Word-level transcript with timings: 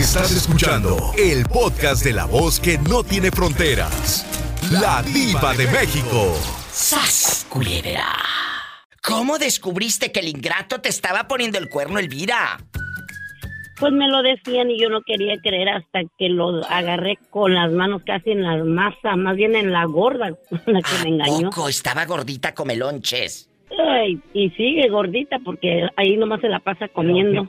Estás 0.00 0.32
escuchando 0.32 0.96
el 1.18 1.44
podcast 1.44 2.02
de 2.02 2.14
la 2.14 2.24
voz 2.24 2.58
que 2.58 2.78
no 2.78 3.04
tiene 3.04 3.30
fronteras. 3.30 4.24
La 4.70 5.02
diva 5.02 5.52
de 5.52 5.66
México. 5.66 6.34
¡Sas, 6.72 7.46
culebra! 7.50 8.06
¿Cómo 9.02 9.36
descubriste 9.36 10.10
que 10.10 10.20
el 10.20 10.28
ingrato 10.28 10.80
te 10.80 10.88
estaba 10.88 11.28
poniendo 11.28 11.58
el 11.58 11.68
cuerno, 11.68 11.98
Elvira? 11.98 12.58
Pues 13.78 13.92
me 13.92 14.08
lo 14.08 14.22
decían 14.22 14.70
y 14.70 14.80
yo 14.80 14.88
no 14.88 15.02
quería 15.02 15.36
creer 15.42 15.68
hasta 15.68 16.00
que 16.18 16.30
lo 16.30 16.64
agarré 16.64 17.18
con 17.28 17.54
las 17.54 17.70
manos 17.70 18.00
casi 18.06 18.30
en 18.30 18.42
la 18.42 18.64
masa, 18.64 19.16
más 19.16 19.36
bien 19.36 19.54
en 19.54 19.70
la 19.70 19.84
gorda, 19.84 20.30
la 20.66 20.80
que 20.80 21.04
me 21.04 21.10
engañó. 21.10 21.50
Poco 21.50 21.68
estaba 21.68 22.06
gordita 22.06 22.54
come 22.54 22.74
lonches. 22.74 23.49
Y 24.32 24.50
sigue 24.50 24.88
gordita 24.88 25.38
porque 25.44 25.88
ahí 25.96 26.16
nomás 26.16 26.40
se 26.40 26.48
la 26.48 26.60
pasa 26.60 26.88
comiendo. 26.88 27.48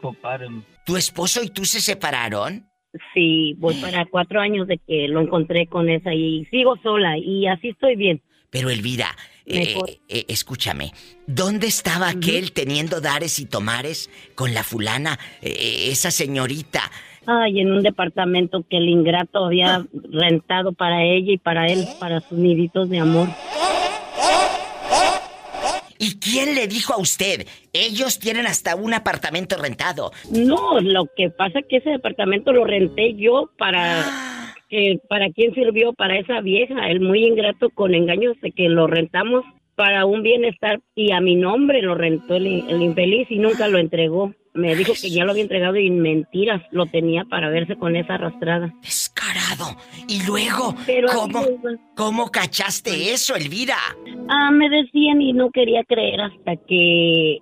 ¿Tu 0.85 0.97
esposo 0.97 1.43
y 1.43 1.49
tú 1.49 1.65
se 1.65 1.81
separaron? 1.81 2.65
Sí, 3.13 3.55
voy 3.57 3.75
para 3.75 4.05
cuatro 4.05 4.41
años 4.41 4.67
de 4.67 4.77
que 4.77 5.07
lo 5.07 5.21
encontré 5.21 5.67
con 5.67 5.89
esa 5.89 6.13
y 6.13 6.45
sigo 6.45 6.75
sola 6.83 7.17
y 7.17 7.47
así 7.47 7.69
estoy 7.69 7.95
bien. 7.95 8.21
Pero 8.49 8.69
Elvira, 8.69 9.15
eh, 9.45 9.77
eh, 10.09 10.25
escúchame, 10.27 10.91
¿dónde 11.25 11.67
estaba 11.67 12.09
aquel 12.09 12.51
teniendo 12.51 12.99
dares 12.99 13.39
y 13.39 13.45
tomares 13.45 14.09
con 14.35 14.53
la 14.53 14.63
fulana, 14.63 15.17
eh, 15.41 15.87
esa 15.89 16.11
señorita? 16.11 16.81
Ay, 17.25 17.61
en 17.61 17.71
un 17.71 17.81
departamento 17.81 18.65
que 18.69 18.77
el 18.77 18.89
ingrato 18.89 19.45
había 19.45 19.85
rentado 20.11 20.73
para 20.73 21.03
ella 21.03 21.33
y 21.33 21.37
para 21.37 21.67
él, 21.67 21.85
para 21.99 22.19
sus 22.19 22.37
niditos 22.37 22.89
de 22.89 22.99
amor. 22.99 23.29
¿Y 26.01 26.19
quién 26.19 26.55
le 26.55 26.67
dijo 26.67 26.93
a 26.93 26.97
usted? 26.97 27.45
Ellos 27.73 28.17
tienen 28.17 28.47
hasta 28.47 28.75
un 28.75 28.91
apartamento 28.95 29.55
rentado. 29.55 30.11
No, 30.31 30.79
lo 30.79 31.05
que 31.15 31.29
pasa 31.29 31.59
es 31.59 31.65
que 31.67 31.77
ese 31.77 31.91
departamento 31.91 32.51
lo 32.51 32.65
renté 32.65 33.13
yo 33.13 33.51
para... 33.57 34.03
¿Para 35.09 35.29
quién 35.31 35.53
sirvió? 35.53 35.91
Para 35.93 36.17
esa 36.17 36.39
vieja, 36.39 36.89
el 36.89 37.01
muy 37.01 37.25
ingrato 37.25 37.69
con 37.69 37.93
engaños 37.93 38.39
de 38.41 38.51
que 38.51 38.69
lo 38.69 38.87
rentamos 38.87 39.43
para 39.75 40.05
un 40.05 40.23
bienestar 40.23 40.79
y 40.95 41.11
a 41.11 41.19
mi 41.19 41.35
nombre 41.35 41.81
lo 41.81 41.93
rentó 41.93 42.37
el 42.37 42.81
infeliz 42.81 43.29
y 43.29 43.37
nunca 43.37 43.67
lo 43.67 43.77
entregó. 43.77 44.33
Me 44.53 44.75
dijo 44.75 44.93
que 44.99 45.09
ya 45.09 45.23
lo 45.23 45.31
había 45.31 45.43
entregado 45.43 45.77
y 45.77 45.89
mentiras 45.89 46.61
lo 46.71 46.85
tenía 46.85 47.23
para 47.25 47.49
verse 47.49 47.77
con 47.77 47.95
esa 47.95 48.15
arrastrada. 48.15 48.73
Descarado. 48.81 49.77
Y 50.07 50.25
luego, 50.25 50.75
¿cómo, 51.13 51.41
¿cómo 51.95 52.31
cachaste 52.31 53.11
eso, 53.13 53.35
Elvira? 53.35 53.77
Ah, 54.27 54.51
me 54.51 54.69
decían 54.69 55.21
y 55.21 55.31
no 55.31 55.51
quería 55.51 55.83
creer 55.85 56.21
hasta 56.21 56.57
que, 56.57 57.39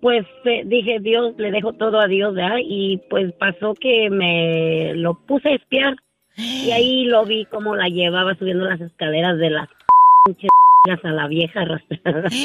pues 0.00 0.26
eh, 0.44 0.62
dije, 0.64 1.00
Dios, 1.00 1.34
le 1.36 1.50
dejo 1.50 1.74
todo 1.74 2.00
a 2.00 2.06
Dios, 2.06 2.34
¿verdad? 2.34 2.58
Y 2.62 2.98
pues 3.10 3.32
pasó 3.34 3.74
que 3.74 4.08
me 4.08 4.94
lo 4.94 5.14
puse 5.26 5.50
a 5.50 5.54
espiar 5.54 5.96
y 6.36 6.70
ahí 6.72 7.04
lo 7.04 7.24
vi 7.24 7.44
como 7.46 7.76
la 7.76 7.88
llevaba 7.88 8.34
subiendo 8.36 8.64
las 8.64 8.80
escaleras 8.80 9.38
de 9.38 9.50
las 9.50 9.68
a 10.86 11.08
la 11.10 11.26
vieja 11.26 11.60
arrastrada. 11.62 12.28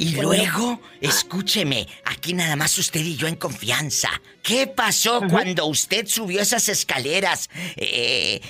Y 0.00 0.16
luego, 0.20 0.80
escúcheme, 1.00 1.86
aquí 2.06 2.32
nada 2.32 2.56
más 2.56 2.78
usted 2.78 3.00
y 3.00 3.16
yo 3.16 3.26
en 3.26 3.36
confianza. 3.36 4.08
¿Qué 4.42 4.66
pasó 4.66 5.20
cuando 5.28 5.66
usted 5.66 6.06
subió 6.06 6.40
esas 6.40 6.68
escaleras? 6.70 7.50
Eh, 7.76 8.40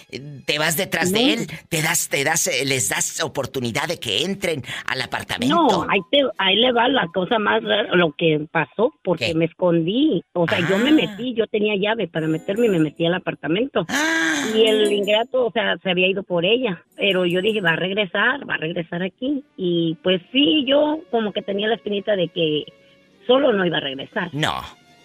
¿Te 0.47 0.59
vas 0.59 0.77
detrás 0.77 1.13
de 1.13 1.33
él? 1.33 1.47
¿Te 1.69 1.83
das, 1.83 2.09
te 2.09 2.23
das, 2.23 2.47
eh, 2.47 2.65
les 2.65 2.89
das 2.89 3.21
oportunidad 3.23 3.89
de 3.89 3.99
que 3.99 4.25
entren 4.25 4.63
al 4.87 5.03
apartamento? 5.03 5.55
No, 5.55 5.87
ahí, 5.91 6.01
te, 6.11 6.23
ahí 6.39 6.57
le 6.57 6.73
va 6.73 6.89
la 6.89 7.09
cosa 7.09 7.39
más 7.41 7.63
rara, 7.65 7.95
lo 7.97 8.13
que 8.13 8.47
pasó, 8.51 8.95
porque 9.03 9.35
me 9.35 9.47
escondí. 9.47 10.23
O 10.33 10.47
sea, 10.47 10.61
yo 10.61 10.79
me 10.79 10.91
ah. 10.91 10.93
metí, 10.93 11.35
yo 11.35 11.47
tenía 11.49 11.75
llave 11.77 12.07
para 12.07 12.29
meterme 12.29 12.67
y 12.67 12.71
me 12.71 12.79
metí 12.79 13.07
al 13.07 13.15
apartamento. 13.15 13.85
Ah. 13.89 14.45
Y 14.55 14.67
el 14.67 14.93
ingrato, 14.93 15.47
o 15.47 15.51
sea, 15.51 15.77
se 15.83 15.91
había 15.91 16.09
ido 16.09 16.23
por 16.23 16.45
ella. 16.45 16.85
Pero 16.97 17.27
yo 17.27 17.41
dije, 17.43 17.61
va 17.61 17.71
a 17.71 17.77
regresar, 17.77 18.49
va 18.49 18.55
a 18.55 18.59
regresar 18.59 19.03
aquí. 19.03 19.10
Y 19.57 19.97
pues 20.03 20.21
sí, 20.33 20.65
yo 20.67 21.01
como 21.11 21.33
que 21.33 21.43
tenía 21.43 21.69
la 21.69 21.75
espinita 21.75 22.17
de 22.17 22.29
que 22.29 22.65
solo 23.27 23.53
no 23.53 23.65
iba 23.65 23.79
a 23.79 23.81
regresar. 23.81 24.31
No. 24.33 24.55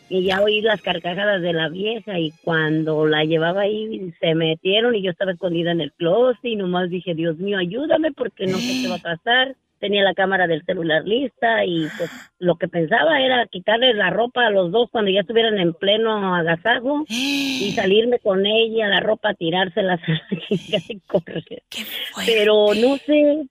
Y 0.07 0.23
ya 0.23 0.41
oí 0.41 0.61
las 0.61 0.81
carcajadas 0.81 1.41
de 1.41 1.53
la 1.53 1.69
vieja 1.69 2.19
y 2.19 2.31
cuando 2.43 3.07
la 3.07 3.23
llevaba 3.23 3.61
ahí 3.61 4.13
se 4.19 4.35
metieron 4.35 4.93
y 4.95 5.01
yo 5.01 5.11
estaba 5.11 5.31
escondida 5.31 5.71
en 5.71 5.81
el 5.81 5.91
closet 5.93 6.43
y 6.45 6.55
nomás 6.55 6.89
dije, 6.89 7.15
Dios 7.15 7.37
mío, 7.37 7.57
ayúdame 7.57 8.11
porque 8.11 8.45
no 8.45 8.57
sé 8.57 8.81
qué 8.81 8.87
va 8.87 8.95
a 8.95 9.15
pasar. 9.15 9.55
Tenía 9.79 10.03
la 10.03 10.13
cámara 10.13 10.47
del 10.47 10.63
celular 10.63 11.03
lista 11.05 11.65
y 11.65 11.87
pues 11.97 12.09
lo 12.39 12.55
que 12.55 12.67
pensaba 12.67 13.19
era 13.19 13.45
quitarle 13.47 13.93
la 13.93 14.09
ropa 14.09 14.45
a 14.45 14.49
los 14.51 14.71
dos 14.71 14.89
cuando 14.89 15.11
ya 15.11 15.21
estuvieran 15.21 15.57
en 15.59 15.73
pleno 15.73 16.35
agasajo 16.35 17.03
y 17.09 17.71
salirme 17.75 18.19
con 18.19 18.45
ella, 18.45 18.87
la 18.87 18.99
ropa, 18.99 19.33
tirárselas 19.33 19.99
y 20.49 20.99
correr. 21.01 21.63
Pero 22.25 22.73
no 22.75 22.97
sé, 22.97 23.47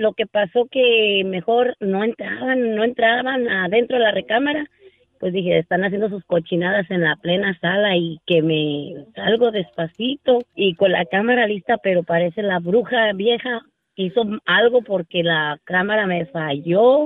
lo 0.00 0.14
que 0.14 0.26
pasó 0.26 0.66
que 0.70 1.22
mejor 1.26 1.76
no 1.78 2.02
entraban, 2.02 2.74
no 2.74 2.84
entraban 2.84 3.48
adentro 3.48 3.98
de 3.98 4.04
la 4.04 4.12
recámara. 4.12 4.66
Pues 5.18 5.34
dije, 5.34 5.58
están 5.58 5.84
haciendo 5.84 6.08
sus 6.08 6.24
cochinadas 6.24 6.90
en 6.90 7.02
la 7.02 7.16
plena 7.16 7.56
sala 7.60 7.94
y 7.96 8.18
que 8.26 8.40
me 8.40 8.94
salgo 9.14 9.50
despacito 9.50 10.38
y 10.54 10.74
con 10.74 10.92
la 10.92 11.04
cámara 11.04 11.46
lista, 11.46 11.76
pero 11.76 12.02
parece 12.02 12.42
la 12.42 12.58
bruja 12.58 13.12
vieja 13.12 13.60
hizo 13.96 14.22
algo 14.46 14.80
porque 14.80 15.22
la 15.22 15.60
cámara 15.64 16.06
me 16.06 16.24
falló 16.24 17.04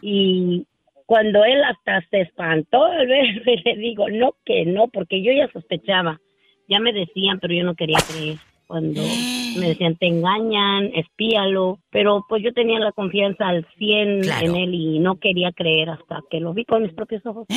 y 0.00 0.66
cuando 1.04 1.44
él 1.44 1.62
hasta 1.64 2.00
se 2.08 2.22
espantó 2.22 2.84
al 2.84 3.06
verme 3.06 3.62
le 3.64 3.76
digo, 3.76 4.08
no 4.08 4.34
que 4.46 4.64
no, 4.64 4.88
porque 4.88 5.22
yo 5.22 5.30
ya 5.30 5.52
sospechaba, 5.52 6.18
ya 6.66 6.80
me 6.80 6.94
decían, 6.94 7.38
pero 7.40 7.52
yo 7.52 7.64
no 7.64 7.74
quería 7.74 7.98
creer 8.08 8.38
cuando 8.66 9.02
me 9.58 9.68
decían 9.68 9.96
te 9.96 10.06
engañan, 10.06 10.90
espíalo, 10.94 11.78
pero 11.90 12.24
pues 12.28 12.42
yo 12.42 12.52
tenía 12.52 12.78
la 12.78 12.92
confianza 12.92 13.48
al 13.48 13.66
100 13.78 14.24
en 14.24 14.56
él 14.56 14.74
y 14.74 14.98
no 14.98 15.16
quería 15.16 15.52
creer 15.52 15.90
hasta 15.90 16.22
que 16.30 16.40
lo 16.40 16.54
vi 16.54 16.64
con 16.64 16.82
mis 16.82 16.92
propios 16.92 17.24
ojos. 17.26 17.46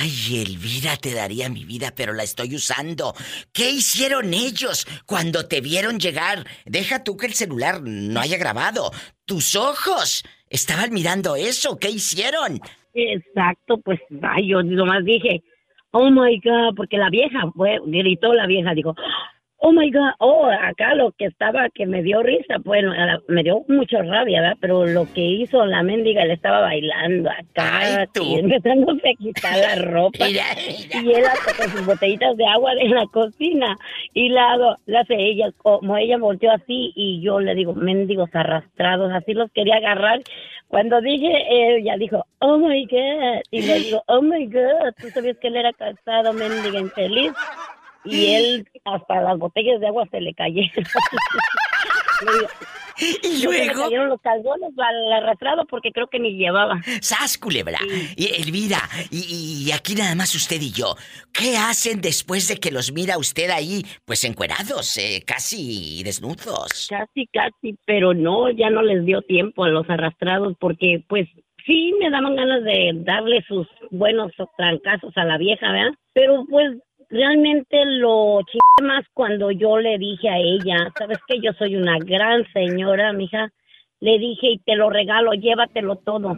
Ay, 0.00 0.42
Elvira, 0.42 0.96
te 0.96 1.12
daría 1.12 1.50
mi 1.50 1.64
vida, 1.64 1.92
pero 1.94 2.14
la 2.14 2.22
estoy 2.22 2.54
usando. 2.54 3.12
¿Qué 3.52 3.70
hicieron 3.70 4.32
ellos 4.32 4.86
cuando 5.04 5.46
te 5.46 5.60
vieron 5.60 5.98
llegar? 5.98 6.46
Deja 6.64 7.04
tú 7.04 7.18
que 7.18 7.26
el 7.26 7.34
celular 7.34 7.82
no 7.82 8.20
haya 8.20 8.38
grabado. 8.38 8.90
Tus 9.26 9.56
ojos 9.56 10.24
estaban 10.48 10.92
mirando 10.94 11.36
eso. 11.36 11.78
¿Qué 11.78 11.90
hicieron? 11.90 12.60
Exacto, 12.94 13.78
pues 13.78 14.00
ay, 14.22 14.48
yo 14.48 14.62
nomás 14.62 15.04
dije, 15.04 15.42
oh 15.90 16.10
my 16.10 16.40
God, 16.40 16.74
porque 16.74 16.96
la 16.96 17.10
vieja 17.10 17.50
fue, 17.54 17.78
gritó 17.84 18.32
la 18.32 18.46
vieja, 18.46 18.72
dijo, 18.74 18.94
Oh 19.60 19.72
my 19.72 19.90
God, 19.90 20.12
oh, 20.20 20.46
acá 20.46 20.94
lo 20.94 21.10
que 21.10 21.24
estaba 21.24 21.68
que 21.70 21.84
me 21.84 22.00
dio 22.02 22.22
risa, 22.22 22.58
bueno, 22.64 22.92
me 23.26 23.42
dio 23.42 23.64
mucha 23.66 24.00
rabia, 24.02 24.40
¿verdad? 24.40 24.56
Pero 24.60 24.86
lo 24.86 25.12
que 25.12 25.20
hizo 25.20 25.66
la 25.66 25.82
mendiga, 25.82 26.24
le 26.24 26.34
estaba 26.34 26.60
bailando 26.60 27.28
acá, 27.28 28.06
y 28.22 28.38
empezándose 28.38 29.08
a 29.08 29.14
quitar 29.14 29.58
la 29.58 29.74
ropa. 29.90 30.26
Y 30.28 31.12
él 31.12 31.24
con 31.56 31.70
sus 31.70 31.86
botellitas 31.86 32.36
de 32.36 32.46
agua 32.46 32.74
de 32.76 32.88
la 32.88 33.06
cocina. 33.06 33.76
Y 34.14 34.28
la, 34.28 34.78
la 34.86 35.00
hace 35.00 35.14
ella, 35.14 35.50
como 35.56 35.96
ella 35.96 36.18
volteó 36.18 36.52
así, 36.52 36.92
y 36.94 37.20
yo 37.20 37.40
le 37.40 37.54
digo, 37.56 37.74
mendigos 37.74 38.30
arrastrados, 38.34 39.12
así 39.12 39.34
los 39.34 39.50
quería 39.50 39.76
agarrar. 39.76 40.20
Cuando 40.68 41.00
dije, 41.00 41.32
ella 41.50 41.96
dijo, 41.96 42.24
oh 42.38 42.58
my 42.58 42.86
God, 42.86 43.40
y 43.50 43.62
le 43.62 43.78
digo, 43.80 44.02
oh 44.06 44.22
my 44.22 44.46
God, 44.46 44.92
tú 45.00 45.08
sabías 45.08 45.36
que 45.38 45.48
él 45.48 45.56
era 45.56 45.72
casado, 45.72 46.32
mendiga 46.32 46.78
infeliz 46.78 47.32
y 48.10 48.34
él 48.34 48.68
hasta 48.84 49.20
las 49.20 49.38
botellas 49.38 49.80
de 49.80 49.88
agua 49.88 50.06
se 50.10 50.20
le 50.20 50.34
cayeron. 50.34 50.70
y 53.22 53.42
luego. 53.42 53.52
Se 53.52 53.66
le 53.66 53.72
cayeron 53.72 54.08
los 54.08 54.20
calzones 54.20 54.70
al 54.76 55.12
arrastrado 55.12 55.66
porque 55.66 55.92
creo 55.92 56.08
que 56.08 56.18
ni 56.18 56.36
llevaba. 56.36 56.80
¡Sas, 57.00 57.38
culebra! 57.38 57.78
Y 58.16 58.26
Elvira, 58.40 58.80
y, 59.10 59.70
aquí 59.72 59.94
nada 59.94 60.14
más 60.14 60.34
usted 60.34 60.60
y 60.60 60.72
yo. 60.72 60.94
¿Qué 61.32 61.56
hacen 61.56 62.00
después 62.00 62.48
de 62.48 62.56
que 62.56 62.70
los 62.70 62.92
mira 62.92 63.18
usted 63.18 63.50
ahí, 63.50 63.82
pues 64.04 64.24
encuerados, 64.24 64.96
eh, 64.98 65.22
casi 65.26 66.02
desnudos? 66.04 66.88
Casi, 66.88 67.26
casi, 67.32 67.76
pero 67.84 68.14
no, 68.14 68.50
ya 68.50 68.70
no 68.70 68.82
les 68.82 69.04
dio 69.04 69.22
tiempo 69.22 69.64
a 69.64 69.68
los 69.68 69.88
arrastrados 69.88 70.54
porque, 70.58 71.04
pues, 71.08 71.28
sí 71.68 71.94
me 72.00 72.10
daban 72.10 72.34
ganas 72.34 72.64
de 72.64 72.92
darle 73.04 73.44
sus 73.46 73.68
buenos 73.90 74.32
trancazos 74.56 75.16
a 75.16 75.24
la 75.24 75.38
vieja, 75.38 75.70
¿verdad? 75.70 75.92
Pero 76.14 76.44
pues 76.48 76.78
realmente 77.10 77.84
lo 77.84 78.40
chingué 78.42 78.88
más 78.88 79.04
cuando 79.14 79.50
yo 79.50 79.78
le 79.78 79.98
dije 79.98 80.28
a 80.28 80.38
ella, 80.38 80.92
sabes 80.96 81.18
que 81.26 81.40
yo 81.40 81.52
soy 81.58 81.76
una 81.76 81.98
gran 81.98 82.44
señora, 82.52 83.12
mija, 83.12 83.52
le 84.00 84.18
dije 84.18 84.48
y 84.52 84.58
te 84.58 84.76
lo 84.76 84.90
regalo, 84.90 85.32
llévatelo 85.32 85.96
todo. 85.96 86.36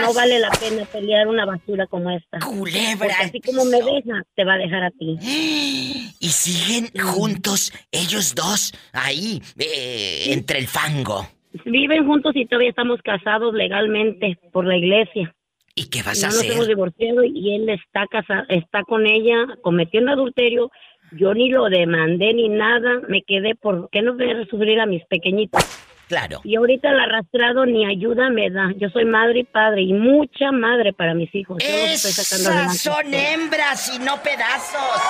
No 0.00 0.14
vale 0.14 0.38
la 0.38 0.50
pena 0.50 0.84
pelear 0.86 1.28
una 1.28 1.44
basura 1.44 1.86
como 1.86 2.10
esta. 2.10 2.38
Culebra. 2.38 2.96
Porque 2.98 3.14
así 3.22 3.40
como 3.40 3.64
me 3.66 3.76
deja, 3.82 4.22
te 4.34 4.44
va 4.44 4.54
a 4.54 4.58
dejar 4.58 4.84
a 4.84 4.90
ti. 4.90 5.18
Y 6.22 6.28
siguen 6.28 6.90
juntos 7.02 7.72
ellos 7.90 8.34
dos 8.34 8.74
ahí, 8.92 9.40
eh, 9.58 10.34
entre 10.34 10.58
el 10.58 10.66
fango. 10.66 11.26
Viven 11.64 12.06
juntos 12.06 12.32
y 12.36 12.44
todavía 12.44 12.68
estamos 12.68 13.00
casados 13.02 13.54
legalmente 13.54 14.38
por 14.52 14.66
la 14.66 14.76
iglesia. 14.76 15.34
¿Y 15.80 15.88
qué 15.88 16.02
vas 16.02 16.20
no 16.20 16.28
a 16.28 16.30
nos 16.30 16.44
hemos 16.44 16.68
divorciado 16.68 17.24
y 17.24 17.54
él 17.54 17.70
está 17.70 18.06
casa, 18.06 18.44
está 18.50 18.82
con 18.82 19.06
ella 19.06 19.56
cometiendo 19.62 20.12
adulterio. 20.12 20.70
Yo 21.12 21.32
ni 21.32 21.48
lo 21.48 21.70
demandé 21.70 22.34
ni 22.34 22.50
nada, 22.50 23.00
me 23.08 23.22
quedé 23.22 23.54
por 23.54 23.88
qué 23.90 24.02
no 24.02 24.14
ver 24.14 24.46
sufrir 24.50 24.78
a 24.78 24.84
mis 24.84 25.02
pequeñitos. 25.06 25.64
Claro. 26.10 26.40
Y 26.42 26.56
ahorita 26.56 26.90
el 26.90 26.98
arrastrado 26.98 27.66
ni 27.66 27.86
ayuda 27.86 28.30
me 28.30 28.50
da. 28.50 28.72
Yo 28.78 28.88
soy 28.90 29.04
madre 29.04 29.40
y 29.40 29.44
padre 29.44 29.82
y 29.82 29.92
mucha 29.92 30.50
madre 30.50 30.92
para 30.92 31.14
mis 31.14 31.32
hijos. 31.32 31.62
Yo 31.62 31.70
los 31.70 32.04
estoy 32.04 32.10
sacando 32.10 32.50
Esas 32.50 32.80
son 32.80 33.14
hembras 33.14 33.94
y 33.94 34.00
no 34.00 34.20
pedazos. 34.20 35.00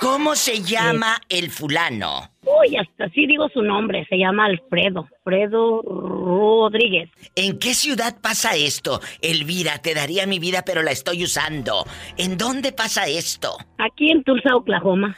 ¿Cómo 0.00 0.34
se 0.34 0.60
llama 0.60 1.20
el 1.28 1.52
fulano? 1.52 2.32
Uy, 2.42 2.76
hasta 2.76 3.08
sí 3.10 3.26
digo 3.28 3.48
su 3.50 3.62
nombre, 3.62 4.04
se 4.08 4.16
llama 4.16 4.46
Alfredo, 4.46 5.06
Alfredo 5.18 5.82
Rodríguez. 5.82 7.08
¿En 7.36 7.60
qué 7.60 7.72
ciudad 7.72 8.16
pasa 8.20 8.56
esto? 8.56 9.00
Elvira, 9.22 9.78
te 9.78 9.94
daría 9.94 10.26
mi 10.26 10.40
vida, 10.40 10.64
pero 10.66 10.82
la 10.82 10.90
estoy 10.90 11.22
usando. 11.22 11.84
¿En 12.16 12.36
dónde 12.36 12.72
pasa 12.72 13.06
esto? 13.06 13.56
Aquí 13.78 14.10
en 14.10 14.24
Tulsa, 14.24 14.56
Oklahoma. 14.56 15.14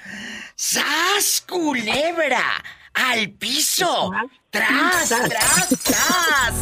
¡Sas, 0.57 1.47
culebra! 1.49 2.63
¡Al 2.95 3.31
piso! 3.33 4.11
¡Tras, 4.51 5.09
Tras. 5.09 5.29
tras, 5.29 5.69
tras! 5.85 6.55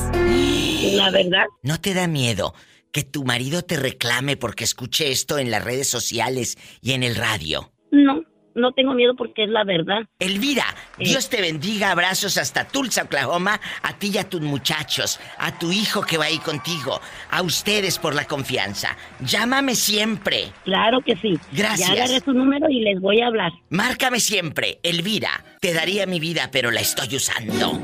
La 0.95 1.11
verdad, 1.11 1.45
¿No 1.63 1.81
te 1.81 1.93
da 1.95 2.07
miedo 2.07 2.55
que 2.93 3.03
tu 3.05 3.25
marido 3.25 3.63
te 3.63 3.77
reclame 3.77 4.37
porque 4.37 4.65
escuche 4.65 5.11
esto 5.11 5.39
en 5.39 5.51
las 5.51 5.63
redes 5.65 5.89
sociales 5.89 6.57
y 6.81 6.93
en 6.93 7.03
el 7.03 7.17
radio? 7.17 7.73
no, 7.91 8.23
no 8.55 8.73
tengo 8.73 8.95
miedo 8.95 9.15
porque 9.17 9.45
es 9.45 9.51
la 9.51 9.65
verdad. 9.65 10.03
Elvira, 10.19 10.65
Eh. 10.99 11.05
Dios 11.05 11.29
te 11.31 11.41
bendiga, 11.41 11.91
abrazos 11.93 12.37
hasta 12.37 12.67
Tulsa, 12.67 13.03
Oklahoma, 13.05 13.61
a 13.83 13.93
ti 13.99 14.11
y 14.15 14.19
a 14.19 14.29
tus 14.29 14.41
muchachos, 14.41 15.19
a 15.39 15.59
tu 15.59 15.71
hijo 15.73 16.03
que 16.03 16.19
va 16.19 16.27
ahí 16.27 16.39
contigo, 16.39 17.01
a 17.31 17.43
ustedes 17.43 17.99
por 17.99 18.15
la 18.15 18.25
confianza. 18.27 18.97
Llámame 19.21 19.75
siempre, 19.75 20.53
Claro 20.65 21.01
que 21.01 21.17
sí. 21.17 21.39
Gracias. 21.53 21.89
Ya 21.89 22.05
agarré 22.05 22.21
su 22.21 22.33
número 22.33 22.69
y 22.69 22.81
les 22.81 23.01
voy 23.01 23.21
a 23.21 23.27
hablar. 23.29 23.53
márcame 23.71 24.21
siempre, 24.21 24.79
Elvira. 24.83 25.45
Te 25.61 25.73
daría 25.73 26.07
mi 26.07 26.21
vida, 26.21 26.51
pero 26.53 26.71
la 26.71 26.81
estoy 26.81 27.17
usando. 27.17 27.79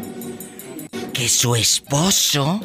Que 1.12 1.28
su 1.28 1.54
esposo 1.56 2.60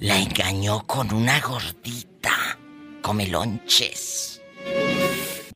la 0.00 0.18
engañó 0.18 0.86
con 0.86 1.12
una 1.12 1.40
gordita. 1.40 2.58
Come 3.02 3.26
lonches. 3.28 4.33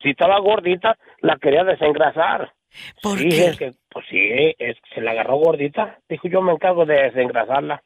Si 0.03 0.11
estaba 0.11 0.39
gordita, 0.41 0.97
la 1.21 1.37
quería 1.37 1.65
desengrasar. 1.65 2.53
¿Por 3.03 3.19
sí, 3.19 3.29
qué? 3.29 3.47
es 3.47 3.59
que, 3.59 3.73
pues 3.91 4.05
sí, 4.11 4.19
es 4.59 4.77
que 4.77 4.95
se 4.95 5.01
la 5.01 5.13
agarró 5.13 5.37
gordita. 5.37 5.99
Dijo, 6.09 6.29
yo 6.29 6.43
me 6.43 6.53
encargo 6.53 6.85
de 6.85 6.95
desengrasarla. 6.95 7.83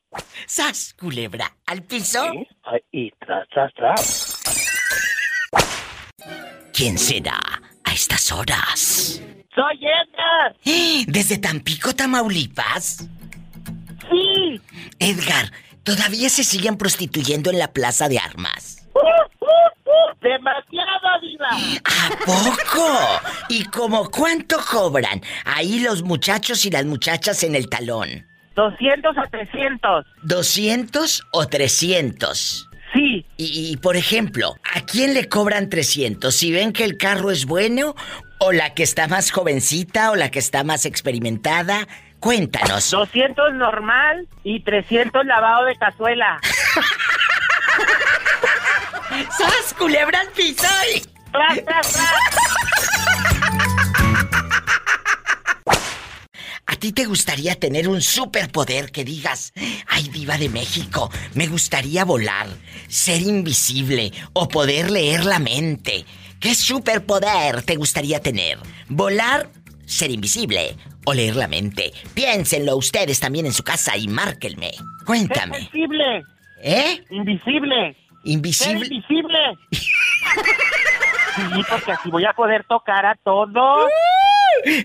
¡Sas, 0.46 0.94
culebra! 0.98 1.46
¿Al 1.66 1.82
piso? 1.82 2.20
Sí, 2.32 2.46
ay, 2.64 2.80
y 2.90 3.10
tras, 3.12 3.48
tras, 3.48 3.72
tras. 3.74 4.42
¿Quién 6.72 6.98
será 6.98 7.38
a 7.84 7.92
estas 7.92 8.32
horas? 8.32 9.22
¡Soy 9.54 9.86
Edgar! 9.86 10.56
¿Desde 11.06 11.38
Tampico, 11.38 11.94
Tamaulipas? 11.94 13.08
¡Sí! 14.10 14.60
Edgar, 14.98 15.52
¿todavía 15.84 16.28
se 16.28 16.42
siguen 16.42 16.78
prostituyendo 16.78 17.50
en 17.50 17.58
la 17.58 17.72
plaza 17.72 18.08
de 18.08 18.18
armas? 18.18 18.81
¿A 21.52 22.10
poco? 22.24 22.98
¿Y 23.48 23.64
como 23.64 24.10
cuánto 24.10 24.58
cobran? 24.58 25.20
Ahí 25.44 25.80
los 25.80 26.02
muchachos 26.02 26.64
y 26.64 26.70
las 26.70 26.84
muchachas 26.84 27.42
en 27.42 27.54
el 27.54 27.68
talón. 27.68 28.26
200 28.54 29.16
a 29.18 29.22
300. 29.30 30.06
¿200 30.24 31.22
o 31.32 31.46
300? 31.46 32.68
Sí, 32.92 33.24
Y, 33.38 33.70
y, 33.72 33.76
por 33.78 33.96
ejemplo, 33.96 34.54
¿a 34.74 34.82
quién 34.82 35.14
le 35.14 35.26
cobran 35.28 35.70
300? 35.70 36.34
¿Si 36.34 36.52
ven 36.52 36.74
que 36.74 36.84
el 36.84 36.98
carro 36.98 37.30
es 37.30 37.46
bueno? 37.46 37.94
¿O 38.38 38.52
la 38.52 38.74
que 38.74 38.82
está 38.82 39.08
más 39.08 39.30
jovencita? 39.30 40.10
¿O 40.10 40.16
la 40.16 40.30
que 40.30 40.38
está 40.38 40.62
más 40.62 40.84
experimentada? 40.84 41.88
Cuéntanos. 42.20 42.90
200 42.90 43.54
normal 43.54 44.28
y 44.44 44.60
300 44.60 45.24
lavado 45.24 45.64
de 45.64 45.76
cazuela. 45.76 46.38
¡Sas, 49.38 49.74
culebra 49.78 50.20
al 50.20 50.28
piso! 50.28 50.66
¿A 56.66 56.76
ti 56.76 56.92
te 56.92 57.04
gustaría 57.06 57.54
tener 57.54 57.88
un 57.88 58.02
superpoder 58.02 58.90
que 58.90 59.04
digas, 59.04 59.52
ay 59.88 60.08
diva 60.08 60.36
de 60.36 60.48
México, 60.48 61.10
me 61.34 61.46
gustaría 61.46 62.04
volar, 62.04 62.48
ser 62.88 63.22
invisible 63.22 64.12
o 64.32 64.48
poder 64.48 64.90
leer 64.90 65.24
la 65.24 65.38
mente? 65.38 66.04
¿Qué 66.40 66.54
superpoder 66.54 67.62
te 67.62 67.76
gustaría 67.76 68.20
tener? 68.20 68.58
¿Volar, 68.88 69.48
ser 69.86 70.10
invisible 70.10 70.76
o 71.04 71.14
leer 71.14 71.36
la 71.36 71.46
mente? 71.48 71.92
Piénsenlo 72.14 72.76
ustedes 72.76 73.20
también 73.20 73.46
en 73.46 73.52
su 73.52 73.62
casa 73.62 73.96
y 73.96 74.08
márquenme. 74.08 74.72
¡Ser 74.72 75.06
Cuéntame. 75.06 75.58
invisible! 75.58 76.22
¿Eh? 76.62 77.04
¡Invisible! 77.10 77.96
¡Ser 78.52 78.76
Invisible. 78.76 79.38
Sí, 81.34 81.62
porque 81.68 81.92
así 81.92 82.10
voy 82.10 82.24
a 82.24 82.32
poder 82.32 82.64
tocar 82.64 83.06
a 83.06 83.14
todos. 83.22 83.88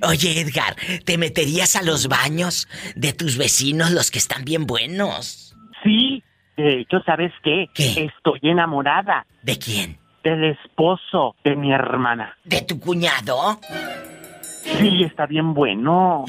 Oye, 0.07 0.41
Edgar, 0.41 0.75
¿te 1.05 1.17
meterías 1.17 1.75
a 1.75 1.83
los 1.83 2.07
baños 2.07 2.67
de 2.95 3.13
tus 3.13 3.37
vecinos, 3.37 3.91
los 3.91 4.11
que 4.11 4.19
están 4.19 4.43
bien 4.45 4.65
buenos? 4.65 5.55
Sí. 5.83 6.23
De 6.55 6.79
hecho, 6.81 6.99
¿sabes 7.05 7.31
qué? 7.43 7.67
¿Qué? 7.75 8.05
Estoy 8.05 8.39
enamorada 8.41 9.27
¿De 9.43 9.59
quién? 9.59 9.99
del 10.23 10.43
esposo 10.45 11.35
de 11.43 11.55
mi 11.55 11.71
hermana. 11.71 12.35
¿De 12.43 12.63
tu 12.63 12.79
cuñado? 12.79 13.59
Sí, 14.79 15.03
está 15.03 15.25
bien 15.25 15.53
bueno. 15.53 16.25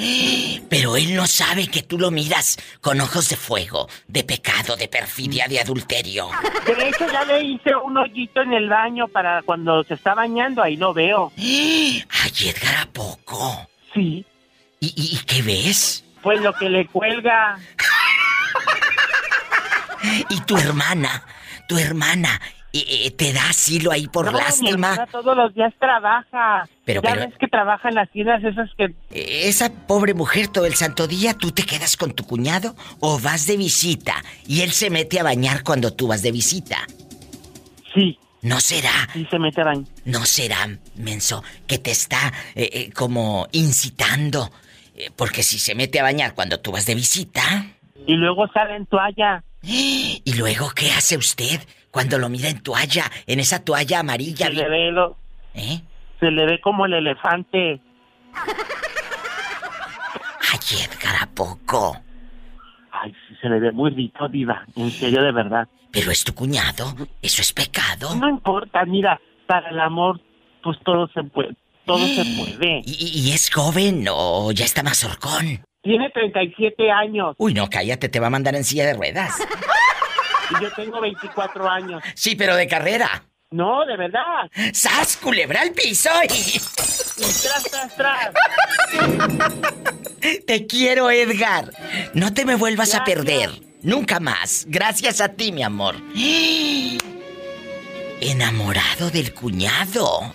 Pero 0.70 0.96
él 0.96 1.14
no 1.14 1.26
sabe 1.26 1.66
que 1.66 1.82
tú 1.82 1.98
lo 1.98 2.10
miras 2.10 2.56
con 2.80 3.00
ojos 3.00 3.28
de 3.28 3.36
fuego, 3.36 3.88
de 4.06 4.22
pecado, 4.24 4.76
de 4.76 4.88
perfidia, 4.88 5.48
de 5.48 5.60
adulterio. 5.60 6.28
De 6.66 6.88
hecho, 6.88 7.06
ya 7.10 7.24
le 7.24 7.42
hice 7.42 7.74
un 7.74 7.96
hoyito 7.96 8.42
en 8.42 8.52
el 8.52 8.68
baño 8.68 9.08
para 9.08 9.42
cuando 9.42 9.82
se 9.84 9.94
está 9.94 10.14
bañando, 10.14 10.62
ahí 10.62 10.76
lo 10.76 10.94
veo. 10.94 11.32
Ay, 11.36 12.04
Edgar, 12.40 12.76
¿a 12.82 12.86
poco? 12.92 13.68
Sí, 13.92 14.24
¿Y, 14.80 14.86
y- 14.96 15.16
y 15.16 15.18
qué 15.26 15.42
ves? 15.42 16.04
pues 16.22 16.40
lo 16.40 16.52
que 16.52 16.68
le 16.68 16.86
cuelga. 16.86 17.58
¿Y 20.28 20.40
tu 20.42 20.56
hermana? 20.56 21.24
¿Tu 21.68 21.78
hermana 21.78 22.40
eh, 22.72 23.10
te 23.12 23.32
da 23.32 23.48
asilo 23.48 23.90
ahí 23.90 24.06
por 24.08 24.26
No, 24.26 24.32
mi 24.32 24.38
lástima? 24.38 24.70
hermana 24.92 25.06
todos 25.06 25.36
los 25.36 25.54
días 25.54 25.72
trabaja. 25.78 26.68
Pero- 26.84 27.02
ya 27.02 27.10
pero- 27.12 27.26
ves 27.26 27.34
que 27.38 27.48
trabaja 27.48 27.88
en 27.88 27.94
las 27.96 28.10
tiendas 28.10 28.42
esas 28.44 28.70
que... 28.76 28.84
Eh, 29.10 29.48
Esa 29.48 29.70
pobre 29.86 30.14
mujer 30.14 30.48
todo 30.48 30.66
el 30.66 30.74
santo 30.74 31.06
día, 31.06 31.34
¿tú 31.34 31.50
te 31.52 31.62
quedas 31.64 31.96
con 31.96 32.12
tu 32.14 32.24
cuñado 32.24 32.74
o 33.00 33.18
vas 33.20 33.46
de 33.46 33.56
visita 33.56 34.14
y 34.46 34.60
él 34.62 34.72
se 34.72 34.90
mete 34.90 35.18
a 35.20 35.22
bañar 35.22 35.62
cuando 35.64 35.92
tú 35.92 36.06
vas 36.08 36.22
de 36.22 36.32
visita? 36.32 36.78
Sí, 37.94 38.18
¿No 38.40 38.60
será 38.60 39.08
sí 39.12 39.26
se 39.28 39.38
mete 39.38 39.62
a 39.62 39.64
baño. 39.64 39.84
¿No 40.04 40.24
será, 40.24 40.68
menso, 40.94 41.42
que 41.66 41.78
te 41.78 41.90
está 41.90 42.32
eh, 42.54 42.70
eh, 42.72 42.90
como 42.92 43.48
incitando? 43.52 44.52
Eh, 44.94 45.10
porque 45.16 45.42
si 45.42 45.58
se 45.58 45.74
mete 45.74 45.98
a 45.98 46.04
bañar 46.04 46.34
cuando 46.34 46.60
tú 46.60 46.70
vas 46.72 46.86
de 46.86 46.94
visita. 46.94 47.66
Y 48.06 48.14
luego 48.14 48.46
sale 48.52 48.76
en 48.76 48.86
toalla. 48.86 49.42
¿Y 49.62 50.32
luego 50.34 50.70
qué 50.70 50.92
hace 50.92 51.16
usted 51.16 51.60
cuando 51.98 52.16
lo 52.20 52.28
mira 52.28 52.48
en 52.48 52.60
toalla, 52.62 53.10
en 53.26 53.40
esa 53.40 53.64
toalla 53.64 53.98
amarilla? 53.98 54.46
Se 54.46 54.52
le 54.52 54.68
ve 54.68 54.92
lo... 54.92 55.16
¿Eh? 55.54 55.80
Se 56.20 56.30
le 56.30 56.46
ve 56.46 56.60
como 56.60 56.86
el 56.86 56.94
elefante. 56.94 57.80
Ay, 60.52 60.58
Edgar, 60.84 61.16
¿a 61.22 61.26
poco? 61.26 61.96
Ay, 62.92 63.12
sí, 63.26 63.34
se 63.42 63.48
le 63.48 63.58
ve 63.58 63.72
muy 63.72 63.90
rico, 63.90 64.28
diva. 64.28 64.64
En 64.76 64.92
serio, 64.92 65.22
de 65.22 65.32
verdad. 65.32 65.66
Pero 65.90 66.12
es 66.12 66.22
tu 66.22 66.32
cuñado, 66.34 66.94
eso 67.20 67.42
es 67.42 67.52
pecado. 67.52 68.14
No 68.14 68.28
importa, 68.28 68.84
mira, 68.84 69.20
para 69.48 69.70
el 69.70 69.80
amor, 69.80 70.20
pues 70.62 70.78
todo 70.84 71.08
se 71.08 71.24
puede. 71.24 71.56
Todo 71.84 71.98
se 72.06 72.24
puede. 72.38 72.82
¿Y, 72.86 72.92
y- 72.92 73.28
y 73.28 73.32
es 73.32 73.50
joven 73.52 74.06
o 74.08 74.52
ya 74.52 74.64
está 74.64 74.84
más 74.84 75.02
horcón? 75.02 75.64
Tiene 75.82 76.10
37 76.10 76.90
años 76.90 77.34
Uy, 77.38 77.54
no, 77.54 77.68
cállate, 77.70 78.08
te 78.08 78.20
va 78.20 78.26
a 78.26 78.30
mandar 78.30 78.54
en 78.54 78.62
silla 78.64 78.86
de 78.86 78.94
ruedas. 78.94 79.34
y 80.50 80.62
yo 80.62 80.70
tengo 80.72 81.00
24 81.00 81.68
años. 81.68 82.02
Sí, 82.14 82.34
pero 82.36 82.54
de 82.56 82.66
carrera. 82.66 83.24
No, 83.50 83.86
de 83.86 83.96
verdad. 83.96 84.50
¡Sas, 84.74 85.16
culebra 85.16 85.62
al 85.62 85.72
piso! 85.72 86.10
y- 86.28 86.60
Y 87.18 87.22
tras, 87.22 87.64
tras, 87.64 87.96
tras. 87.96 88.30
Te 90.46 90.66
quiero, 90.68 91.10
Edgar. 91.10 91.72
No 92.14 92.32
te 92.32 92.44
me 92.44 92.54
vuelvas 92.54 92.94
a 92.94 93.02
perder. 93.04 93.50
Nunca 93.82 94.20
más. 94.20 94.66
Gracias 94.68 95.20
a 95.20 95.30
ti, 95.30 95.50
mi 95.50 95.64
amor. 95.64 95.96
Enamorado 98.20 99.10
del 99.10 99.34
cuñado. 99.34 100.32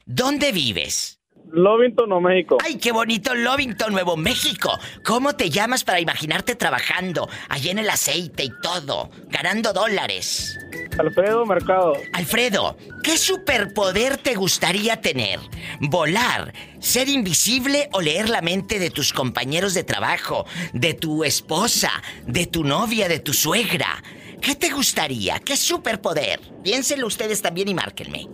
¿Dónde 0.06 0.52
vives? 0.52 1.18
Lovington, 1.54 2.10
Nuevo 2.10 2.28
México. 2.28 2.58
¡Ay, 2.64 2.78
qué 2.78 2.92
bonito 2.92 3.36
Lovington, 3.36 3.94
Nuevo 3.94 4.18
México! 4.18 4.72
¿Cómo 5.06 5.36
te 5.36 5.52
llamas 5.52 5.84
para 5.84 6.00
imaginarte 6.00 6.56
trabajando 6.56 7.30
allí 7.48 7.70
en 7.70 7.78
el 7.78 7.90
aceite 7.90 8.44
y 8.44 8.52
todo, 8.62 9.12
ganando 9.30 9.72
dólares? 9.72 10.58
Alfredo 10.98 11.46
Mercado. 11.46 11.94
Alfredo, 12.14 12.78
¿qué 13.04 13.18
superpoder 13.18 14.18
te 14.18 14.36
gustaría 14.36 15.02
tener? 15.02 15.40
¿Volar, 15.80 16.54
ser 16.80 17.10
invisible 17.10 17.90
o 17.94 18.02
leer 18.02 18.30
la 18.30 18.42
mente 18.42 18.80
de 18.80 18.90
tus 18.90 19.14
compañeros 19.14 19.74
de 19.74 19.84
trabajo, 19.84 20.46
de 20.74 20.94
tu 20.94 21.24
esposa, 21.24 21.92
de 22.28 22.46
tu 22.46 22.64
novia, 22.64 23.08
de 23.08 23.20
tu 23.20 23.34
suegra? 23.34 24.04
¿Qué 24.42 24.56
te 24.56 24.70
gustaría? 24.70 25.40
¿Qué 25.40 25.56
superpoder? 25.56 26.40
Piénsenlo 26.64 27.08
ustedes 27.08 27.42
también 27.42 27.70
y 27.70 27.74
márquenme. 27.74 28.28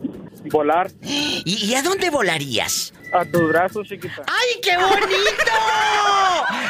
Volar. 0.51 0.92
¿Y, 1.04 1.44
y 1.46 1.75
a 1.75 1.82
dónde 1.82 2.10
volarías? 2.10 2.94
A 3.12 3.25
tus 3.25 3.50
brazos, 3.50 3.88
chiquita. 3.88 4.24
¡Ay, 4.28 4.62
qué 4.62 4.78
bonito! 4.78 5.51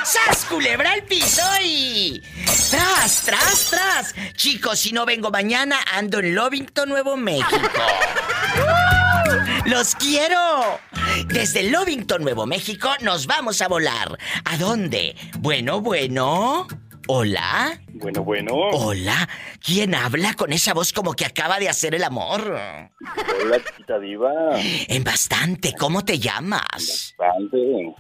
¡Sas, 0.06 0.46
culebra 0.46 0.94
al 0.94 1.04
piso 1.04 1.42
y... 1.64 2.24
¡Tras, 2.70 3.24
tras, 3.26 3.70
tras! 3.70 4.16
Chicos, 4.34 4.80
si 4.80 4.92
no 4.92 5.06
vengo 5.06 5.32
mañana, 5.32 5.78
ando 5.94 6.20
en 6.20 6.36
Lovington, 6.36 6.88
Nuevo 6.88 7.18
México. 7.18 7.82
¡Los 9.66 9.96
quiero! 9.96 10.80
Desde 11.26 11.64
Lovington, 11.64 12.22
Nuevo 12.22 12.46
México, 12.46 12.90
nos 13.02 13.28
vamos 13.28 13.62
a 13.62 13.68
volar. 13.68 14.18
¿A 14.46 14.58
dónde? 14.58 15.16
Bueno, 15.40 15.82
bueno. 15.82 16.68
¿Hola? 17.12 17.72
Bueno, 17.92 18.24
bueno. 18.24 18.54
¿Hola? 18.54 19.28
¿Quién 19.66 19.96
habla 19.96 20.36
con 20.36 20.54
esa 20.54 20.76
voz 20.76 20.94
como 20.94 21.14
que 21.14 21.26
acaba 21.26 21.58
de 21.58 21.68
hacer 21.68 21.96
el 21.96 22.04
amor? 22.04 22.40
Hola, 22.46 23.64
chiquita 23.66 23.98
diva. 23.98 24.32
En 24.88 25.04
bastante, 25.04 25.74
¿cómo 25.74 26.06
te 26.06 26.20
llamas? 26.20 27.16
Bastante. 27.18 27.96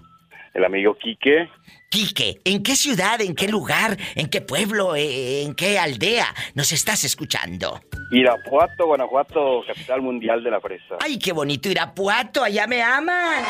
El 0.53 0.63
amigo 0.63 0.95
Quique. 0.95 1.49
Quique, 1.89 2.39
¿en 2.45 2.61
qué 2.61 2.75
ciudad, 2.75 3.19
en 3.19 3.33
qué 3.33 3.47
lugar, 3.47 3.97
en 4.13 4.27
qué 4.27 4.41
pueblo, 4.41 4.95
eh, 4.95 5.41
en 5.41 5.55
qué 5.55 5.79
aldea 5.79 6.35
nos 6.53 6.71
estás 6.71 7.03
escuchando? 7.03 7.81
Irapuato, 8.11 8.85
Guanajuato, 8.85 9.63
capital 9.65 10.03
mundial 10.03 10.43
de 10.43 10.51
la 10.51 10.61
fresa. 10.61 10.97
¡Ay, 10.99 11.17
qué 11.17 11.31
bonito 11.31 11.67
Irapuato! 11.67 12.43
¡Allá 12.43 12.67
me 12.67 12.83
aman! 12.83 13.43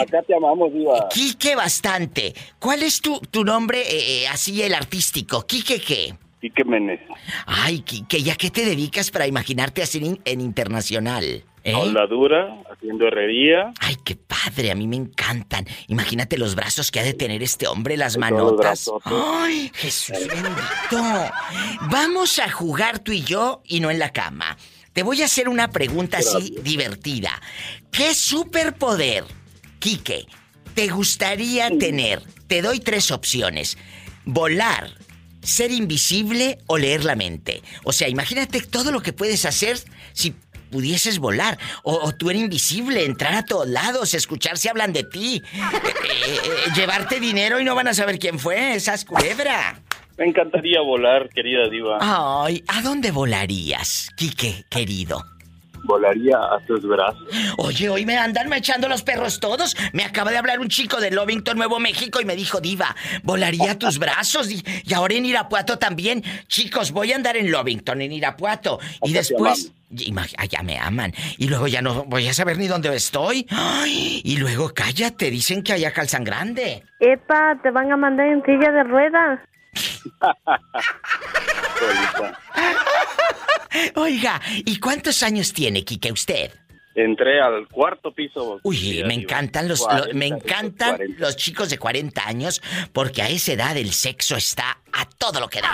Acá 0.00 0.20
te 0.26 0.34
amamos, 0.34 0.72
diva. 0.72 1.08
Quique 1.10 1.54
bastante. 1.54 2.34
¿Cuál 2.58 2.82
es 2.82 3.00
tu, 3.00 3.20
tu 3.20 3.44
nombre, 3.44 3.82
eh, 3.82 4.24
eh, 4.24 4.28
así 4.28 4.60
el 4.60 4.74
artístico? 4.74 5.46
¿Quique 5.46 5.80
qué? 5.80 6.16
Quique 6.40 6.64
Menes. 6.64 6.98
Ay, 7.46 7.82
Quique, 7.82 8.20
¿ya 8.20 8.34
qué 8.34 8.50
te 8.50 8.64
dedicas 8.64 9.12
para 9.12 9.28
imaginarte 9.28 9.80
así 9.80 10.18
en 10.24 10.40
internacional? 10.40 11.44
¿Eh? 11.64 11.72
Soldadura, 11.72 12.62
haciendo 12.70 13.06
herrería. 13.06 13.72
Ay, 13.78 13.96
qué 14.04 14.16
padre, 14.16 14.70
a 14.70 14.74
mí 14.74 14.88
me 14.88 14.96
encantan. 14.96 15.66
Imagínate 15.86 16.36
los 16.36 16.54
brazos 16.54 16.90
que 16.90 16.98
ha 16.98 17.04
de 17.04 17.14
tener 17.14 17.42
este 17.42 17.68
hombre, 17.68 17.96
las 17.96 18.18
manotas. 18.18 18.90
Ay, 19.04 19.70
Jesús 19.74 20.18
bendito. 20.26 21.30
Vamos 21.90 22.38
a 22.38 22.50
jugar 22.50 22.98
tú 22.98 23.12
y 23.12 23.22
yo 23.22 23.62
y 23.64 23.80
no 23.80 23.90
en 23.90 23.98
la 23.98 24.10
cama. 24.10 24.56
Te 24.92 25.02
voy 25.02 25.22
a 25.22 25.26
hacer 25.26 25.48
una 25.48 25.70
pregunta 25.70 26.18
así 26.18 26.56
divertida. 26.62 27.40
¿Qué 27.90 28.14
superpoder, 28.14 29.24
Quique, 29.78 30.26
te 30.74 30.88
gustaría 30.88 31.70
tener? 31.78 32.22
Te 32.46 32.60
doy 32.60 32.80
tres 32.80 33.10
opciones. 33.10 33.78
Volar, 34.24 34.90
ser 35.42 35.70
invisible 35.70 36.58
o 36.66 36.76
leer 36.76 37.04
la 37.04 37.16
mente. 37.16 37.62
O 37.84 37.92
sea, 37.92 38.08
imagínate 38.08 38.60
todo 38.60 38.92
lo 38.92 39.00
que 39.00 39.12
puedes 39.12 39.44
hacer 39.46 39.78
si 40.12 40.34
pudieses 40.72 41.20
volar. 41.20 41.56
O, 41.84 41.94
o 41.94 42.12
tú 42.12 42.30
eres 42.30 42.42
invisible, 42.42 43.04
entrar 43.04 43.34
a 43.34 43.44
todos 43.44 43.68
lados, 43.68 44.14
escuchar 44.14 44.58
si 44.58 44.68
hablan 44.68 44.92
de 44.92 45.04
ti. 45.04 45.40
Eh, 45.54 45.60
eh, 45.60 46.40
eh, 46.44 46.72
llevarte 46.74 47.20
dinero 47.20 47.60
y 47.60 47.64
no 47.64 47.76
van 47.76 47.86
a 47.86 47.94
saber 47.94 48.18
quién 48.18 48.40
fue. 48.40 48.74
Esas 48.74 49.04
culebra. 49.04 49.80
Me 50.18 50.26
encantaría 50.26 50.80
volar, 50.80 51.28
querida 51.28 51.68
diva. 51.68 51.98
Ay, 52.00 52.64
¿a 52.66 52.82
dónde 52.82 53.10
volarías, 53.10 54.08
Quique, 54.16 54.64
querido? 54.68 55.24
Volaría 55.84 56.36
a 56.36 56.64
tus 56.64 56.82
brazos. 56.86 57.26
Oye, 57.58 57.88
hoy 57.88 58.06
me 58.06 58.16
andan 58.16 58.48
me 58.48 58.58
echando 58.58 58.88
los 58.88 59.02
perros 59.02 59.40
todos. 59.40 59.76
Me 59.92 60.04
acaba 60.04 60.30
de 60.30 60.38
hablar 60.38 60.60
un 60.60 60.68
chico 60.68 61.00
de 61.00 61.10
Lovington, 61.10 61.56
Nuevo 61.56 61.80
México, 61.80 62.20
y 62.20 62.24
me 62.24 62.36
dijo, 62.36 62.60
Diva, 62.60 62.94
volaría 63.24 63.72
a 63.72 63.78
tus 63.78 63.98
brazos. 63.98 64.50
Y, 64.50 64.62
y 64.84 64.94
ahora 64.94 65.14
en 65.14 65.26
Irapuato 65.26 65.78
también. 65.78 66.22
Chicos, 66.46 66.92
voy 66.92 67.12
a 67.12 67.16
andar 67.16 67.36
en 67.36 67.50
Lovington, 67.50 68.00
en 68.00 68.12
Irapuato. 68.12 68.78
Y 69.02 69.12
después. 69.12 69.72
Allá 70.38 70.62
me 70.62 70.78
aman. 70.78 71.12
Y 71.38 71.48
luego 71.48 71.66
ya 71.66 71.82
no 71.82 72.04
voy 72.04 72.28
a 72.28 72.34
saber 72.34 72.56
ni 72.58 72.66
dónde 72.68 72.94
estoy. 72.94 73.46
Ay, 73.50 74.20
y 74.24 74.36
luego 74.36 74.72
cállate, 74.74 75.30
dicen 75.30 75.62
que 75.62 75.72
allá 75.74 75.92
calzan 75.92 76.24
grande. 76.24 76.82
Epa, 77.00 77.58
te 77.62 77.70
van 77.70 77.90
a 77.92 77.96
mandar 77.96 78.26
en 78.26 78.42
silla 78.44 78.70
de 78.72 78.82
ruedas. 78.84 79.40
Oiga, 83.94 84.40
¿y 84.64 84.78
cuántos 84.78 85.22
años 85.22 85.52
tiene, 85.52 85.84
Quique, 85.84 86.12
usted? 86.12 86.50
Entré 86.94 87.40
al 87.40 87.66
cuarto 87.68 88.12
piso. 88.12 88.60
Uy, 88.64 89.02
me 89.06 89.14
encantan 89.14 89.66
los, 89.66 89.80
lo- 89.80 89.86
40, 89.86 90.14
me 90.14 90.26
encantan 90.26 90.96
40. 90.96 91.20
los 91.20 91.36
chicos 91.36 91.70
de 91.70 91.78
40 91.78 92.26
años 92.26 92.60
porque 92.92 93.22
a 93.22 93.28
esa 93.30 93.52
edad 93.52 93.76
el 93.78 93.92
sexo 93.92 94.36
está 94.36 94.78
a 94.92 95.06
todo 95.06 95.40
lo 95.40 95.48
que 95.48 95.62
da. 95.62 95.72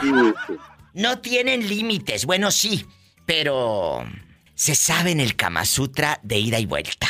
Sí, 0.00 0.10
sí. 0.48 0.54
No 0.94 1.18
tienen 1.20 1.68
límites, 1.68 2.24
bueno 2.26 2.50
sí, 2.50 2.84
pero 3.26 4.04
se 4.54 4.74
sabe 4.74 5.12
en 5.12 5.20
el 5.20 5.36
Kama 5.36 5.64
Sutra 5.64 6.18
de 6.22 6.38
ida 6.38 6.58
y 6.58 6.66
vuelta. 6.66 7.06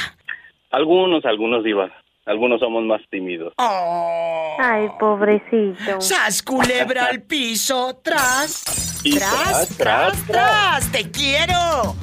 Algunos, 0.71 1.25
algunos 1.25 1.65
divas. 1.65 1.91
Algunos 2.27 2.61
somos 2.61 2.85
más 2.85 3.01
tímidos. 3.11 3.55
Oh. 3.57 4.57
Ay, 4.61 4.87
pobrecito. 5.01 5.99
¡Sas 5.99 6.43
culebra 6.43 7.07
al 7.07 7.23
piso! 7.23 7.99
¡Tras! 8.05 9.01
Y 9.03 9.17
¡Tras, 9.17 9.69
tras, 9.79 9.81
tras, 10.27 10.27
tras! 10.27 10.93
¡Te 10.93 11.11
quiero! 11.11 11.97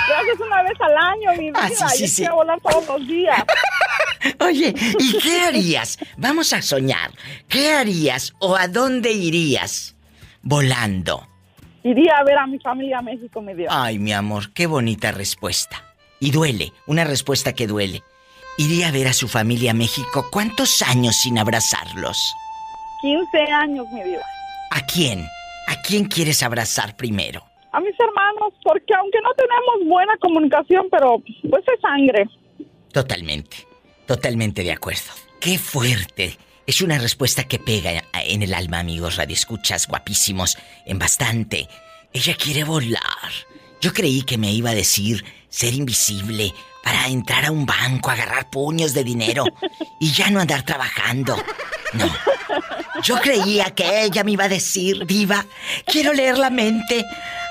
Lo 0.08 0.14
haces 0.16 0.40
una 0.40 0.62
vez 0.62 0.80
al 0.80 0.96
año, 0.96 1.30
mi 1.38 1.50
vida. 1.50 1.61
Ah, 1.62 1.68
sí, 1.68 1.75
sí, 1.96 2.02
Yo 2.02 2.08
sí. 2.08 2.16
quiero 2.23 2.35
volar 2.37 2.61
todos 2.61 2.87
los 2.87 3.08
días. 3.08 3.44
Oye, 4.40 4.75
¿y 4.99 5.18
qué 5.18 5.40
harías? 5.42 5.99
Vamos 6.16 6.52
a 6.52 6.62
soñar. 6.62 7.11
¿Qué 7.49 7.73
harías 7.73 8.32
o 8.38 8.56
a 8.56 8.68
dónde 8.68 9.12
irías 9.12 9.96
volando? 10.42 11.28
Iría 11.82 12.16
a 12.18 12.25
ver 12.25 12.38
a 12.38 12.46
mi 12.46 12.58
familia 12.58 12.99
a 12.99 13.02
México, 13.02 13.40
mi 13.40 13.54
Dios. 13.54 13.73
Ay, 13.75 13.99
mi 13.99 14.12
amor, 14.12 14.52
qué 14.52 14.66
bonita 14.66 15.12
respuesta. 15.12 15.82
Y 16.18 16.30
duele, 16.30 16.73
una 16.87 17.04
respuesta 17.04 17.52
que 17.52 17.66
duele. 17.66 18.02
Iría 18.58 18.88
a 18.88 18.90
ver 18.90 19.06
a 19.08 19.12
su 19.12 19.28
familia 19.28 19.73
a 19.73 19.75
México. 19.75 20.26
¿Cuántos 20.32 20.82
años 20.82 21.14
sin 21.16 21.38
abrazarlos? 21.38 22.18
15 23.02 23.38
años, 23.52 23.87
mi 23.92 24.02
Dios. 24.02 24.23
¿A 24.70 24.80
quién? 24.87 25.26
¿A 25.68 25.80
quién 25.82 26.06
quieres 26.06 26.42
abrazar 26.42 26.96
primero? 26.96 27.44
A 27.76 27.80
mis 27.80 27.95
hermanos, 28.00 28.54
porque 28.64 28.95
aunque 28.95 29.18
no 29.21 29.35
tenemos 29.35 29.87
buena 29.87 30.16
comunicación, 30.18 30.88
pero 30.90 31.23
pues 31.50 31.62
es 31.68 31.78
sangre. 31.83 32.26
Totalmente, 32.90 33.59
totalmente 34.06 34.62
de 34.62 34.73
acuerdo. 34.73 35.12
Qué 35.40 35.59
fuerte 35.59 36.38
Es 36.66 36.80
una 36.80 36.97
respuesta 36.99 37.45
que 37.45 37.59
pega 37.59 38.02
en 38.25 38.42
el 38.42 38.54
alma, 38.54 38.80
amigos 38.80 39.16
radioescuchas 39.16 39.87
guapísimos, 39.87 40.56
en 40.87 40.99
bastante. 40.99 41.68
Ella 42.14 42.35
quiere 42.35 42.64
volar. 42.64 43.30
Yo 43.83 43.92
creí 43.92 44.23
que 44.23 44.38
me 44.38 44.52
iba 44.52 44.71
a 44.71 44.75
decir 44.75 45.23
ser 45.49 45.75
invisible 45.75 46.52
para 46.83 47.09
entrar 47.09 47.45
a 47.45 47.52
un 47.52 47.66
banco, 47.66 48.11
agarrar 48.11 48.49
puños 48.49 48.95
de 48.95 49.04
dinero 49.04 49.45
y 50.00 50.11
ya 50.12 50.30
no 50.30 50.40
andar 50.40 50.64
trabajando. 50.64 51.37
No. 51.92 52.06
Yo 53.03 53.21
creía 53.21 53.71
que 53.71 54.05
ella 54.05 54.25
me 54.25 54.33
iba 54.33 54.45
a 54.45 54.49
decir, 54.49 55.07
diva, 55.07 55.47
quiero 55.87 56.12
leer 56.12 56.38
la 56.38 56.50
mente 56.50 57.05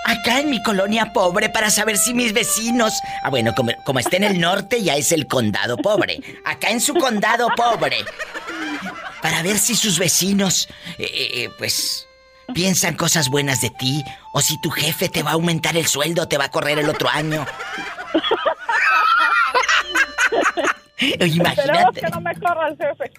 acá 0.06 0.40
en 0.40 0.50
mi 0.50 0.62
colonia 0.62 1.12
pobre 1.14 1.50
para 1.50 1.70
saber 1.70 1.98
si 1.98 2.14
mis 2.14 2.34
vecinos... 2.34 2.94
Ah, 3.24 3.30
bueno, 3.30 3.54
como, 3.56 3.72
como 3.84 4.00
está 4.00 4.18
en 4.18 4.24
el 4.24 4.40
norte 4.40 4.82
ya 4.84 4.96
es 4.96 5.12
el 5.12 5.28
condado 5.28 5.78
pobre. 5.78 6.22
Acá 6.46 6.70
en 6.70 6.82
su 6.82 6.94
condado 6.94 7.50
pobre. 7.56 8.06
Para 9.22 9.42
ver 9.42 9.58
si 9.58 9.75
sus 9.75 9.98
vecinos, 9.98 10.70
eh, 11.00 11.10
eh, 11.10 11.50
pues, 11.58 12.08
piensan 12.54 12.96
cosas 12.96 13.30
buenas 13.30 13.62
de 13.62 13.72
ti 13.72 14.04
o 14.34 14.42
si 14.42 14.60
tu 14.62 14.70
jefe 14.70 15.10
te 15.10 15.24
va 15.24 15.32
a 15.32 15.34
aumentar 15.34 15.75
el 15.75 15.88
sueldo 15.88 16.28
te 16.28 16.38
va 16.38 16.46
a 16.46 16.52
correr 16.52 16.78
el 16.80 16.90
otro 16.90 17.10
año. 17.10 17.46
Imagínate. 20.98 22.02
que 22.02 22.08
no 22.10 22.22
me 22.22 22.34
corra 22.36 22.70
el 22.70 22.78
jefe. 22.78 23.12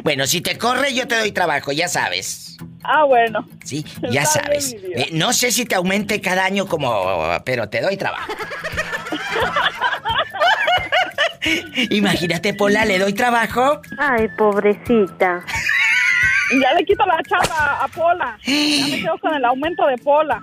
Bueno, 0.04 0.26
si 0.26 0.40
te 0.40 0.58
corre, 0.58 0.94
yo 0.94 1.08
te 1.08 1.16
doy 1.18 1.32
trabajo, 1.32 1.72
ya 1.72 1.88
sabes. 1.88 2.56
Ah, 2.84 3.04
bueno. 3.04 3.46
Sí, 3.64 3.84
ya 4.10 4.24
sabes. 4.26 4.74
Eh, 4.74 5.08
no 5.12 5.32
sé 5.32 5.50
si 5.52 5.64
te 5.64 5.74
aumente 5.74 6.20
cada 6.20 6.44
año 6.44 6.66
como. 6.66 7.40
pero 7.44 7.68
te 7.68 7.80
doy 7.80 7.96
trabajo. 7.96 8.32
Imagínate, 11.90 12.54
Pola, 12.54 12.84
¿le 12.84 12.98
doy 12.98 13.12
trabajo? 13.12 13.80
Ay, 13.98 14.28
pobrecita. 14.36 15.44
Ya 16.60 16.74
le 16.74 16.84
quito 16.84 17.04
la 17.06 17.20
chapa 17.28 17.82
a 17.82 17.88
Pola. 17.88 18.38
Ya 18.44 18.86
me 18.88 19.00
quedo 19.00 19.18
con 19.18 19.34
el 19.34 19.44
aumento 19.44 19.86
de 19.86 19.96
Pola. 19.98 20.40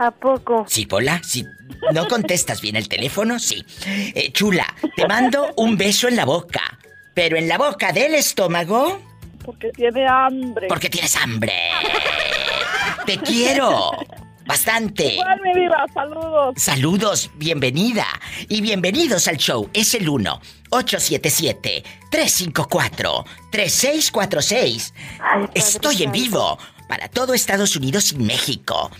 ¿A 0.00 0.10
poco? 0.10 0.64
Sí, 0.66 0.86
Pola, 0.86 1.20
si 1.22 1.44
no 1.92 2.08
contestas 2.08 2.62
bien 2.62 2.74
el 2.74 2.88
teléfono, 2.88 3.38
sí. 3.38 3.62
Eh, 3.86 4.32
chula, 4.32 4.66
te 4.96 5.06
mando 5.06 5.52
un 5.58 5.76
beso 5.76 6.08
en 6.08 6.16
la 6.16 6.24
boca. 6.24 6.78
Pero 7.12 7.36
en 7.36 7.46
la 7.46 7.58
boca 7.58 7.92
del 7.92 8.14
estómago. 8.14 8.98
Porque 9.44 9.68
tiene 9.72 10.08
hambre. 10.08 10.68
Porque 10.68 10.88
tienes 10.88 11.14
hambre. 11.16 11.52
Te 13.04 13.18
quiero. 13.18 13.90
Bastante. 14.46 15.16
Igual, 15.16 15.40
mi 15.42 15.52
vida, 15.60 15.84
saludos. 15.92 16.54
Saludos, 16.56 17.30
bienvenida. 17.34 18.06
Y 18.48 18.62
bienvenidos 18.62 19.28
al 19.28 19.36
show. 19.36 19.68
Es 19.74 19.92
el 19.92 20.08
1 20.08 20.40
877 20.70 21.84
354 22.10 23.24
3646. 23.52 24.94
Estoy 25.52 26.04
en 26.04 26.12
vivo 26.12 26.58
para 26.88 27.08
todo 27.08 27.34
Estados 27.34 27.76
Unidos 27.76 28.12
y 28.12 28.16
México. 28.16 28.90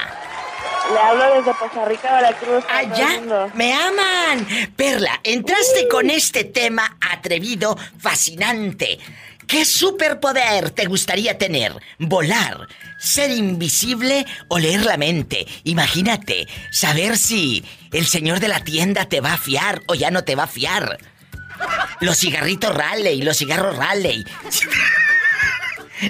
Le 0.93 0.99
hablo 0.99 1.35
desde 1.37 1.57
Costa 1.57 1.85
Rica, 1.85 2.13
Veracruz. 2.13 2.65
¡Allá! 2.69 3.49
¡Me 3.55 3.73
aman! 3.73 4.45
Perla, 4.75 5.21
entraste 5.23 5.87
con 5.87 6.09
este 6.09 6.43
tema 6.43 6.97
atrevido, 7.09 7.77
fascinante. 7.97 8.99
¿Qué 9.47 9.65
superpoder 9.65 10.71
te 10.71 10.85
gustaría 10.85 11.37
tener? 11.37 11.73
¿Volar? 11.99 12.67
¿Ser 12.99 13.31
invisible 13.31 14.25
o 14.47 14.59
leer 14.59 14.85
la 14.85 14.97
mente? 14.97 15.45
Imagínate, 15.63 16.47
saber 16.71 17.17
si 17.17 17.63
el 17.91 18.07
señor 18.07 18.39
de 18.39 18.47
la 18.47 18.63
tienda 18.63 19.05
te 19.05 19.21
va 19.21 19.33
a 19.33 19.37
fiar 19.37 19.81
o 19.87 19.95
ya 19.95 20.11
no 20.11 20.23
te 20.23 20.35
va 20.35 20.43
a 20.43 20.47
fiar. 20.47 20.97
Los 21.99 22.17
cigarritos 22.17 22.75
Raleigh, 22.75 23.21
los 23.21 23.37
cigarros 23.37 23.75
Raleigh. 23.77 24.25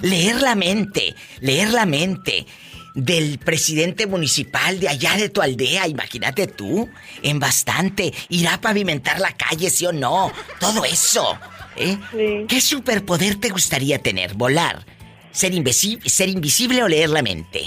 leer 0.01 0.41
la 0.41 0.55
mente, 0.55 1.15
leer 1.41 1.69
la 1.69 1.85
mente 1.85 2.45
del 2.93 3.39
presidente 3.39 4.05
municipal 4.05 4.79
de 4.79 4.87
allá 4.87 5.15
de 5.17 5.29
tu 5.29 5.41
aldea, 5.41 5.87
imagínate 5.87 6.47
tú, 6.47 6.89
en 7.23 7.39
bastante, 7.39 8.13
irá 8.29 8.55
a 8.55 8.61
pavimentar 8.61 9.19
la 9.19 9.35
calle, 9.35 9.69
sí 9.69 9.85
o 9.85 9.91
no, 9.91 10.31
todo 10.59 10.85
eso. 10.85 11.37
¿Eh? 11.77 11.97
Sí. 12.11 12.45
¿Qué 12.47 12.61
superpoder 12.61 13.35
te 13.39 13.49
gustaría 13.49 13.99
tener? 13.99 14.33
¿Volar? 14.35 14.85
¿Ser, 15.31 15.53
invisi- 15.53 16.01
¿Ser 16.07 16.29
invisible 16.29 16.83
o 16.83 16.87
leer 16.87 17.09
la 17.09 17.21
mente? 17.23 17.61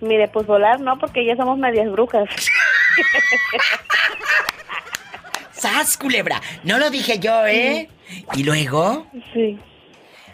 Mire, 0.00 0.28
pues 0.28 0.46
volar 0.46 0.80
no, 0.80 0.98
porque 0.98 1.24
ya 1.24 1.34
somos 1.36 1.58
medias 1.58 1.90
brujas. 1.90 2.28
¡Sas, 5.52 5.96
culebra! 5.96 6.40
No 6.62 6.78
lo 6.78 6.90
dije 6.90 7.18
yo, 7.18 7.46
¿eh? 7.46 7.88
Y 8.34 8.44
luego, 8.44 9.06
Sí. 9.32 9.58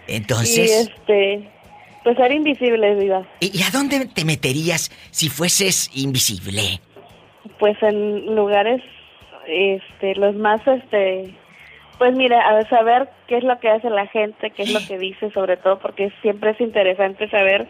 entonces... 0.08 0.58
Y 0.58 0.90
este, 0.90 1.50
pues 2.02 2.16
ser 2.16 2.32
invisible, 2.32 2.94
vida. 2.96 3.26
¿Y 3.38 3.56
y 3.58 3.62
a 3.62 3.70
dónde 3.70 4.06
te 4.06 4.24
meterías 4.24 4.90
si 5.10 5.28
fueses 5.28 5.90
invisible? 5.94 6.80
Pues 7.58 7.76
en 7.82 8.34
lugares, 8.34 8.82
este, 9.46 10.14
los 10.16 10.34
más, 10.34 10.60
este, 10.66 11.34
pues 12.00 12.14
mira, 12.14 12.40
a 12.48 12.66
saber 12.70 13.10
qué 13.28 13.36
es 13.36 13.44
lo 13.44 13.60
que 13.60 13.68
hace 13.68 13.90
la 13.90 14.06
gente, 14.06 14.50
qué 14.52 14.62
es 14.62 14.72
lo 14.72 14.80
que 14.88 14.96
dice, 14.96 15.30
sobre 15.32 15.58
todo, 15.58 15.78
porque 15.80 16.10
siempre 16.22 16.52
es 16.52 16.60
interesante 16.62 17.28
saber 17.28 17.68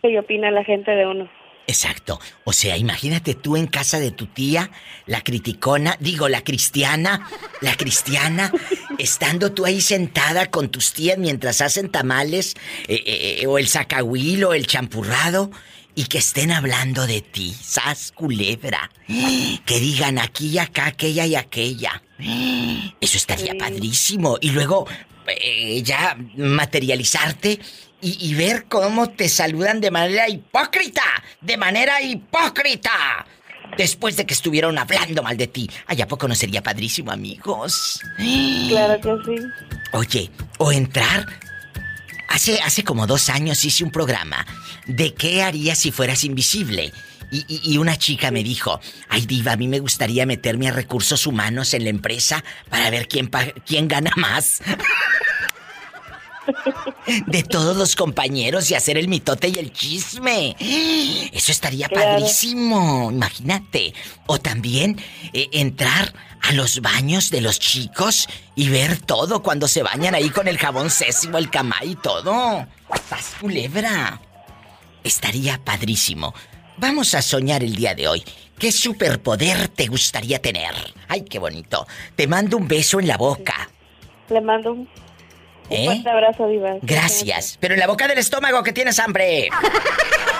qué 0.00 0.18
opina 0.18 0.50
la 0.50 0.64
gente 0.64 0.92
de 0.92 1.06
uno. 1.06 1.28
Exacto. 1.66 2.18
O 2.44 2.54
sea, 2.54 2.78
imagínate 2.78 3.34
tú 3.34 3.58
en 3.58 3.66
casa 3.66 4.00
de 4.00 4.12
tu 4.12 4.28
tía, 4.28 4.70
la 5.04 5.20
criticona, 5.20 5.94
digo, 6.00 6.30
la 6.30 6.42
cristiana, 6.42 7.28
la 7.60 7.76
cristiana, 7.76 8.50
estando 8.98 9.52
tú 9.52 9.66
ahí 9.66 9.82
sentada 9.82 10.50
con 10.50 10.70
tus 10.70 10.94
tías 10.94 11.18
mientras 11.18 11.60
hacen 11.60 11.90
tamales, 11.90 12.54
eh, 12.88 13.02
eh, 13.42 13.46
o 13.46 13.58
el 13.58 13.68
zacahuil 13.68 14.42
o 14.44 14.54
el 14.54 14.66
champurrado, 14.66 15.50
y 15.94 16.04
que 16.04 16.18
estén 16.18 16.52
hablando 16.52 17.06
de 17.06 17.20
ti, 17.20 17.54
sas 17.62 18.12
culebra. 18.12 18.90
Que 19.66 19.78
digan 19.80 20.18
aquí 20.18 20.48
y 20.48 20.58
acá, 20.58 20.86
aquella 20.86 21.26
y 21.26 21.34
aquella. 21.34 22.02
Eso 23.00 23.16
estaría 23.16 23.52
Sí. 23.52 23.58
padrísimo. 23.58 24.38
Y 24.40 24.50
luego 24.50 24.86
eh, 25.26 25.82
ya 25.82 26.16
materializarte 26.36 27.58
y, 28.00 28.26
y 28.30 28.34
ver 28.34 28.64
cómo 28.68 29.10
te 29.10 29.28
saludan 29.28 29.80
de 29.80 29.90
manera 29.90 30.28
hipócrita. 30.28 31.02
De 31.40 31.56
manera 31.56 32.00
hipócrita. 32.02 33.26
Después 33.76 34.16
de 34.16 34.26
que 34.26 34.34
estuvieron 34.34 34.76
hablando 34.78 35.22
mal 35.22 35.36
de 35.36 35.46
ti. 35.46 35.70
Ay, 35.86 36.02
¿a 36.02 36.06
poco 36.08 36.28
no 36.28 36.34
sería 36.34 36.62
padrísimo, 36.62 37.10
amigos? 37.10 38.00
Claro 38.68 39.00
que 39.00 39.10
sí. 39.24 39.42
Oye, 39.92 40.30
o 40.58 40.72
entrar. 40.72 41.26
Hace, 42.32 42.60
hace 42.62 42.82
como 42.82 43.06
dos 43.06 43.28
años 43.28 43.64
hice 43.64 43.84
un 43.84 43.90
programa 43.90 44.46
de 44.86 45.14
qué 45.14 45.42
harías 45.42 45.78
si 45.78 45.90
fueras 45.92 46.24
invisible. 46.24 46.92
Y, 47.30 47.44
y- 47.48 47.72
y 47.72 47.78
una 47.78 47.96
chica 47.96 48.30
me 48.30 48.42
dijo, 48.42 48.80
ay 49.08 49.26
diva, 49.26 49.52
a 49.52 49.56
mí 49.56 49.68
me 49.68 49.78
gustaría 49.80 50.26
meterme 50.26 50.68
a 50.68 50.72
recursos 50.72 51.26
humanos 51.26 51.72
en 51.74 51.84
la 51.84 51.90
empresa 51.90 52.44
para 52.68 52.90
ver 52.90 53.08
quién, 53.08 53.30
quién 53.66 53.88
gana 53.88 54.12
más. 54.16 54.60
De 57.26 57.42
todos 57.42 57.76
los 57.76 57.96
compañeros 57.96 58.70
y 58.70 58.74
hacer 58.74 58.96
el 58.98 59.08
mitote 59.08 59.48
y 59.48 59.58
el 59.58 59.72
chisme. 59.72 60.56
Eso 61.32 61.52
estaría 61.52 61.88
Claro. 61.88 62.20
padrísimo, 62.20 63.10
imagínate. 63.12 63.94
O 64.26 64.38
también 64.38 65.00
eh, 65.32 65.48
entrar 65.52 66.12
a 66.40 66.52
los 66.52 66.80
baños 66.80 67.30
de 67.30 67.40
los 67.40 67.58
chicos 67.58 68.28
y 68.56 68.68
ver 68.68 68.98
todo 68.98 69.42
cuando 69.42 69.68
se 69.68 69.82
bañan 69.82 70.14
ahí 70.14 70.30
con 70.30 70.48
el 70.48 70.58
jabón 70.58 70.90
césimo, 70.90 71.38
el 71.38 71.50
camay 71.50 71.92
y 71.92 71.96
todo. 71.96 72.66
Paz 73.08 73.34
culebra. 73.40 74.20
Estaría 75.04 75.58
padrísimo. 75.62 76.34
Vamos 76.78 77.14
a 77.14 77.22
soñar 77.22 77.62
el 77.62 77.74
día 77.76 77.94
de 77.94 78.08
hoy. 78.08 78.24
¿Qué 78.58 78.70
superpoder 78.72 79.68
te 79.68 79.86
gustaría 79.86 80.40
tener? 80.40 80.72
Ay, 81.08 81.22
qué 81.22 81.38
bonito. 81.38 81.86
Te 82.16 82.26
mando 82.26 82.56
un 82.56 82.68
beso 82.68 83.00
en 83.00 83.08
la 83.08 83.16
boca. 83.16 83.68
Le 84.30 84.40
mando 84.40 84.72
un, 84.72 84.88
un 85.68 85.76
¿Eh? 85.76 85.84
fuerte 85.86 86.10
abrazo, 86.10 86.46
Diva. 86.48 86.74
Gracias. 86.82 87.56
Pero 87.60 87.74
en 87.74 87.80
la 87.80 87.86
boca 87.86 88.08
del 88.08 88.18
estómago 88.18 88.62
que 88.62 88.72
tienes 88.72 88.98
hambre. 88.98 89.48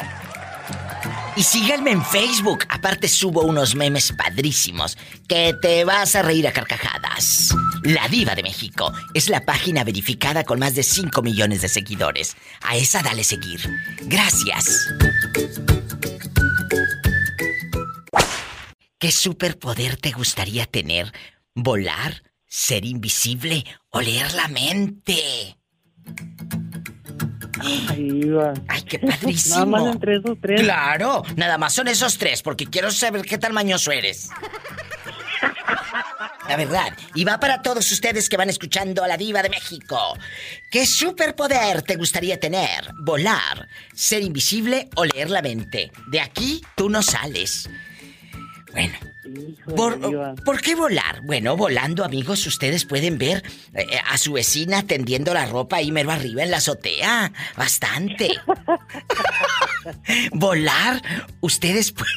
Y 1.37 1.43
síganme 1.43 1.91
en 1.93 2.05
Facebook. 2.05 2.65
Aparte 2.69 3.09
subo 3.09 3.43
unos 3.43 3.75
memes 3.75 4.13
padrísimos 4.13 4.97
que 5.29 5.55
te 5.61 5.85
vas 5.85 6.17
a 6.17 6.23
reír 6.23 6.47
a 6.49 6.53
carcajadas. 6.53 7.55
La 7.83 8.09
Diva 8.09 8.35
de 8.35 8.43
México 8.43 8.93
es 9.15 9.29
la 9.29 9.45
página 9.45 9.85
verificada 9.85 10.45
con 10.45 10.59
más 10.59 10.75
de 10.75 10.83
5 10.83 11.23
millones 11.23 11.63
de 11.63 11.69
seguidores. 11.69 12.37
A 12.63 12.77
esa 12.77 13.03
dale 13.03 13.25
seguir. 13.25 13.61
Gracias. 14.03 14.87
¿Qué 18.99 19.11
superpoder 19.11 19.97
te 19.97 20.13
gustaría 20.13 20.67
tener? 20.67 21.11
¿Volar? 21.55 22.23
¿Ser 22.47 22.85
invisible? 22.85 23.65
¿O 23.89 24.03
leer 24.03 24.35
la 24.35 24.49
mente? 24.49 25.57
Ay, 27.61 27.97
Diva. 27.97 28.55
Ay, 28.69 28.83
qué 28.83 28.99
padrísimo. 28.99 29.55
Nada 29.67 29.67
más 29.67 29.95
entre 29.95 30.17
esos 30.17 30.39
tres. 30.41 30.61
Claro, 30.63 31.23
nada 31.37 31.59
más 31.59 31.75
son 31.75 31.89
esos 31.89 32.19
tres, 32.19 32.43
porque 32.43 32.67
quiero 32.67 32.91
saber 32.91 33.23
qué 33.23 33.39
tan 33.39 33.53
mañoso 33.53 33.93
eres. 33.93 34.31
La 36.49 36.57
verdad, 36.57 36.93
y 37.15 37.25
va 37.25 37.39
para 37.39 37.63
todos 37.63 37.91
ustedes 37.93 38.29
que 38.29 38.37
van 38.37 38.51
escuchando 38.51 39.05
a 39.05 39.09
la 39.09 39.17
diva 39.17 39.41
de 39.41 39.51
México. 39.51 40.19
¿Qué 40.69 40.85
superpoder 40.85 41.83
te 41.83 41.95
gustaría 41.95 42.41
tener? 42.41 42.93
¿Volar, 43.05 43.69
ser 43.95 44.23
invisible 44.23 44.89
o 44.97 45.05
leer 45.05 45.31
la 45.31 45.43
mente? 45.43 45.93
De 46.09 46.21
aquí 46.21 46.61
tú 46.75 46.91
no 46.91 47.03
sales. 47.03 47.71
Bueno, 48.73 48.99
Hijo 49.37 49.75
¿Por, 49.75 50.61
qué 50.61 50.75
volar? 50.75 51.23
Bueno, 51.23 51.57
volando, 51.57 52.05
amigos, 52.05 52.47
ustedes 52.47 52.85
pueden 52.85 53.19
ver 53.19 53.43
eh, 53.75 53.87
a 54.09 54.19
su 54.19 54.33
vecina 54.33 54.83
tendiendo 54.83 55.33
la 55.35 55.47
ropa 55.47 55.77
ahí 55.77 55.93
mero 55.93 56.11
arriba 56.11 56.43
en 56.43 56.51
la 56.51 56.57
azotea. 56.59 57.33
Bastante. 57.57 58.31
volar, 60.33 61.03
ustedes 61.41 61.93
pueden... 61.93 62.15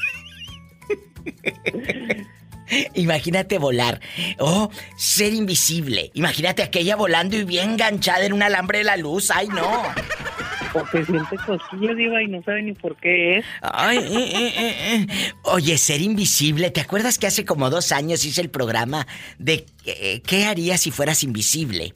Imagínate 2.93 3.57
volar. 3.59 3.99
O 4.39 4.71
ser 4.97 5.33
invisible. 5.33 6.11
Imagínate 6.13 6.63
aquella 6.63 6.95
volando 6.95 7.35
y 7.35 7.43
bien 7.43 7.71
enganchada 7.71 8.25
en 8.25 8.33
un 8.33 8.43
alambre 8.43 8.79
de 8.79 8.83
la 8.85 8.97
luz. 8.97 9.29
¡Ay, 9.31 9.47
no! 9.49 9.83
O 10.73 10.83
que 10.85 11.05
siente 11.05 11.35
cosquillas, 11.45 11.95
Diva, 11.95 12.21
y 12.23 12.27
no 12.27 12.41
sabe 12.43 12.63
ni 12.63 12.73
por 12.73 12.95
qué 12.97 13.37
es. 13.37 13.45
Ay, 13.61 13.97
eh, 13.97 14.31
eh, 14.57 15.07
eh. 15.09 15.33
Oye, 15.43 15.77
ser 15.77 16.01
invisible. 16.01 16.71
¿Te 16.71 16.81
acuerdas 16.81 17.17
que 17.19 17.27
hace 17.27 17.45
como 17.45 17.69
dos 17.69 17.91
años 17.91 18.25
hice 18.25 18.41
el 18.41 18.49
programa 18.49 19.05
de 19.37 19.65
qué 20.25 20.45
harías 20.45 20.81
si 20.81 20.91
fueras 20.91 21.23
invisible? 21.23 21.93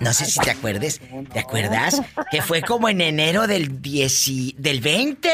No 0.00 0.14
sé 0.14 0.24
si 0.24 0.40
te 0.40 0.50
acuerdes. 0.50 0.98
¿Te 1.32 1.40
acuerdas? 1.40 2.00
Que 2.30 2.40
fue 2.40 2.62
como 2.62 2.88
en 2.88 3.02
enero 3.02 3.46
del 3.46 3.82
10 3.82 4.28
y- 4.28 4.54
del 4.58 4.80
20. 4.80 5.28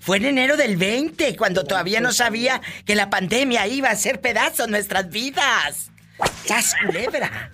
Fue 0.00 0.16
en 0.16 0.24
enero 0.24 0.56
del 0.56 0.76
20, 0.76 1.36
cuando 1.36 1.62
todavía 1.64 2.00
no 2.00 2.12
sabía 2.12 2.60
que 2.84 2.96
la 2.96 3.08
pandemia 3.08 3.68
iba 3.68 3.88
a 3.88 3.92
hacer 3.92 4.20
pedazos 4.20 4.68
nuestras 4.68 5.08
vidas. 5.10 5.92
¡Sas 6.44 6.74
culebra! 6.84 7.52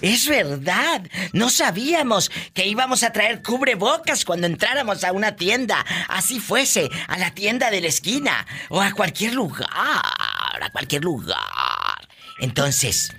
Es 0.00 0.26
verdad. 0.26 1.02
No 1.32 1.50
sabíamos 1.50 2.30
que 2.54 2.66
íbamos 2.66 3.02
a 3.02 3.12
traer 3.12 3.42
cubrebocas 3.42 4.24
cuando 4.24 4.46
entráramos 4.46 5.04
a 5.04 5.12
una 5.12 5.36
tienda. 5.36 5.84
Así 6.08 6.40
fuese, 6.40 6.88
a 7.08 7.18
la 7.18 7.32
tienda 7.32 7.70
de 7.70 7.80
la 7.80 7.88
esquina 7.88 8.46
o 8.68 8.80
a 8.80 8.92
cualquier 8.92 9.34
lugar, 9.34 9.68
a 9.70 10.70
cualquier 10.72 11.04
lugar. 11.04 12.08
Entonces, 12.38 13.12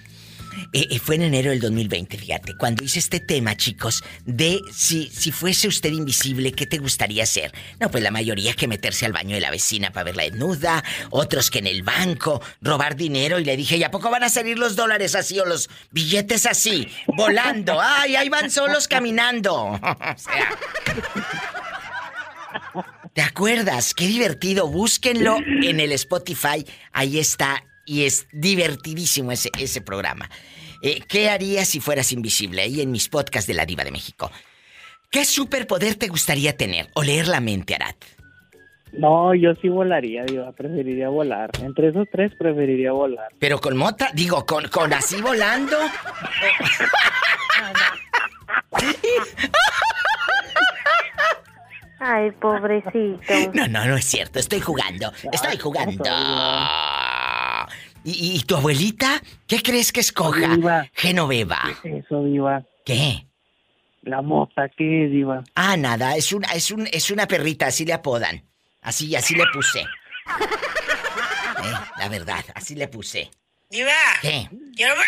eh, 0.74 0.88
eh, 0.92 1.00
fue 1.00 1.16
en 1.16 1.24
enero 1.24 1.52
del 1.52 1.60
2020, 1.60 2.18
fíjate, 2.18 2.56
cuando 2.56 2.84
hice 2.84 3.00
este 3.00 3.20
tema, 3.20 3.56
chicos, 3.56 4.04
de 4.26 4.60
si, 4.74 5.10
si 5.10 5.32
fuese 5.32 5.68
usted 5.68 5.92
invisible, 5.92 6.52
¿qué 6.52 6.66
te 6.66 6.78
gustaría 6.78 7.24
hacer? 7.24 7.52
No, 7.80 7.90
pues 7.90 8.04
la 8.04 8.12
mayoría 8.12 8.54
que 8.54 8.68
meterse 8.68 9.06
al 9.06 9.14
baño 9.14 9.36
de 9.36 9.42
la 9.42 9.52
vecina 9.52 9.92
para 9.92 10.06
verla 10.06 10.24
desnuda, 10.24 10.84
otros 11.10 11.50
que 11.50 11.60
en 11.60 11.68
el 11.68 11.84
banco, 11.84 12.42
robar 12.62 12.96
dinero, 12.96 13.40
y 13.40 13.46
le 13.46 13.58
dije, 13.58 13.78
¿y 13.78 13.84
a 13.84 13.92
poco 13.92 14.10
van 14.10 14.24
a 14.24 14.30
salir 14.30 14.58
los 14.58 14.76
dólares 14.76 15.16
así 15.16 15.40
o 15.40 15.46
los 15.46 15.70
billetes 15.92 16.46
así, 16.46 16.88
volando? 17.08 17.80
¡Ay, 17.82 18.16
ahí 18.16 18.30
van 18.30 18.52
solos 18.52 18.88
caminando! 18.88 19.54
o 19.82 20.18
sea... 20.18 20.50
¿Te 23.14 23.22
acuerdas? 23.22 23.94
Qué 23.94 24.08
divertido. 24.08 24.68
Búsquenlo 24.68 25.40
en 25.46 25.82
el 25.82 25.92
Spotify. 25.92 26.66
Ahí 26.94 27.20
está. 27.20 27.64
Y 27.86 28.06
es 28.06 28.28
divertidísimo 28.32 29.32
ese, 29.32 29.50
ese 29.60 29.82
programa. 29.82 30.30
Eh, 30.82 31.02
¿Qué 31.08 31.30
harías 31.30 31.68
si 31.68 31.80
fueras 31.80 32.12
invisible? 32.12 32.62
Ahí 32.64 32.82
en 32.82 32.92
mis 32.92 33.08
podcasts 33.10 33.48
de 33.48 33.54
la 33.54 33.66
Diva 33.66 33.84
de 33.84 33.92
México. 33.92 34.32
¿Qué 35.12 35.26
superpoder 35.26 35.96
te 35.96 36.08
gustaría 36.08 36.56
tener? 36.56 36.90
O 36.96 37.04
leer 37.04 37.28
la 37.28 37.42
mente, 37.42 37.76
Arat. 37.76 37.98
No, 38.94 39.34
yo 39.36 39.54
sí 39.62 39.70
volaría, 39.70 40.24
Diva. 40.24 40.52
Preferiría 40.54 41.10
volar. 41.10 41.52
Entre 41.62 41.90
esos 41.90 42.08
tres 42.12 42.32
preferiría 42.38 42.92
volar. 42.92 43.28
Pero 43.40 43.60
con 43.60 43.78
mota, 43.78 44.10
digo, 44.14 44.46
con, 44.46 44.68
con 44.70 44.92
así 44.94 45.22
volando. 45.22 45.78
Ay, 52.00 52.32
pobrecito. 52.32 53.52
No, 53.54 53.68
no, 53.68 53.86
no 53.86 53.96
es 53.96 54.06
cierto. 54.06 54.40
Estoy 54.40 54.60
jugando. 54.60 55.12
Estoy 55.32 55.58
jugando. 55.58 56.04
¿Y, 58.04 58.38
y 58.38 58.42
tu 58.44 58.56
abuelita? 58.56 59.22
¿Qué 59.48 59.62
crees 59.62 59.92
que 59.92 60.00
escoja? 60.00 60.56
Diva. 60.56 60.90
Genoveva. 60.94 61.62
Eso, 61.84 62.24
Diva. 62.24 62.64
¿Qué? 62.86 63.28
La 64.04 64.22
mota, 64.22 64.68
¿qué 64.70 65.06
es, 65.06 65.12
Diva? 65.12 65.44
Ah, 65.54 65.78
nada, 65.78 66.16
es 66.16 66.34
una, 66.34 66.48
es 66.50 66.72
un, 66.72 66.88
es 66.92 67.12
una 67.12 67.28
perrita, 67.28 67.68
así 67.68 67.86
le 67.86 67.94
apodan. 67.94 68.44
Así, 68.82 69.16
así 69.16 69.36
le 69.36 69.46
puse. 69.54 69.86
Eh, 71.64 71.74
la 71.98 72.10
verdad, 72.10 72.44
así 72.56 72.74
le 72.74 72.88
puse. 72.88 73.30
Diva, 73.70 73.92
¿Qué? 74.22 74.50
quiero 74.76 74.96
ver 74.96 75.06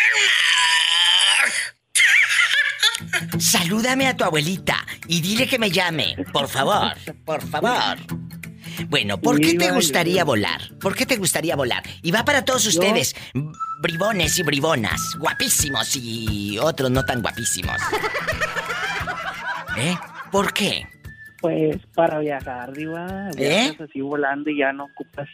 Salúdame 3.40 4.06
a 4.06 4.16
tu 4.16 4.24
abuelita 4.24 4.86
y 5.08 5.20
dile 5.20 5.48
que 5.48 5.58
me 5.58 5.70
llame, 5.70 6.16
por 6.32 6.48
favor, 6.48 6.94
por 7.24 7.42
favor. 7.48 7.98
Bueno, 8.88 9.18
¿por 9.20 9.40
qué 9.40 9.54
te 9.54 9.70
gustaría 9.70 10.24
volar? 10.24 10.60
¿Por 10.80 10.94
qué 10.94 11.06
te 11.06 11.16
gustaría 11.16 11.56
volar? 11.56 11.82
Y 12.02 12.10
va 12.10 12.24
para 12.24 12.44
todos 12.44 12.66
ustedes, 12.66 13.14
bribones 13.80 14.38
y 14.38 14.42
bribonas, 14.42 15.16
guapísimos 15.18 15.96
y 15.96 16.58
otros 16.58 16.90
no 16.90 17.04
tan 17.04 17.22
guapísimos. 17.22 17.80
¿Eh? 19.76 19.96
¿Por 20.30 20.52
qué? 20.52 20.86
Pues 21.40 21.76
para 21.94 22.18
viajar, 22.20 22.72
Diva. 22.72 23.30
¿Eh? 23.36 23.76
Así 23.78 24.00
volando 24.00 24.50
y 24.50 24.58
ya 24.58 24.72
no 24.72 24.84
ocupas 24.84 25.28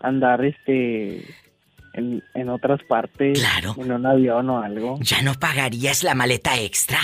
andar, 0.00 0.44
este... 0.44 1.24
En, 1.94 2.22
en 2.34 2.50
otras 2.50 2.80
partes. 2.86 3.38
Claro. 3.38 3.74
En 3.78 3.90
un 3.90 4.04
avión 4.04 4.50
o 4.50 4.62
algo. 4.62 4.98
¿Ya 5.00 5.22
no 5.22 5.32
pagarías 5.32 6.02
la 6.02 6.14
maleta 6.14 6.60
extra? 6.60 6.98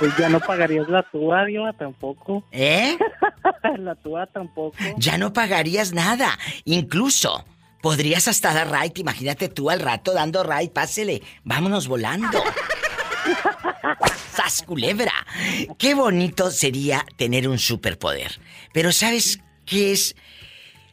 Pues 0.00 0.16
ya 0.16 0.28
no 0.30 0.40
pagarías 0.40 0.88
la 0.88 1.02
tuya, 1.02 1.44
Diva, 1.44 1.72
tampoco. 1.74 2.42
¿Eh? 2.50 2.96
la 3.78 3.94
tuya 3.94 4.26
tampoco. 4.26 4.76
Ya 4.96 5.18
no 5.18 5.32
pagarías 5.32 5.92
nada. 5.92 6.36
Incluso 6.64 7.44
podrías 7.82 8.26
hasta 8.26 8.52
dar 8.54 8.72
ride. 8.72 8.94
Imagínate 9.00 9.48
tú 9.50 9.70
al 9.70 9.78
rato 9.80 10.12
dando 10.14 10.42
ride. 10.42 10.70
Pásele. 10.70 11.22
Vámonos 11.44 11.86
volando. 11.86 12.42
¡Sas 14.34 14.62
culebra! 14.62 15.12
Qué 15.78 15.94
bonito 15.94 16.50
sería 16.50 17.04
tener 17.16 17.46
un 17.48 17.58
superpoder. 17.58 18.40
Pero 18.72 18.92
¿sabes 18.92 19.40
qué 19.66 19.92
es 19.92 20.16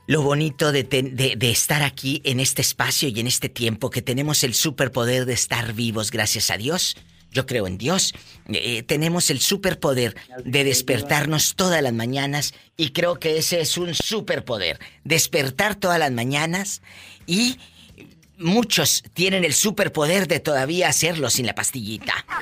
lo 0.06 0.22
bonito 0.22 0.72
de- 0.72 0.84
de 0.84 1.50
estar 1.52 1.82
aquí 1.84 2.22
en 2.26 2.40
este 2.42 2.62
espacio 2.62 3.08
y 3.10 3.20
en 3.20 3.28
este 3.28 3.48
tiempo 3.50 3.90
que 3.90 4.02
tenemos 4.02 4.44
el 4.44 4.54
superpoder 4.54 5.26
de 5.26 5.34
estar 5.34 5.74
vivos, 5.74 6.12
gracias 6.12 6.52
a 6.52 6.58
Dios? 6.58 6.98
Yo 7.32 7.46
creo 7.46 7.68
en 7.68 7.78
Dios. 7.78 8.14
Eh, 8.48 8.84
tenemos 8.84 9.30
el 9.30 9.40
superpoder 9.40 10.16
de 10.44 10.64
despertarnos 10.64 11.56
todas 11.56 11.82
las 11.82 11.94
mañanas 11.94 12.54
y 12.76 12.92
creo 12.92 13.20
que 13.20 13.38
ese 13.38 13.62
es 13.62 13.78
un 13.78 13.94
superpoder. 13.94 14.80
Despertar 15.04 15.76
todas 15.76 16.00
las 16.00 16.12
mañanas 16.12 16.82
y 17.26 17.60
muchos 18.38 19.04
tienen 19.14 19.44
el 19.44 19.54
superpoder 19.54 20.28
de 20.28 20.40
todavía 20.40 20.90
hacerlo 20.90 21.30
sin 21.30 21.46
la 21.46 21.56
pastillita. 21.56 22.26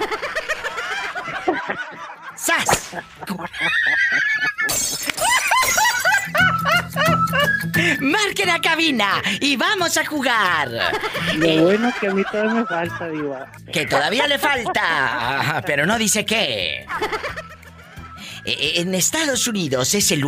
¡Sas! 2.35 2.91
Marquen 7.99 8.49
a 8.49 8.61
cabina 8.61 9.21
y 9.39 9.55
vamos 9.55 9.97
a 9.97 10.05
jugar. 10.05 10.69
Lo 11.35 11.63
bueno 11.63 11.89
es 11.89 11.95
que 11.95 12.07
a 12.07 12.13
mí 12.13 12.23
todavía 12.31 12.53
me 12.53 12.65
falta, 12.65 13.07
Diva. 13.09 13.51
Que 13.71 13.85
todavía 13.85 14.27
le 14.27 14.39
falta, 14.39 15.63
pero 15.65 15.85
no 15.85 15.97
dice 15.97 16.25
qué. 16.25 16.85
Eh, 18.45 18.73
En 18.77 18.93
Estados 18.93 19.47
Unidos 19.47 19.93
es 19.93 20.11
el 20.11 20.23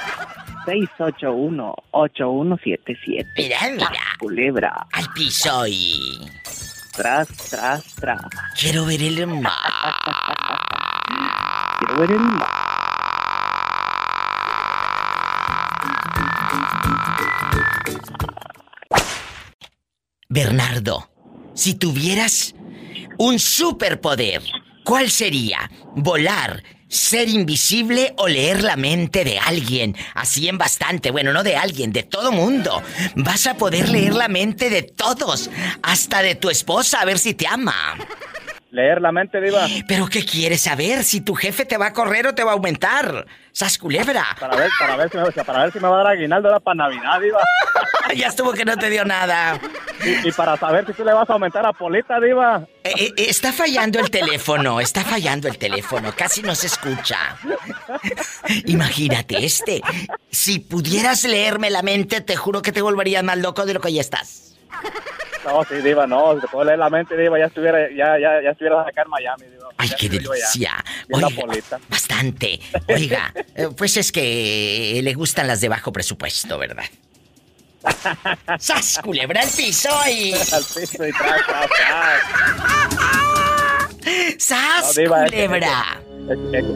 681 0.65 1.75
8177. 1.91 3.29
Mira, 3.37 3.59
mira. 3.73 3.91
Culebra. 4.19 4.87
Al 4.93 5.13
piso 5.13 5.67
y... 5.67 6.21
Tras, 6.95 7.27
tras, 7.51 7.83
tras. 7.95 8.21
Quiero 8.59 8.85
ver 8.85 9.03
el 9.03 9.27
mar. 9.27 9.53
Quiero 11.79 12.01
ver 12.01 12.11
el 12.11 12.19
mar. 12.19 12.49
Bernardo, 20.29 21.11
si 21.55 21.75
tuvieras 21.75 22.55
un 23.19 23.39
superpoder, 23.39 24.43
¿cuál 24.83 25.11
sería? 25.11 25.71
¿Volar, 25.95 26.63
ser 26.89 27.29
invisible 27.29 28.15
o 28.17 28.29
leer 28.29 28.63
la 28.63 28.77
mente 28.77 29.25
de 29.25 29.39
alguien? 29.39 29.95
Así 30.15 30.49
en 30.49 30.57
bastante, 30.57 31.11
bueno, 31.11 31.35
no 31.35 31.43
de 31.43 31.57
alguien, 31.57 31.93
de 31.93 32.05
todo 32.05 32.33
mundo. 32.33 32.83
Vas 33.15 33.47
a 33.47 33.59
poder 33.59 33.91
leer 33.91 34.15
la 34.15 34.29
mente 34.29 34.71
de 34.71 34.83
todos, 34.83 35.51
hasta 35.83 36.23
de 36.23 36.35
tu 36.35 36.49
esposa, 36.49 37.03
a 37.03 37.05
ver 37.05 37.19
si 37.19 37.35
te 37.35 37.47
ama. 37.47 37.97
Leer 38.73 39.03
la 39.03 39.13
mente, 39.13 39.39
Diva. 39.39 39.67
¿Pero 39.87 40.07
qué 40.07 40.25
quieres 40.25 40.63
saber? 40.63 41.05
¿Si 41.05 41.21
tu 41.21 41.35
jefe 41.35 41.67
te 41.67 41.77
va 41.77 41.89
a 41.89 41.93
correr 41.93 42.27
o 42.27 42.35
te 42.35 42.43
va 42.43 42.53
a 42.53 42.55
aumentar? 42.55 43.27
¡Sas 43.53 43.77
culebra! 43.77 44.25
Para 44.41 44.57
ver, 44.57 44.71
para 44.79 44.97
ver 44.97 45.11
si 45.11 45.19
me, 45.19 45.45
para 45.45 45.65
ver 45.65 45.73
si 45.75 45.79
me 45.79 45.89
va 45.89 46.01
a 46.01 46.05
dar 46.05 46.13
aguinaldo 46.15 46.49
ahora 46.49 46.59
para 46.59 46.77
Navidad, 46.77 47.21
Diva. 47.21 47.43
ya 48.17 48.29
estuvo 48.29 48.55
que 48.55 48.65
no 48.65 48.79
te 48.79 48.89
dio 48.89 49.05
nada. 49.05 49.61
Y, 50.03 50.27
y 50.27 50.33
para 50.33 50.57
saber 50.57 50.87
si 50.87 50.95
tú 50.95 51.05
le 51.05 51.13
vas 51.13 51.29
a 51.29 51.35
aumentar 51.35 51.67
a 51.67 51.75
Polita, 51.75 52.19
Diva. 52.19 52.67
Eh, 52.83 52.93
eh, 52.97 53.13
está 53.19 53.53
fallando 53.53 54.01
el 54.01 54.11
teléfono, 54.11 54.81
está 54.81 55.05
fallando 55.05 55.49
el 55.49 55.59
teléfono, 55.59 56.15
casi 56.17 56.41
no 56.41 56.55
se 56.55 56.69
escucha. 56.69 57.37
Imagínate 58.65 59.45
este. 59.45 59.83
Si 60.31 60.61
pudieras 60.61 61.25
leerme 61.25 61.69
la 61.69 61.83
mente, 61.83 62.23
te 62.23 62.37
juro 62.37 62.63
que 62.63 62.73
te 62.73 62.81
volverías 62.81 63.23
más 63.23 63.37
loco 63.37 63.67
de 63.67 63.75
lo 63.75 63.83
que 63.83 63.93
ya 63.93 64.01
estás. 64.01 64.57
No, 65.45 65.65
sí, 65.65 65.75
Diva, 65.77 66.07
no. 66.07 66.35
Si 66.37 66.41
te 66.43 66.49
puedo 66.49 66.65
leer 66.65 66.79
la 66.79 66.89
mente, 66.91 67.17
Diva, 67.17 67.39
ya 67.39 67.47
estuviera, 67.47 67.89
ya, 67.91 68.19
ya, 68.19 68.41
ya 68.43 68.51
estuvieras 68.51 68.87
acá 68.87 69.03
en 69.03 69.11
Miami, 69.11 69.45
Diva. 69.47 69.69
Ay, 69.77 69.89
Ya 69.89 69.97
qué 69.97 70.07
estuviera 70.07 70.35
delicia. 70.35 70.85
Oiga, 71.13 71.29
bastante. 71.89 72.61
Oiga, 72.89 73.33
eh, 73.57 73.69
pues 73.77 73.97
es 73.97 74.13
que 74.13 75.01
le 75.03 75.15
gustan 75.15 75.47
las 75.49 75.61
de 75.61 75.69
bajo 75.69 75.93
presupuesto, 75.93 76.59
¿verdad? 76.59 76.85
¡Sas, 78.59 79.01
culebra 79.03 79.41
al 79.43 79.49
piso 79.49 79.89
y... 80.09 80.33
Al 80.33 80.63
piso 80.63 81.07
y 81.07 81.13
tras, 81.13 81.47
tras, 81.47 81.67
tras. 81.71 82.23
¡Sas, 84.39 84.97
No, 84.97 85.03
Diva, 85.03 85.25
es 85.25 85.31
que- 85.33 85.47
culebra! 85.47 86.01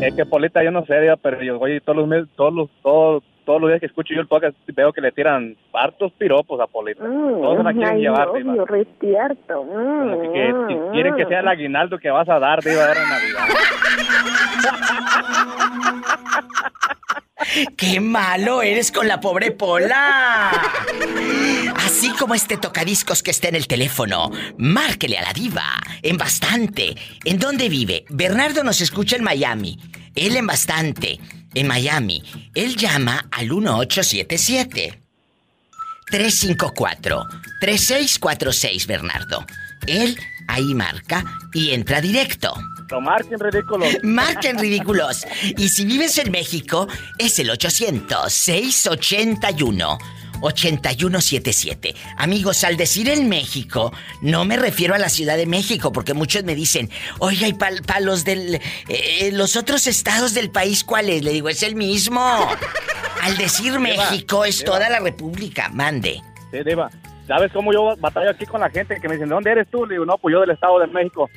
Es 0.07 0.15
que 0.15 0.27
Polita 0.27 0.65
yo 0.65 0.73
no 0.73 0.85
sé, 0.87 1.01
Diva, 1.01 1.17
pero 1.17 1.41
yo 1.43 1.59
oye, 1.61 1.81
todos 1.81 1.99
los 1.99 2.09
meses, 2.09 2.29
todos 2.37 2.53
los, 2.53 2.69
todos, 2.83 3.23
todos 3.47 3.61
los 3.61 3.71
días 3.71 3.81
que 3.81 3.87
escucho 3.87 4.13
yo 4.13 4.21
el 4.21 4.27
podcast 4.27 4.55
veo 4.75 4.93
que 4.93 5.01
le 5.01 5.13
tiran 5.13 5.57
hartos 5.73 6.13
piropos 6.19 6.61
a 6.61 6.67
Polita. 6.67 7.03
todos 7.05 7.57
se 7.57 7.63
la 7.63 7.73
quieren 7.73 7.95
ay, 7.95 8.01
llevar, 8.03 8.29
obvio, 8.29 8.53
Diva. 8.53 8.65
respierto. 8.67 9.65
Como 9.65 10.21
que, 10.21 10.55
que 10.69 10.81
quieren 10.93 11.15
que 11.17 11.25
sea 11.25 11.41
el 11.41 11.49
aguinaldo 11.49 11.99
que 11.99 12.11
vas 12.11 12.29
a 12.29 12.39
dar, 12.39 12.63
Diva, 12.63 12.85
ahora 12.87 13.03
en 13.03 13.09
Navidad. 13.09 13.45
¡Qué 17.77 18.01
malo 18.01 18.63
eres 18.63 18.91
con 18.93 19.07
la 19.09 19.21
pobre 19.21 19.53
Pola! 19.53 20.51
Así 21.77 22.11
como 22.19 22.35
este 22.35 22.57
tocadiscos 22.57 23.23
que 23.23 23.31
está 23.31 23.49
en 23.49 23.55
el 23.55 23.69
teléfono, 23.69 24.31
márquele 24.59 25.19
a 25.19 25.23
la 25.23 25.33
diva, 25.33 25.63
en 26.03 26.19
bastante. 26.19 26.97
¿En 27.25 27.39
dónde 27.39 27.69
vive? 27.69 28.05
Bernardo 28.11 28.65
nos 28.65 28.81
escucha 28.81 29.17
en 29.17 29.25
Miami. 29.25 29.79
Él 30.15 30.37
en 30.37 30.47
bastante, 30.47 31.21
en 31.57 31.67
Miami. 31.67 32.23
Él 32.55 32.77
llama 32.77 33.27
al 33.33 33.49
1877 33.49 35.03
354 36.07 37.27
3646, 37.61 38.87
Bernardo. 38.87 39.45
Él 39.87 40.19
ahí 40.49 40.75
marca 40.75 41.25
y 41.53 41.73
entra 41.73 42.01
directo. 42.01 42.55
Lo 42.91 43.01
marquen 43.01 43.39
ridículo. 43.41 43.87
Marquen 44.03 44.59
ridículos. 44.59 45.25
Y 45.57 45.71
si 45.71 45.85
vives 45.85 46.19
en 46.19 46.31
México, 46.31 46.87
es 47.19 47.41
el 47.41 47.51
800-681. 47.51 49.99
8177. 50.41 51.95
Amigos, 52.17 52.65
al 52.65 52.77
decir 52.77 53.09
en 53.09 53.29
México, 53.29 53.93
no 54.21 54.45
me 54.45 54.57
refiero 54.57 54.95
a 54.95 54.99
la 54.99 55.09
Ciudad 55.09 55.37
de 55.37 55.47
México, 55.47 55.93
porque 55.93 56.15
muchos 56.15 56.45
me 56.45 56.55
dicen, 56.55 56.91
oiga, 57.19 57.49
y 57.49 57.53
para 57.55 58.01
los 58.01 58.25
del. 58.25 58.61
eh, 58.89 59.31
los 59.33 59.57
otros 59.57 59.87
estados 59.87 60.35
del 60.35 60.51
país, 60.51 60.85
¿cuáles? 60.85 61.23
Le 61.23 61.33
digo, 61.33 61.49
es 61.49 61.63
el 61.63 61.75
mismo. 61.75 62.21
Al 63.23 63.37
decir 63.37 63.79
México, 63.81 64.45
es 64.45 64.63
toda 64.65 64.89
la 64.89 65.01
República. 65.01 65.69
Mande. 65.71 66.23
Sí, 66.51 66.59
Diva. 66.65 66.91
¿Sabes 67.27 67.51
cómo 67.53 67.73
yo 67.73 67.97
batallo 67.97 68.31
aquí 68.31 68.47
con 68.47 68.61
la 68.61 68.71
gente 68.71 69.01
que 69.01 69.09
me 69.09 69.15
dicen, 69.15 69.29
¿de 69.29 69.35
dónde 69.35 69.51
eres 69.51 69.69
tú? 69.69 69.85
Le 69.85 69.95
digo, 69.95 70.07
no, 70.07 70.17
pues 70.17 70.33
yo 70.33 70.41
del 70.41 70.51
Estado 70.51 70.79
de 70.79 70.87
México. 70.87 71.29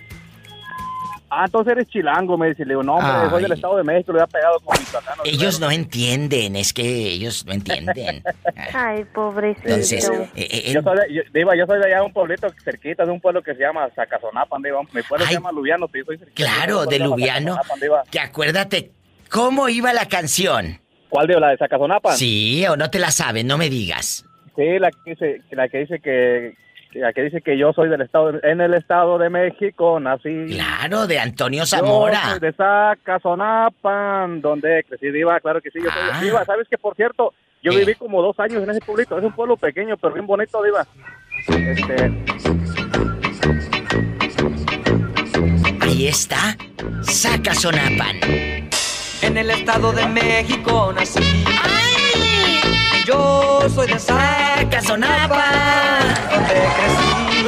Ah, 1.29 1.45
entonces 1.45 1.71
eres 1.73 1.87
chilango, 1.87 2.37
me 2.37 2.49
dice. 2.49 2.65
Le 2.65 2.69
digo, 2.69 2.83
no, 2.83 2.95
hombre, 2.95 3.29
soy 3.29 3.43
del 3.43 3.51
Estado 3.51 3.77
de 3.77 3.83
México, 3.83 4.11
le 4.13 4.21
había 4.21 4.31
pegado 4.31 4.59
con 4.61 4.77
Michoacán. 4.79 5.17
Ellos 5.25 5.59
no 5.59 5.69
entienden, 5.69 6.55
es 6.55 6.73
que 6.73 6.83
ellos 6.83 7.45
no 7.45 7.53
entienden. 7.53 8.23
Ay, 8.73 9.05
pobrecito. 9.13 9.67
Entonces, 9.67 10.09
eh, 10.09 10.31
eh, 10.35 10.73
Yo 10.73 10.81
soy, 10.81 10.97
de, 10.97 11.13
yo, 11.13 11.21
Diva, 11.33 11.55
yo 11.55 11.65
soy 11.65 11.79
de 11.79 11.85
allá 11.85 11.97
de 11.97 12.05
un 12.05 12.13
pueblito 12.13 12.47
cerquita, 12.63 13.05
de 13.05 13.11
un 13.11 13.21
pueblo 13.21 13.43
que 13.43 13.53
se 13.53 13.61
llama 13.61 13.87
Zacazonapan, 13.95 14.61
Diva. 14.61 14.81
Mi 14.91 15.01
pueblo 15.03 15.25
Ay. 15.25 15.27
se 15.27 15.33
llama 15.35 15.51
Lubiano, 15.51 15.87
sí, 15.93 15.99
soy 16.05 16.17
cerquita. 16.17 16.43
Claro, 16.43 16.85
de 16.85 16.99
Lubiano. 16.99 17.59
Que 18.09 18.19
acuérdate, 18.19 18.91
¿cómo 19.29 19.69
iba 19.69 19.93
la 19.93 20.07
canción? 20.07 20.79
¿Cuál, 21.09 21.27
Diva? 21.27 21.39
¿La 21.39 21.49
de 21.49 21.57
Zacazonapan? 21.57 22.17
Sí, 22.17 22.65
o 22.67 22.75
no 22.75 22.89
te 22.89 22.99
la 22.99 23.11
sabes, 23.11 23.45
no 23.45 23.57
me 23.57 23.69
digas. 23.69 24.25
Sí, 24.55 24.79
la 24.79 24.91
que 24.91 25.11
dice, 25.11 25.41
la 25.51 25.69
que, 25.69 25.77
dice 25.77 25.99
que, 25.99 26.53
que- 26.91 26.99
la 26.99 27.13
que 27.13 27.21
dice 27.23 27.41
que 27.41 27.57
yo 27.57 27.71
soy 27.73 27.89
del 27.89 28.01
estado, 28.01 28.33
en 28.43 28.61
el 28.61 28.73
Estado 28.73 29.17
de 29.17 29.29
México 29.29 29.99
nací. 29.99 30.45
Claro, 30.49 31.07
de 31.07 31.19
Antonio 31.19 31.61
Yo 31.61 31.65
Zamora. 31.65 32.31
soy 32.31 32.39
de 32.39 32.53
Zacazonapan, 32.53 34.41
donde 34.41 34.83
crecí, 34.87 35.11
Diva, 35.11 35.39
claro 35.39 35.61
que 35.61 35.69
sí, 35.71 35.79
yo 35.83 35.89
soy 35.91 36.01
Ah. 36.11 36.19
de 36.19 36.25
Diva. 36.25 36.45
¿Sabes 36.45 36.67
que 36.69 36.77
por 36.77 36.95
cierto? 36.95 37.33
Yo 37.61 37.71
¿Qué? 37.71 37.79
viví 37.79 37.95
como 37.95 38.21
dos 38.21 38.39
años 38.39 38.63
en 38.63 38.69
ese 38.69 38.79
pueblito. 38.81 39.17
Es 39.17 39.23
un 39.23 39.33
pueblo 39.33 39.57
pequeño, 39.57 39.97
pero 39.97 40.13
bien 40.13 40.25
bonito, 40.25 40.63
Diva. 40.63 40.85
Este, 41.47 42.11
Ahí 45.81 46.07
está. 46.07 46.55
Saca 47.01 47.53
Sonapan. 47.53 48.17
En 49.21 49.37
el 49.37 49.49
Estado 49.51 49.91
de 49.91 50.07
México 50.07 50.93
nací. 50.95 51.19
Yo 53.09 53.61
soy 53.73 53.87
de 53.87 53.97
Saca 53.97 54.81
Sonapan. 54.83 56.13
donde 56.31 56.53
crecí. 56.77 57.45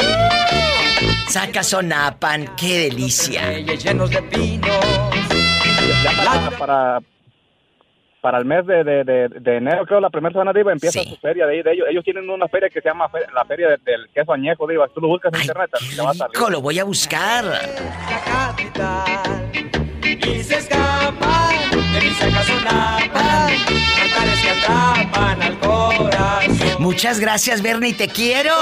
Saca 1.31 1.61
Sonapan, 1.63 2.49
qué 2.55 2.89
delicia. 2.89 3.51
Llenos 3.59 4.09
de 4.09 4.23
pinos. 4.23 4.75
para, 6.57 6.99
para, 8.21 8.37
el 8.39 8.45
mes 8.45 8.65
de, 8.65 8.83
de, 8.83 9.03
de, 9.03 9.27
de 9.39 9.57
enero, 9.57 9.85
creo, 9.85 9.99
la 9.99 10.09
primera 10.09 10.33
semana, 10.33 10.51
Diva, 10.51 10.71
empieza 10.71 10.99
Sí. 10.99 11.09
su 11.11 11.17
feria 11.17 11.45
de 11.45 11.53
ahí. 11.57 11.61
De 11.61 11.73
ellos, 11.73 11.85
ellos 11.91 12.03
tienen 12.03 12.27
una 12.27 12.47
feria 12.47 12.67
que 12.69 12.81
se 12.81 12.89
llama 12.89 13.07
fe- 13.09 13.19
la 13.31 13.45
Feria 13.45 13.67
de- 13.69 13.77
del 13.85 14.09
Queso 14.15 14.33
Añejo, 14.33 14.65
Diva. 14.67 14.87
Tú 14.87 14.99
lo 14.99 15.09
buscas 15.09 15.31
en 15.33 15.41
Ay, 15.41 15.45
internet, 15.45 15.69
qué 15.79 15.95
te 15.95 16.01
va 16.01 16.09
a 16.09 16.13
salir. 16.15 16.49
lo 16.49 16.61
voy 16.61 16.79
a 16.79 16.83
buscar. 16.85 17.45
La 17.45 18.49
capital. 18.49 19.80
Y 20.19 20.43
se 20.43 20.57
escapan 20.57 21.71
de 21.71 22.01
mis 22.01 22.17
sacas 22.17 22.45
sonaban, 22.45 23.09
cantares 23.09 24.41
que 24.41 24.49
atrapan 24.49 25.41
al 25.41 25.59
corazón. 25.59 26.81
Muchas 26.81 27.19
gracias, 27.19 27.61
Bernie, 27.61 27.93
te 27.93 28.07
quiero. 28.07 28.53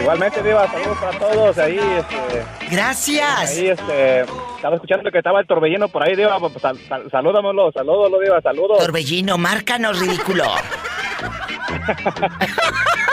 Igualmente, 0.00 0.42
Diva, 0.42 0.70
saludos 0.70 0.98
para 0.98 1.18
todos. 1.18 1.58
Ahí, 1.58 1.78
este. 1.78 2.44
Gracias. 2.70 3.50
Ahí, 3.50 3.68
este. 3.68 4.20
Estaba 4.56 4.76
escuchando 4.76 5.10
que 5.10 5.18
estaba 5.18 5.40
el 5.40 5.46
torbellino 5.46 5.88
por 5.88 6.04
ahí, 6.04 6.14
Diva. 6.14 6.38
Pues, 6.38 6.52
sal, 6.60 6.78
sal, 6.88 7.10
salúdamelo, 7.10 7.72
salúdalo, 7.72 8.20
Diva, 8.20 8.40
saludos. 8.40 8.78
Torbellino, 8.78 9.38
márcanos, 9.38 9.98
ridículo. 9.98 10.44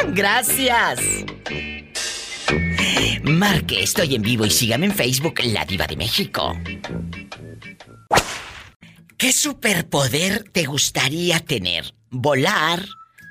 Gracias. 0.13 1.24
Marque, 3.23 3.81
estoy 3.83 4.15
en 4.15 4.21
vivo 4.21 4.45
y 4.45 4.49
sígame 4.49 4.85
en 4.85 4.93
Facebook, 4.93 5.41
La 5.43 5.65
Diva 5.65 5.87
de 5.87 5.95
México. 5.95 6.55
¿Qué 9.17 9.31
superpoder 9.31 10.43
te 10.51 10.65
gustaría 10.65 11.39
tener? 11.39 11.85
¿Volar? 12.11 12.79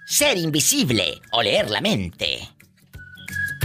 ¿Ser 0.07 0.37
invisible? 0.39 1.21
¿O 1.33 1.43
leer 1.43 1.71
la 1.71 1.81
mente? 1.81 2.41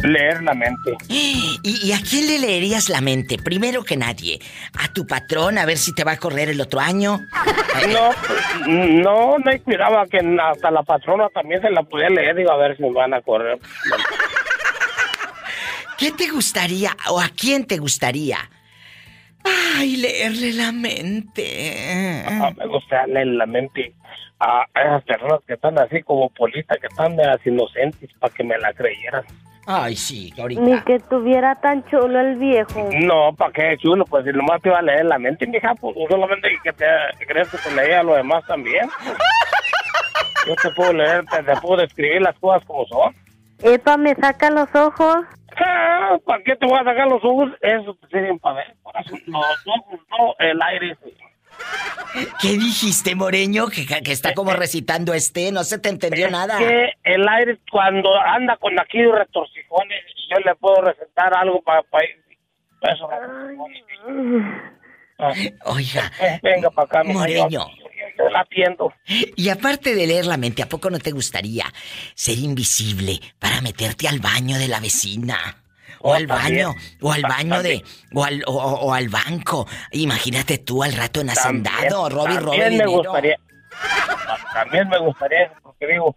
Leer 0.04 0.44
la 0.44 0.54
mente. 0.54 0.96
¿Y, 1.10 1.60
y 1.64 1.92
a 1.92 2.00
quién 2.02 2.28
le 2.28 2.40
leerías 2.40 2.88
la 2.90 3.02
mente? 3.02 3.38
Primero 3.38 3.84
que 3.84 3.98
nadie. 3.98 4.40
¿A 4.78 4.94
tu 4.94 5.06
patrón 5.06 5.58
a 5.58 5.66
ver 5.66 5.78
si 5.78 5.94
te 5.94 6.04
va 6.04 6.14
a 6.14 6.18
correr 6.18 6.50
el 6.50 6.62
otro 6.62 6.80
año? 6.80 7.20
No, 7.92 8.12
no, 8.68 9.38
no 9.40 9.52
hay 9.52 9.60
cuidado 9.60 10.06
que 10.10 10.20
hasta 10.42 10.72
la 10.72 10.84
patrona 10.84 11.28
también 11.30 11.62
se 11.62 11.70
la 11.70 11.84
podía 11.84 12.10
leer, 12.10 12.36
digo, 12.36 12.52
a 12.52 12.58
ver 12.58 12.78
si 12.78 12.84
me 12.84 12.92
van 12.92 13.14
a 13.14 13.22
correr. 13.22 13.60
¿Qué 16.00 16.14
te 16.14 16.30
gustaría 16.30 16.92
o 17.10 17.20
a 17.20 17.28
quién 17.28 17.68
te 17.68 17.78
gustaría? 17.78 18.38
Ay, 19.44 19.98
leerle 19.98 20.54
la 20.54 20.72
mente. 20.72 22.24
Ah, 22.26 22.52
me 22.56 22.68
gusta 22.68 23.06
leer 23.06 23.28
la 23.28 23.46
mente 23.46 23.94
a 24.40 24.66
esas 24.76 25.04
personas 25.04 25.42
que 25.46 25.56
están 25.56 25.78
así 25.78 26.02
como 26.04 26.30
Polita, 26.30 26.76
que 26.78 26.88
están 26.88 27.18
medias 27.18 27.46
inocentes 27.46 28.10
para 28.18 28.34
que 28.34 28.46
me 28.46 28.58
la 28.60 28.72
creyeran. 28.72 29.26
Ay, 29.68 29.98
sí, 29.98 30.34
ahorita. 30.40 30.62
Ni 30.62 30.80
que 30.84 31.00
tuviera 31.00 31.56
tan 31.56 31.86
chulo 31.90 32.18
el 32.20 32.38
viejo. 32.38 32.90
No, 33.02 33.34
¿para 33.36 33.52
qué 33.52 33.78
chulo? 33.80 34.06
Pues 34.06 34.24
si 34.24 34.32
nomás 34.32 34.62
te 34.62 34.70
iba 34.70 34.80
a 34.80 34.82
leer 34.82 35.06
la 35.06 35.20
mente, 35.20 35.46
mija, 35.48 35.76
pues 35.76 35.96
solamente 36.10 36.50
que 36.64 36.72
te 36.72 36.86
crees 37.28 37.50
que 37.50 37.58
te 37.58 37.76
leía 37.76 38.04
lo 38.04 38.16
demás 38.16 38.46
también. 38.48 38.90
Yo 40.48 40.56
te 40.56 40.72
puedo 40.72 40.94
leer, 40.94 41.26
te, 41.26 41.44
te 41.44 41.56
puedo 41.58 41.82
describir 41.82 42.22
las 42.22 42.40
cosas 42.40 42.66
como 42.66 42.86
son. 42.88 43.14
Epa, 43.62 43.98
me 43.98 44.16
saca 44.16 44.50
los 44.50 44.74
ojos. 44.74 45.26
Ah, 45.58 46.18
¿Para 46.26 46.44
qué 46.44 46.56
te 46.56 46.66
voy 46.66 46.78
a 46.80 46.84
sacar 46.84 47.08
los 47.08 47.24
ojos? 47.24 47.50
Eso 47.62 47.96
te 47.96 48.08
sirven 48.08 48.40
para 48.40 48.56
ver. 48.58 48.76
Los 49.26 49.68
ojos, 49.68 50.00
no, 50.10 50.36
el 50.40 50.62
aire. 50.62 50.98
sí. 51.04 51.14
¿Qué 52.42 52.54
dijiste, 52.58 53.16
Moreño? 53.16 53.68
Que, 53.68 53.86
que 53.86 54.12
está 54.12 54.34
como 54.34 54.54
recitando 54.54 55.14
este, 55.14 55.52
no 55.52 55.64
se 55.64 55.78
te 55.78 55.90
entendió 55.90 56.30
nada. 56.32 56.58
Que 56.58 56.94
el 57.04 57.28
aire 57.28 57.60
cuando 57.72 58.10
anda 58.18 58.56
con 58.58 58.80
aquí 58.80 59.04
retorcijones, 59.04 60.04
yo 60.30 60.38
le 60.46 60.56
puedo 60.56 60.82
recetar 60.82 61.36
algo 61.36 61.62
para, 61.62 61.84
para, 61.84 62.06
para 62.82 62.94
esos 62.94 63.10
retorcijones. 63.10 63.84
Ah. 65.20 65.34
Oiga, 65.66 66.12
Venga 66.42 66.70
para 66.72 66.86
acá, 66.86 67.04
Moreño. 67.04 67.66
Yo 68.20 68.30
la 68.30 68.42
atiendo. 68.42 68.94
Y 69.36 69.50
aparte 69.50 69.96
de 69.96 70.06
leer 70.08 70.26
la 70.26 70.38
mente, 70.38 70.62
¿a 70.62 70.70
poco 70.70 70.90
no 70.90 71.00
te 71.00 71.12
gustaría 71.12 71.66
ser 72.14 72.38
invisible 72.38 73.20
para 73.40 73.62
meterte 73.62 74.08
al 74.08 74.20
baño 74.20 74.58
de 74.58 74.68
la 74.68 74.80
vecina? 74.80 75.38
O 76.02 76.12
Oh, 76.12 76.14
al 76.14 76.28
también. 76.28 76.66
baño, 76.68 76.76
o 77.02 77.12
al 77.12 77.22
baño 77.24 77.62
de, 77.62 77.84
o 78.14 78.24
al, 78.24 78.42
o, 78.48 78.94
al 78.94 79.10
banco. 79.10 79.68
Imagínate 79.92 80.58
tú 80.60 80.82
al 80.82 80.94
rato 80.94 81.20
en 81.20 81.30
hacendado, 81.30 82.08
Robbie, 82.10 82.36
también 82.36 82.46
Robbie 82.46 82.78
me 82.78 82.86
gustaría, 82.86 83.36
también 84.54 84.88
me 84.90 85.00
gustaría, 85.00 85.52
porque 85.62 85.88
digo, 85.88 86.16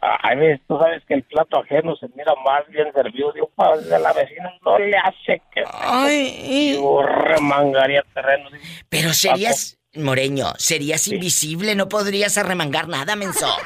a 0.00 0.34
veces 0.36 0.60
tú 0.68 0.78
sabes 0.78 1.02
que 1.08 1.14
el 1.14 1.22
plato 1.24 1.60
ajeno 1.60 1.96
se 1.96 2.06
mira 2.14 2.32
más 2.44 2.62
bien 2.68 2.92
servido. 2.92 3.32
Digo, 3.32 3.50
para 3.56 3.76
de 3.78 3.98
la 3.98 4.12
vecina 4.12 4.52
no 4.64 4.78
le 4.78 4.96
hace 4.98 5.42
que 5.52 5.64
Ay. 5.72 6.74
yo 6.76 7.02
remangaría 7.02 8.04
terreno. 8.14 8.50
digo, 8.50 8.64
Pero 8.88 9.12
serías, 9.12 9.78
Moreño, 9.96 10.52
serías 10.58 11.06
invisible, 11.08 11.74
no 11.74 11.88
podrías 11.88 12.36
arremangar 12.38 12.88
nada, 12.88 13.16
menso. 13.16 13.46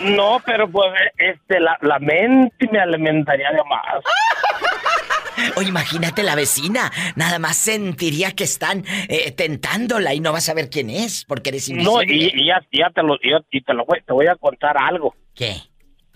No, 0.00 0.40
pero 0.46 0.70
pues 0.70 0.92
este 1.18 1.58
la, 1.58 1.76
la 1.80 1.98
mente 1.98 2.68
me 2.70 2.78
alimentaría 2.78 3.50
de 3.50 3.58
más. 3.68 4.04
O 5.56 5.62
imagínate 5.62 6.22
la 6.22 6.36
vecina, 6.36 6.92
nada 7.16 7.40
más 7.40 7.56
sentiría 7.56 8.30
que 8.30 8.44
están 8.44 8.84
eh, 9.08 9.32
tentándola 9.32 10.14
y 10.14 10.20
no 10.20 10.32
vas 10.32 10.48
a 10.48 10.54
ver 10.54 10.70
quién 10.70 10.88
es, 10.90 11.24
porque 11.24 11.50
eres 11.50 11.68
invisible. 11.68 11.92
No, 11.96 12.02
y, 12.04 12.30
y 12.32 12.46
ya, 12.46 12.60
ya 12.72 12.90
te 12.90 13.02
lo, 13.02 13.16
yo- 13.22 13.44
y 13.50 13.60
te 13.60 13.74
lo 13.74 13.84
voy, 13.86 14.00
te 14.06 14.12
voy 14.12 14.28
a 14.28 14.36
contar 14.36 14.76
algo. 14.78 15.16
¿Qué? 15.34 15.56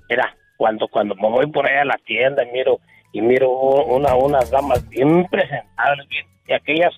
Mira, 0.09 0.37
cuando, 0.57 0.87
cuando 0.87 1.17
me 1.17 1.29
voy 1.29 1.47
por 1.51 1.69
ahí 1.69 1.79
a 1.79 1.85
la 1.85 1.99
tienda 2.07 2.45
y 2.45 2.53
miro, 2.53 2.79
y 3.13 3.21
miro 3.21 3.51
una, 3.51 4.15
unas 4.15 4.49
damas 4.49 4.89
bien 4.89 5.27
presentables, 5.29 6.07
bien- 6.09 6.27
y 6.47 6.53
aquellas, 6.53 6.93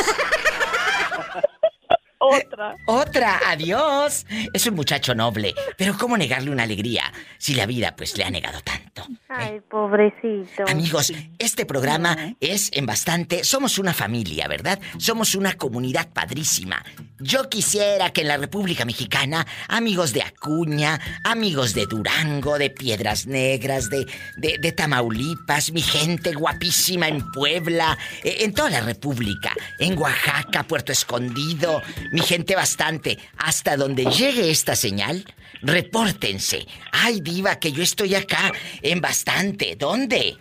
Otra. 2.22 2.76
Otra, 2.86 3.40
adiós. 3.48 4.26
Es 4.52 4.66
un 4.66 4.74
muchacho 4.74 5.14
noble, 5.14 5.54
pero 5.76 5.96
¿cómo 5.98 6.16
negarle 6.16 6.50
una 6.50 6.62
alegría 6.62 7.12
si 7.38 7.54
la 7.54 7.66
vida 7.66 7.96
pues 7.96 8.16
le 8.16 8.24
ha 8.24 8.30
negado 8.30 8.60
tanto? 8.60 9.06
Ay, 9.28 9.60
pobrecito. 9.68 10.64
Amigos, 10.68 11.12
este 11.38 11.66
programa 11.66 12.36
es 12.38 12.70
en 12.74 12.86
bastante. 12.86 13.44
Somos 13.44 13.78
una 13.78 13.92
familia, 13.92 14.46
¿verdad? 14.46 14.78
Somos 14.98 15.34
una 15.34 15.54
comunidad 15.54 16.08
padrísima. 16.12 16.84
Yo 17.18 17.48
quisiera 17.48 18.10
que 18.10 18.22
en 18.22 18.28
la 18.28 18.36
República 18.36 18.84
Mexicana, 18.84 19.46
amigos 19.68 20.12
de 20.12 20.22
Acuña, 20.22 21.00
amigos 21.24 21.72
de 21.72 21.86
Durango, 21.86 22.58
de 22.58 22.70
Piedras 22.70 23.26
Negras, 23.26 23.90
de, 23.90 24.06
de, 24.36 24.58
de 24.58 24.72
Tamaulipas, 24.72 25.72
mi 25.72 25.82
gente 25.82 26.32
guapísima 26.32 27.08
en 27.08 27.24
Puebla, 27.32 27.96
eh, 28.22 28.38
en 28.40 28.52
toda 28.52 28.70
la 28.70 28.80
República, 28.80 29.52
en 29.78 29.96
Oaxaca, 29.98 30.64
Puerto 30.64 30.92
Escondido, 30.92 31.80
mi 32.12 32.20
gente 32.20 32.54
bastante, 32.54 33.18
hasta 33.38 33.76
donde 33.76 34.04
llegue 34.04 34.50
esta 34.50 34.76
señal, 34.76 35.24
repórtense. 35.62 36.68
Ay, 36.92 37.22
diva, 37.22 37.58
que 37.58 37.72
yo 37.72 37.82
estoy 37.82 38.14
acá 38.14 38.52
en 38.82 39.00
bastante. 39.00 39.76
¿Dónde? 39.76 40.36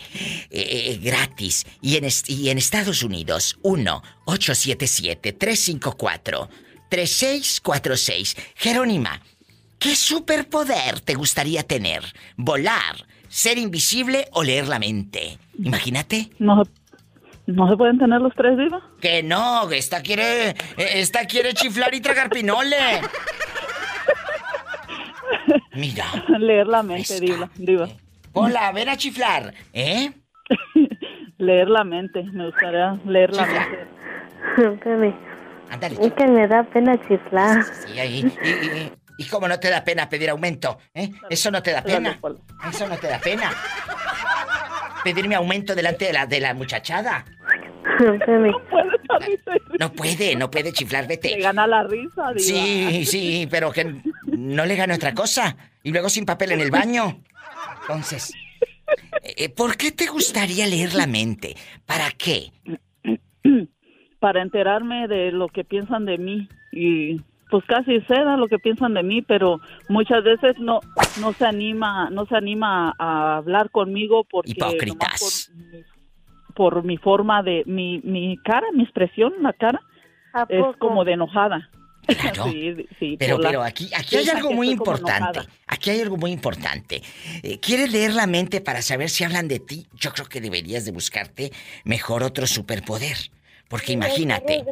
Eh, 0.50 0.98
gratis. 1.00 1.64
Y 1.80 1.96
en, 1.96 2.08
y 2.26 2.50
en 2.50 2.58
Estados 2.58 3.04
Unidos, 3.04 3.56
1-877-354-3646. 6.90 8.36
Jerónima, 8.56 9.20
¿qué 9.78 9.94
superpoder 9.94 11.00
te 11.00 11.14
gustaría 11.14 11.62
tener? 11.62 12.02
¿Volar, 12.36 13.06
ser 13.28 13.58
invisible 13.58 14.26
o 14.32 14.42
leer 14.42 14.68
la 14.68 14.78
mente? 14.78 15.38
Imagínate. 15.58 16.30
No, 16.38 16.62
¿No 17.46 17.68
se 17.68 17.76
pueden 17.76 17.98
tener 17.98 18.20
los 18.20 18.34
tres, 18.34 18.56
Diva? 18.56 18.80
Que 19.00 19.22
no, 19.22 19.68
esta 19.70 20.02
quiere. 20.02 20.54
Esta 20.76 21.26
quiere 21.26 21.52
chiflar 21.52 21.92
y 21.94 22.00
tragar 22.00 22.30
pinole. 22.30 22.76
Mira. 25.74 26.04
Leer 26.38 26.66
la 26.66 26.82
mente, 26.82 27.18
Diva. 27.18 27.50
Diva. 27.56 27.88
Hola, 28.32 28.70
ven 28.72 28.88
a 28.88 28.96
chiflar, 28.96 29.52
¿eh? 29.72 30.12
Leer 31.38 31.68
la 31.68 31.84
mente, 31.84 32.22
me 32.22 32.46
gustaría 32.46 32.98
leer 33.04 33.34
la 33.34 33.46
mente. 33.46 34.80
Ándale. 35.70 35.96
Es 36.00 36.12
que 36.14 36.26
me 36.26 36.46
da 36.48 36.62
pena 36.64 36.98
chiflar. 37.08 37.64
Y 37.94 37.98
ahí. 37.98 38.32
Y, 38.42 38.48
y- 38.48 38.92
y 39.18 39.24
cómo 39.26 39.46
no 39.48 39.60
te 39.60 39.68
da 39.68 39.84
pena 39.84 40.08
pedir 40.08 40.30
aumento? 40.30 40.78
¿Eh? 40.94 41.10
Eso 41.28 41.50
no 41.50 41.62
te 41.62 41.72
da 41.72 41.82
pena. 41.82 42.18
Eso 42.70 42.88
no 42.88 42.96
te 42.96 43.06
da 43.06 43.18
pena. 43.18 43.50
Pedirme 45.04 45.34
aumento 45.34 45.74
delante 45.74 46.06
de 46.06 46.12
la, 46.14 46.26
de 46.26 46.40
la 46.40 46.54
muchachada. 46.54 47.24
No 49.78 49.92
puede, 49.92 50.36
no 50.36 50.50
puede 50.50 50.72
chiflar, 50.72 51.06
vete. 51.06 51.30
Le 51.36 51.42
gana 51.42 51.66
la 51.66 51.82
risa, 51.84 52.32
Diva. 52.34 52.38
Sí, 52.38 53.04
sí, 53.04 53.48
pero 53.50 53.70
que 53.72 53.94
no 54.26 54.64
le 54.64 54.76
gane 54.76 54.94
otra 54.94 55.12
cosa. 55.14 55.54
Y 55.82 55.90
luego 55.92 56.08
sin 56.08 56.24
papel 56.24 56.52
en 56.52 56.60
el 56.60 56.70
baño. 56.70 57.20
Entonces, 57.82 58.32
eh, 59.22 59.48
¿por 59.50 59.76
qué 59.76 59.92
te 59.92 60.06
gustaría 60.06 60.66
leer 60.66 60.94
la 60.94 61.06
mente? 61.06 61.56
¿Para 61.84 62.10
qué? 62.12 62.52
Para 64.20 64.42
enterarme 64.42 65.08
de 65.08 65.32
lo 65.32 65.48
que 65.48 65.64
piensan 65.64 66.04
de 66.04 66.18
mí. 66.18 66.48
Y 66.72 67.20
pues 67.50 67.64
casi 67.66 68.00
sé 68.02 68.14
da 68.14 68.36
lo 68.36 68.46
que 68.46 68.58
piensan 68.60 68.94
de 68.94 69.02
mí, 69.02 69.22
pero 69.22 69.60
muchas 69.88 70.22
veces 70.22 70.56
no 70.60 70.78
no 71.20 71.32
se 71.32 71.44
anima 71.44 72.08
no 72.10 72.24
se 72.26 72.36
anima 72.36 72.94
a 72.98 73.38
hablar 73.38 73.70
conmigo 73.70 74.22
porque 74.24 74.52
Hipócritas. 74.52 75.50
por, 76.54 76.74
por 76.74 76.84
mi 76.84 76.96
forma 76.96 77.42
de 77.42 77.64
mi, 77.66 78.00
mi 78.04 78.36
cara, 78.44 78.66
mi 78.72 78.84
expresión, 78.84 79.32
la 79.40 79.52
cara 79.52 79.80
es 80.48 80.64
como 80.78 81.04
de 81.04 81.12
enojada. 81.14 81.68
Claro. 82.06 82.44
Sí, 82.50 82.74
sí, 82.98 83.16
Pero, 83.18 83.38
la- 83.38 83.48
pero 83.48 83.62
aquí, 83.62 83.88
aquí 83.96 84.16
hay 84.16 84.28
algo 84.28 84.52
muy 84.52 84.68
importante. 84.70 85.40
Aquí 85.66 85.90
hay 85.90 86.00
algo 86.00 86.16
muy 86.16 86.32
importante. 86.32 87.02
Eh, 87.42 87.60
¿Quieres 87.60 87.92
leer 87.92 88.14
la 88.14 88.26
mente 88.26 88.60
para 88.60 88.82
saber 88.82 89.10
si 89.10 89.22
hablan 89.24 89.46
de 89.48 89.60
ti? 89.60 89.86
Yo 89.94 90.10
creo 90.12 90.26
que 90.26 90.40
deberías 90.40 90.84
de 90.84 90.92
buscarte 90.92 91.52
mejor 91.84 92.22
otro 92.24 92.46
superpoder. 92.48 93.16
Porque 93.70 93.92
imagínate, 93.92 94.64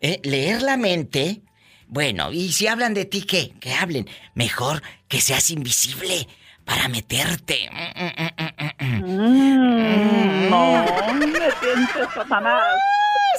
eh, 0.00 0.20
leer 0.24 0.62
la 0.62 0.76
mente, 0.76 1.42
bueno, 1.86 2.32
y 2.32 2.50
si 2.50 2.66
hablan 2.66 2.92
de 2.92 3.04
ti, 3.04 3.22
¿qué? 3.22 3.52
Que 3.60 3.72
hablen. 3.72 4.10
Mejor 4.34 4.82
que 5.06 5.20
seas 5.20 5.48
invisible 5.50 6.26
para 6.64 6.88
meterte. 6.88 7.70
Mm, 7.70 8.82
mm, 8.84 9.04
mm, 9.04 10.50
no, 10.50 11.14
me 11.14 11.26
tientes, 11.28 12.08
Satanás. 12.12 12.64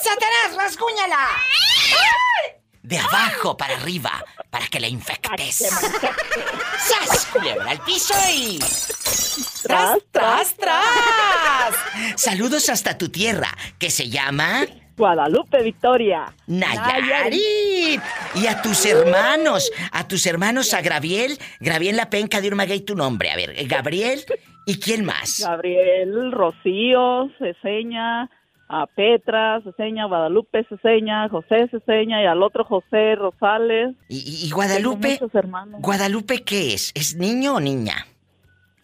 ¡Satanás, 0.01 0.55
rasguñala! 0.55 1.27
De 2.81 2.97
abajo 2.97 3.57
para 3.57 3.75
arriba, 3.75 4.23
para 4.49 4.67
que 4.67 4.79
la 4.79 4.87
infectes. 4.87 5.69
¡Sas! 6.79 7.25
Culebra 7.25 7.71
al 7.71 7.79
piso 7.83 8.13
y... 8.33 8.57
¡Tras, 9.63 9.99
tras, 10.11 10.55
tras! 10.55 11.75
Saludos 12.15 12.69
hasta 12.69 12.97
tu 12.97 13.09
tierra, 13.09 13.49
que 13.77 13.89
se 13.89 14.09
llama... 14.09 14.65
Guadalupe 14.97 15.63
Victoria. 15.63 16.31
Nayarit. 16.47 18.01
Y 18.35 18.47
a 18.47 18.61
tus 18.61 18.85
hermanos, 18.85 19.71
a 19.91 20.07
tus 20.07 20.25
hermanos, 20.27 20.73
a 20.73 20.81
Graviel, 20.81 21.39
Graviel 21.59 21.97
la 21.97 22.09
penca 22.09 22.39
de 22.41 22.49
un 22.49 22.55
maguey 22.55 22.81
tu 22.81 22.95
nombre. 22.95 23.31
A 23.31 23.35
ver, 23.35 23.55
Gabriel, 23.67 24.23
¿y 24.65 24.79
quién 24.79 25.03
más? 25.05 25.43
Gabriel, 25.43 26.31
Rocío, 26.31 27.31
Ceseña, 27.39 28.29
a 28.69 28.85
Petra, 28.85 29.61
Ceseña, 29.63 30.05
Guadalupe, 30.05 30.65
Ceseña, 30.69 31.27
José 31.29 31.67
Ceseña 31.71 32.21
y 32.21 32.25
al 32.27 32.43
otro 32.43 32.63
José 32.63 33.15
Rosales. 33.15 33.95
¿Y, 34.07 34.45
y 34.45 34.51
Guadalupe? 34.51 35.19
¿Guadalupe 35.79 36.43
qué 36.43 36.73
es? 36.75 36.91
¿Es 36.93 37.15
niño 37.15 37.55
o 37.55 37.59
niña? 37.59 38.05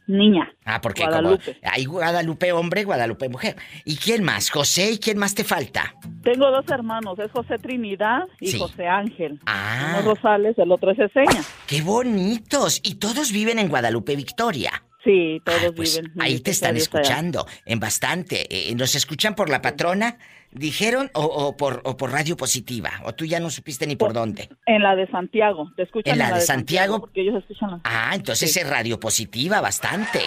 Niña. 0.07 0.49
Ah, 0.65 0.79
porque 0.81 1.03
Guadalupe. 1.03 1.43
como 1.61 1.73
hay 1.73 1.85
Guadalupe 1.85 2.51
hombre, 2.53 2.83
Guadalupe 2.85 3.27
mujer. 3.29 3.55
¿Y 3.85 3.97
quién 3.97 4.23
más? 4.23 4.49
José, 4.49 4.91
¿y 4.91 4.97
quién 4.99 5.17
más 5.17 5.35
te 5.35 5.43
falta? 5.43 5.93
Tengo 6.23 6.49
dos 6.49 6.65
hermanos, 6.69 7.19
es 7.19 7.29
José 7.31 7.57
Trinidad 7.57 8.23
y 8.39 8.47
Sí. 8.51 8.59
José 8.59 8.87
Ángel. 8.87 9.39
Ah. 9.45 9.87
Uno 9.89 9.99
es 9.99 10.05
Rosales, 10.05 10.57
el 10.57 10.71
otro 10.71 10.91
es 10.91 10.97
Ceseña. 10.97 11.43
¡Qué 11.67 11.81
bonitos! 11.81 12.79
Y 12.83 12.95
todos 12.95 13.31
viven 13.31 13.59
en 13.59 13.67
Guadalupe, 13.69 14.15
Victoria. 14.15 14.83
Sí, 15.03 15.41
todos 15.45 15.73
Pues 15.75 15.97
viven. 16.01 16.13
ahí 16.19 16.39
te 16.39 16.51
están 16.51 16.71
allá. 16.71 16.79
escuchando, 16.79 17.45
en 17.65 17.79
bastante. 17.79 18.47
Eh, 18.49 18.75
¿Nos 18.75 18.95
escuchan 18.95 19.35
por 19.35 19.49
la 19.49 19.61
patrona? 19.61 20.17
¿Dijeron 20.51 21.11
o, 21.13 21.23
o 21.23 21.57
por, 21.57 21.81
o 21.83 21.97
por 21.97 22.11
radio 22.11 22.35
positiva? 22.37 22.89
¿O 23.03 23.13
tú 23.13 23.25
ya 23.25 23.39
no 23.39 23.49
supiste 23.49 23.85
ni 23.85 23.95
por 23.95 24.13
dónde? 24.13 24.49
En 24.65 24.81
la 24.81 24.95
de 24.95 25.07
Santiago, 25.07 25.71
te 25.75 25.83
escuchan 25.83 26.13
¿En 26.13 26.19
la 26.19 26.33
de 26.33 26.41
Santiago? 26.41 26.99
porque 27.01 27.21
ellos 27.21 27.35
escuchan 27.35 27.71
la... 27.71 27.81
Ah, 27.83 28.11
entonces 28.13 28.55
es 28.55 28.67
radio 28.67 28.99
positiva, 28.99 29.61
bastante. 29.61 30.21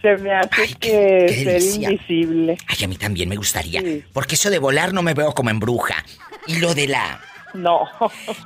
se 0.01 0.17
me 0.17 0.33
hace 0.33 0.67
que 0.79 1.25
qué 1.27 1.59
ser 1.59 1.61
invisible. 1.61 2.57
Ay, 2.67 2.85
a 2.85 2.87
mí 2.87 2.95
también 2.95 3.29
me 3.29 3.35
gustaría. 3.35 3.83
Porque 4.13 4.35
eso 4.35 4.49
de 4.49 4.59
volar 4.59 4.93
no 4.93 5.03
me 5.03 5.13
veo 5.13 5.33
como 5.33 5.51
en 5.51 5.59
bruja. 5.59 6.03
Y 6.47 6.57
lo 6.57 6.73
de 6.73 6.87
la. 6.87 7.21
No. 7.53 7.87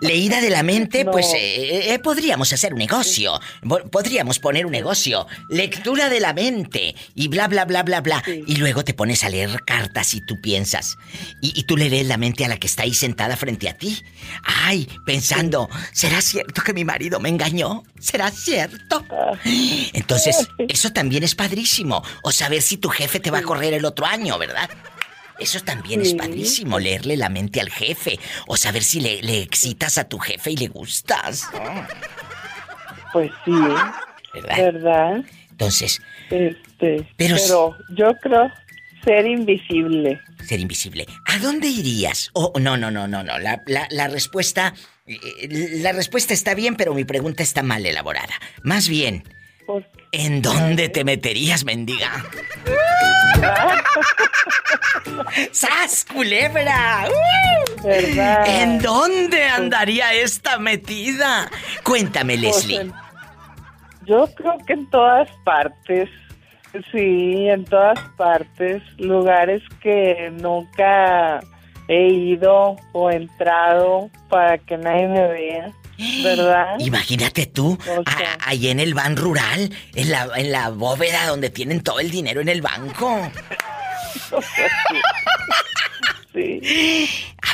Leída 0.01 0.41
de 0.41 0.49
la 0.49 0.64
mente, 0.64 1.03
No. 1.03 1.12
pues 1.12 1.28
eh, 1.36 1.93
eh, 1.93 1.99
podríamos 1.99 2.51
hacer 2.53 2.74
un 2.74 2.80
negocio. 2.80 3.39
Podríamos 3.91 4.39
poner 4.39 4.66
un 4.66 4.72
negocio. 4.72 5.28
Lectura 5.49 6.10
de 6.10 6.20
la 6.20 6.34
mente 6.34 6.95
y 7.14 7.28
bla, 7.28 7.47
bla, 7.47 7.66
bla, 7.66 7.84
bla, 7.84 8.01
bla. 8.01 8.24
Y 8.28 8.56
luego 8.58 8.84
te 8.84 8.93
pones 8.93 9.24
a 9.24 9.30
leer 9.30 9.64
cartas 9.66 10.14
y 10.14 10.22
tú 10.22 10.39
piensas. 10.41 10.97
Y, 11.41 11.60
y 11.60 11.64
tú 11.64 11.78
le 11.78 11.89
lees 11.89 12.08
la 12.08 12.18
mente 12.18 12.45
a 12.45 12.47
la 12.47 12.58
que 12.58 12.68
está 12.68 12.84
ahí 12.84 12.93
sentada 12.93 13.36
frente 13.38 13.70
a 13.70 13.78
ti. 13.78 14.01
Ay, 14.43 14.88
pensando, 15.06 15.70
¿será 15.93 16.22
cierto 16.22 16.62
que 16.64 16.74
mi 16.74 16.84
marido 16.86 17.20
me 17.20 17.30
engañó? 17.30 17.84
¿Será 17.99 18.32
cierto? 18.32 19.06
Entonces, 19.93 20.47
eso 20.68 20.91
también 20.91 21.24
es 21.24 21.36
padrísimo. 21.36 22.03
O 22.24 22.32
saber 22.32 22.62
si 22.62 22.78
tu 22.78 22.89
jefe 22.89 23.20
te 23.20 23.32
va 23.32 23.39
a 23.39 23.43
correr 23.43 23.74
el 23.74 23.86
otro 23.86 24.06
año, 24.06 24.38
¿verdad? 24.38 24.70
Eso 25.40 25.60
también 25.62 26.02
es 26.02 26.14
padrísimo, 26.14 26.80
leerle 26.80 27.18
la 27.18 27.30
mente 27.30 27.60
al 27.60 27.70
jefe. 27.70 28.20
O 28.48 28.56
saber 28.58 28.84
si 28.84 29.02
le, 29.02 29.22
le 29.22 29.42
excitas 29.42 29.98
a 29.98 30.06
tu 30.08 30.18
jefe 30.20 30.52
y 30.52 30.58
le 30.58 30.68
gustas. 30.68 31.50
Pues 33.14 33.32
sí, 33.44 33.52
¿Verdad? 34.34 34.58
¿verdad? 34.58 35.24
Entonces, 35.52 36.02
Este, 36.30 37.08
Pero 37.18 37.36
pero, 37.38 37.78
yo 37.96 38.14
creo 38.22 38.52
ser 39.04 39.26
invisible. 39.26 40.20
ser 40.46 40.60
invisible. 40.60 41.06
¿A 41.28 41.38
dónde 41.40 41.68
irías? 41.68 42.30
Oh, 42.34 42.52
no, 42.60 42.76
no, 42.76 42.90
no, 42.92 43.08
no, 43.08 43.24
no. 43.24 43.38
La, 43.40 43.62
la- 43.68 43.88
la 43.92 44.08
respuesta. 44.08 44.74
eh, 45.08 45.78
La 45.82 45.92
respuesta 45.94 46.34
está 46.34 46.56
bien, 46.56 46.76
pero 46.76 46.94
mi 46.94 47.06
pregunta 47.06 47.44
está 47.44 47.62
mal 47.64 47.86
elaborada. 47.86 48.34
Más 48.64 48.90
bien, 48.90 49.24
¿en 50.12 50.42
dónde 50.42 50.90
te 50.90 51.04
meterías, 51.04 51.64
mendiga? 51.66 52.26
¡Sas, 55.52 56.06
culebra! 56.12 57.08
¡Uh! 57.10 57.84
¿Verdad? 57.84 58.44
¿En 58.48 58.80
dónde 58.80 59.44
andaría 59.46 60.14
esta 60.14 60.58
metida? 60.58 61.50
Cuéntame, 61.84 62.34
Pues, 62.38 62.56
Leslie. 62.68 62.82
en- 62.82 62.94
yo 64.06 64.28
creo 64.36 64.58
que 64.66 64.74
en 64.74 64.90
todas 64.90 65.30
partes, 65.44 66.10
sí, 66.92 67.48
en 67.50 67.66
todas 67.66 68.00
partes, 68.18 68.82
lugares 68.98 69.62
que 69.82 70.32
nunca 70.42 71.40
he 71.88 72.08
ido 72.08 72.76
o 72.94 73.12
entrado 73.12 74.10
para 74.30 74.58
que 74.60 74.78
nadie 74.78 75.08
me 75.08 75.28
vea, 75.28 75.72
¿verdad? 75.98 76.76
Imagínate 76.80 77.46
tú, 77.46 77.78
a- 78.06 78.38
ahí 78.50 78.70
en 78.70 78.80
el 78.80 78.93
van 78.93 79.16
rural, 79.16 79.72
en 79.93 80.12
la, 80.12 80.28
en 80.36 80.52
la 80.52 80.70
bóveda 80.70 81.28
donde 81.28 81.50
tienen 81.50 81.82
todo 81.82 82.00
el 82.00 82.12
dinero 82.12 82.41
en 82.41 82.50
el 82.50 82.62
banco. 82.62 83.32
Sí. 86.34 87.08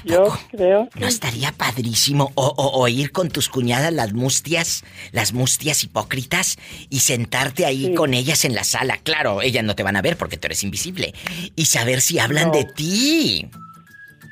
Yo 0.05 0.35
creo 0.49 0.89
que 0.89 0.99
¿No 1.01 1.07
estaría 1.07 1.51
padrísimo 1.51 2.31
o, 2.33 2.47
o- 2.47 2.79
o 2.81 2.87
ir 2.87 3.11
con 3.11 3.29
tus 3.29 3.47
cuñadas 3.47 3.93
las 3.93 4.13
mustias, 4.13 4.83
las 5.11 5.33
mustias 5.33 5.83
hipócritas 5.83 6.57
y 6.89 7.01
sentarte 7.01 7.67
ahí 7.67 7.93
con 7.93 8.15
ellas 8.15 8.43
en 8.43 8.55
la 8.55 8.63
sala? 8.63 8.97
Claro, 8.97 9.43
ellas 9.43 9.63
no 9.63 9.75
te 9.75 9.83
van 9.83 9.97
a 9.97 10.01
ver 10.01 10.17
porque 10.17 10.37
tú 10.37 10.47
eres 10.47 10.63
invisible. 10.63 11.13
Y 11.55 11.65
saber 11.67 12.01
si 12.01 12.17
hablan 12.17 12.47
No. 12.47 12.53
de 12.53 12.63
ti. 12.65 13.49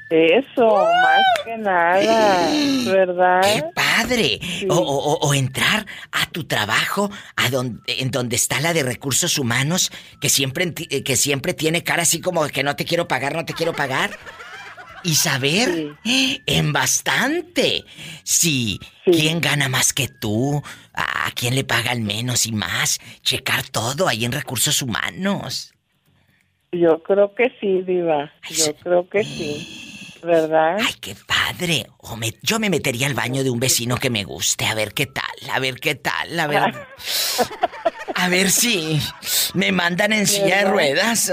Eso, 0.09 0.67
más 0.75 1.21
que 1.45 1.57
nada, 1.57 2.49
¿verdad? 2.85 3.41
¡Qué 3.43 3.63
padre! 3.75 4.39
O, 4.69 4.75
o- 4.75 5.13
o- 5.13 5.27
o 5.27 5.33
entrar 5.33 5.85
a 6.11 6.25
tu 6.31 6.45
trabajo, 6.45 7.11
a 7.35 7.49
donde, 7.49 7.79
en 7.87 8.09
donde 8.11 8.35
está 8.35 8.59
la 8.59 8.73
de 8.73 8.83
recursos 8.83 9.37
humanos, 9.37 9.91
que 10.19 10.29
siempre, 10.29 10.73
eh, 10.89 11.03
que 11.03 11.15
siempre 11.15 11.53
tiene 11.53 11.83
cara 11.83 12.03
así 12.03 12.21
como 12.21 12.47
que 12.47 12.63
no 12.63 12.75
te 12.75 12.85
quiero 12.85 13.07
pagar, 13.07 13.35
no 13.35 13.45
te 13.45 13.53
quiero 13.53 13.73
pagar. 13.73 14.11
Y 15.01 15.15
saber 15.15 15.95
en 16.03 16.73
bastante 16.73 17.85
si 18.23 18.81
quién 19.05 19.39
gana 19.39 19.69
más 19.69 19.93
que 19.93 20.09
tú, 20.09 20.61
a 20.93 21.27
a 21.27 21.31
quién 21.31 21.55
le 21.55 21.63
pagan 21.63 22.03
menos 22.03 22.45
y 22.45 22.51
más. 22.51 22.99
Checar 23.21 23.63
todo 23.69 24.09
ahí 24.09 24.25
en 24.25 24.33
recursos 24.33 24.81
humanos. 24.81 25.73
Yo 26.73 27.01
creo 27.01 27.33
que 27.33 27.45
sí, 27.61 27.81
Diva. 27.83 28.29
Yo 28.49 28.75
creo 28.75 29.07
que 29.07 29.23
sí. 29.23 29.88
¿Verdad? 30.23 30.77
Ay, 30.79 30.93
qué 30.99 31.15
padre. 31.15 31.87
O 31.99 32.15
me- 32.15 32.35
yo 32.41 32.59
me 32.59 32.69
metería 32.69 33.07
al 33.07 33.13
baño 33.13 33.43
de 33.43 33.49
un 33.49 33.59
vecino 33.59 33.97
que 33.97 34.09
me 34.09 34.23
guste, 34.23 34.65
a 34.65 34.73
ver 34.75 34.93
qué 34.93 35.05
tal, 35.05 35.23
a 35.51 35.59
ver 35.59 35.79
qué 35.79 35.95
tal, 35.95 36.39
a 36.39 36.47
ver. 36.47 36.73
A 38.15 38.27
ver 38.29 38.51
si 38.51 39.01
me 39.53 39.71
mandan 39.71 40.11
en 40.13 40.27
silla 40.27 40.57
de 40.59 40.65
ruedas. 40.65 41.31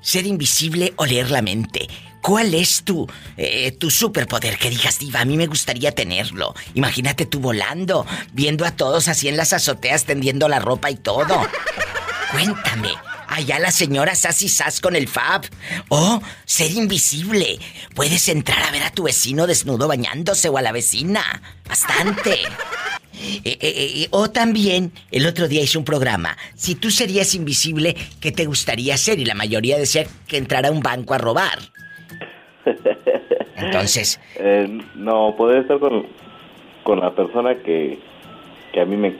ser 0.01 0.25
invisible 0.25 0.93
o 0.95 1.05
leer 1.05 1.29
la 1.29 1.41
mente. 1.41 1.87
¿Cuál 2.21 2.53
es 2.53 2.83
tu, 2.83 3.07
eh, 3.37 3.71
tu 3.71 3.89
superpoder 3.89 4.57
que 4.57 4.69
digas, 4.69 4.99
diva? 4.99 5.21
A 5.21 5.25
mí 5.25 5.37
me 5.37 5.47
gustaría 5.47 5.91
tenerlo. 5.91 6.53
Imagínate 6.73 7.25
tú 7.25 7.39
volando, 7.39 8.05
viendo 8.33 8.65
a 8.65 8.71
todos 8.71 9.07
así 9.07 9.27
en 9.27 9.37
las 9.37 9.53
azoteas 9.53 10.05
tendiendo 10.05 10.47
la 10.49 10.59
ropa 10.59 10.89
y 10.89 10.95
todo. 10.95 11.47
Cuéntame. 12.31 12.89
Allá 13.29 13.59
la 13.59 13.71
señora 13.71 14.15
Sassy 14.15 14.49
Sass 14.49 14.81
con 14.81 14.95
el 14.95 15.07
Fab. 15.07 15.43
O 15.89 16.21
ser 16.45 16.71
invisible. 16.71 17.59
Puedes 17.95 18.27
entrar 18.27 18.63
a 18.63 18.71
ver 18.71 18.83
a 18.83 18.91
tu 18.91 19.03
vecino 19.03 19.47
desnudo 19.47 19.87
bañándose 19.87 20.49
o 20.49 20.57
a 20.57 20.61
la 20.61 20.71
vecina. 20.71 21.21
Bastante. 21.67 22.39
Eh, 23.21 23.41
eh, 23.43 23.57
eh, 23.61 24.07
o 24.11 24.29
también, 24.29 24.93
el 25.11 25.27
otro 25.27 25.49
día 25.49 25.61
hice 25.61 25.77
un 25.77 25.83
programa. 25.83 26.37
Si 26.55 26.75
tú 26.75 26.89
serías 26.89 27.35
invisible, 27.35 27.93
¿qué 28.21 28.31
te 28.31 28.45
gustaría 28.45 28.93
hacer? 28.93 29.19
Y 29.19 29.25
la 29.25 29.33
mayoría 29.33 29.77
decía 29.77 30.05
que 30.25 30.37
entrar 30.37 30.65
a 30.65 30.71
un 30.71 30.79
banco 30.79 31.13
a 31.13 31.17
robar. 31.17 31.59
Entonces, 33.57 34.21
no, 34.95 35.35
poder 35.35 35.63
estar 35.63 35.79
con, 35.79 36.07
con 36.83 37.01
la 37.01 37.13
persona 37.13 37.55
que, 37.55 37.99
que 38.71 38.79
a 38.79 38.85
mí 38.85 38.95
me, 38.95 39.15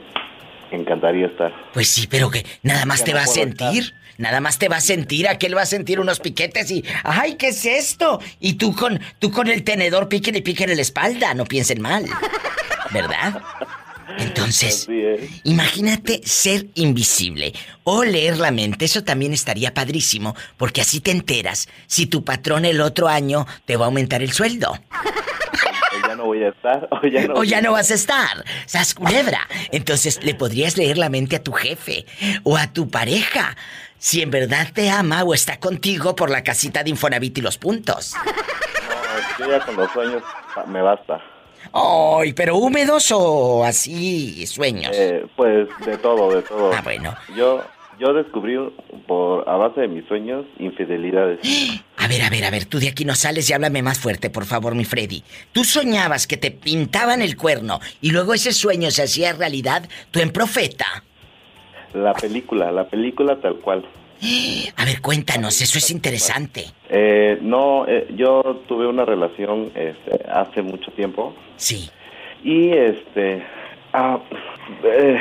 encantaría 0.70 1.26
estar. 1.26 1.52
Pues 1.74 1.88
sí, 1.88 2.06
pero 2.06 2.30
que 2.30 2.46
nada 2.62 2.86
más 2.86 3.04
te 3.04 3.10
no 3.10 3.18
va 3.18 3.24
a 3.24 3.26
sentir. 3.26 3.94
Nada 4.20 4.42
más 4.42 4.58
te 4.58 4.68
va 4.68 4.76
a 4.76 4.80
sentir, 4.82 5.26
aquel 5.26 5.56
va 5.56 5.62
a 5.62 5.66
sentir 5.66 5.98
unos 5.98 6.20
piquetes 6.20 6.70
y, 6.70 6.84
ay, 7.04 7.36
¿qué 7.36 7.48
es 7.48 7.64
esto? 7.64 8.20
Y 8.38 8.54
tú 8.54 8.74
con, 8.74 9.00
tú 9.18 9.30
con 9.30 9.48
el 9.48 9.64
tenedor 9.64 10.10
piquen 10.10 10.36
y 10.36 10.42
piquen 10.42 10.68
en 10.68 10.76
la 10.76 10.82
espalda, 10.82 11.32
no 11.32 11.46
piensen 11.46 11.80
mal. 11.80 12.04
¿Verdad? 12.90 13.40
Entonces, 14.18 14.86
imagínate 15.44 16.20
ser 16.22 16.66
invisible 16.74 17.54
o 17.82 18.04
leer 18.04 18.36
la 18.36 18.50
mente, 18.50 18.84
eso 18.84 19.02
también 19.04 19.32
estaría 19.32 19.72
padrísimo, 19.72 20.36
porque 20.58 20.82
así 20.82 21.00
te 21.00 21.12
enteras 21.12 21.68
si 21.86 22.04
tu 22.04 22.22
patrón 22.22 22.66
el 22.66 22.82
otro 22.82 23.08
año 23.08 23.46
te 23.64 23.76
va 23.76 23.86
a 23.86 23.88
aumentar 23.88 24.22
el 24.22 24.32
sueldo. 24.32 24.72
O 24.72 26.08
ya 26.08 26.14
no 26.14 26.24
voy 26.26 26.44
a 26.44 26.48
estar, 26.48 26.88
o 26.90 27.06
ya 27.06 27.26
no. 27.26 27.34
O 27.34 27.44
ya 27.44 27.60
no 27.62 27.72
vas 27.72 27.90
a 27.90 27.94
estar. 27.94 28.44
¡Sas 28.66 28.94
culebra! 28.94 29.48
Entonces 29.72 30.22
le 30.22 30.34
podrías 30.34 30.76
leer 30.76 30.98
la 30.98 31.08
mente 31.08 31.36
a 31.36 31.42
tu 31.42 31.52
jefe 31.52 32.04
o 32.42 32.58
a 32.58 32.72
tu 32.72 32.90
pareja. 32.90 33.56
Si 34.02 34.22
en 34.22 34.30
verdad 34.30 34.68
te 34.72 34.88
ama 34.88 35.22
o 35.24 35.34
está 35.34 35.60
contigo 35.60 36.16
por 36.16 36.30
la 36.30 36.42
casita 36.42 36.82
de 36.82 36.88
Infonavit 36.88 37.36
y 37.36 37.42
los 37.42 37.58
puntos. 37.58 38.14
No, 38.24 39.44
yo 39.44 39.50
ya 39.50 39.60
con 39.60 39.76
los 39.76 39.92
sueños 39.92 40.22
me 40.68 40.80
basta. 40.80 41.20
¡Ay! 41.74 42.32
¿Pero 42.32 42.56
húmedos 42.56 43.12
o 43.12 43.62
así 43.62 44.46
sueños? 44.46 44.92
Eh, 44.94 45.26
pues 45.36 45.68
de 45.84 45.98
todo, 45.98 46.34
de 46.34 46.40
todo. 46.40 46.72
Ah, 46.72 46.80
bueno. 46.82 47.14
Yo, 47.36 47.62
yo 47.98 48.14
descubrí 48.14 48.56
por 49.06 49.46
a 49.46 49.56
base 49.56 49.82
de 49.82 49.88
mis 49.88 50.08
sueños 50.08 50.46
infidelidades. 50.58 51.40
A 51.98 52.08
ver, 52.08 52.22
a 52.22 52.30
ver, 52.30 52.46
a 52.46 52.50
ver, 52.50 52.64
tú 52.64 52.80
de 52.80 52.88
aquí 52.88 53.04
no 53.04 53.14
sales 53.14 53.50
y 53.50 53.52
háblame 53.52 53.82
más 53.82 53.98
fuerte, 53.98 54.30
por 54.30 54.46
favor, 54.46 54.74
mi 54.74 54.86
Freddy. 54.86 55.22
Tú 55.52 55.64
soñabas 55.64 56.26
que 56.26 56.38
te 56.38 56.50
pintaban 56.50 57.20
el 57.20 57.36
cuerno 57.36 57.78
y 58.00 58.10
luego 58.10 58.32
ese 58.32 58.54
sueño 58.54 58.90
se 58.90 59.02
hacía 59.02 59.34
realidad, 59.34 59.86
tú 60.10 60.20
en 60.20 60.30
profeta. 60.30 61.04
La 61.94 62.14
película, 62.14 62.70
la 62.72 62.84
película 62.88 63.36
tal 63.40 63.56
cual. 63.56 63.84
A 64.76 64.84
ver, 64.84 65.00
cuéntanos, 65.00 65.60
eso 65.62 65.78
es 65.78 65.90
interesante. 65.90 66.66
Eh, 66.90 67.38
no, 67.40 67.86
eh, 67.88 68.06
yo 68.16 68.62
tuve 68.68 68.86
una 68.86 69.04
relación 69.06 69.70
este, 69.74 70.24
hace 70.30 70.60
mucho 70.62 70.90
tiempo. 70.92 71.34
Sí. 71.56 71.88
Y 72.44 72.70
este. 72.70 73.42
ah, 73.92 74.18
eh, 74.84 75.18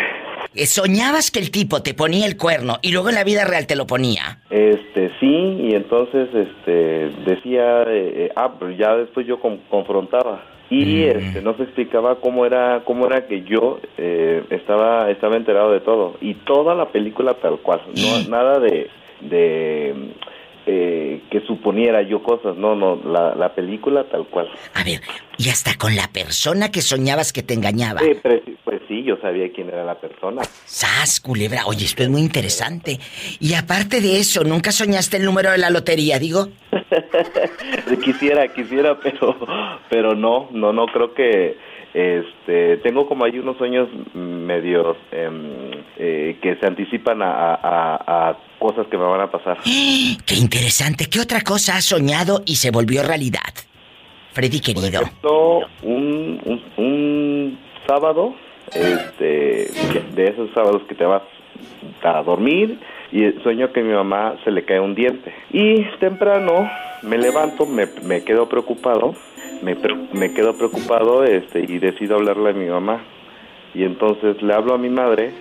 Eh, 0.56 0.66
Soñabas 0.66 1.32
que 1.32 1.40
el 1.40 1.52
tipo 1.52 1.82
te 1.84 1.94
ponía 1.94 2.26
el 2.26 2.36
cuerno 2.36 2.80
y 2.82 2.92
luego 2.92 3.10
en 3.10 3.16
la 3.16 3.24
vida 3.24 3.46
real 3.46 3.68
te 3.68 3.76
lo 3.76 3.86
ponía. 3.88 4.40
Este, 4.50 5.12
sí, 5.20 5.28
y 5.70 5.76
entonces, 5.76 6.28
este, 6.34 7.10
decía, 7.26 7.84
eh, 7.84 8.26
eh, 8.26 8.30
ah, 8.36 8.54
pero 8.60 8.72
ya 8.72 8.96
después 8.96 9.26
yo 9.28 9.40
con- 9.40 9.60
confrontaba. 9.70 10.44
Y, 10.70 11.04
este, 11.04 11.42
no 11.42 11.56
se 11.56 11.64
explicaba 11.64 12.16
cómo 12.16 12.46
era, 12.46 12.84
cómo 12.86 13.08
era 13.08 13.26
que 13.26 13.42
yo 13.42 13.80
eh, 13.98 14.44
estaba, 14.52 15.10
estaba 15.10 15.36
enterado 15.36 15.72
de 15.72 15.80
todo. 15.80 16.16
Y 16.22 16.36
toda 16.36 16.76
la 16.76 16.90
película 16.90 17.34
tal 17.36 17.60
cual, 17.60 17.82
no, 17.96 18.30
nada 18.30 18.60
de, 18.60 18.88
de 19.22 20.14
eh, 20.72 21.22
que 21.32 21.42
suponiera 21.42 22.04
yo 22.04 22.22
cosas, 22.22 22.56
no, 22.56 22.76
no, 22.76 22.96
la, 23.04 23.34
la 23.34 23.56
película 23.56 24.04
tal 24.04 24.28
cual. 24.28 24.48
A 24.76 24.84
ver, 24.84 25.02
y 25.40 25.50
hasta 25.50 25.76
con 25.76 25.96
la 25.96 26.08
persona 26.10 26.70
que 26.70 26.82
soñabas 26.82 27.34
que 27.34 27.42
te 27.42 27.56
engañaba. 27.56 28.02
Sí, 28.02 28.12
pues, 28.22 28.42
pues 28.64 28.82
sí, 28.88 29.02
yo 29.04 29.18
sabía 29.18 29.52
quién 29.52 29.70
era 29.70 29.84
la 29.84 30.00
persona. 30.00 30.44
¡Sas, 30.66 31.22
culebra! 31.22 31.66
Oye, 31.66 31.86
esto 31.86 32.04
es 32.04 32.10
muy 32.10 32.22
interesante. 32.22 33.00
Y 33.40 33.56
aparte 33.56 34.00
de 34.00 34.20
eso, 34.20 34.44
¿nunca 34.44 34.72
soñaste 34.72 35.18
el 35.18 35.26
número 35.26 35.50
de 35.50 35.58
la 35.58 35.72
lotería, 35.72 36.20
digo? 36.20 36.50
quisiera, 38.04 38.48
quisiera, 38.54 39.00
pero, 39.00 39.36
pero 39.90 40.14
no, 40.14 40.50
no, 40.52 40.72
no 40.72 40.86
creo 40.86 41.16
que, 41.16 41.58
este, 41.94 42.78
tengo 42.78 43.08
como 43.08 43.26
ahí 43.26 43.40
unos 43.40 43.58
sueños 43.58 43.88
medios 44.14 44.96
em, 45.12 45.72
eh, 45.98 46.38
que 46.42 46.56
se 46.56 46.66
anticipan 46.68 47.22
a, 47.22 47.32
a- 47.32 47.56
a- 47.56 48.30
a 48.30 48.38
cosas 48.60 48.88
que 48.88 48.98
me 48.98 49.04
van 49.06 49.22
a 49.22 49.32
pasar. 49.32 49.58
¡Qué 49.64 50.36
interesante! 50.36 51.06
¿Qué 51.10 51.20
otra 51.20 51.42
cosa 51.42 51.76
has 51.78 51.86
soñado 51.86 52.42
y 52.46 52.56
se 52.58 52.72
volvió 52.72 53.02
realidad? 53.04 53.40
Freddy 54.34 54.60
querido. 54.60 55.02
Esto, 55.02 55.60
un, 55.82 56.40
un, 56.46 56.62
un 56.78 57.60
sábado, 57.88 58.36
este, 58.74 59.72
de 60.16 60.26
esos 60.26 60.50
sábados 60.54 60.84
que 60.88 60.96
te 60.96 61.04
vas 61.06 61.24
a 62.04 62.22
dormir 62.22 62.80
y 63.12 63.24
sueño 63.42 63.72
que 63.74 63.80
a 63.80 63.84
mi 63.84 63.92
mamá 63.94 64.36
se 64.44 64.52
le 64.52 64.64
cae 64.66 64.80
un 64.80 64.94
diente. 64.94 65.34
Y 65.52 65.82
temprano 66.00 66.70
me 67.02 67.18
levanto, 67.18 67.66
me, 67.66 67.88
me 68.04 68.24
quedo 68.24 68.48
preocupado, 68.48 69.16
me, 69.62 69.76
me 70.14 70.34
quedo 70.34 70.56
preocupado 70.56 71.24
este, 71.24 71.60
y 71.60 71.80
decido 71.80 72.16
hablarle 72.16 72.50
a 72.52 72.54
mi 72.54 72.66
mamá. 72.66 73.04
Y 73.74 73.84
entonces 73.84 74.42
le 74.42 74.54
hablo 74.54 74.74
a 74.74 74.78
mi 74.78 74.90
madre 74.90 75.32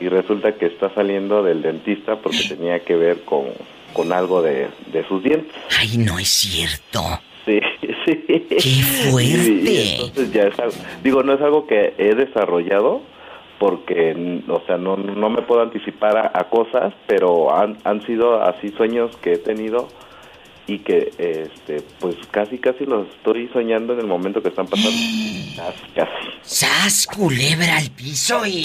y 0.00 0.08
resulta 0.08 0.52
que 0.52 0.66
está 0.66 0.92
saliendo 0.94 1.42
del 1.42 1.62
dentista 1.62 2.16
porque 2.16 2.38
tenía 2.48 2.80
que 2.80 2.96
ver 2.96 3.22
con, 3.24 3.46
con 3.92 4.12
algo 4.12 4.42
de, 4.42 4.68
de 4.92 5.06
sus 5.08 5.22
dientes. 5.22 5.52
Ay, 5.78 5.98
no 5.98 6.18
es 6.18 6.28
cierto. 6.28 7.00
Sí, 7.44 7.60
sí. 8.06 8.24
¡Qué 8.26 9.10
fuerte! 9.10 9.72
Y 9.72 9.94
entonces 9.94 10.32
ya 10.32 10.42
es 10.44 10.58
algo, 10.58 10.74
digo, 11.02 11.22
no 11.22 11.34
es 11.34 11.40
algo 11.40 11.66
que 11.66 11.94
he 11.98 12.14
desarrollado 12.14 13.02
porque, 13.58 14.42
o 14.48 14.60
sea, 14.66 14.76
no, 14.76 14.96
no 14.96 15.30
me 15.30 15.42
puedo 15.42 15.62
anticipar 15.62 16.18
a, 16.18 16.30
a 16.34 16.44
cosas, 16.50 16.92
pero 17.06 17.56
han, 17.56 17.78
han 17.84 18.04
sido 18.04 18.42
así 18.42 18.68
sueños 18.70 19.16
que 19.18 19.34
he 19.34 19.38
tenido 19.38 19.88
y 20.66 20.78
que, 20.80 21.12
este, 21.18 21.82
pues 22.00 22.16
casi, 22.30 22.58
casi 22.58 22.84
los 22.84 23.08
estoy 23.08 23.48
soñando 23.52 23.92
en 23.92 24.00
el 24.00 24.06
momento 24.06 24.42
que 24.42 24.48
están 24.48 24.66
pasando. 24.66 24.90
Casi, 25.56 25.86
casi. 25.94 26.10
¡Sas, 26.42 27.06
culebra 27.06 27.78
al 27.78 27.90
piso 27.90 28.44
y... 28.44 28.64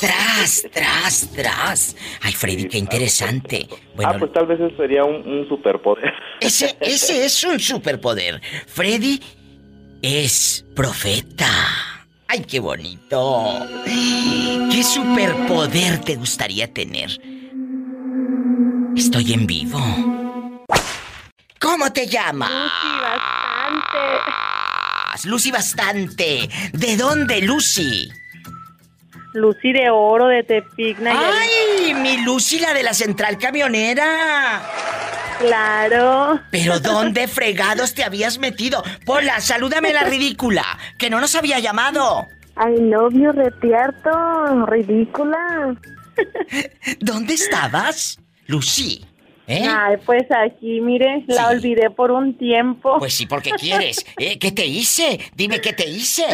¡Tras, 0.00 0.66
tras, 0.72 1.30
tras! 1.34 1.96
Ay, 2.22 2.32
Freddy, 2.32 2.68
qué 2.68 2.78
interesante. 2.78 3.68
Bueno, 3.94 4.12
ah, 4.14 4.16
pues 4.18 4.32
tal 4.32 4.46
vez 4.46 4.58
eso 4.58 4.74
sería 4.78 5.04
un, 5.04 5.16
un 5.28 5.46
superpoder. 5.46 6.10
ese, 6.40 6.74
ese 6.80 7.26
es 7.26 7.44
un 7.44 7.60
superpoder. 7.60 8.40
Freddy 8.66 9.20
es 10.00 10.64
profeta. 10.74 11.50
¡Ay, 12.28 12.44
qué 12.48 12.60
bonito! 12.60 13.44
¿Qué 13.84 14.82
superpoder 14.82 16.00
te 16.00 16.16
gustaría 16.16 16.72
tener? 16.72 17.10
Estoy 18.96 19.32
en 19.32 19.46
vivo. 19.46 20.27
¿Cómo 21.60 21.92
te 21.92 22.06
llamas? 22.06 22.50
Lucy 25.24 25.50
Bastante. 25.50 26.48
¿De 26.72 26.96
dónde, 26.96 27.42
Lucy? 27.42 28.08
Lucy 29.34 29.72
de 29.72 29.90
Oro 29.90 30.26
de 30.26 30.42
Tepic, 30.42 30.98
Nayarit. 31.00 31.50
¡Ay! 31.84 31.94
Mi 31.94 32.24
Lucy, 32.24 32.60
la 32.60 32.72
de 32.72 32.82
la 32.82 32.94
central 32.94 33.38
camionera. 33.38 34.62
Claro. 35.38 36.40
¿Pero 36.50 36.80
dónde 36.80 37.28
fregados 37.28 37.94
te 37.94 38.04
habías 38.04 38.38
metido? 38.38 38.82
Pola, 39.04 39.40
salúdame 39.40 39.92
la 39.92 40.04
ridícula, 40.04 40.64
que 40.98 41.10
no 41.10 41.20
nos 41.20 41.34
había 41.34 41.58
llamado. 41.58 42.26
Ay, 42.56 42.80
novio 42.80 43.32
retierto, 43.32 44.66
ridícula. 44.66 45.76
¿Dónde 47.00 47.34
estabas, 47.34 48.18
Lucy? 48.46 49.06
¿Eh? 49.48 49.66
Ay, 49.66 49.96
pues 50.04 50.24
aquí, 50.30 50.80
mire, 50.82 51.24
la 51.26 51.48
olvidé 51.48 51.88
por 51.90 52.10
un 52.10 52.36
tiempo. 52.36 52.98
Pues 52.98 53.14
sí, 53.14 53.24
porque 53.26 53.50
quieres. 53.52 54.04
¿Eh? 54.18 54.38
¿Qué 54.38 54.52
te 54.52 54.66
hice? 54.66 55.18
Dime 55.34 55.60
qué 55.60 55.72
te 55.72 55.88
hice. 55.88 56.26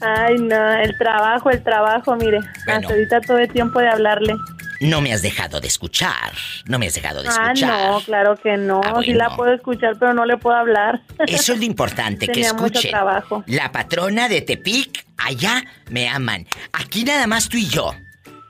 Ay, 0.00 0.36
no, 0.38 0.72
el 0.74 0.96
trabajo, 0.98 1.50
el 1.50 1.62
trabajo, 1.62 2.14
mire. 2.16 2.38
Hasta 2.66 2.88
ahorita 2.88 3.20
tuve 3.22 3.48
tiempo 3.48 3.80
de 3.80 3.88
hablarle. 3.88 4.34
No 4.80 5.00
me 5.00 5.12
has 5.12 5.22
dejado 5.22 5.60
de 5.60 5.68
escuchar. 5.68 6.32
No 6.66 6.78
me 6.78 6.86
has 6.88 6.94
dejado 6.94 7.22
de 7.22 7.28
Ah, 7.30 7.52
escuchar. 7.52 7.90
no, 7.90 8.00
claro 8.02 8.36
que 8.36 8.56
no. 8.56 8.80
Ah, 8.84 9.00
Sí 9.02 9.12
la 9.14 9.26
bueno. 9.28 9.36
puedo 9.36 9.54
escuchar, 9.54 9.96
pero 9.98 10.12
no 10.12 10.26
le 10.26 10.36
puedo 10.36 10.56
hablar. 10.56 11.00
Eso 11.26 11.52
es 11.54 11.58
lo 11.58 11.64
importante, 11.64 12.26
que 12.32 12.40
mucho 12.52 12.66
escuchen. 12.66 12.90
trabajo. 12.90 13.42
La 13.46 13.72
patrona 13.72 14.28
de 14.28 14.42
Tepic, 14.42 15.06
allá 15.16 15.62
me 15.90 16.08
aman. 16.08 16.46
Aquí 16.72 17.04
nada 17.04 17.26
más 17.26 17.48
tú 17.48 17.56
y 17.56 17.66
yo. 17.66 17.92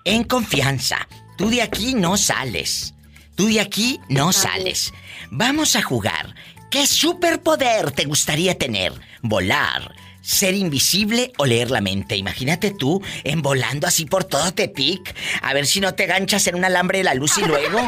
En 0.05 0.24
confianza. 0.24 1.07
Tú 1.37 1.51
de 1.51 1.62
aquí 1.62 1.95
no 1.95 2.16
sales. 2.16 2.95
Tú 3.35 3.47
de 3.49 3.61
aquí 3.61 4.01
no 4.09 4.32
sales. 4.32 4.93
Vamos 5.30 5.74
a 5.76 5.82
jugar. 5.82 6.35
¿Qué 6.70 6.87
superpoder 6.87 7.91
te 7.93 8.05
gustaría 8.05 8.57
tener? 8.57 8.93
¿Volar? 9.22 9.95
¿Ser 10.22 10.55
invisible 10.55 11.32
o 11.37 11.45
leer 11.45 11.70
la 11.70 11.80
mente? 11.80 12.16
Imagínate 12.16 12.70
tú 12.70 13.03
en 13.24 13.43
volando 13.43 13.87
así 13.87 14.07
por 14.07 14.24
todo 14.24 14.53
Tepic. 14.55 15.14
A 15.43 15.53
ver 15.53 15.66
si 15.66 15.80
no 15.80 15.95
te 15.95 16.07
ganchas 16.07 16.47
en 16.47 16.55
un 16.55 16.64
alambre 16.64 16.99
de 16.99 17.05
la 17.05 17.14
luz 17.14 17.37
y 17.39 17.45
luego. 17.45 17.80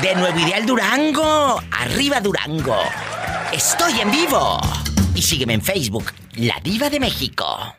De 0.00 0.14
Nuevo 0.14 0.38
Ideal 0.38 0.64
Durango. 0.64 1.60
Arriba 1.72 2.20
Durango. 2.20 2.78
Estoy 3.52 4.00
en 4.00 4.10
vivo. 4.10 4.60
Y 5.14 5.22
sígueme 5.22 5.54
en 5.54 5.62
Facebook, 5.62 6.12
La 6.34 6.60
Diva 6.62 6.90
de 6.90 7.00
México. 7.00 7.74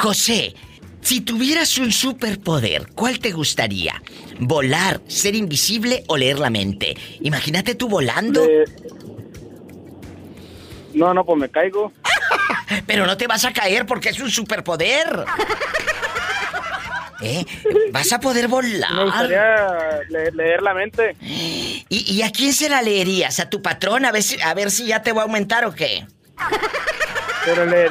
José, 0.00 0.54
si 1.02 1.20
tuvieras 1.20 1.76
un 1.76 1.92
superpoder, 1.92 2.86
¿cuál 2.94 3.18
te 3.18 3.32
gustaría? 3.32 4.00
¿Volar, 4.38 5.02
ser 5.08 5.34
invisible 5.34 6.04
o 6.08 6.16
leer 6.16 6.38
la 6.38 6.48
mente? 6.48 6.96
Imagínate 7.20 7.74
tú 7.74 7.86
volando. 7.88 8.42
Eh, 8.44 8.64
No, 10.94 11.12
no, 11.12 11.22
pues 11.24 11.38
me 11.38 11.48
caigo. 11.50 11.92
Pero 12.86 13.04
no 13.06 13.16
te 13.18 13.26
vas 13.26 13.44
a 13.44 13.52
caer 13.52 13.84
porque 13.84 14.08
es 14.08 14.20
un 14.20 14.30
superpoder. 14.30 15.24
¿Eh? 17.22 17.44
Vas 17.92 18.10
a 18.14 18.20
poder 18.20 18.44
Me 18.44 18.48
volar. 18.54 19.04
gustaría 19.04 20.00
le- 20.08 20.32
leer 20.32 20.62
la 20.62 20.72
mente. 20.72 21.14
¿Y, 21.20 21.84
y 21.90 22.22
a 22.22 22.30
quién 22.30 22.54
se 22.54 22.70
la 22.70 22.80
leerías? 22.80 23.38
¿A 23.38 23.50
tu 23.50 23.60
patrón? 23.60 24.06
A 24.06 24.12
ver 24.12 24.22
si, 24.22 24.40
a 24.40 24.54
ver 24.54 24.70
si 24.70 24.86
ya 24.86 25.02
te 25.02 25.12
va 25.12 25.20
a 25.20 25.24
aumentar 25.26 25.66
o 25.66 25.74
qué. 25.74 26.06
Pero 27.44 27.66
le, 27.66 27.90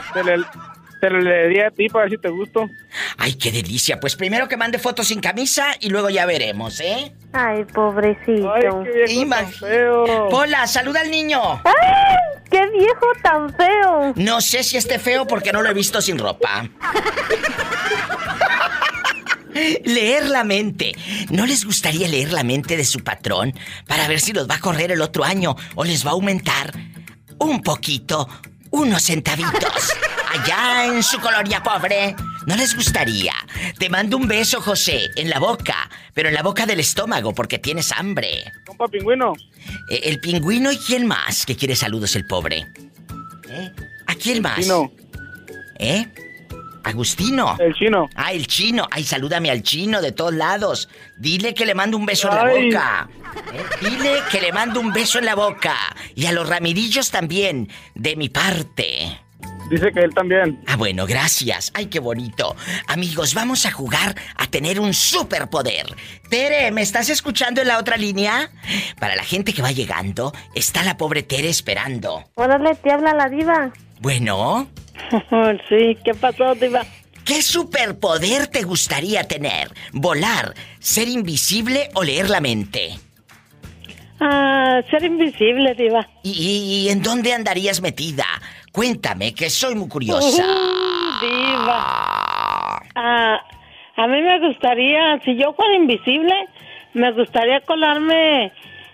te 0.99 1.09
lo 1.09 1.19
leería 1.19 1.67
a 1.67 1.71
ti 1.71 1.87
para 1.87 2.05
ver 2.05 2.11
si 2.11 2.17
te 2.17 2.29
gusto. 2.29 2.69
Ay, 3.17 3.33
qué 3.35 3.51
delicia. 3.51 3.99
Pues 3.99 4.15
primero 4.15 4.47
que 4.47 4.57
mande 4.57 4.79
fotos 4.79 5.07
sin 5.07 5.21
camisa 5.21 5.67
y 5.79 5.89
luego 5.89 6.09
ya 6.09 6.25
veremos, 6.25 6.79
¿eh? 6.79 7.13
Ay, 7.33 7.63
pobrecito. 7.65 8.53
Ay, 8.53 8.63
qué 8.83 9.13
viejo 9.13 9.29
tan 9.29 9.51
feo. 9.51 10.29
Pola, 10.29 10.67
saluda 10.67 11.01
al 11.01 11.11
niño. 11.11 11.61
¡Ay! 11.63 12.17
¡Qué 12.49 12.67
viejo 12.71 13.05
tan 13.21 13.53
feo! 13.53 14.13
No 14.15 14.41
sé 14.41 14.63
si 14.63 14.77
esté 14.77 14.97
feo 14.99 15.27
porque 15.27 15.53
no 15.53 15.61
lo 15.61 15.69
he 15.69 15.73
visto 15.73 16.01
sin 16.01 16.17
ropa. 16.17 16.67
Leer 19.83 20.29
la 20.29 20.43
mente. 20.43 20.93
¿No 21.29 21.45
les 21.45 21.65
gustaría 21.65 22.07
leer 22.07 22.31
la 22.31 22.43
mente 22.43 22.77
de 22.77 22.85
su 22.85 22.99
patrón 22.99 23.53
para 23.87 24.07
ver 24.07 24.19
si 24.19 24.33
los 24.33 24.49
va 24.49 24.55
a 24.55 24.59
correr 24.59 24.91
el 24.91 25.01
otro 25.01 25.23
año 25.23 25.55
o 25.75 25.83
les 25.83 26.05
va 26.05 26.11
a 26.11 26.13
aumentar 26.13 26.73
un 27.39 27.61
poquito, 27.61 28.27
unos 28.71 29.03
centavitos? 29.03 29.93
Allá 30.31 30.85
en 30.85 31.01
su 31.01 31.19
colonia 31.19 31.61
pobre. 31.63 32.15
¿No 32.45 32.55
les 32.55 32.75
gustaría? 32.75 33.33
Te 33.77 33.89
mando 33.89 34.17
un 34.17 34.27
beso, 34.27 34.61
José, 34.61 35.09
en 35.15 35.29
la 35.29 35.39
boca, 35.39 35.89
pero 36.13 36.29
en 36.29 36.35
la 36.35 36.43
boca 36.43 36.65
del 36.65 36.79
estómago 36.79 37.33
porque 37.33 37.59
tienes 37.59 37.91
hambre. 37.91 38.51
Compa 38.65 38.87
pingüino. 38.87 39.33
Eh, 39.89 40.01
El 40.03 40.19
pingüino 40.19 40.71
y 40.71 40.77
quién 40.77 41.07
más 41.07 41.45
que 41.45 41.55
quiere 41.55 41.75
saludos 41.75 42.15
el 42.15 42.25
pobre. 42.25 42.65
¿Eh? 43.49 43.71
¿A 44.07 44.15
quién 44.15 44.41
más? 44.41 44.59
Chino. 44.59 44.91
¿Eh? 45.79 46.05
Agustino. 46.83 47.57
El 47.59 47.73
chino. 47.73 48.09
Ah, 48.15 48.31
el 48.31 48.47
chino. 48.47 48.87
Ay, 48.91 49.03
salúdame 49.03 49.49
al 49.51 49.63
chino 49.63 50.01
de 50.01 50.11
todos 50.11 50.33
lados. 50.33 50.89
Dile 51.17 51.53
que 51.53 51.65
le 51.65 51.75
mando 51.75 51.97
un 51.97 52.05
beso 52.05 52.29
en 52.29 52.35
la 52.35 52.45
boca. 52.45 53.09
¿Eh? 53.53 53.63
Dile 53.81 54.19
que 54.31 54.41
le 54.41 54.51
mando 54.51 54.79
un 54.79 54.93
beso 54.93 55.19
en 55.19 55.25
la 55.25 55.35
boca. 55.35 55.75
Y 56.15 56.25
a 56.27 56.31
los 56.31 56.47
ramirillos 56.47 57.11
también, 57.11 57.69
de 57.95 58.15
mi 58.15 58.29
parte. 58.29 59.19
Dice 59.69 59.91
que 59.91 59.99
él 59.99 60.13
también. 60.13 60.59
Ah, 60.67 60.75
bueno, 60.75 61.05
gracias. 61.05 61.71
Ay, 61.75 61.85
qué 61.87 61.99
bonito. 61.99 62.55
Amigos, 62.87 63.33
vamos 63.33 63.65
a 63.65 63.71
jugar 63.71 64.15
a 64.35 64.47
tener 64.47 64.79
un 64.79 64.93
superpoder. 64.93 65.85
Tere, 66.29 66.71
¿me 66.71 66.81
estás 66.81 67.09
escuchando 67.09 67.61
en 67.61 67.67
la 67.67 67.77
otra 67.77 67.95
línea? 67.97 68.51
Para 68.99 69.15
la 69.15 69.23
gente 69.23 69.53
que 69.53 69.61
va 69.61 69.71
llegando, 69.71 70.33
está 70.55 70.83
la 70.83 70.97
pobre 70.97 71.23
Tere 71.23 71.49
esperando. 71.49 72.23
Órale, 72.35 72.75
te 72.75 72.91
habla 72.91 73.13
la 73.13 73.29
diva. 73.29 73.71
Bueno, 73.99 74.67
sí, 75.69 75.97
¿qué 76.03 76.13
pasó, 76.19 76.55
diva? 76.55 76.85
¿qué 77.25 77.43
superpoder 77.43 78.47
te 78.47 78.63
gustaría 78.63 79.23
tener? 79.23 79.71
¿Volar, 79.93 80.55
ser 80.79 81.07
invisible 81.07 81.89
o 81.93 82.03
leer 82.03 82.27
la 82.27 82.41
mente? 82.41 82.97
Ah, 84.21 84.81
ser 84.89 85.03
invisible, 85.03 85.73
diva. 85.75 86.05
¿Y, 86.23 86.31
y- 86.31 86.79
y 86.85 86.89
en 86.89 87.01
dónde 87.01 87.33
andarías 87.33 87.81
metida? 87.81 88.25
Cuéntame, 88.71 89.33
que 89.33 89.49
soy 89.49 89.75
muy 89.75 89.87
curiosa. 89.89 90.43
Diva. 91.21 92.81
Ah, 92.95 93.39
a 93.97 94.07
mí 94.07 94.21
me 94.21 94.39
gustaría, 94.47 95.19
si 95.25 95.35
yo 95.37 95.53
fuera 95.53 95.75
invisible, 95.75 96.33
me 96.93 97.11
gustaría 97.11 97.59
colarme 97.61 98.51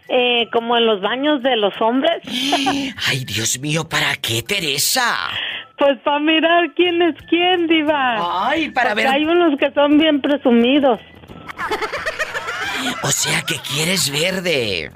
eh, 0.10 0.48
como 0.52 0.78
en 0.78 0.86
los 0.86 1.02
baños 1.02 1.42
de 1.44 1.56
los 1.58 1.74
hombres. 1.82 2.22
Ay, 3.08 3.26
Dios 3.26 3.60
mío, 3.60 3.88
¿para 3.88 4.16
qué, 4.16 4.42
Teresa? 4.42 5.16
Pues 5.78 6.00
para 6.04 6.20
mirar 6.20 6.74
quién 6.76 7.02
es 7.02 7.16
quién, 7.30 7.68
diva. 7.68 8.48
Ay, 8.50 8.70
para 8.72 8.92
Porque 8.92 9.04
ver- 9.04 9.14
hay 9.14 9.26
unos 9.26 9.58
que 9.60 9.72
son 9.74 9.98
bien 9.98 10.22
presumidos. 10.22 11.00
O 13.04 13.12
sea 13.12 13.42
que 13.42 13.56
quieres 13.60 14.10
ver 14.10 14.42
de. 14.42 14.92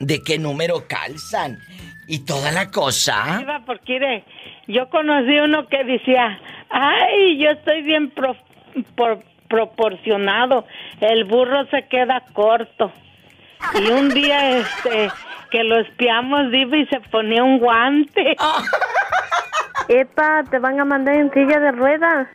de 0.00 0.22
qué 0.22 0.38
número 0.38 0.86
calzan 0.88 1.58
y 2.06 2.24
toda 2.24 2.52
la 2.52 2.70
cosa. 2.70 3.36
Diva, 3.38 3.60
porque 3.66 3.94
mire, 3.94 4.24
yo 4.66 4.88
conocí 4.90 5.38
uno 5.38 5.66
que 5.68 5.84
decía, 5.84 6.38
ay, 6.70 7.38
yo 7.38 7.50
estoy 7.50 7.82
bien 7.82 8.10
pro- 8.10 8.36
por- 8.94 9.22
proporcionado, 9.48 10.66
el 11.00 11.24
burro 11.24 11.66
se 11.66 11.86
queda 11.88 12.22
corto. 12.32 12.92
Y 13.80 13.88
un 13.90 14.08
día, 14.10 14.58
este, 14.58 15.10
que 15.50 15.64
lo 15.64 15.78
espiamos, 15.80 16.50
diva, 16.50 16.76
y 16.76 16.86
se 16.86 17.00
ponía 17.00 17.42
un 17.42 17.58
guante. 17.58 18.36
Epa, 19.88 20.42
te 20.50 20.58
van 20.58 20.80
a 20.80 20.84
mandar 20.84 21.14
en 21.16 21.32
silla 21.32 21.58
de 21.60 21.72
ruedas. 21.72 22.28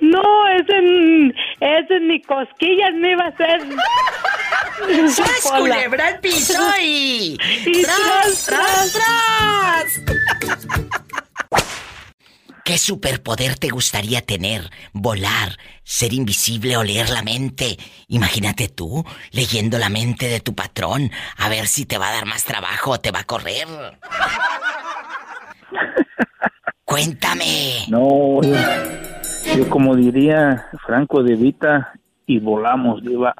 No, 0.00 0.48
ese, 0.48 1.34
ese 1.60 2.00
ni 2.00 2.20
cosquillas 2.22 2.94
me 2.94 3.12
iba 3.12 3.24
a 3.24 3.28
hacer. 3.28 3.60
¡Sas, 5.08 5.52
culebra 5.58 6.08
al 6.08 6.20
piso 6.20 6.60
y... 6.80 7.38
Y 7.66 7.82
¡Tras, 7.82 8.46
tras, 8.46 8.92
tras, 8.92 10.00
tras! 10.04 10.80
¿Qué 12.64 12.78
superpoder 12.78 13.56
te 13.56 13.70
gustaría 13.70 14.20
tener? 14.20 14.70
¿Volar, 14.92 15.58
ser 15.82 16.12
invisible 16.12 16.76
o 16.76 16.84
leer 16.84 17.10
la 17.10 17.22
mente? 17.22 17.76
Imagínate 18.06 18.68
tú 18.68 19.04
leyendo 19.32 19.78
la 19.78 19.88
mente 19.88 20.28
de 20.28 20.38
tu 20.38 20.54
patrón 20.54 21.10
a 21.36 21.48
ver 21.48 21.66
si 21.66 21.86
te 21.86 21.98
va 21.98 22.08
a 22.08 22.12
dar 22.12 22.24
más 22.24 22.44
trabajo 22.44 22.92
o 22.92 23.00
te 23.00 23.10
va 23.10 23.20
a 23.20 23.24
correr. 23.24 23.66
Cuéntame. 26.84 27.86
No, 27.88 28.40
yo, 28.42 28.54
yo 29.56 29.68
como 29.68 29.96
diría 29.96 30.68
Franco 30.86 31.24
de 31.24 31.34
Vita, 31.34 31.92
y 32.26 32.38
volamos, 32.38 33.02
diva. 33.02 33.34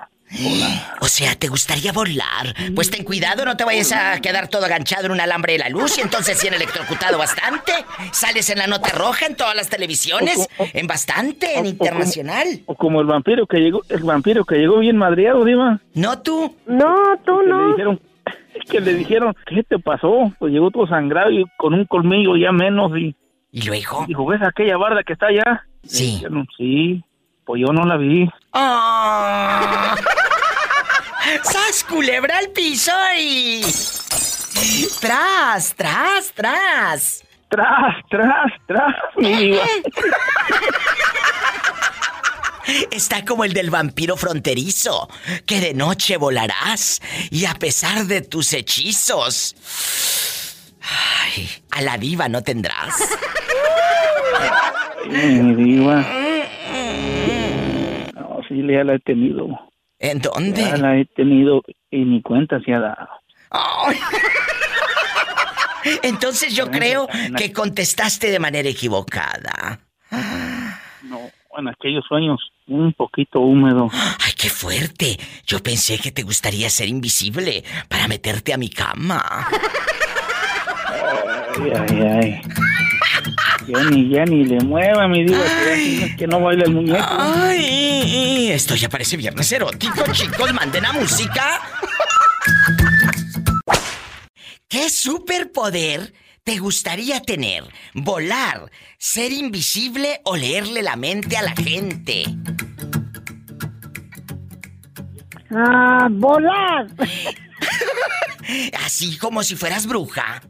O 1.01 1.07
sea, 1.09 1.35
¿te 1.35 1.49
gustaría 1.49 1.93
volar? 1.93 2.55
Pues 2.75 2.91
ten 2.91 3.05
cuidado, 3.05 3.45
no 3.45 3.57
te 3.57 3.65
vayas 3.65 3.93
a 3.93 4.21
quedar 4.21 4.49
todo 4.49 4.65
aganchado 4.65 5.07
en 5.07 5.13
un 5.13 5.21
alambre 5.21 5.55
de 5.55 5.59
la 5.59 5.69
luz 5.69 5.99
y 5.99 6.01
entonces 6.01 6.39
sí 6.39 6.49
han 6.49 6.55
electrocutado 6.55 7.19
bastante. 7.19 7.73
Sales 8.13 8.49
en 8.51 8.59
la 8.59 8.67
nota 8.67 8.91
roja 8.91 9.27
en 9.27 9.37
todas 9.37 9.55
las 9.55 9.69
televisiones, 9.69 10.49
en 10.59 10.87
bastante, 10.87 11.59
en 11.59 11.67
internacional. 11.67 12.47
O 12.67 12.75
como 12.75 13.01
el 13.01 13.07
vampiro 13.07 13.47
que 13.47 13.59
llegó, 13.59 13.83
el 13.89 14.03
vampiro 14.05 14.45
que 14.45 14.57
llegó 14.57 14.79
bien 14.79 14.97
madreado, 14.97 15.45
Diva. 15.45 15.81
No 15.95 16.21
tú. 16.23 16.57
No, 16.67 16.95
tú 17.27 17.39
Que 17.41 17.45
le 17.45 17.51
no. 17.51 17.69
dijeron, 17.73 18.01
que 18.71 18.81
le 18.81 18.95
dijeron, 18.95 19.37
¿qué 19.47 19.63
te 19.65 19.79
pasó? 19.79 20.33
Pues 20.39 20.53
llegó 20.53 20.71
todo 20.71 20.87
sangrado 20.87 21.31
y 21.31 21.45
con 21.59 21.75
un 21.75 21.85
colmillo 21.85 22.37
ya 22.37 22.53
menos 22.53 22.91
y... 22.97 23.15
¿Y 23.51 23.63
luego? 23.67 24.07
Dijo, 24.09 24.25
¿ves 24.25 24.41
aquella 24.43 24.79
barda 24.79 25.03
que 25.03 25.13
está 25.13 25.27
allá? 25.27 25.67
Sí. 25.85 26.13
Dijeron, 26.15 26.49
sí, 26.57 27.05
pues 27.45 27.61
yo 27.61 27.71
no 27.73 27.85
la 27.85 27.99
vi. 27.99 28.27
¡Ah! 28.55 29.95
¡Sas, 31.43 31.85
culebra 31.89 32.39
al 32.39 32.51
piso 32.51 32.93
y... 33.19 33.63
¡Tras, 35.01 35.75
tras, 35.75 36.33
tras! 36.35 37.25
¡Tras, 37.49 37.97
tras, 38.09 38.53
tras, 38.67 38.95
mi 39.17 39.35
diva! 39.35 39.65
Está 42.91 43.25
como 43.25 43.45
el 43.45 43.53
del 43.53 43.71
vampiro 43.71 44.17
fronterizo, 44.17 45.09
que 45.47 45.61
de 45.61 45.75
noche 45.75 46.17
volarás 46.17 47.01
y 47.31 47.47
a 47.47 47.55
pesar 47.55 48.07
de 48.07 48.23
tus 48.23 48.53
hechizos, 48.53 49.57
ay, 50.81 51.49
a 51.73 51.83
la 51.83 51.99
diva 51.99 52.29
no 52.29 52.43
tendrás. 52.43 52.95
Mi 55.09 55.55
diva. 55.57 56.07
No, 58.15 58.41
sí, 58.49 58.63
ya 58.67 58.85
la 58.85 58.95
he 58.95 58.99
tenido. 59.01 59.72
¿En 60.03 60.19
dónde? 60.21 60.63
Ya 60.63 60.77
la 60.77 60.97
he 60.99 61.05
tenido 61.05 61.63
y 61.91 62.05
ni 62.05 62.21
cuenta 62.23 62.61
se 62.61 62.75
ha 62.75 62.81
dado. 62.81 63.09
Entonces 66.03 66.55
yo 66.55 66.71
creo 66.71 67.07
que 67.37 67.53
contestaste 67.53 68.31
de 68.31 68.41
manera 68.41 68.69
equivocada. 68.69 69.79
No, 71.03 71.21
en 71.57 71.69
aquellos 71.69 72.05
sueños 72.07 72.41
un 72.67 72.93
poquito 72.93 73.41
húmedo. 73.41 73.91
Ay, 73.93 74.33
qué 74.37 74.51
fuerte. 74.51 75.19
Yo 75.47 75.63
pensé 75.63 75.99
que 75.99 76.11
te 76.11 76.25
gustaría 76.25 76.69
ser 76.69 76.89
invisible 76.89 77.63
para 77.89 78.09
meterte 78.09 78.53
a 78.53 78.59
mi 78.59 78.71
cama. 78.71 79.47
Ay, 81.57 81.73
ay, 81.77 82.01
ay. 82.03 82.43
Ya 83.67 83.85
ni, 83.85 84.09
ya 84.09 84.25
ni 84.25 84.45
le 84.45 84.61
mueva, 84.61 85.07
mi 85.09 85.25
diva, 85.25 85.45
que, 86.17 86.27
no 86.27 86.41
baila 86.41 86.65
el 86.65 86.73
muñeco. 86.73 87.07
Ay, 87.09 88.51
esto 88.51 88.75
ya 88.75 88.89
parece 88.89 89.17
viernes 89.17 89.51
erótico, 89.53 90.05
chicos. 90.13 90.53
Manden 90.53 90.85
a 90.87 90.93
música. 90.93 91.61
¿Qué 94.69 94.89
superpoder 94.91 96.13
te 96.43 96.59
gustaría 96.59 97.21
tener? 97.21 97.65
¿Volar, 97.95 98.71
ser 98.99 99.33
invisible 99.33 100.21
o 100.25 100.37
leerle 100.37 100.83
la 100.83 100.97
mente 100.97 101.37
a 101.37 101.43
la 101.43 101.55
gente? 101.55 102.25
Ah, 105.55 106.09
volar. 106.11 106.87
Así 108.85 109.19
como 109.19 109.43
si 109.43 109.57
fueras 109.57 109.87
bruja. 109.87 110.43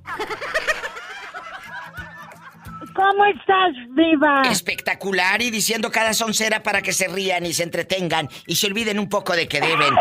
¿Cómo 3.03 3.25
estás, 3.25 3.73
viva? 3.91 4.43
Espectacular 4.43 5.43
y 5.43 5.51
diciendo 5.51 5.91
cada 5.91 6.15
soncera 6.15 6.63
para 6.63 6.83
que 6.83 6.93
se 6.93 7.09
rían 7.09 7.45
y 7.45 7.53
se 7.53 7.65
entretengan 7.65 8.29
y 8.47 8.55
se 8.55 8.69
olviden 8.69 9.01
un 9.01 9.09
poco 9.09 9.35
de 9.35 9.49
que 9.49 9.61
deben. 9.61 9.95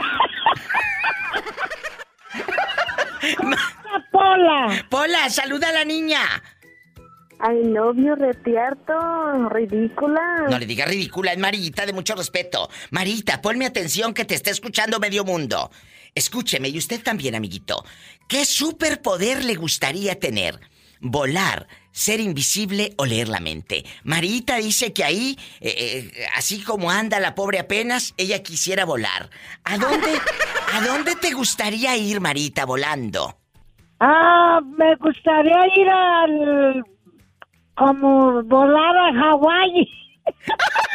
Pola. 4.11 4.85
Pola, 4.89 5.29
saluda 5.29 5.69
a 5.69 5.71
la 5.71 5.85
niña. 5.85 6.19
Ay, 7.39 7.63
novio 7.63 8.15
retierto, 8.15 8.93
ridícula. 9.49 10.45
No 10.47 10.59
le 10.59 10.67
diga 10.67 10.85
ridícula, 10.85 11.31
es 11.31 11.39
Marita, 11.39 11.87
de 11.87 11.93
mucho 11.93 12.13
respeto. 12.13 12.69
Marita, 12.91 13.41
ponme 13.41 13.65
atención 13.65 14.13
que 14.13 14.25
te 14.25 14.35
está 14.35 14.51
escuchando 14.51 14.99
medio 14.99 15.25
mundo. 15.25 15.71
Escúcheme, 16.13 16.69
y 16.69 16.77
usted 16.77 17.01
también, 17.01 17.33
amiguito. 17.33 17.83
¿Qué 18.27 18.45
superpoder 18.45 19.43
le 19.43 19.55
gustaría 19.55 20.19
tener? 20.19 20.59
¿Volar, 20.99 21.67
ser 21.91 22.19
invisible 22.19 22.93
o 22.97 23.05
leer 23.05 23.29
la 23.29 23.39
mente? 23.39 23.83
Marita 24.03 24.57
dice 24.57 24.93
que 24.93 25.03
ahí, 25.03 25.37
eh, 25.59 26.11
eh, 26.15 26.25
así 26.35 26.63
como 26.63 26.91
anda 26.91 27.19
la 27.19 27.35
pobre 27.35 27.59
apenas, 27.59 28.13
ella 28.17 28.43
quisiera 28.43 28.85
volar. 28.85 29.29
¿A 29.63 29.77
dónde, 29.77 30.19
¿A 30.73 30.81
dónde 30.81 31.15
te 31.15 31.31
gustaría 31.31 31.95
ir, 31.97 32.19
Marita, 32.21 32.65
volando? 32.65 33.35
Ah, 33.99 34.59
me 34.77 34.95
gustaría 34.95 35.59
ir 35.75 35.89
al... 35.89 36.83
como 37.75 38.41
volar 38.43 38.97
a 38.97 39.13
Hawái. 39.13 39.89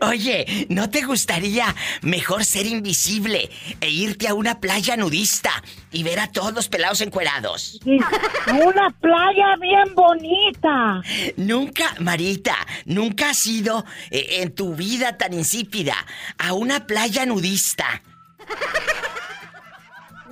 Oye, 0.00 0.66
¿no 0.70 0.88
te 0.88 1.02
gustaría 1.02 1.74
mejor 2.02 2.44
ser 2.44 2.66
invisible 2.66 3.50
e 3.80 3.90
irte 3.90 4.28
a 4.28 4.34
una 4.34 4.60
playa 4.60 4.96
nudista 4.96 5.50
y 5.92 6.02
ver 6.02 6.18
a 6.20 6.28
todos 6.28 6.52
los 6.54 6.68
pelados 6.68 7.00
encuerados? 7.00 7.80
Una 7.84 8.90
playa 9.00 9.56
bien 9.60 9.94
bonita. 9.94 11.02
Nunca, 11.36 11.94
Marita, 12.00 12.56
nunca 12.86 13.30
has 13.30 13.46
ido 13.46 13.84
eh, 14.10 14.40
en 14.40 14.54
tu 14.54 14.74
vida 14.74 15.18
tan 15.18 15.34
insípida 15.34 15.94
a 16.38 16.52
una 16.52 16.86
playa 16.86 17.26
nudista. 17.26 18.02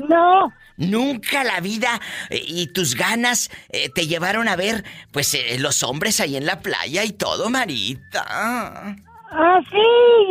No. 0.09 0.53
Nunca 0.77 1.45
la 1.45 1.61
vida 1.61 2.01
eh, 2.31 2.43
y 2.45 2.67
tus 2.69 2.95
ganas 2.97 3.51
eh, 3.69 3.91
te 3.91 4.07
llevaron 4.07 4.49
a 4.49 4.57
ver, 4.57 4.85
pues, 5.13 5.37
los 5.59 5.83
hombres 5.83 6.19
ahí 6.21 6.37
en 6.37 6.47
la 6.47 6.61
playa 6.61 7.05
y 7.05 7.13
todo, 7.13 7.49
Marita. 7.49 8.97
Ah, 9.37 9.59
sí, 9.69 9.83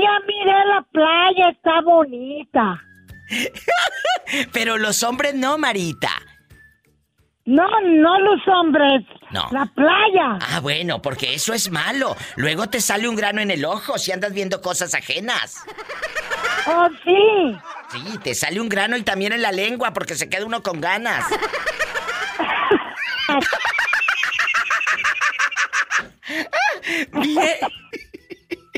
ya 0.01 0.17
miré 0.25 0.65
la 0.65 0.81
playa, 0.93 1.49
está 1.49 1.81
bonita. 1.81 2.81
Pero 4.53 4.77
los 4.77 5.03
hombres 5.03 5.35
no, 5.35 5.57
Marita. 5.57 6.09
No, 7.45 7.67
no 7.81 8.17
los 8.19 8.39
hombres. 8.47 9.03
No. 9.31 9.49
La 9.51 9.65
playa. 9.65 10.39
Ah, 10.39 10.61
bueno, 10.61 11.01
porque 11.01 11.33
eso 11.33 11.53
es 11.53 11.69
malo. 11.69 12.15
Luego 12.37 12.69
te 12.69 12.79
sale 12.79 13.09
un 13.09 13.17
grano 13.17 13.41
en 13.41 13.51
el 13.51 13.65
ojo 13.65 13.97
si 13.97 14.13
andas 14.13 14.31
viendo 14.31 14.61
cosas 14.61 14.93
ajenas. 14.93 15.65
Oh, 16.65 16.87
sí. 17.03 17.57
Sí, 17.89 18.17
te 18.19 18.33
sale 18.33 18.61
un 18.61 18.69
grano 18.69 18.95
y 18.95 19.03
también 19.03 19.33
en 19.33 19.41
la 19.41 19.51
lengua 19.51 19.91
porque 19.91 20.15
se 20.15 20.29
queda 20.29 20.45
uno 20.45 20.63
con 20.63 20.79
ganas. 20.79 21.25
Bien. 27.11 27.57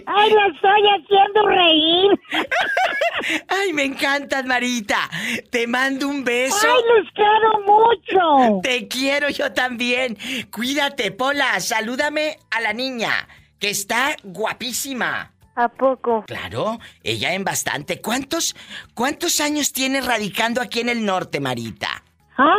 Ay, 0.08 0.32
la 0.32 0.48
estoy 0.48 0.82
haciendo 0.96 1.48
reír. 1.48 2.12
Ay, 3.48 3.74
me 3.74 3.84
encantas, 3.84 4.46
Marita. 4.46 5.10
Te 5.50 5.68
mando 5.68 6.08
un 6.08 6.24
beso. 6.24 6.68
Ay, 6.68 6.84
los 6.98 7.12
quiero 7.14 7.60
mucho. 7.66 8.62
Te 8.62 8.88
quiero 8.88 9.30
yo 9.30 9.52
también. 9.54 10.18
Cuídate, 10.52 11.12
Pola. 11.12 11.60
Salúdame 11.60 12.38
a 12.52 12.62
la 12.62 12.74
niña, 12.74 13.28
que 13.60 13.70
está 13.70 14.16
guapísima. 14.24 15.34
¿A 15.56 15.70
poco? 15.70 16.26
Claro, 16.28 16.80
ella 17.02 17.34
en 17.34 17.46
bastante. 17.46 18.02
¿Cuántos, 18.02 18.56
cuántos 18.94 19.40
años 19.40 19.72
tienes 19.72 20.06
radicando 20.06 20.62
aquí 20.62 20.82
en 20.82 20.90
el 20.90 21.06
norte, 21.06 21.40
Marita? 21.40 22.04
¿Ah? 22.38 22.58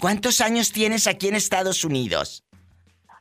¿Cuántos 0.00 0.40
años 0.40 0.72
tienes 0.72 1.06
aquí 1.06 1.28
en 1.28 1.34
Estados 1.34 1.84
Unidos? 1.84 2.44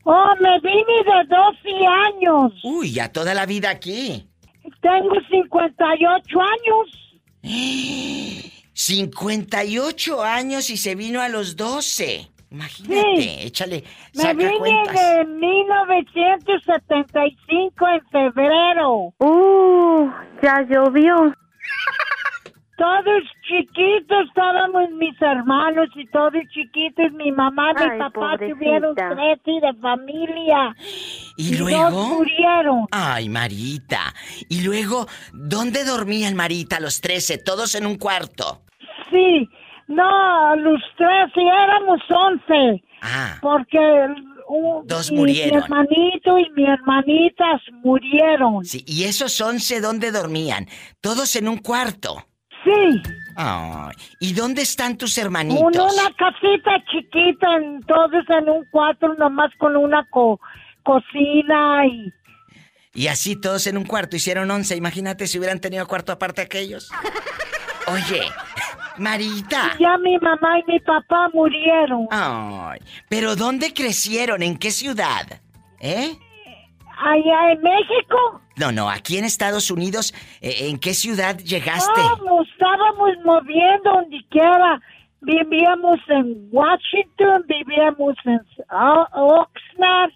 Oh, 0.10 0.34
me 0.40 0.58
vine 0.62 1.04
de 1.04 1.26
12 1.28 1.86
años. 1.86 2.54
Uy, 2.64 2.94
ya 2.94 3.12
toda 3.12 3.34
la 3.34 3.46
vida 3.46 3.70
aquí. 3.70 4.26
Tengo 4.82 5.16
58 5.30 6.40
años. 6.42 6.88
58 8.74 10.24
años 10.24 10.70
y 10.70 10.78
se 10.78 10.96
vino 10.96 11.20
a 11.22 11.28
los 11.28 11.58
12. 11.58 12.30
Imagínate, 12.52 13.22
Sí. 13.22 13.36
échale, 13.42 13.84
Me 14.16 14.22
saca 14.22 14.34
vine 14.36 14.58
cuentas. 14.58 14.96
de 14.96 15.26
1975 15.26 17.88
en 17.90 18.02
febrero. 18.10 19.14
Uh, 19.20 20.10
ya 20.42 20.62
llovió. 20.70 21.34
Todos 22.78 23.24
chiquitos, 23.48 24.28
estábamos 24.28 24.92
mis 24.92 25.20
hermanos 25.20 25.88
y 25.96 26.06
todos 26.08 26.34
chiquitos. 26.54 27.12
Mi 27.14 27.32
mamá 27.32 27.72
y 27.72 27.84
mi 27.84 27.90
Ay, 27.94 28.00
papá 28.00 28.12
pobrecita. 28.38 28.56
tuvieron 28.60 28.96
tres 28.96 29.40
y 29.46 29.60
de 29.60 29.74
familia. 29.82 30.76
¿Y 31.38 31.52
dos 31.56 31.60
luego? 31.60 32.08
murieron. 32.10 32.86
Ay, 32.92 33.30
Marita. 33.30 34.14
¿Y 34.48 34.62
luego 34.64 35.08
dónde 35.34 35.84
dormían, 35.86 36.36
Marita, 36.36 36.80
los 36.80 37.02
13? 37.02 37.40
Todos 37.40 37.74
en 37.74 37.88
un 37.88 37.96
cuarto. 37.98 38.62
Sí, 39.10 39.50
no, 39.88 40.56
los 40.58 40.82
tres 40.98 41.32
y 41.36 41.48
éramos 41.48 42.00
once. 42.12 42.84
Ah, 43.02 43.38
Porque 43.42 43.80
uh, 44.50 44.84
Dos 44.86 45.12
mi- 45.12 45.18
murieron. 45.18 45.58
Mi 45.58 45.64
hermanito 45.64 46.38
y 46.38 46.50
mi 46.52 46.66
hermanitas 46.66 47.62
murieron. 47.84 48.64
sí. 48.66 48.84
¿Y 48.86 49.06
esos 49.06 49.40
11 49.42 49.82
dónde 49.82 50.12
dormían? 50.12 50.68
Todos 51.02 51.36
en 51.36 51.48
un 51.48 51.58
cuarto. 51.58 52.24
Sí. 52.64 53.02
Ay, 53.36 53.94
¿y 54.20 54.34
dónde 54.34 54.62
están 54.64 54.98
tus 54.98 55.18
En 55.18 55.26
hermanitos? 55.26 55.64
una 55.94 56.12
casita 56.16 56.72
chiquita, 56.92 57.56
en- 57.58 57.82
todos 57.84 58.12
en 58.30 58.50
un 58.50 58.66
cuarto, 58.72 59.14
nomás 59.16 59.52
con 59.60 59.76
una 59.78 60.06
co- 60.10 60.40
cocina 60.84 61.86
y... 61.86 62.12
Y 62.94 63.08
así 63.10 63.40
todos 63.40 63.68
en 63.68 63.78
un 63.78 63.86
cuarto 63.86 64.16
hicieron 64.16 64.50
once. 64.50 64.76
Imagínate 64.76 65.28
si 65.28 65.38
hubieran 65.38 65.60
tenido 65.60 65.86
cuarto 65.86 66.12
aparte 66.12 66.42
aquellos. 66.42 66.90
Oye, 67.88 68.22
Marita. 68.98 69.78
Ya 69.80 69.98
mi 70.00 70.18
mamá 70.18 70.60
y 70.60 70.72
mi 70.72 70.80
papá 70.80 71.30
murieron. 71.32 72.08
Ay, 72.10 72.80
pero 73.08 73.36
¿dónde 73.36 73.72
crecieron? 73.74 74.42
¿En 74.42 74.58
qué 74.58 74.72
ciudad? 74.72 75.42
¿Eh? 75.80 76.18
Allá 77.00 77.52
en 77.52 77.62
México. 77.62 78.42
No, 78.56 78.72
no, 78.72 78.90
aquí 78.90 79.18
en 79.18 79.26
Estados 79.26 79.70
Unidos, 79.70 80.14
eh, 80.42 80.70
¿en 80.70 80.80
qué 80.80 80.94
ciudad 80.94 81.38
llegaste? 81.38 81.92
Estábamos, 82.02 82.48
estábamos 82.50 83.10
moviendo 83.24 83.92
donde 83.92 84.18
quiera. 84.30 84.82
Vivíamos 85.22 86.00
en 86.10 86.48
Washington, 86.52 87.44
vivíamos 87.48 88.16
en 88.26 88.40
O- 88.72 89.08
Oxnard, 89.42 90.12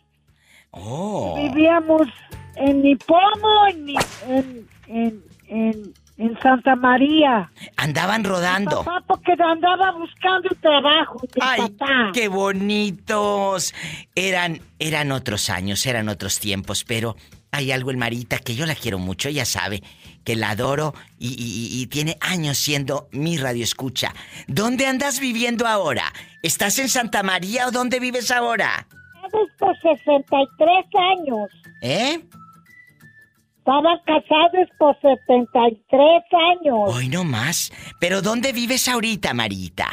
Oh. 0.71 1.35
vivíamos 1.35 2.07
en 2.55 2.81
Nipomo, 2.81 3.67
en, 3.67 4.67
en, 4.87 5.23
en, 5.47 5.93
en, 6.21 6.39
Santa 6.41 6.75
María. 6.75 7.51
Andaban 7.77 8.23
rodando. 8.23 8.83
Papá, 8.83 9.03
porque 9.07 9.33
andaba 9.33 9.91
buscando 9.91 10.49
trabajo. 10.61 11.21
¡Ay, 11.41 11.61
papá. 11.69 12.11
qué 12.13 12.27
bonitos! 12.27 13.73
Eran, 14.15 14.61
eran 14.79 15.11
otros 15.11 15.49
años, 15.49 15.85
eran 15.85 16.09
otros 16.09 16.39
tiempos, 16.39 16.83
pero 16.83 17.15
hay 17.51 17.71
algo 17.71 17.91
en 17.91 17.99
Marita 17.99 18.37
que 18.39 18.55
yo 18.55 18.65
la 18.65 18.75
quiero 18.75 18.97
mucho, 18.99 19.29
ella 19.29 19.45
sabe 19.45 19.81
que 20.23 20.35
la 20.35 20.51
adoro 20.51 20.93
y, 21.17 21.29
y- 21.29 21.81
y 21.81 21.87
tiene 21.87 22.15
años 22.21 22.57
siendo 22.57 23.07
mi 23.11 23.37
radio 23.37 23.63
escucha. 23.63 24.13
¿Dónde 24.47 24.85
andas 24.85 25.19
viviendo 25.19 25.65
ahora? 25.67 26.13
¿Estás 26.43 26.77
en 26.79 26.89
Santa 26.89 27.23
María 27.23 27.67
o 27.67 27.71
dónde 27.71 27.99
vives 27.99 28.29
ahora? 28.31 28.87
Por 29.57 29.75
63 29.79 30.85
años. 31.19 31.49
¿Eh? 31.81 32.19
Estaban 33.61 33.99
casados 34.07 34.67
por 34.79 34.99
73 35.01 36.23
años. 36.59 36.95
Hoy 36.95 37.09
no 37.09 37.23
más. 37.23 37.71
¿Pero 37.99 38.23
dónde 38.23 38.53
vives 38.53 38.87
ahorita, 38.87 39.35
Marita? 39.35 39.85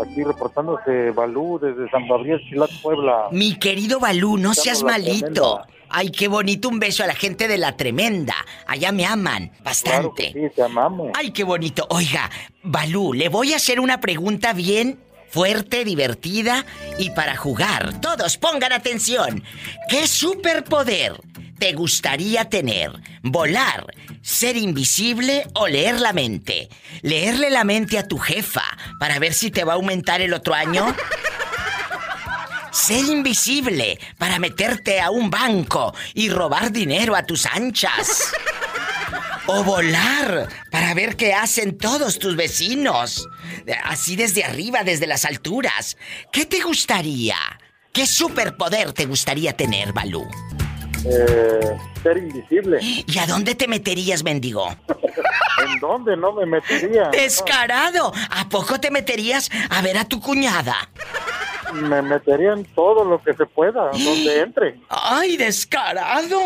aquí 0.00 0.22
reportándose 0.22 1.10
Balú 1.10 1.58
desde 1.60 1.90
San 1.90 2.06
Gabriel, 2.06 2.40
Chilat, 2.48 2.70
Puebla. 2.82 3.28
Mi 3.32 3.56
querido 3.56 3.98
Balú, 4.00 4.36
no 4.36 4.54
seas 4.54 4.82
malito. 4.82 5.60
Ay, 5.88 6.10
qué 6.10 6.28
bonito 6.28 6.68
un 6.68 6.78
beso 6.78 7.02
a 7.02 7.06
la 7.06 7.14
gente 7.14 7.48
de 7.48 7.58
la 7.58 7.76
tremenda. 7.76 8.34
Allá 8.66 8.92
me 8.92 9.06
aman 9.06 9.50
bastante. 9.62 10.32
Sí, 10.32 10.40
te 10.54 10.62
amamos. 10.62 11.12
Ay, 11.14 11.30
qué 11.30 11.44
bonito. 11.44 11.86
Oiga, 11.90 12.30
Balú, 12.62 13.12
le 13.12 13.28
voy 13.28 13.52
a 13.52 13.56
hacer 13.56 13.80
una 13.80 14.00
pregunta 14.00 14.52
bien 14.52 15.00
fuerte, 15.28 15.84
divertida 15.84 16.64
y 16.98 17.10
para 17.10 17.36
jugar. 17.36 18.00
Todos 18.00 18.36
pongan 18.36 18.72
atención. 18.72 19.42
¿Qué 19.88 20.06
superpoder 20.06 21.20
te 21.58 21.72
gustaría 21.72 22.48
tener? 22.48 22.92
¿Volar, 23.22 23.86
ser 24.22 24.56
invisible 24.56 25.46
o 25.54 25.66
leer 25.66 26.00
la 26.00 26.12
mente? 26.12 26.68
¿Leerle 27.02 27.50
la 27.50 27.64
mente 27.64 27.98
a 27.98 28.06
tu 28.06 28.18
jefa 28.18 28.64
para 28.98 29.18
ver 29.18 29.34
si 29.34 29.50
te 29.50 29.64
va 29.64 29.72
a 29.72 29.76
aumentar 29.76 30.20
el 30.20 30.34
otro 30.34 30.54
año? 30.54 30.94
Ser 32.70 33.04
invisible 33.06 33.98
para 34.18 34.38
meterte 34.38 35.00
a 35.00 35.10
un 35.10 35.30
banco 35.30 35.94
y 36.14 36.28
robar 36.28 36.70
dinero 36.70 37.16
a 37.16 37.24
tus 37.24 37.46
anchas. 37.46 38.30
O 39.46 39.64
volar 39.64 40.48
para 40.70 40.92
ver 40.94 41.16
qué 41.16 41.32
hacen 41.32 41.78
todos 41.78 42.18
tus 42.18 42.36
vecinos. 42.36 43.26
Así 43.84 44.14
desde 44.14 44.44
arriba, 44.44 44.84
desde 44.84 45.06
las 45.06 45.24
alturas. 45.24 45.96
¿Qué 46.32 46.44
te 46.44 46.60
gustaría? 46.60 47.36
¿Qué 47.92 48.06
superpoder 48.06 48.92
te 48.92 49.06
gustaría 49.06 49.56
tener, 49.56 49.92
Balú? 49.92 50.28
Eh, 51.04 51.76
ser 52.02 52.18
invisible. 52.18 52.78
¿Y 52.80 53.18
a 53.18 53.26
dónde 53.26 53.54
te 53.54 53.68
meterías, 53.68 54.22
mendigo? 54.24 54.68
¿En 55.64 55.80
dónde 55.80 56.16
no 56.16 56.32
me 56.32 56.46
metería? 56.46 57.08
¡Descarado! 57.10 58.12
¿A 58.30 58.48
poco 58.48 58.78
te 58.80 58.90
meterías 58.90 59.50
a 59.70 59.82
ver 59.82 59.98
a 59.98 60.04
tu 60.04 60.20
cuñada? 60.20 60.88
Me 61.72 62.00
metería 62.00 62.52
en 62.52 62.64
todo 62.64 63.04
lo 63.04 63.22
que 63.22 63.34
se 63.34 63.44
pueda, 63.44 63.90
donde 63.90 64.40
entre. 64.40 64.80
¡Ay, 64.88 65.36
descarado! 65.36 66.40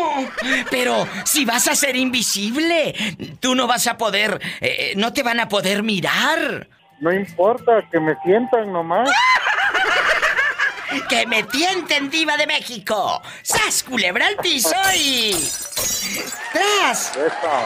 Pero 0.69 1.07
si 1.23 1.45
vas 1.45 1.67
a 1.69 1.75
ser 1.75 1.95
invisible, 1.95 2.93
tú 3.39 3.55
no 3.55 3.65
vas 3.65 3.87
a 3.87 3.97
poder, 3.97 4.41
eh, 4.59 4.93
no 4.97 5.13
te 5.13 5.23
van 5.23 5.39
a 5.39 5.47
poder 5.47 5.81
mirar. 5.81 6.67
No 6.99 7.13
importa, 7.13 7.83
que 7.89 7.99
me 7.99 8.15
sientan 8.23 8.73
nomás. 8.73 9.09
¡Que 11.09 11.25
me 11.27 11.43
tienten, 11.43 12.09
diva 12.09 12.37
de 12.37 12.47
México! 12.47 13.21
¡Sas, 13.41 13.83
culebra 13.83 14.27
al 14.27 14.35
piso 14.37 14.75
y... 14.97 15.31
¡Tras! 16.53 17.11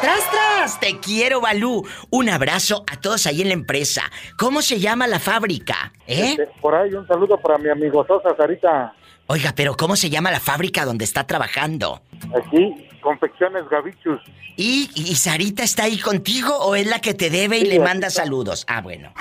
¡Tras, 0.02 0.32
tras! 0.32 0.80
Te 0.80 1.00
quiero, 1.00 1.42
Balú. 1.42 1.86
Un 2.10 2.30
abrazo 2.30 2.84
a 2.92 3.00
todos 3.00 3.26
ahí 3.28 3.42
en 3.42 3.50
la 3.50 3.54
empresa. 3.54 4.04
¿Cómo 4.38 4.62
se 4.62 4.80
llama 4.80 5.08
la 5.08 5.20
fábrica? 5.20 5.92
¿Eh? 6.08 6.30
Este, 6.32 6.48
por 6.62 6.74
ahí 6.76 6.94
un 6.94 7.06
saludo 7.08 7.38
para 7.40 7.58
mi 7.58 7.70
amigo 7.70 8.06
Sosa, 8.08 8.30
Sarita. 8.38 8.94
Oiga, 9.28 9.54
pero 9.56 9.76
¿cómo 9.76 9.96
se 9.98 10.10
llama 10.10 10.32
la 10.32 10.40
fábrica 10.40 10.86
donde 10.86 11.04
está 11.04 11.26
trabajando? 11.28 12.02
Aquí, 12.46 12.88
Confecciones 13.02 13.64
Gavichus. 13.70 14.22
¿Y, 14.56 14.90
y 14.96 15.16
Sarita 15.16 15.64
está 15.64 15.84
ahí 15.84 16.00
contigo 16.00 16.56
o 16.58 16.76
es 16.76 16.88
la 16.88 17.00
que 17.00 17.14
te 17.14 17.30
debe 17.30 17.58
y 17.58 17.62
Sí, 17.62 17.68
le 17.68 17.80
manda 17.80 18.08
está. 18.08 18.24
saludos? 18.24 18.64
Ah, 18.68 18.82
bueno. 18.82 19.12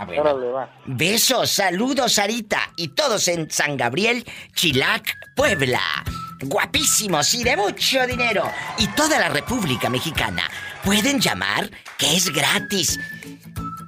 Ah, 0.00 0.04
bueno. 0.06 0.22
Órale, 0.22 0.50
va. 0.50 0.68
Besos, 0.86 1.50
saludos, 1.50 2.14
Sarita. 2.14 2.72
Y 2.76 2.88
todos 2.88 3.28
en 3.28 3.50
San 3.50 3.76
Gabriel, 3.76 4.24
Chilac, 4.54 5.14
Puebla. 5.36 5.82
Guapísimos 6.40 7.34
y 7.34 7.44
de 7.44 7.54
mucho 7.54 8.06
dinero. 8.06 8.50
Y 8.78 8.86
toda 8.88 9.18
la 9.18 9.28
República 9.28 9.90
Mexicana. 9.90 10.50
Pueden 10.82 11.20
llamar, 11.20 11.70
que 11.98 12.16
es 12.16 12.32
gratis. 12.32 12.98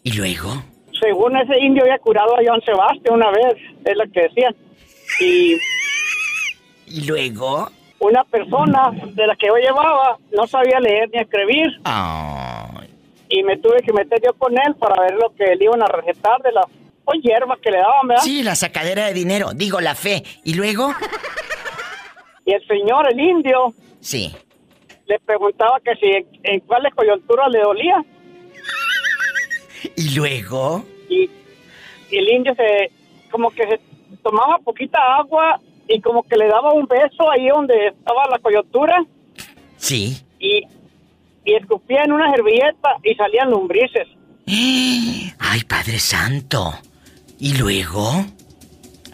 ¿Y 0.02 0.12
luego? 0.12 0.62
Según 1.00 1.36
ese 1.36 1.58
indio 1.58 1.82
había 1.82 1.98
curado 1.98 2.36
a 2.36 2.40
John 2.46 2.60
Sebastián 2.62 3.14
una 3.14 3.30
vez, 3.30 3.56
es 3.84 3.96
lo 3.96 4.04
que 4.12 4.22
decían. 4.22 4.54
Y 5.20 5.56
¿Y 6.86 7.06
luego? 7.06 7.70
una 7.98 8.24
persona 8.24 8.90
de 9.14 9.26
la 9.26 9.34
que 9.36 9.46
yo 9.46 9.56
llevaba 9.56 10.18
no 10.36 10.46
sabía 10.46 10.78
leer 10.80 11.08
ni 11.12 11.20
escribir. 11.20 11.68
Y 13.28 13.42
me 13.42 13.56
tuve 13.56 13.80
que 13.82 13.92
meter 13.92 14.20
yo 14.24 14.32
con 14.34 14.52
él 14.52 14.74
para 14.78 15.02
ver 15.02 15.14
lo 15.14 15.34
que 15.34 15.56
le 15.56 15.64
iban 15.64 15.82
a 15.82 15.86
recetar 15.86 16.40
de 16.42 16.52
las 16.52 16.66
pues, 17.04 17.20
hierbas 17.22 17.58
que 17.60 17.70
le 17.70 17.78
daban, 17.78 18.06
¿verdad? 18.06 18.22
Sí, 18.22 18.42
la 18.42 18.54
sacadera 18.54 19.06
de 19.06 19.14
dinero, 19.14 19.50
digo 19.54 19.80
la 19.80 19.94
fe. 19.94 20.22
¿Y 20.44 20.54
luego? 20.54 20.92
Y 22.44 22.52
el 22.52 22.64
señor, 22.68 23.10
el 23.10 23.18
indio, 23.18 23.74
Sí. 24.06 24.32
le 25.06 25.18
preguntaba 25.20 25.80
que 25.84 25.94
si 25.96 26.06
en, 26.06 26.26
en 26.44 26.60
cuáles 26.60 26.94
coyunturas 26.94 27.48
le 27.50 27.60
dolía. 27.60 28.04
¿Y 29.96 30.14
luego? 30.14 30.84
Y, 31.08 31.30
y 32.10 32.16
el 32.18 32.28
indio 32.28 32.54
se, 32.56 32.90
como 33.30 33.50
que 33.50 33.66
se 33.66 33.80
tomaba 34.22 34.58
poquita 34.58 34.98
agua 35.18 35.60
y 35.88 36.00
como 36.00 36.22
que 36.24 36.36
le 36.36 36.46
daba 36.48 36.72
un 36.72 36.86
beso 36.86 37.30
ahí 37.30 37.48
donde 37.48 37.88
estaba 37.88 38.26
la 38.30 38.38
coyuntura 38.38 39.04
Sí. 39.76 40.16
y, 40.40 40.62
y 41.44 41.54
escupía 41.54 42.02
en 42.04 42.12
una 42.12 42.30
servilleta 42.32 42.96
y 43.04 43.14
salían 43.14 43.50
lombrices. 43.50 44.08
Ay, 45.38 45.62
Padre 45.68 45.98
Santo. 45.98 46.72
¿Y 47.38 47.56
luego? 47.58 48.24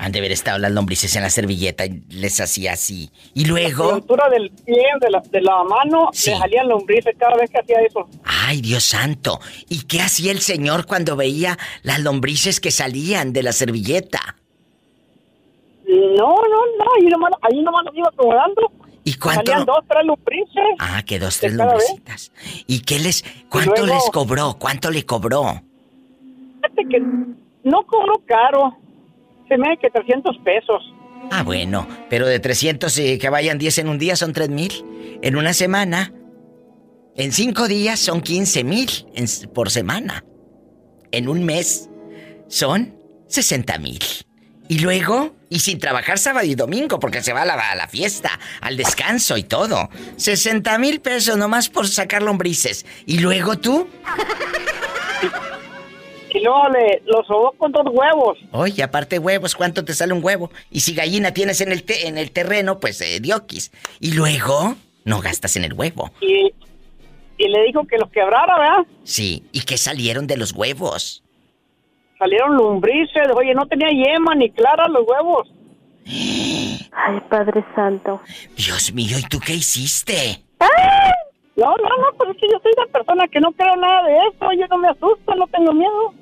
Han 0.04 0.10
de 0.10 0.18
haber 0.18 0.32
estado 0.32 0.58
las 0.58 0.72
lombrices 0.72 1.14
en 1.14 1.22
la 1.22 1.30
servilleta 1.30 1.86
y 1.86 2.02
les 2.08 2.40
hacía 2.40 2.72
así. 2.72 3.08
¿Y 3.34 3.44
La 3.44 3.50
luego? 3.50 3.84
coyuntura 3.84 4.28
del 4.30 4.50
pie, 4.50 4.82
de 5.00 5.10
la, 5.10 5.20
de 5.20 5.40
la 5.40 5.62
mano, 5.62 6.08
le 6.12 6.18
salían 6.36 6.68
lombrices 6.68 7.14
cada 7.16 7.36
vez 7.36 7.48
que 7.48 7.60
hacía 7.60 7.80
eso. 7.82 8.08
Ay, 8.24 8.60
Dios 8.62 8.82
santo. 8.82 9.38
¿Y 9.68 9.84
qué 9.84 10.00
hacía 10.00 10.32
el 10.32 10.40
señor 10.40 10.86
cuando 10.86 11.14
veía 11.14 11.56
las 11.84 12.00
lombrices 12.00 12.58
que 12.58 12.72
salían 12.72 13.32
de 13.32 13.44
la 13.44 13.52
servilleta? 13.52 14.34
No, 15.86 16.26
no, 16.26 16.58
no, 16.78 16.84
ahí 16.98 17.06
nomás, 17.06 17.30
ahí 17.42 17.62
nomás 17.62 17.84
los 17.84 17.94
iba 17.96 18.08
acomodando. 18.08 18.72
¿Y 19.04 19.14
cuánto? 19.14 19.42
Salían 19.52 19.66
dos, 19.66 19.84
tres 19.88 20.04
lombrices. 20.04 20.64
Ah, 20.80 21.02
que 21.06 21.18
dos, 21.20 21.38
tres 21.38 21.56
vez. 21.56 21.64
lombricitas. 21.64 22.32
¿Y 22.66 22.80
qué 22.80 22.98
les... 22.98 23.24
¿Cuánto 23.48 23.82
luego- 23.86 23.94
les 23.94 24.10
cobró? 24.10 24.56
¿Cuánto 24.58 24.90
le 24.90 25.06
cobró? 25.06 25.62
Fíjate 26.56 26.88
que 26.90 26.98
no 27.64 27.86
cobró 27.86 28.14
caro. 28.26 28.76
Hace 29.54 29.78
que 29.80 29.90
300 29.90 30.38
pesos. 30.38 30.94
Ah, 31.30 31.42
bueno, 31.42 31.86
pero 32.08 32.26
de 32.26 32.40
300 32.40 32.98
y 32.98 33.18
que 33.18 33.28
vayan 33.28 33.58
10 33.58 33.78
en 33.78 33.88
un 33.88 33.98
día 33.98 34.16
son 34.16 34.32
3 34.32 34.48
mil. 34.48 34.72
En 35.22 35.36
una 35.36 35.52
semana, 35.52 36.12
en 37.16 37.32
5 37.32 37.68
días 37.68 38.00
son 38.00 38.20
15 38.20 38.64
mil 38.64 38.88
por 39.54 39.70
semana. 39.70 40.24
En 41.10 41.28
un 41.28 41.44
mes 41.44 41.90
son 42.48 42.96
60 43.28 43.78
mil. 43.78 43.98
Y 44.68 44.78
luego, 44.78 45.36
y 45.50 45.60
sin 45.60 45.78
trabajar 45.78 46.18
sábado 46.18 46.46
y 46.46 46.54
domingo, 46.54 46.98
porque 46.98 47.22
se 47.22 47.32
va 47.32 47.42
a 47.42 47.44
la, 47.44 47.54
a 47.54 47.74
la 47.74 47.88
fiesta, 47.88 48.38
al 48.60 48.76
descanso 48.76 49.36
y 49.36 49.42
todo. 49.42 49.90
60 50.16 50.78
mil 50.78 51.00
pesos 51.00 51.36
nomás 51.36 51.68
por 51.68 51.86
sacar 51.88 52.22
lombrices. 52.22 52.86
¿Y 53.06 53.18
luego 53.18 53.58
tú? 53.58 53.88
Y 56.34 56.40
luego 56.40 56.68
le 56.70 57.02
lo 57.06 57.22
sobó 57.24 57.52
con 57.52 57.72
dos 57.72 57.84
huevos. 57.90 58.38
Oye, 58.52 58.82
aparte 58.82 59.18
huevos, 59.18 59.54
¿cuánto 59.54 59.84
te 59.84 59.92
sale 59.92 60.12
un 60.14 60.24
huevo? 60.24 60.50
Y 60.70 60.80
si 60.80 60.94
gallina 60.94 61.32
tienes 61.34 61.60
en 61.60 61.72
el, 61.72 61.82
te- 61.84 62.06
en 62.08 62.16
el 62.16 62.30
terreno, 62.32 62.80
pues 62.80 63.00
eh, 63.02 63.20
dioquis. 63.20 63.70
Y 64.00 64.12
luego, 64.14 64.76
no 65.04 65.20
gastas 65.20 65.56
en 65.56 65.64
el 65.64 65.74
huevo. 65.74 66.10
Y, 66.20 66.52
y 67.38 67.48
le 67.48 67.64
dijo 67.64 67.86
que 67.86 67.98
los 67.98 68.10
quebrara, 68.10 68.58
¿verdad? 68.58 68.86
Sí, 69.04 69.44
¿y 69.52 69.60
qué 69.62 69.76
salieron 69.76 70.26
de 70.26 70.36
los 70.38 70.52
huevos? 70.52 71.22
Salieron 72.18 72.56
lombrices. 72.56 73.26
Oye, 73.36 73.52
no 73.54 73.66
tenía 73.66 73.88
yema 73.90 74.34
ni 74.34 74.48
clara 74.50 74.88
los 74.88 75.04
huevos. 75.06 75.48
Ay, 76.06 77.20
Padre 77.28 77.64
Santo. 77.74 78.20
Dios 78.56 78.92
mío, 78.92 79.18
¿y 79.18 79.22
tú 79.24 79.38
qué 79.38 79.54
hiciste? 79.54 80.42
No, 81.62 81.76
no, 81.76 81.96
no, 81.96 82.16
pues 82.18 82.30
es 82.30 82.36
que 82.38 82.46
yo 82.50 82.58
soy 82.62 82.72
una 82.76 82.86
persona 82.92 83.28
que 83.28 83.40
no 83.40 83.52
creo 83.52 83.76
nada 83.76 84.02
de 84.08 84.16
eso. 84.28 84.52
Yo 84.58 84.66
no 84.68 84.78
me 84.78 84.88
asusto, 84.88 85.34
no 85.36 85.46
tengo 85.46 85.72
miedo. 85.72 86.12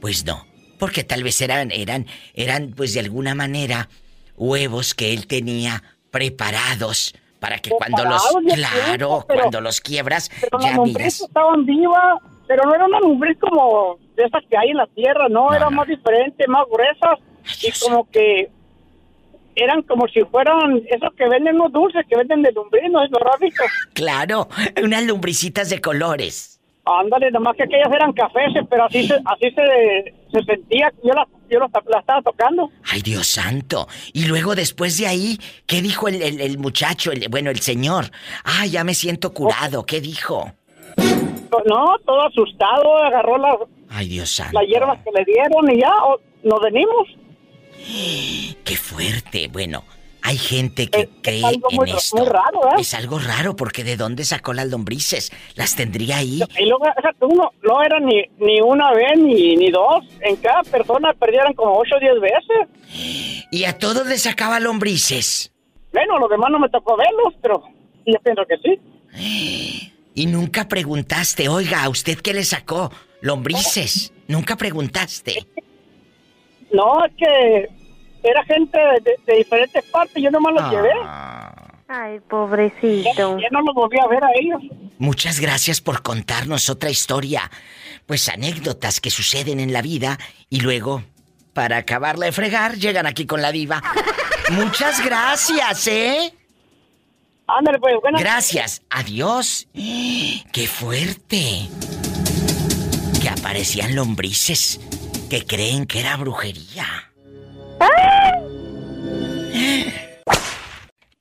Pues 0.00 0.24
no, 0.26 0.44
porque 0.78 1.04
tal 1.04 1.22
vez 1.22 1.40
eran, 1.40 1.70
eran, 1.70 2.06
eran, 2.34 2.72
pues 2.76 2.94
de 2.94 3.00
alguna 3.00 3.34
manera, 3.34 3.88
huevos 4.36 4.94
que 4.94 5.12
él 5.12 5.26
tenía 5.26 5.82
preparados 6.10 7.14
para 7.40 7.58
que 7.58 7.70
cuando 7.70 8.04
los, 8.04 8.22
Preparados, 8.32 8.54
claro, 8.56 9.24
pero- 9.28 9.40
cuando 9.40 9.60
los 9.60 9.80
quiebras, 9.80 10.30
Pero 10.40 10.58
ya 10.60 10.76
miras. 10.80 11.20
estaban 11.20 11.64
vivas, 11.64 12.18
pero 12.48 12.64
no 12.64 12.74
era 12.74 12.86
una 12.86 12.98
como 13.40 13.98
de 14.16 14.24
esas 14.24 14.42
que 14.50 14.56
hay 14.56 14.70
en 14.70 14.76
la 14.78 14.86
tierra, 14.88 15.28
no, 15.28 15.52
eran 15.54 15.74
más 15.74 15.86
diferentes, 15.86 16.48
más 16.48 16.64
gruesas 16.68 17.18
y 17.62 17.70
como 17.86 18.10
que 18.10 18.50
eran 19.62 19.82
como 19.82 20.06
si 20.08 20.20
fueran 20.24 20.82
esos 20.90 21.12
que 21.14 21.28
venden 21.28 21.58
los 21.58 21.72
dulces 21.72 22.04
que 22.08 22.16
venden 22.16 22.42
de 22.42 22.52
lombriz, 22.52 22.90
¿no 22.90 23.02
es 23.04 23.10
lo? 23.10 23.18
Claro, 23.94 24.48
unas 24.82 25.04
lumbricitas 25.04 25.68
de 25.70 25.80
colores. 25.80 26.54
Ándale, 26.84 27.30
nomás 27.30 27.54
que 27.56 27.64
aquellas 27.64 27.92
eran 27.92 28.12
cafés, 28.14 28.50
pero 28.70 28.84
así 28.86 29.06
se, 29.06 29.14
así 29.14 29.50
se, 29.54 30.14
se 30.32 30.42
sentía, 30.44 30.90
yo 31.04 31.12
las 31.12 31.26
yo 31.50 31.58
las- 31.60 31.70
las 31.86 32.00
estaba 32.00 32.22
tocando. 32.22 32.70
Ay, 32.90 33.02
Dios 33.02 33.26
santo. 33.26 33.88
Y 34.14 34.26
luego 34.26 34.54
después 34.54 34.96
de 34.98 35.06
ahí, 35.06 35.38
¿qué 35.66 35.82
dijo 35.82 36.08
el, 36.08 36.22
el- 36.22 36.40
el 36.40 36.58
muchacho, 36.58 37.12
el, 37.12 37.26
bueno, 37.28 37.50
el 37.50 37.60
señor? 37.60 38.06
Ah, 38.44 38.64
ya 38.66 38.84
me 38.84 38.94
siento 38.94 39.32
curado. 39.34 39.84
¿Qué 39.84 40.00
dijo? 40.00 40.50
No, 41.66 41.96
todo 42.06 42.26
asustado, 42.26 42.96
agarró 43.04 43.38
las 43.38 43.56
Ay, 43.90 44.08
Dios 44.08 44.30
santo. 44.30 44.58
las 44.58 44.68
hierbas 44.68 44.98
que 45.04 45.10
le 45.12 45.24
dieron 45.24 45.70
y 45.70 45.80
ya 45.80 45.90
nos 46.44 46.60
venimos. 46.62 47.08
Qué 48.64 48.76
fuerte. 48.76 49.48
Bueno, 49.48 49.84
hay 50.22 50.36
gente 50.36 50.88
que 50.88 51.08
cree 51.22 51.44
algo 51.44 51.68
muy- 51.70 51.90
en 51.90 51.96
esto. 51.96 52.16
muy 52.16 52.26
raro, 52.26 52.60
¿eh? 52.76 52.80
Es 52.80 52.94
algo 52.94 53.18
raro 53.18 53.56
porque 53.56 53.84
¿de 53.84 53.96
dónde 53.96 54.24
sacó 54.24 54.52
las 54.52 54.66
lombrices? 54.68 55.30
¿Las 55.54 55.76
tendría 55.76 56.18
ahí? 56.18 56.40
Y 56.58 56.64
luego, 56.66 56.84
esa 56.98 57.12
uno, 57.20 57.50
no 57.62 57.82
era 57.82 58.00
ni, 58.00 58.22
ni 58.38 58.60
una 58.60 58.92
vez 58.92 59.16
ni, 59.18 59.56
ni 59.56 59.70
dos. 59.70 60.04
En 60.20 60.36
cada 60.36 60.62
persona 60.64 61.12
perdieron 61.14 61.54
como 61.54 61.78
ocho 61.78 61.96
o 61.96 62.00
diez 62.00 62.14
veces. 62.20 63.46
¿Y 63.50 63.64
a 63.64 63.78
todos 63.78 64.06
les 64.06 64.22
sacaba 64.22 64.60
lombrices? 64.60 65.52
Bueno, 65.92 66.18
los 66.18 66.28
demás 66.28 66.50
no 66.50 66.58
me 66.58 66.68
tocó 66.68 66.96
verlos, 66.96 67.34
pero 67.40 67.62
yo 68.06 68.18
pienso 68.22 68.42
que 68.46 68.56
sí. 68.58 69.92
Y 70.14 70.26
nunca 70.26 70.66
preguntaste, 70.66 71.48
oiga, 71.48 71.84
¿a 71.84 71.88
usted 71.88 72.18
qué 72.18 72.34
le 72.34 72.42
sacó? 72.42 72.90
Lombrices. 73.20 74.12
Nunca 74.26 74.56
preguntaste. 74.56 75.46
No, 76.72 77.04
es 77.04 77.12
que 77.16 77.68
era 78.22 78.44
gente 78.44 78.78
de, 79.26 79.36
diferentes 79.36 79.84
partes, 79.86 80.22
yo 80.22 80.30
nomás 80.30 80.54
los 80.54 80.62
Ah. 80.64 80.70
llevé. 80.70 80.90
Ay, 81.90 82.20
pobrecito. 82.28 83.38
Ya 83.38 83.48
no 83.50 83.62
los 83.62 83.74
volví 83.74 83.98
a 83.98 84.06
ver 84.08 84.22
a 84.22 84.28
ellos. 84.38 84.60
Muchas 84.98 85.40
gracias 85.40 85.80
por 85.80 86.02
contarnos 86.02 86.68
otra 86.68 86.90
historia. 86.90 87.50
Pues 88.04 88.28
anécdotas 88.28 89.00
que 89.00 89.10
suceden 89.10 89.58
en 89.60 89.72
la 89.72 89.80
vida 89.80 90.18
y 90.50 90.60
luego, 90.60 91.02
para 91.54 91.78
acabarla 91.78 92.26
de 92.26 92.32
fregar, 92.32 92.74
llegan 92.76 93.06
aquí 93.06 93.24
con 93.26 93.40
la 93.40 93.52
diva. 93.52 93.82
Muchas 94.50 95.02
gracias, 95.04 95.86
¿eh? 95.86 96.34
Ándale, 97.46 97.78
pues, 97.78 97.94
buenas 98.02 98.20
Gracias. 98.20 98.82
Adiós. 98.90 99.66
¡Qué 100.52 100.66
fuerte! 100.66 101.68
Que 103.22 103.28
aparecían 103.30 103.94
lombrices 103.94 104.78
que 105.28 105.44
creen 105.44 105.86
que 105.86 106.00
era 106.00 106.16
brujería. 106.16 106.86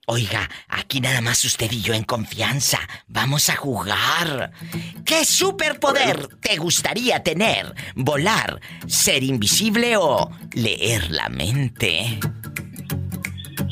Oiga, 0.09 0.49
aquí 0.69 1.01
nada 1.01 1.19
más 1.19 1.43
usted 1.43 1.69
y 1.71 1.81
yo 1.81 1.93
en 1.93 2.03
confianza. 2.03 2.79
Vamos 3.07 3.49
a 3.49 3.55
jugar. 3.57 4.51
¿Qué 5.05 5.25
superpoder 5.25 6.27
te 6.39 6.55
gustaría 6.55 7.21
tener? 7.23 7.73
¿Volar, 7.95 8.61
ser 8.87 9.23
invisible 9.23 9.97
o 9.97 10.31
leer 10.53 11.11
la 11.11 11.27
mente? 11.27 12.19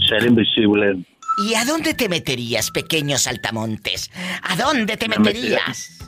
Ser 0.09 0.25
invisible. 0.25 1.05
¿Y 1.47 1.53
a 1.55 1.63
dónde 1.63 1.93
te 1.93 2.09
meterías, 2.09 2.69
pequeños 2.71 3.23
saltamontes? 3.23 4.11
¿A 4.43 4.55
dónde 4.57 4.97
te 4.97 5.07
Me 5.07 5.17
metería- 5.17 5.59
meterías? 5.67 5.99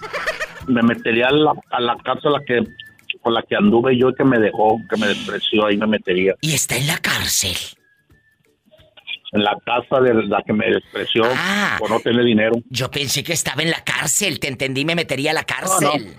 Me 0.68 0.82
metería 0.84 1.28
a 1.28 1.32
la, 1.32 1.54
a 1.72 1.80
la 1.82 1.96
casa 2.04 2.30
la 2.30 2.42
que, 2.46 2.60
con 3.28 3.34
la 3.34 3.42
que 3.44 3.58
anduve 3.58 3.98
yo 4.00 4.14
que 4.14 4.24
me 4.24 4.40
dejó, 4.40 4.80
que 4.90 4.96
me 4.96 5.08
despreció, 5.08 5.66
ahí 5.66 5.76
me 5.76 5.86
metería. 5.86 6.34
Y 6.40 6.54
está 6.54 6.78
en 6.78 6.88
la 6.88 6.98
cárcel. 7.00 7.58
En 9.34 9.44
la 9.44 9.58
casa 9.66 10.00
de 10.02 10.14
la 10.14 10.42
que 10.46 10.54
me 10.54 10.66
despreció 10.70 11.24
Ah. 11.36 11.76
por 11.78 11.90
no 11.90 12.00
tener 12.00 12.24
dinero. 12.24 12.54
Yo 12.70 12.90
pensé 12.90 13.22
que 13.26 13.34
estaba 13.34 13.62
en 13.64 13.72
la 13.72 13.84
cárcel, 13.84 14.40
te 14.40 14.48
entendí, 14.48 14.86
me 14.86 14.96
metería 14.96 15.32
a 15.32 15.34
la 15.34 15.44
cárcel. 15.44 16.16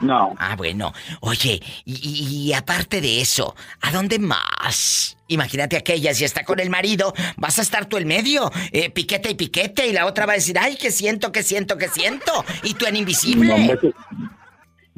No. 0.00 0.34
Ah, 0.38 0.56
bueno. 0.56 0.94
Oye, 1.20 1.60
y, 1.84 1.92
y- 1.92 2.46
y 2.48 2.52
aparte 2.54 3.02
de 3.02 3.20
eso, 3.20 3.54
¿a 3.82 3.92
dónde 3.92 4.18
más? 4.18 5.18
Imagínate 5.28 5.76
aquella, 5.76 6.14
si 6.14 6.24
está 6.24 6.42
con 6.42 6.58
el 6.58 6.70
marido, 6.70 7.12
vas 7.36 7.58
a 7.58 7.62
estar 7.62 7.84
tú 7.84 7.98
en 7.98 8.08
medio, 8.08 8.50
eh, 8.72 8.88
piquete 8.88 9.32
y 9.32 9.34
piquete, 9.34 9.86
y 9.88 9.92
la 9.92 10.06
otra 10.06 10.24
va 10.24 10.32
a 10.32 10.36
decir, 10.36 10.58
ay, 10.58 10.76
que 10.76 10.90
siento, 10.90 11.30
que 11.32 11.42
siento, 11.42 11.76
que 11.76 11.88
siento, 11.88 12.32
y 12.62 12.72
tú 12.72 12.86
en 12.86 12.96
invisible. 12.96 13.48
No, 13.82 13.90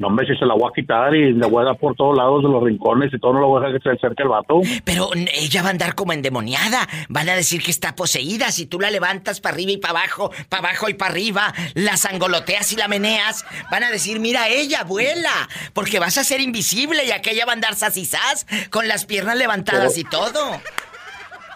No, 0.03 0.09
hombre, 0.09 0.27
si 0.27 0.35
se 0.35 0.45
la 0.45 0.53
voy 0.53 0.69
a 0.69 0.73
quitar 0.75 1.15
y 1.15 1.31
le 1.31 1.45
voy 1.47 1.61
a 1.61 1.67
dar 1.67 1.77
por 1.77 1.95
todos 1.95 2.17
lados 2.17 2.43
de 2.43 2.49
los 2.49 2.61
rincones 2.61 3.09
y 3.13 3.19
todo, 3.19 3.31
no 3.31 3.39
lo 3.39 3.47
voy 3.47 3.63
a 3.63 3.67
dejar 3.67 3.79
que 3.79 3.89
se 3.89 3.95
acerque 3.95 4.23
el 4.23 4.27
vato. 4.27 4.59
Pero 4.83 5.11
ella 5.13 5.61
va 5.61 5.69
a 5.69 5.71
andar 5.71 5.95
como 5.95 6.11
endemoniada. 6.11 6.89
Van 7.07 7.29
a 7.29 7.35
decir 7.35 7.63
que 7.63 7.71
está 7.71 7.95
poseída. 7.95 8.51
Si 8.51 8.65
tú 8.65 8.81
la 8.81 8.91
levantas 8.91 9.39
para 9.39 9.55
arriba 9.55 9.71
y 9.71 9.77
para 9.77 9.99
abajo, 9.99 10.29
para 10.49 10.67
abajo 10.67 10.89
y 10.89 10.95
para 10.95 11.11
arriba, 11.11 11.53
la 11.75 11.95
sangoloteas 11.95 12.73
y 12.73 12.75
la 12.75 12.89
meneas, 12.89 13.45
van 13.71 13.85
a 13.85 13.91
decir, 13.91 14.19
mira, 14.19 14.49
ella 14.49 14.83
vuela. 14.83 15.47
Porque 15.71 15.99
vas 15.99 16.17
a 16.17 16.25
ser 16.25 16.41
invisible 16.41 17.05
y 17.05 17.11
aquella 17.11 17.45
va 17.45 17.53
a 17.53 17.55
andar 17.55 17.75
sasisás 17.75 18.45
con 18.71 18.89
las 18.89 19.05
piernas 19.05 19.37
levantadas 19.37 19.97
y 19.97 20.03
todo. 20.03 20.59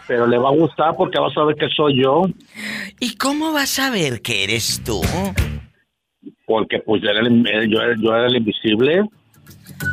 Pero 0.07 0.25
le 0.25 0.37
va 0.37 0.51
a 0.51 0.53
gustar 0.53 0.95
porque 0.95 1.19
va 1.19 1.27
a 1.27 1.33
saber 1.33 1.57
que 1.57 1.67
soy 1.67 2.01
yo. 2.01 2.21
¿Y 3.01 3.17
cómo 3.17 3.51
vas 3.51 3.77
a 3.77 3.89
ver 3.89 4.21
que 4.21 4.45
eres 4.45 4.81
tú? 4.85 5.01
Porque 6.47 6.79
pues 6.79 7.01
yo 7.03 7.09
era 7.09 7.19
el, 7.19 7.69
yo 7.69 7.81
era, 7.81 7.95
yo 7.99 8.15
era 8.15 8.27
el 8.27 8.37
invisible. 8.37 9.03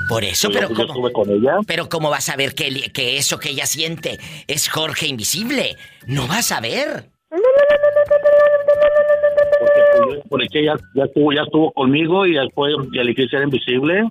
Por 0.09 0.25
eso, 0.25 0.49
pero 0.53 0.73
yo 0.73 0.87
¿cómo? 0.87 1.11
con 1.13 1.29
ella. 1.29 1.57
Pero 1.67 1.89
¿cómo 1.89 2.11
vas 2.11 2.29
a 2.29 2.37
ver 2.37 2.55
que, 2.55 2.91
que 2.93 3.17
eso 3.17 3.39
que 3.39 3.51
ella 3.51 3.67
siente 3.67 4.19
es 4.47 4.69
Jorge 4.69 5.09
Invisible? 5.09 5.77
No 6.07 6.29
vas 6.29 6.53
a 6.53 6.61
ver. 6.61 7.11
Porque, 9.59 10.23
pues, 10.29 10.49
ella 10.53 10.77
ya 10.95 11.05
estuvo, 11.05 11.33
ya 11.33 11.43
estuvo 11.43 11.73
conmigo 11.73 12.25
y 12.25 12.35
después 12.35 12.73
ya 12.95 13.01
elegí 13.01 13.27
ser 13.29 13.43
invisible. 13.43 14.05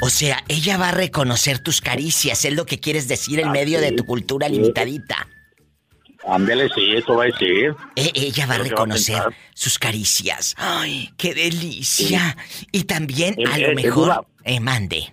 O 0.00 0.08
sea, 0.08 0.38
ella 0.48 0.78
va 0.78 0.88
a 0.88 0.92
reconocer 0.92 1.58
tus 1.58 1.82
caricias, 1.82 2.44
es 2.46 2.54
lo 2.54 2.64
que 2.64 2.80
quieres 2.80 3.06
decir 3.06 3.40
en 3.40 3.52
medio 3.52 3.80
de 3.80 3.92
tu 3.92 4.06
cultura 4.06 4.48
limitadita. 4.48 5.28
Ándale, 6.26 6.68
sí, 6.74 6.92
eso 6.96 7.14
va 7.16 7.24
a 7.24 7.26
decir. 7.26 7.74
E- 7.96 8.12
ella 8.14 8.46
va 8.46 8.54
a 8.54 8.58
va 8.58 8.64
reconocer 8.64 9.22
sus 9.54 9.78
caricias. 9.78 10.54
¡Ay, 10.58 11.10
qué 11.18 11.34
delicia! 11.34 12.36
Y 12.72 12.84
también, 12.84 13.34
Eh, 13.38 13.44
a 13.50 13.58
eh, 13.58 13.60
lo 13.62 13.68
eh, 13.68 13.74
mejor, 13.74 14.26
eh, 14.44 14.60
mande. 14.60 15.12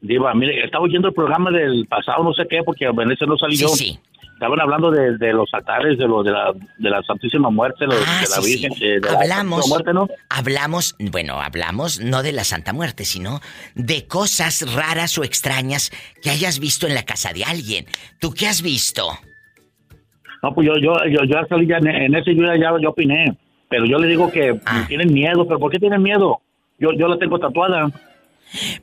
Diva, 0.00 0.34
mire, 0.34 0.64
estaba 0.64 0.84
oyendo 0.84 1.08
el 1.08 1.14
programa 1.14 1.50
del 1.50 1.86
pasado, 1.86 2.22
no 2.24 2.32
sé 2.34 2.42
qué, 2.50 2.60
porque 2.64 2.84
en 2.86 3.10
ese 3.12 3.24
no 3.26 3.38
salí 3.38 3.56
Sí, 3.56 3.66
sí. 3.68 4.00
Estaban 4.34 4.60
hablando 4.60 4.90
de, 4.90 5.16
de 5.16 5.32
los 5.32 5.48
altares, 5.54 5.96
de, 5.96 6.08
lo, 6.08 6.22
de, 6.24 6.32
la, 6.32 6.52
de 6.52 6.90
la 6.90 7.00
Santísima 7.04 7.50
Muerte, 7.50 7.86
lo- 7.86 7.94
Ah, 8.04 8.20
de 8.22 8.28
la 8.28 8.40
Virgen, 8.44 8.72
sí. 8.74 8.80
de, 8.84 9.00
la 9.00 9.12
Hablamos, 9.12 9.64
Santísima 9.70 9.92
Muerte, 9.94 9.94
¿no? 9.94 10.08
hablamos, 10.28 10.96
bueno, 10.98 11.40
hablamos 11.40 12.00
no 12.00 12.22
de 12.24 12.32
la 12.32 12.42
Santa 12.42 12.72
Muerte, 12.72 13.04
sino 13.04 13.40
de 13.76 14.08
cosas 14.08 14.74
raras 14.74 15.16
o 15.18 15.24
extrañas 15.24 15.92
que 16.20 16.30
hayas 16.30 16.58
visto 16.58 16.88
en 16.88 16.94
la 16.94 17.04
casa 17.04 17.32
de 17.32 17.44
alguien. 17.44 17.86
¿Tú 18.20 18.32
qué 18.34 18.48
has 18.48 18.60
visto? 18.60 19.08
No, 20.44 20.54
pues 20.54 20.66
yo, 20.66 20.74
yo, 20.76 20.92
yo, 21.08 21.24
yo 21.24 21.62
ya 21.62 21.78
en, 21.78 21.86
en 21.88 22.14
ese, 22.16 22.34
yo 22.34 22.44
ya, 22.44 22.54
ya 22.56 22.70
yo 22.78 22.90
opiné. 22.90 23.34
Pero 23.70 23.86
yo 23.86 23.96
le 23.98 24.08
digo 24.08 24.30
que 24.30 24.60
Ah. 24.66 24.84
tienen 24.86 25.10
miedo, 25.10 25.46
pero 25.46 25.58
¿por 25.58 25.72
qué 25.72 25.78
tienen 25.78 26.02
miedo? 26.02 26.38
Yo, 26.78 26.92
yo 26.92 27.08
la 27.08 27.16
tengo 27.16 27.38
tatuada. 27.38 27.90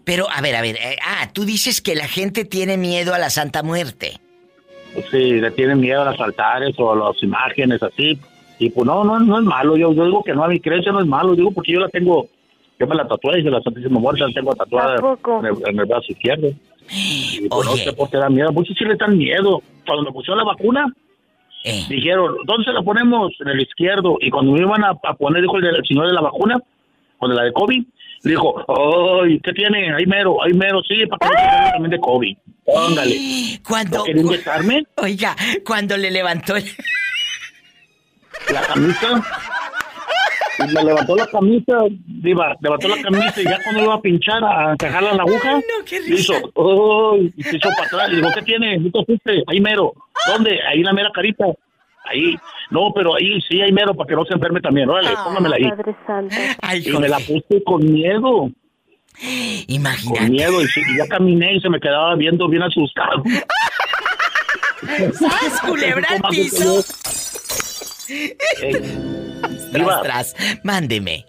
Pero, 0.03 0.25
a 0.35 0.41
ver, 0.41 0.55
a 0.55 0.61
ver, 0.63 0.77
eh, 0.77 0.95
ah, 1.05 1.29
tú 1.31 1.45
dices 1.45 1.79
que 1.79 1.93
la 1.93 2.07
gente 2.07 2.45
tiene 2.45 2.77
miedo 2.77 3.13
a 3.13 3.19
la 3.19 3.29
Santa 3.29 3.61
Muerte. 3.61 4.13
Sí, 5.11 5.33
le 5.39 5.51
tienen 5.51 5.79
miedo 5.79 6.01
a 6.01 6.11
los 6.11 6.19
altares 6.19 6.73
o 6.79 6.93
a 6.93 6.95
las 6.95 7.21
imágenes 7.21 7.83
así. 7.83 8.17
Y 8.57 8.71
pues 8.71 8.87
no, 8.87 9.03
no, 9.03 9.19
no 9.19 9.37
es 9.37 9.45
malo. 9.45 9.77
Yo, 9.77 9.93
yo 9.93 10.05
digo 10.05 10.23
que 10.23 10.33
no, 10.33 10.43
a 10.43 10.47
mi 10.47 10.59
creencia 10.59 10.91
no 10.91 10.99
es 10.99 11.05
malo. 11.05 11.35
Digo 11.35 11.51
porque 11.51 11.73
yo 11.73 11.79
la 11.79 11.89
tengo, 11.89 12.27
yo 12.79 12.87
me 12.87 12.95
la 12.95 13.07
tatué 13.07 13.39
y 13.39 13.43
de 13.43 13.51
la 13.51 13.61
Santísima 13.61 13.99
Muerte 13.99 14.21
la 14.27 14.33
tengo 14.33 14.55
tatuada 14.55 14.95
en 14.95 15.45
el, 15.45 15.53
en 15.69 15.79
el 15.79 15.85
brazo 15.85 16.07
izquierdo. 16.09 16.47
Y 16.89 17.47
pues 17.49 17.67
no 17.67 17.75
sé 17.77 17.93
por 17.93 18.09
qué 18.09 18.17
da 18.17 18.29
miedo. 18.29 18.51
Muchos 18.51 18.75
sí 18.75 18.83
le 18.83 18.95
dan 18.95 19.15
miedo. 19.15 19.61
Cuando 19.85 20.05
me 20.05 20.11
pusieron 20.11 20.39
la 20.39 20.43
vacuna, 20.43 20.85
Eh. 21.63 21.85
dijeron, 21.89 22.35
¿dónde 22.45 22.65
se 22.65 22.71
la 22.71 22.81
ponemos? 22.81 23.33
En 23.39 23.49
el 23.49 23.61
izquierdo. 23.61 24.17
Y 24.19 24.29
cuando 24.29 24.53
me 24.53 24.61
iban 24.61 24.83
a, 24.83 24.91
a 25.03 25.13
poner, 25.13 25.41
dijo 25.41 25.57
el, 25.57 25.85
señor 25.87 26.07
de 26.07 26.13
la 26.13 26.21
vacuna, 26.21 26.59
cuando 27.17 27.35
la 27.35 27.43
de 27.43 27.53
COVID, 27.53 27.83
dijo, 28.23 29.21
¡ay, 29.23 29.39
qué 29.41 29.53
tiene! 29.53 29.93
Ahí 29.93 30.05
mero, 30.05 30.43
ahí 30.43 30.53
mero, 30.53 30.81
sí, 30.87 31.05
para 31.05 31.19
que 31.19 31.33
no 31.33 31.39
se 31.39 31.45
enferme 31.45 31.71
también 31.71 31.91
de 31.91 31.99
COVID. 31.99 32.37
Póngale. 32.65 33.17
Cuando. 33.67 34.05
¿No 34.05 34.21
inyectarme? 34.21 34.83
Oiga, 34.97 35.35
cuando 35.65 35.97
le 35.97 36.11
levantó 36.11 36.55
el. 36.55 36.65
la 38.51 38.61
camisa. 38.61 39.23
Y 40.59 40.73
me 40.73 40.83
levantó 40.83 41.15
la 41.15 41.27
camisa, 41.27 41.77
diva, 42.05 42.55
levantó 42.61 42.87
la 42.87 43.01
camisa 43.01 43.41
y 43.41 43.43
ya 43.45 43.59
cuando 43.63 43.83
iba 43.83 43.93
a 43.93 44.01
pinchar, 44.01 44.43
a 44.43 44.73
encajarla 44.73 45.11
en 45.11 45.17
la 45.17 45.23
aguja, 45.23 45.61
hizo, 46.07 46.33
¡ay! 46.33 47.33
y 47.35 47.43
se 47.43 47.57
hizo 47.57 47.69
para 47.69 47.87
atrás. 47.87 48.09
Y 48.11 48.15
digo, 48.17 48.29
¿qué 48.35 48.41
tiene? 48.41 48.77
¿No 48.77 48.91
te 48.91 49.05
fuiste? 49.05 49.43
Ahí 49.47 49.59
mero. 49.59 49.93
¿Dónde? 50.27 50.59
Ahí 50.67 50.83
la 50.83 50.93
mera 50.93 51.09
carita. 51.13 51.45
Ahí. 52.05 52.37
No, 52.69 52.91
pero 52.93 53.15
ahí 53.15 53.39
sí, 53.47 53.61
ahí 53.61 53.71
mero, 53.71 53.93
para 53.93 54.07
que 54.07 54.15
no 54.15 54.25
se 54.25 54.33
enferme 54.33 54.61
también. 54.61 54.89
Órale, 54.89 55.09
póngamela 55.23 55.55
ahí. 55.55 55.69
Padre 55.69 55.95
Santo. 56.05 56.35
Ay, 56.61 56.83
Y 56.85 56.97
me 56.97 57.07
la 57.07 57.19
puse 57.19 57.63
con 57.63 57.83
miedo. 57.85 58.49
Imagínate. 59.67 60.19
Con 60.19 60.31
miedo. 60.31 60.61
Y, 60.61 60.97
ya 60.97 61.07
caminé 61.07 61.55
y 61.55 61.61
se 61.61 61.69
me 61.69 61.79
quedaba 61.79 62.15
viendo 62.15 62.47
bien 62.47 62.63
asustado. 62.63 63.23
¡Sas, 65.13 65.61
culebra 65.61 66.07
al 66.15 66.21
piso! 66.29 66.83
Tras, 69.71 70.01
tras, 70.03 70.35
mándeme. 70.63 71.25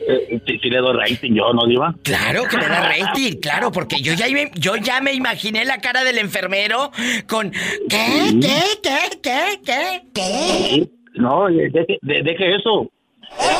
Eh, 0.00 0.40
sí, 0.46 0.58
sí 0.62 0.70
le 0.70 0.78
doy 0.78 0.96
rating 0.96 1.34
yo, 1.34 1.52
¿no, 1.52 1.66
Diva? 1.66 1.94
Claro 2.02 2.44
que 2.48 2.56
le 2.56 2.66
da 2.68 2.80
rating, 2.88 3.32
claro, 3.42 3.70
porque 3.72 4.00
yo 4.00 4.14
ya, 4.14 4.26
me- 4.30 4.50
yo 4.54 4.76
ya 4.76 5.00
me 5.00 5.12
imaginé 5.12 5.64
la 5.64 5.78
cara 5.80 6.04
del 6.04 6.18
enfermero 6.18 6.90
con 7.28 7.50
¿qué? 7.50 8.38
¿Qué? 8.40 8.62
¿Qué? 8.82 9.60
¿Qué? 9.64 10.00
¿Qué? 10.14 10.88
No, 11.14 11.46
de- 11.48 11.68
deje, 11.70 11.98
de- 12.00 12.22
deje 12.22 12.54
eso. 12.56 12.90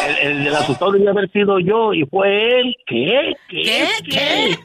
El, 0.06 0.28
el 0.28 0.44
del 0.44 0.56
asustado 0.56 0.92
debía 0.92 1.10
haber 1.10 1.30
sido 1.30 1.58
yo 1.58 1.92
y 1.92 2.04
fue 2.06 2.60
él. 2.60 2.74
¿Qué? 2.86 3.34
¿Qué? 3.48 3.88
¿Qué? 4.10 4.58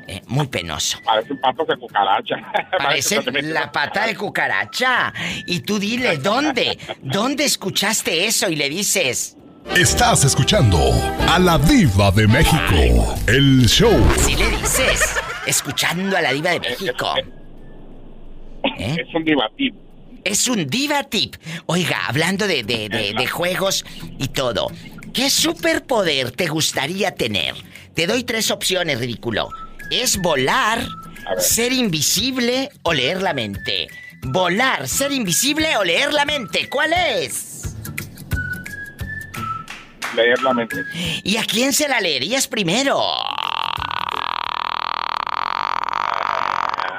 eh, 0.07 0.21
muy 0.27 0.47
penoso. 0.47 0.97
Parecen 1.05 1.39
patos 1.39 1.67
de 1.67 1.77
cucaracha. 1.77 2.35
Parece 2.77 3.15
Parece 3.17 3.31
que 3.31 3.41
se 3.41 3.53
la 3.53 3.71
pata 3.71 4.07
de 4.07 4.15
cucaracha. 4.15 5.13
Y 5.47 5.59
tú 5.61 5.79
dile, 5.79 6.17
¿dónde? 6.17 6.77
¿Dónde 7.01 7.45
escuchaste 7.45 8.25
eso? 8.25 8.49
Y 8.49 8.55
le 8.55 8.69
dices, 8.69 9.37
Estás 9.77 10.25
escuchando 10.25 10.77
a 11.31 11.39
la 11.39 11.57
Diva 11.57 12.11
de 12.11 12.27
México. 12.27 13.15
El 13.27 13.65
show. 13.67 13.93
si 14.19 14.35
le 14.35 14.49
dices, 14.49 15.15
escuchando 15.47 16.17
a 16.17 16.21
la 16.21 16.33
diva 16.33 16.51
de 16.51 16.59
México. 16.59 17.13
¿Eh? 18.77 18.95
Es 19.07 19.15
un 19.15 19.23
divatip. 19.23 19.73
Es 20.23 20.47
un 20.47 20.67
diva 20.67 21.03
tip. 21.03 21.35
Oiga, 21.65 22.05
hablando 22.07 22.47
de, 22.47 22.63
de- 22.63 22.89
de- 22.89 23.13
de 23.13 23.27
juegos 23.27 23.85
y 24.19 24.27
todo, 24.29 24.67
¿qué 25.13 25.29
superpoder 25.29 26.31
te 26.31 26.47
gustaría 26.47 27.13
tener? 27.15 27.55
Te 27.93 28.07
doy 28.07 28.23
tres 28.23 28.49
opciones, 28.51 28.99
ridículo. 28.99 29.49
Es 29.91 30.17
volar, 30.17 30.85
ser 31.39 31.71
invisible 31.73 32.69
o 32.83 32.93
leer 32.93 33.21
la 33.21 33.33
mente. 33.33 33.87
Volar, 34.21 34.87
ser 34.87 35.11
invisible 35.11 35.75
o 35.77 35.83
leer 35.83 36.13
la 36.13 36.25
mente. 36.25 36.69
¿Cuál 36.69 36.93
es? 36.93 37.75
Leer 40.15 40.41
la 40.41 40.53
mente. 40.53 40.77
¿Y 41.23 41.37
a 41.37 41.43
quién 41.43 41.73
se 41.73 41.87
la 41.87 41.99
leerías 41.99 42.47
primero? 42.47 43.01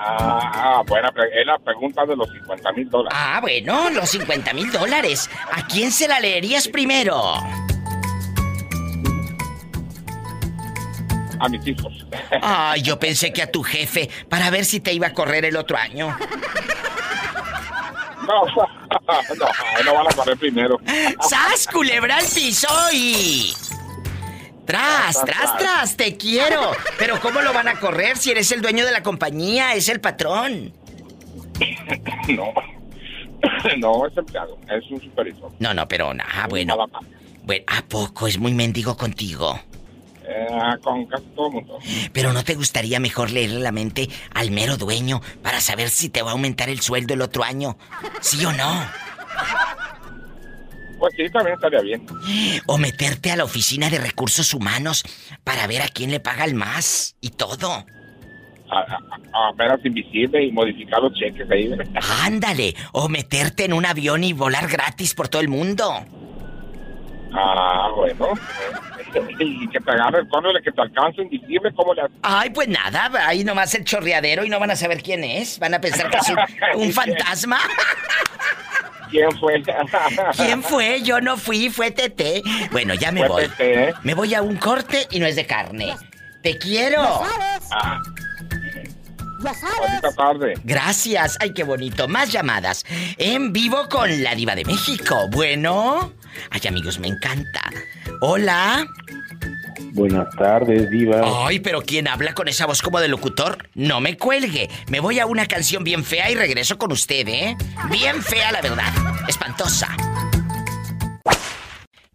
Ah, 0.06 0.50
ah, 0.54 0.82
buena, 0.86 1.10
pre- 1.10 1.30
es 1.40 1.46
la 1.46 1.58
pregunta 1.58 2.04
de 2.04 2.14
los 2.14 2.30
50 2.30 2.72
mil 2.72 2.90
dólares. 2.90 3.18
Ah, 3.18 3.38
bueno, 3.40 3.88
los 3.90 4.10
50 4.10 4.52
mil 4.52 4.70
dólares. 4.70 5.30
¿A 5.50 5.66
quién 5.66 5.90
se 5.90 6.06
la 6.06 6.20
leerías 6.20 6.68
primero? 6.68 7.34
A 11.40 11.48
mis 11.48 11.66
hijos. 11.66 11.92
Ay, 12.42 12.82
yo 12.82 12.98
pensé 12.98 13.32
que 13.32 13.42
a 13.42 13.50
tu 13.50 13.62
jefe, 13.62 14.08
para 14.28 14.50
ver 14.50 14.64
si 14.64 14.80
te 14.80 14.92
iba 14.92 15.08
a 15.08 15.12
correr 15.12 15.44
el 15.44 15.56
otro 15.56 15.76
año. 15.76 16.16
No, 18.26 18.42
no, 18.56 19.84
no 19.84 19.94
van 19.96 20.06
a 20.08 20.14
correr 20.16 20.38
primero. 20.38 20.80
¡Sas, 21.28 21.66
culebra 21.70 22.16
al 22.16 22.24
piso 22.24 22.68
y... 22.90 23.52
Tras, 24.64 25.24
tras, 25.24 25.58
tras, 25.58 25.96
te 25.96 26.16
quiero. 26.16 26.72
Pero 26.98 27.20
¿cómo 27.20 27.40
lo 27.42 27.52
van 27.52 27.68
a 27.68 27.78
correr 27.78 28.16
si 28.16 28.30
eres 28.30 28.50
el 28.52 28.62
dueño 28.62 28.84
de 28.86 28.92
la 28.92 29.02
compañía? 29.02 29.74
Es 29.74 29.88
el 29.88 30.00
patrón. 30.00 30.72
No, 32.26 32.52
no 33.78 34.06
es 34.06 34.16
empleado, 34.16 34.58
es 34.68 34.90
un 34.90 35.00
supervisor. 35.00 35.52
No, 35.58 35.74
no, 35.74 35.86
pero 35.86 36.12
nada, 36.14 36.46
bueno. 36.48 36.76
Bueno, 37.42 37.64
¿a 37.66 37.82
poco 37.82 38.26
es 38.26 38.38
muy 38.38 38.54
mendigo 38.54 38.96
contigo? 38.96 39.60
Eh, 40.26 40.46
con 40.82 41.04
casi 41.06 41.24
todo 41.36 41.48
el 41.48 41.52
mundo. 41.52 41.78
Pero 42.12 42.32
¿no 42.32 42.42
te 42.42 42.54
gustaría 42.54 42.98
mejor 42.98 43.30
leerle 43.30 43.60
la 43.60 43.72
mente 43.72 44.08
al 44.32 44.50
mero 44.50 44.78
dueño 44.78 45.20
para 45.42 45.60
saber 45.60 45.90
si 45.90 46.08
te 46.08 46.22
va 46.22 46.30
a 46.30 46.32
aumentar 46.32 46.70
el 46.70 46.80
sueldo 46.80 47.12
el 47.12 47.20
otro 47.20 47.44
año? 47.44 47.76
¿Sí 48.22 48.42
o 48.44 48.52
no? 48.52 48.86
Pues 51.04 51.16
sí, 51.18 51.30
también 51.30 51.56
estaría 51.56 51.82
bien. 51.82 52.06
O 52.66 52.78
meterte 52.78 53.30
a 53.30 53.36
la 53.36 53.44
oficina 53.44 53.90
de 53.90 53.98
recursos 53.98 54.54
humanos 54.54 55.04
para 55.44 55.66
ver 55.66 55.82
a 55.82 55.88
quién 55.88 56.10
le 56.10 56.18
paga 56.18 56.46
el 56.46 56.54
más 56.54 57.14
y 57.20 57.28
todo. 57.28 57.84
A, 58.70 58.78
a, 58.78 59.48
a 59.48 59.52
veras 59.54 59.80
invisible 59.84 60.42
y 60.42 60.50
modificar 60.50 61.02
los 61.02 61.12
cheques 61.12 61.46
ahí. 61.50 61.70
Ándale, 62.24 62.74
o 62.92 63.10
meterte 63.10 63.66
en 63.66 63.74
un 63.74 63.84
avión 63.84 64.24
y 64.24 64.32
volar 64.32 64.66
gratis 64.66 65.12
por 65.14 65.28
todo 65.28 65.42
el 65.42 65.48
mundo. 65.48 65.92
Ah, 67.34 67.90
bueno. 67.94 68.28
Y 69.38 69.68
que 69.68 69.78
te 69.78 69.90
agarre 69.92 70.20
el 70.20 70.28
cóndole 70.28 70.60
que 70.60 70.72
te 70.72 70.80
alcance 70.80 71.22
invisible, 71.22 71.72
¿cómo 71.76 71.94
le 71.94 72.02
haces? 72.02 72.16
Ay, 72.22 72.50
pues 72.50 72.66
nada, 72.66 73.10
ahí 73.28 73.44
nomás 73.44 73.72
el 73.76 73.84
chorreadero 73.84 74.44
y 74.44 74.48
no 74.48 74.58
van 74.58 74.72
a 74.72 74.76
saber 74.76 75.02
quién 75.02 75.22
es. 75.22 75.60
Van 75.60 75.72
a 75.72 75.80
pensar 75.80 76.10
que 76.10 76.16
es 76.16 76.28
un, 76.74 76.82
un 76.82 76.92
fantasma. 76.92 77.58
¿Quién 79.14 79.30
fue? 79.38 79.62
¿Quién 80.36 80.62
fue? 80.64 81.00
Yo 81.02 81.20
no 81.20 81.36
fui, 81.36 81.70
fue 81.70 81.92
Tete. 81.92 82.42
Bueno, 82.72 82.94
ya 82.94 83.12
me 83.12 83.20
Fue 83.20 83.28
voy. 83.28 83.42
Tete, 83.48 83.90
¿eh? 83.90 83.94
Me 84.02 84.12
voy 84.14 84.34
a 84.34 84.42
un 84.42 84.56
corte 84.56 85.06
y 85.12 85.20
no 85.20 85.26
es 85.26 85.36
de 85.36 85.46
carne. 85.46 85.94
Te 86.42 86.58
quiero. 86.58 87.00
Ah, 87.00 88.00
Ya 89.40 89.54
sabes. 89.54 89.78
bonita 89.78 90.12
tarde. 90.16 90.54
Gracias. 90.64 91.36
Ay, 91.38 91.52
qué 91.54 91.62
bonito. 91.62 92.08
Más 92.08 92.32
llamadas. 92.32 92.84
En 93.16 93.52
vivo 93.52 93.88
con 93.88 94.24
la 94.24 94.34
diva 94.34 94.56
de 94.56 94.64
México. 94.64 95.28
Bueno. 95.30 96.12
Ay, 96.50 96.60
amigos, 96.66 96.98
me 96.98 97.06
encanta. 97.06 97.62
Hola. 98.20 98.84
Buenas 99.92 100.28
tardes, 100.36 100.90
Diva. 100.90 101.46
Ay, 101.46 101.60
pero 101.60 101.82
¿quién 101.82 102.08
habla 102.08 102.34
con 102.34 102.48
esa 102.48 102.66
voz 102.66 102.82
como 102.82 103.00
de 103.00 103.08
locutor? 103.08 103.68
No 103.74 104.00
me 104.00 104.16
cuelgue. 104.16 104.68
Me 104.88 105.00
voy 105.00 105.18
a 105.20 105.26
una 105.26 105.46
canción 105.46 105.84
bien 105.84 106.04
fea 106.04 106.30
y 106.30 106.34
regreso 106.34 106.78
con 106.78 106.92
usted, 106.92 107.26
¿eh? 107.28 107.56
Bien 107.90 108.22
fea, 108.22 108.52
la 108.52 108.60
verdad. 108.60 108.92
Espantosa. 109.28 109.96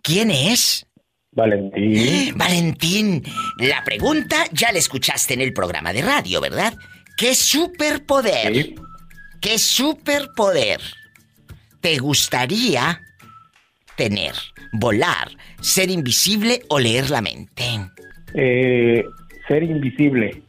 ¿Quién 0.01 0.31
es? 0.31 0.85
Valentín. 1.31 2.33
Valentín, 2.35 3.23
la 3.57 3.83
pregunta 3.83 4.45
ya 4.51 4.71
la 4.71 4.79
escuchaste 4.79 5.33
en 5.33 5.41
el 5.41 5.53
programa 5.53 5.93
de 5.93 6.01
radio, 6.01 6.41
¿verdad? 6.41 6.73
¿Qué 7.17 7.35
superpoder? 7.35 8.73
¿Qué 9.41 9.59
superpoder 9.59 10.81
te 11.81 11.97
gustaría 11.97 13.01
tener? 13.99 14.33
¿Volar, 14.71 15.29
ser 15.59 15.91
invisible 15.91 16.61
o 16.69 16.79
leer 16.79 17.09
la 17.09 17.21
mente? 17.21 17.65
Eh, 18.33 19.03
ser 19.45 19.63
invisible. 19.63 20.41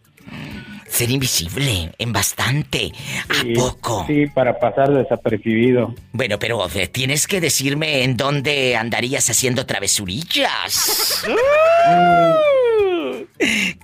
Ser 0.87 1.11
invisible, 1.11 1.91
en 1.99 2.13
bastante. 2.13 2.93
¿A 3.29 3.43
poco? 3.57 4.05
Sí, 4.07 4.27
para 4.27 4.57
pasar 4.57 4.93
desapercibido. 4.93 5.93
Bueno, 6.13 6.39
pero 6.39 6.65
eh, 6.73 6.87
tienes 6.87 7.27
que 7.27 7.41
decirme 7.41 8.05
en 8.05 8.17
dónde 8.17 8.77
andarías 8.77 9.29
haciendo 9.29 9.67
travesurillas. 9.67 11.25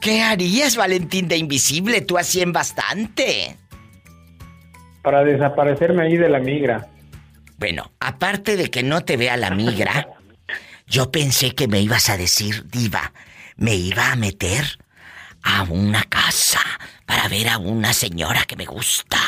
¿Qué 0.01 0.23
harías, 0.23 0.77
Valentín, 0.77 1.27
de 1.27 1.39
invisible? 1.39 2.03
Tú 2.03 2.19
así 2.19 2.41
en 2.41 2.53
bastante. 2.53 3.57
Para 5.03 5.25
desaparecerme 5.25 6.05
ahí 6.05 6.17
de 6.17 6.29
la 6.29 6.39
migra. 6.39 6.89
Bueno, 7.59 7.93
aparte 8.01 8.57
de 8.57 8.71
que 8.71 8.83
no 8.83 9.05
te 9.05 9.17
vea 9.17 9.37
la 9.37 9.51
migra, 9.51 10.09
yo 10.87 11.11
pensé 11.11 11.55
que 11.55 11.69
me 11.69 11.81
ibas 11.81 12.11
a 12.11 12.17
decir, 12.17 12.67
diva, 12.69 13.13
me 13.57 13.75
iba 13.75 14.13
a 14.13 14.17
meter 14.17 14.79
a 15.43 15.63
una 15.63 16.03
casa 16.05 16.61
para 17.07 17.29
ver 17.29 17.49
a 17.49 17.59
una 17.59 17.93
señora 17.95 18.45
que 18.45 18.57
me 18.57 18.67
gusta. 18.67 19.19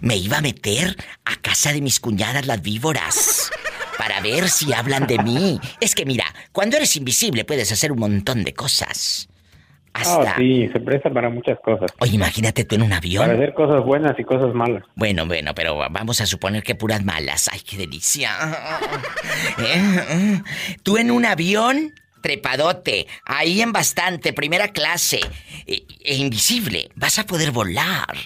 Me 0.00 0.16
iba 0.16 0.38
a 0.38 0.42
meter 0.42 0.96
a 1.24 1.36
casa 1.36 1.72
de 1.72 1.80
mis 1.80 2.00
cuñadas 2.00 2.46
las 2.46 2.62
víboras 2.62 3.50
para 3.96 4.20
ver 4.20 4.48
si 4.48 4.72
hablan 4.72 5.06
de 5.06 5.18
mí. 5.18 5.60
Es 5.80 5.94
que 5.94 6.04
mira, 6.04 6.24
cuando 6.52 6.76
eres 6.76 6.96
invisible 6.96 7.44
puedes 7.44 7.70
hacer 7.70 7.92
un 7.92 8.00
montón 8.00 8.44
de 8.44 8.54
cosas. 8.54 9.28
Hasta... 9.96 10.30
Ah, 10.30 10.34
sí, 10.36 10.68
se 10.72 10.80
presta 10.80 11.10
para 11.10 11.30
muchas 11.30 11.58
cosas. 11.60 11.90
Oye, 12.00 12.14
imagínate 12.14 12.64
tú 12.64 12.74
en 12.74 12.82
un 12.82 12.92
avión. 12.92 13.24
Para 13.24 13.34
hacer 13.34 13.54
cosas 13.54 13.84
buenas 13.84 14.18
y 14.18 14.24
cosas 14.24 14.54
malas. 14.54 14.82
Bueno, 14.94 15.26
bueno, 15.26 15.54
pero 15.54 15.76
vamos 15.76 16.20
a 16.20 16.26
suponer 16.26 16.62
que 16.62 16.74
puras 16.74 17.04
malas. 17.04 17.48
¡Ay, 17.52 17.60
qué 17.60 17.76
delicia! 17.76 18.30
¿Eh? 19.58 20.42
Tú 20.82 20.98
en 20.98 21.10
un 21.10 21.24
avión 21.24 21.94
trepadote, 22.20 23.06
ahí 23.24 23.60
en 23.60 23.72
bastante, 23.72 24.32
primera 24.32 24.68
clase, 24.68 25.20
e, 25.66 25.86
e 26.04 26.16
invisible, 26.16 26.90
vas 26.96 27.20
a 27.20 27.24
poder 27.24 27.52
volar 27.52 28.16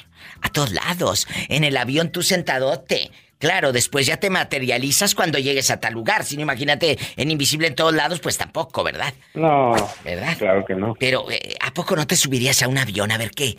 a 0.43 0.49
todos 0.49 0.73
lados. 0.73 1.27
En 1.49 1.65
el 1.65 1.77
avión 1.77 2.11
tú 2.11 2.23
sentadote. 2.23 3.11
Claro, 3.41 3.73
después 3.73 4.07
ya 4.07 4.19
te 4.19 4.29
materializas 4.31 5.15
cuando 5.15 5.39
llegues 5.39 5.71
a 5.71 5.81
tal 5.81 5.95
lugar. 5.95 6.25
Si 6.25 6.37
no, 6.37 6.43
imagínate 6.43 6.99
en 7.17 7.31
invisible 7.31 7.67
en 7.69 7.75
todos 7.75 7.95
lados, 7.95 8.21
pues 8.21 8.37
tampoco, 8.37 8.85
¿verdad? 8.85 9.15
No, 9.35 9.73
¿Verdad? 10.05 10.37
claro 10.39 10.65
que 10.67 10.75
no. 10.75 10.95
Pero, 11.01 11.31
eh, 11.31 11.57
¿a 11.61 11.73
poco 11.73 11.97
no 11.97 12.07
te 12.07 12.17
subirías 12.17 12.63
a 12.63 12.69
un 12.69 12.77
avión 12.77 13.11
a 13.11 13.17
ver 13.19 13.31
qué, 13.31 13.57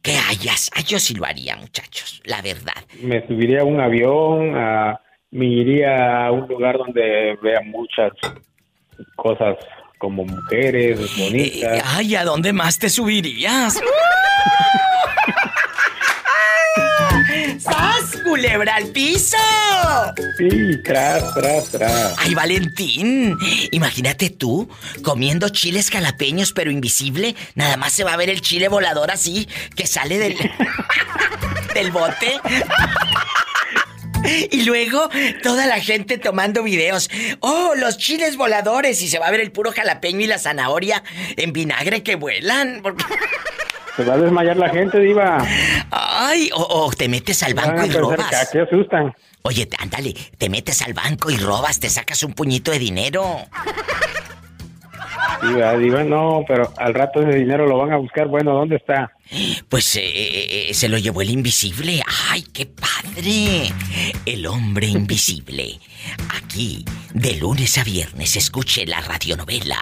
qué 0.00 0.16
hayas? 0.16 0.70
Ay, 0.74 0.84
yo 0.84 0.98
sí 0.98 1.14
lo 1.14 1.26
haría, 1.26 1.54
muchachos, 1.56 2.22
la 2.24 2.40
verdad. 2.40 2.72
Me 3.02 3.24
subiría 3.26 3.60
a 3.60 3.64
un 3.64 3.78
avión, 3.80 4.56
a- 4.56 4.98
me 5.32 5.44
iría 5.44 6.24
a 6.26 6.32
un 6.32 6.48
lugar 6.48 6.78
donde 6.78 7.36
vea 7.42 7.60
muchas 7.64 8.12
cosas 9.16 9.56
como 9.98 10.24
mujeres 10.24 10.98
bonitas. 11.18 11.82
Ay, 11.94 12.14
¿a 12.16 12.24
dónde 12.24 12.54
más 12.54 12.78
te 12.78 12.88
subirías? 12.88 13.78
¡Sas, 17.58 18.09
culebra 18.30 18.76
al 18.76 18.86
piso! 18.86 19.36
Sí, 20.38 20.80
tras, 20.84 21.34
tras, 21.34 21.68
tras. 21.70 22.14
Ay, 22.18 22.32
Valentín, 22.32 23.36
imagínate 23.72 24.30
tú 24.30 24.68
comiendo 25.02 25.48
chiles 25.48 25.90
jalapeños 25.90 26.52
pero 26.52 26.70
invisible, 26.70 27.34
nada 27.56 27.76
más 27.76 27.92
se 27.92 28.04
va 28.04 28.12
a 28.12 28.16
ver 28.16 28.30
el 28.30 28.40
chile 28.40 28.68
volador 28.68 29.10
así 29.10 29.48
que 29.74 29.88
sale 29.88 30.18
del 30.18 30.36
del 31.74 31.90
bote. 31.90 32.40
Y 34.50 34.62
luego 34.62 35.08
toda 35.42 35.66
la 35.66 35.80
gente 35.80 36.18
tomando 36.18 36.62
videos. 36.62 37.10
Oh, 37.40 37.72
los 37.74 37.98
chiles 37.98 38.36
voladores 38.36 39.02
y 39.02 39.08
se 39.08 39.18
va 39.18 39.26
a 39.26 39.30
ver 39.30 39.40
el 39.40 39.50
puro 39.50 39.72
jalapeño 39.72 40.20
y 40.20 40.26
la 40.26 40.38
zanahoria 40.38 41.02
en 41.36 41.52
vinagre 41.52 42.04
que 42.04 42.14
vuelan. 42.14 42.82
Se 43.96 44.04
va 44.04 44.14
a 44.14 44.18
desmayar 44.18 44.56
la 44.56 44.68
gente, 44.70 44.98
diva. 44.98 45.44
Ay, 45.90 46.50
o, 46.54 46.86
o 46.86 46.90
te 46.92 47.08
metes 47.08 47.42
al 47.42 47.54
banco 47.54 47.84
y 47.84 47.88
pensar 47.88 48.00
robas. 48.00 48.48
aquí 48.48 48.58
asustan. 48.58 49.14
Oye, 49.42 49.68
ándale, 49.78 50.14
te 50.36 50.48
metes 50.48 50.82
al 50.82 50.92
banco 50.92 51.30
y 51.30 51.36
robas, 51.36 51.80
te 51.80 51.88
sacas 51.88 52.22
un 52.22 52.34
puñito 52.34 52.70
de 52.70 52.78
dinero. 52.78 53.38
Diva, 55.42 55.76
diva, 55.76 56.04
no, 56.04 56.44
pero 56.46 56.72
al 56.76 56.94
rato 56.94 57.22
ese 57.22 57.38
dinero 57.38 57.66
lo 57.66 57.78
van 57.78 57.92
a 57.92 57.96
buscar. 57.96 58.28
Bueno, 58.28 58.52
¿dónde 58.52 58.76
está? 58.76 59.12
Pues 59.68 59.94
eh, 59.96 60.02
eh, 60.02 60.74
se 60.74 60.88
lo 60.88 60.98
llevó 60.98 61.22
el 61.22 61.30
invisible. 61.30 62.02
¡Ay, 62.30 62.42
qué 62.52 62.66
padre! 62.66 63.72
El 64.26 64.46
hombre 64.46 64.88
invisible. 64.88 65.78
Aquí, 66.36 66.84
de 67.14 67.36
lunes 67.36 67.78
a 67.78 67.84
viernes, 67.84 68.34
escuche 68.36 68.86
la 68.86 69.00
radionovela 69.00 69.78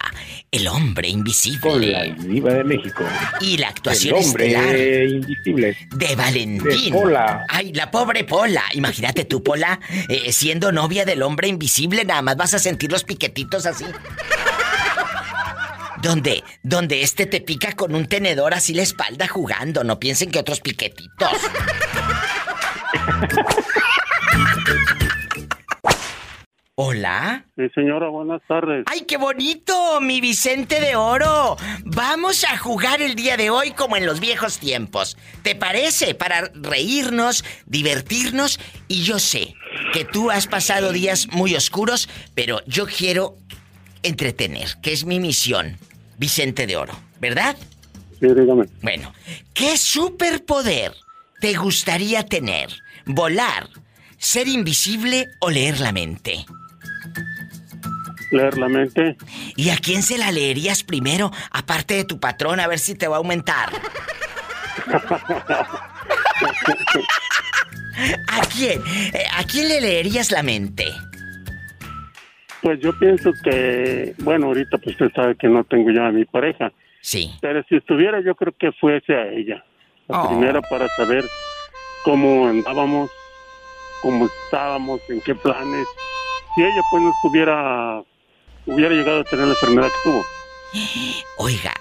El 0.51 0.69
hombre 0.69 1.09
invisible. 1.09 1.61
Con 1.61 1.91
la 1.91 2.05
diva 2.05 2.53
de 2.53 2.65
México. 2.65 3.05
Y 3.41 3.57
la 3.57 3.69
actuación 3.69 4.19
El 4.19 4.25
hombre 4.25 4.47
estelar 4.47 4.77
invisible. 5.09 5.77
de 5.97 6.17
Valentín. 6.17 6.93
De 6.93 6.99
Pola. 6.99 7.47
Ay, 7.49 7.73
la 7.73 7.91
pobre 7.91 8.25
Pola. 8.25 8.65
Imagínate 8.75 9.25
tú, 9.25 9.43
Pola, 9.43 9.81
eh, 10.09 10.31
siendo 10.33 10.73
novia 10.73 11.05
del 11.05 11.23
hombre 11.23 11.49
invisible, 11.49 12.05
nada 12.05 12.23
más 12.23 12.37
vas 12.37 12.55
a 12.55 12.59
sentir 12.59 12.93
los 12.93 13.05
piquetitos 13.05 13.65
así. 13.67 13.85
Donde, 16.03 16.45
donde 16.63 17.03
este 17.03 17.27
te 17.27 17.41
pica 17.41 17.75
con 17.75 17.95
un 17.95 18.07
tenedor 18.07 18.55
así 18.55 18.75
la 18.75 18.83
espalda 18.83 19.27
jugando. 19.27 19.85
No 19.85 19.99
piensen 19.99 20.31
que 20.31 20.39
otros 20.39 20.61
piquetitos. 20.61 21.33
Hola. 26.81 27.45
Sí, 27.57 27.65
señora, 27.75 28.09
buenas 28.09 28.41
tardes. 28.47 28.85
¡Ay, 28.87 29.01
qué 29.01 29.17
bonito! 29.17 30.01
Mi 30.01 30.21
Vicente 30.21 30.81
de 30.81 30.95
Oro. 30.95 31.57
Vamos 31.85 32.45
a 32.45 32.57
jugar 32.57 33.03
el 33.03 33.17
día 33.17 33.37
de 33.37 33.51
hoy 33.51 33.73
como 33.73 33.97
en 33.97 34.07
los 34.07 34.21
viejos 34.21 34.61
tiempos. 34.61 35.17
¿Te 35.43 35.57
parece? 35.57 36.15
Para 36.15 36.53
reírnos, 36.55 37.45
divertirnos. 37.67 38.61
Y 38.87 39.03
yo 39.03 39.19
sé 39.19 39.57
que 39.93 40.05
tú 40.05 40.31
has 40.31 40.47
pasado 40.47 40.93
días 40.93 41.27
muy 41.33 41.57
oscuros, 41.57 42.09
pero 42.37 42.61
yo 42.67 42.87
quiero 42.87 43.37
entretener, 44.03 44.77
que 44.83 44.93
es 44.93 45.05
mi 45.05 45.21
misión. 45.21 45.77
Vicente 46.19 46.67
de 46.67 46.77
Oro, 46.77 46.99
¿verdad? 47.21 47.57
Sí, 48.21 48.27
dígame. 48.27 48.67
Bueno, 48.83 49.13
¿qué 49.55 49.77
superpoder 49.77 50.93
te 51.41 51.55
gustaría 51.55 52.27
tener? 52.27 52.71
¿Volar, 53.07 53.69
ser 54.19 54.49
invisible 54.49 55.29
o 55.41 55.51
leer 55.51 55.79
la 55.81 55.93
mente? 55.93 56.45
Leer 58.33 58.59
la 58.59 58.69
mente. 58.69 59.17
¿Y 59.57 59.71
a 59.71 59.79
quién 59.79 60.03
se 60.03 60.19
la 60.19 60.33
leerías 60.33 60.83
primero, 60.83 61.31
aparte 61.51 61.95
de 61.95 62.05
tu 62.05 62.19
patrón, 62.19 62.61
a 62.61 62.67
ver 62.67 62.81
si 62.81 62.95
te 62.95 63.07
va 63.07 63.17
a 63.17 63.19
aumentar? 63.19 63.71
¿A 68.29 68.41
quién? 68.47 68.83
Eh, 69.13 69.25
¿A 69.33 69.45
quién 69.45 69.69
le 69.69 69.81
leerías 69.81 70.31
la 70.31 70.43
mente? 70.43 70.95
Pues 72.63 72.81
yo 72.81 72.97
pienso 72.99 73.33
que, 73.45 74.15
bueno, 74.19 74.47
ahorita 74.47 74.79
pues 74.79 74.95
usted 75.01 75.13
sabe 75.15 75.37
que 75.37 75.49
no 75.49 75.65
tengo 75.65 75.91
ya 75.91 76.07
a 76.09 76.13
mi 76.13 76.25
pareja. 76.25 76.73
Sí. 77.01 77.31
Pero 77.41 77.63
si 77.69 77.77
estuviera 77.77 78.21
yo 78.21 78.35
creo 78.35 78.53
que 78.59 78.73
fuese 78.73 79.15
a 79.15 79.29
ella. 79.29 79.65
La 80.09 80.23
Oh. 80.23 80.29
primera 80.29 80.61
para 80.63 80.89
saber 80.89 81.25
cómo 82.05 82.49
andábamos, 82.49 83.11
cómo 84.03 84.27
estábamos, 84.27 85.01
en 85.09 85.21
qué 85.21 85.35
planes. 85.35 85.87
Si 86.55 86.63
ella 86.63 86.83
pues 86.91 87.03
no 87.03 87.11
estuviera, 87.11 88.03
hubiera 88.67 88.95
llegado 88.95 89.21
a 89.21 89.25
tener 89.25 89.47
la 89.47 89.53
enfermedad 89.53 89.89
que 89.89 90.11
tuvo. 90.11 90.25
Oiga, 91.37 91.75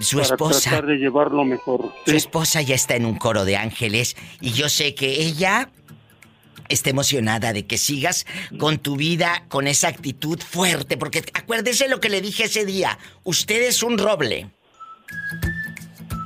su 0.00 0.16
para 0.16 0.26
esposa. 0.28 0.70
tratar 0.70 0.86
de 0.86 0.96
llevarlo 0.96 1.44
mejor. 1.44 1.92
Su 2.06 2.16
esposa 2.16 2.60
ya 2.62 2.74
está 2.74 2.96
en 2.96 3.04
un 3.06 3.16
coro 3.16 3.44
de 3.44 3.56
ángeles 3.56 4.16
y 4.40 4.52
yo 4.52 4.68
sé 4.68 4.94
que 4.94 5.22
ella 5.22 5.68
está 6.68 6.90
emocionada 6.90 7.52
de 7.52 7.66
que 7.66 7.78
sigas 7.78 8.26
con 8.58 8.78
tu 8.78 8.96
vida 8.96 9.44
con 9.48 9.66
esa 9.66 9.88
actitud 9.88 10.38
fuerte, 10.40 10.96
porque 10.96 11.22
acuérdese 11.34 11.88
lo 11.88 12.00
que 12.00 12.08
le 12.08 12.20
dije 12.20 12.44
ese 12.44 12.64
día, 12.64 12.98
usted 13.22 13.62
es 13.62 13.82
un 13.82 13.98
roble. 13.98 14.48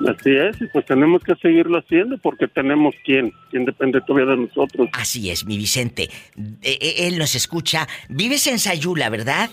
Así 0.06 0.30
es, 0.30 0.60
y 0.60 0.66
pues 0.66 0.86
tenemos 0.86 1.22
que 1.24 1.34
seguirlo 1.42 1.78
haciendo 1.78 2.18
porque 2.18 2.46
tenemos 2.46 2.94
quien, 3.04 3.32
quien 3.50 3.64
depende 3.64 4.00
todavía 4.00 4.30
de 4.30 4.42
nosotros. 4.42 4.88
Así 4.92 5.28
es, 5.30 5.44
mi 5.44 5.58
Vicente. 5.58 6.04
Eh, 6.62 6.78
eh, 6.80 6.94
Él 7.08 7.18
nos 7.18 7.34
escucha. 7.34 7.88
Vives 8.08 8.46
en 8.46 8.60
Sayula, 8.60 9.10
¿verdad? 9.10 9.50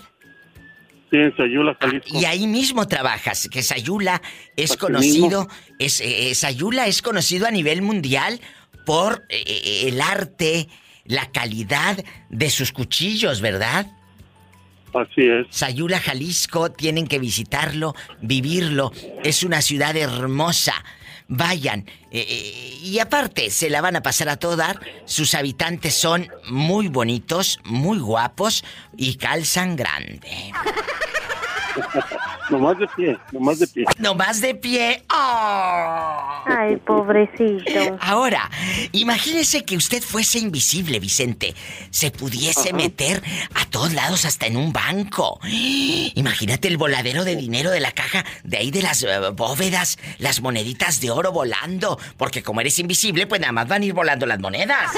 Sí, 1.10 1.18
en 1.18 1.36
Sayula, 1.36 1.76
Jalisco. 1.80 2.18
Y 2.18 2.24
ahí 2.24 2.46
mismo 2.46 2.86
trabajas, 2.86 3.48
que 3.50 3.62
Sayula 3.62 4.22
es 4.56 4.70
Así 4.70 4.78
conocido, 4.78 5.48
es, 5.78 6.00
eh, 6.00 6.30
eh, 6.30 6.34
Sayula 6.34 6.86
es 6.86 7.02
conocido 7.02 7.46
a 7.46 7.50
nivel 7.50 7.82
mundial 7.82 8.40
por 8.86 9.26
eh, 9.28 9.44
eh, 9.46 9.88
el 9.88 10.00
arte, 10.00 10.68
la 11.04 11.30
calidad 11.30 12.02
de 12.30 12.48
sus 12.48 12.72
cuchillos, 12.72 13.42
¿verdad? 13.42 13.86
Así 14.94 15.28
es. 15.28 15.46
Sayula, 15.50 16.00
Jalisco, 16.00 16.70
tienen 16.72 17.06
que 17.06 17.18
visitarlo, 17.18 17.94
vivirlo. 18.22 18.92
Es 19.22 19.42
una 19.42 19.60
ciudad 19.60 19.94
hermosa. 19.94 20.72
Vayan. 21.28 21.80
eh, 22.12 22.24
eh, 22.28 22.78
y 22.82 22.98
aparte, 23.00 23.50
se 23.50 23.68
la 23.68 23.80
van 23.80 23.96
a 23.96 24.02
pasar 24.02 24.28
a 24.28 24.36
todo 24.36 24.56
dar. 24.56 24.80
Sus 25.04 25.34
habitantes 25.34 25.94
son 25.94 26.28
muy 26.48 26.88
bonitos, 26.88 27.60
muy 27.64 27.98
guapos 27.98 28.64
y 28.96 29.16
calzan 29.16 29.76
grande. 29.76 30.52
nomás 32.50 32.78
de 32.78 32.86
pie, 32.88 33.18
nomás 33.32 33.58
de 33.58 33.66
pie. 33.66 33.84
Nomás 33.98 34.40
de 34.40 34.54
pie. 34.54 35.02
¡Oh! 35.12 36.42
Ay, 36.46 36.76
pobrecito. 36.76 37.98
Ahora, 38.00 38.50
imagínese 38.92 39.64
que 39.64 39.76
usted 39.76 40.02
fuese 40.02 40.38
invisible, 40.38 41.00
Vicente. 41.00 41.54
Se 41.90 42.10
pudiese 42.10 42.72
meter 42.72 43.22
a 43.54 43.64
todos 43.66 43.92
lados, 43.92 44.24
hasta 44.24 44.46
en 44.46 44.56
un 44.56 44.72
banco. 44.72 45.40
Imagínate 46.14 46.68
el 46.68 46.76
voladero 46.76 47.24
de 47.24 47.36
dinero 47.36 47.70
de 47.70 47.80
la 47.80 47.92
caja, 47.92 48.24
de 48.44 48.58
ahí 48.58 48.70
de 48.70 48.82
las 48.82 49.02
eh, 49.02 49.18
bóvedas, 49.34 49.98
las 50.18 50.40
moneditas 50.40 51.00
de 51.00 51.10
oro 51.10 51.32
volando. 51.32 51.98
Porque 52.16 52.42
como 52.42 52.60
eres 52.60 52.78
invisible, 52.78 53.26
pues 53.26 53.40
nada 53.40 53.52
más 53.52 53.68
van 53.68 53.82
a 53.82 53.84
ir 53.84 53.92
volando 53.92 54.26
las 54.26 54.38
monedas. 54.38 54.92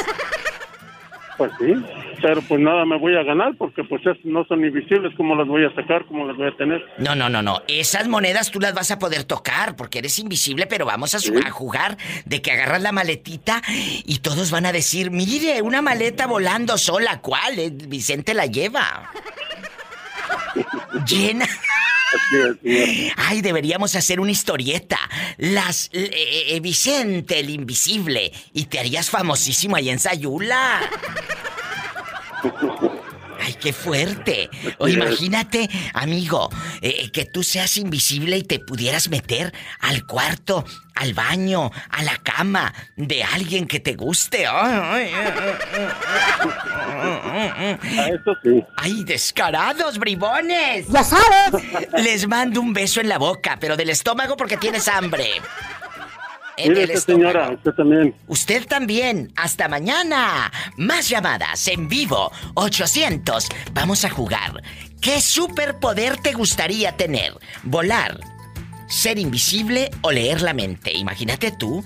Pues 1.39 1.53
sí, 1.61 1.73
pero 2.21 2.43
pues 2.43 2.61
nada 2.61 2.85
me 2.85 2.99
voy 2.99 3.17
a 3.17 3.23
ganar 3.23 3.53
porque 3.57 3.85
pues 3.85 4.05
es- 4.07 4.25
no 4.25 4.45
son 4.47 4.65
invisibles, 4.65 5.15
¿cómo 5.17 5.37
las 5.37 5.47
voy 5.47 5.65
a 5.65 5.73
sacar? 5.75 6.05
¿Cómo 6.07 6.27
las 6.27 6.37
voy 6.37 6.49
a 6.49 6.57
tener? 6.57 6.85
No, 6.99 7.15
no, 7.15 7.29
no, 7.29 7.43
no. 7.43 7.63
Esas 7.69 8.09
monedas 8.09 8.51
tú 8.51 8.59
las 8.59 8.75
vas 8.75 8.91
a 8.91 8.99
poder 8.99 9.23
tocar 9.23 9.77
porque 9.77 10.01
eres 10.01 10.19
invisible, 10.19 10.67
pero 10.67 10.85
vamos 10.85 11.15
a 11.15 11.51
jugar 11.51 11.97
de 12.25 12.43
que 12.43 12.51
agarras 12.51 12.83
la 12.83 12.91
maletita 12.91 13.63
y 14.05 14.19
todos 14.19 14.51
van 14.51 14.67
a 14.67 14.73
decir, 14.73 15.13
mire, 15.13 15.63
una 15.63 15.81
maleta 15.81 16.27
volando 16.27 16.77
sola, 16.77 17.21
¿cuál? 17.21 17.57
Eh, 17.59 17.71
Vicente 17.73 18.35
la 18.35 18.47
lleva. 18.47 19.09
Llena. 21.07 21.47
Ay, 23.17 23.43
deberíamos 23.43 23.95
hacer 23.97 24.21
una 24.21 24.31
historieta. 24.31 24.99
Las 25.37 25.91
eh, 25.93 26.11
eh, 26.49 26.61
Vicente 26.61 27.41
el 27.41 27.51
invisible 27.51 28.33
y 28.53 28.65
te 28.65 28.79
harías 28.79 29.11
famosísimo 29.11 29.77
ahí 29.77 29.91
en 29.91 29.99
Sayula. 29.99 30.81
Ay, 33.49 33.55
qué 33.55 33.73
fuerte. 33.73 34.51
O 34.77 34.89
imagínate, 34.89 35.71
amigo, 35.95 36.51
eh, 36.83 37.11
que 37.11 37.25
tú 37.25 37.43
seas 37.43 37.79
invisible 37.79 38.37
y 38.37 38.43
te 38.43 38.59
pudieras 38.59 39.09
meter 39.09 39.55
al 39.81 40.05
cuarto, 40.05 40.67
al 40.95 41.15
baño, 41.15 41.71
a 41.89 42.03
la 42.03 42.19
cama 42.19 42.75
de 42.97 43.25
alguien 43.25 43.67
que 43.67 43.81
te 43.81 43.95
guste. 43.95 44.43
Eso 48.03 48.37
sí. 48.43 48.63
¡Ay, 48.77 49.03
descarados, 49.05 49.97
bribones! 49.99 50.87
¡Ya 50.89 51.03
sabes! 51.03 51.65
Les 51.97 52.29
mando 52.29 52.61
un 52.61 52.75
beso 52.75 53.01
en 53.01 53.09
la 53.09 53.17
boca, 53.17 53.57
pero 53.59 53.79
del 53.79 53.89
estómago 53.89 54.37
porque 54.37 54.59
tienes 54.59 54.89
hambre. 54.89 55.41
En 56.59 56.71
Mire, 56.71 56.85
el 56.85 56.91
esta 56.91 57.13
estómago. 57.13 57.31
señora, 57.33 57.51
usted 57.55 57.73
también. 57.73 58.15
Usted 58.27 58.67
también. 58.67 59.33
Hasta 59.37 59.69
mañana. 59.69 60.53
Más 60.77 61.09
llamadas 61.09 61.67
en 61.69 61.89
vivo. 61.89 62.33
800. 62.55 63.47
Vamos 63.73 64.05
a 64.05 64.11
jugar. 64.11 64.63
¿Qué 65.01 65.21
superpoder 65.21 66.17
te 66.19 66.33
gustaría 66.33 66.97
tener? 66.97 67.33
¿Volar? 67.63 68.19
¿Ser 68.89 69.19
invisible 69.19 69.91
o 70.03 70.11
leer 70.11 70.43
la 70.43 70.53
mente? 70.55 70.93
Imagínate 70.97 71.53
tú. 71.53 71.85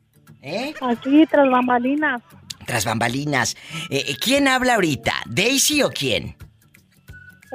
¿Eh? 0.41 0.73
Aquí, 0.81 1.25
tras 1.25 1.49
bambalinas. 1.49 2.21
Tras 2.65 2.85
bambalinas. 2.85 3.57
Eh, 3.89 4.05
eh, 4.07 4.15
¿Quién 4.19 4.47
habla 4.47 4.75
ahorita? 4.75 5.13
¿Daisy 5.25 5.81
o 5.81 5.89
quién? 5.89 6.37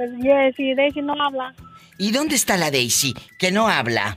Pues 0.01 0.13
Jessy, 0.23 0.75
Daisy 0.75 1.03
no 1.03 1.13
habla. 1.23 1.55
¿Y 1.99 2.11
dónde 2.11 2.35
está 2.35 2.57
la 2.57 2.71
Daisy? 2.71 3.15
Que 3.39 3.53
no 3.53 3.69
habla. 3.69 4.17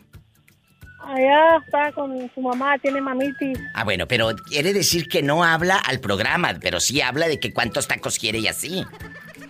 Allá 1.05 1.57
está 1.57 1.91
con 1.91 2.31
su 2.33 2.39
mamá, 2.39 2.77
tiene 2.77 3.01
mamitis. 3.01 3.59
Ah, 3.73 3.83
bueno, 3.83 4.07
pero 4.07 4.33
quiere 4.47 4.71
decir 4.71 5.09
que 5.09 5.21
no 5.21 5.43
habla 5.43 5.75
al 5.75 5.99
programa, 5.99 6.53
pero 6.61 6.79
sí 6.79 7.01
habla 7.01 7.27
de 7.27 7.37
que 7.37 7.51
cuántos 7.51 7.89
tacos 7.89 8.17
quiere 8.17 8.39
y 8.39 8.47
así. 8.47 8.85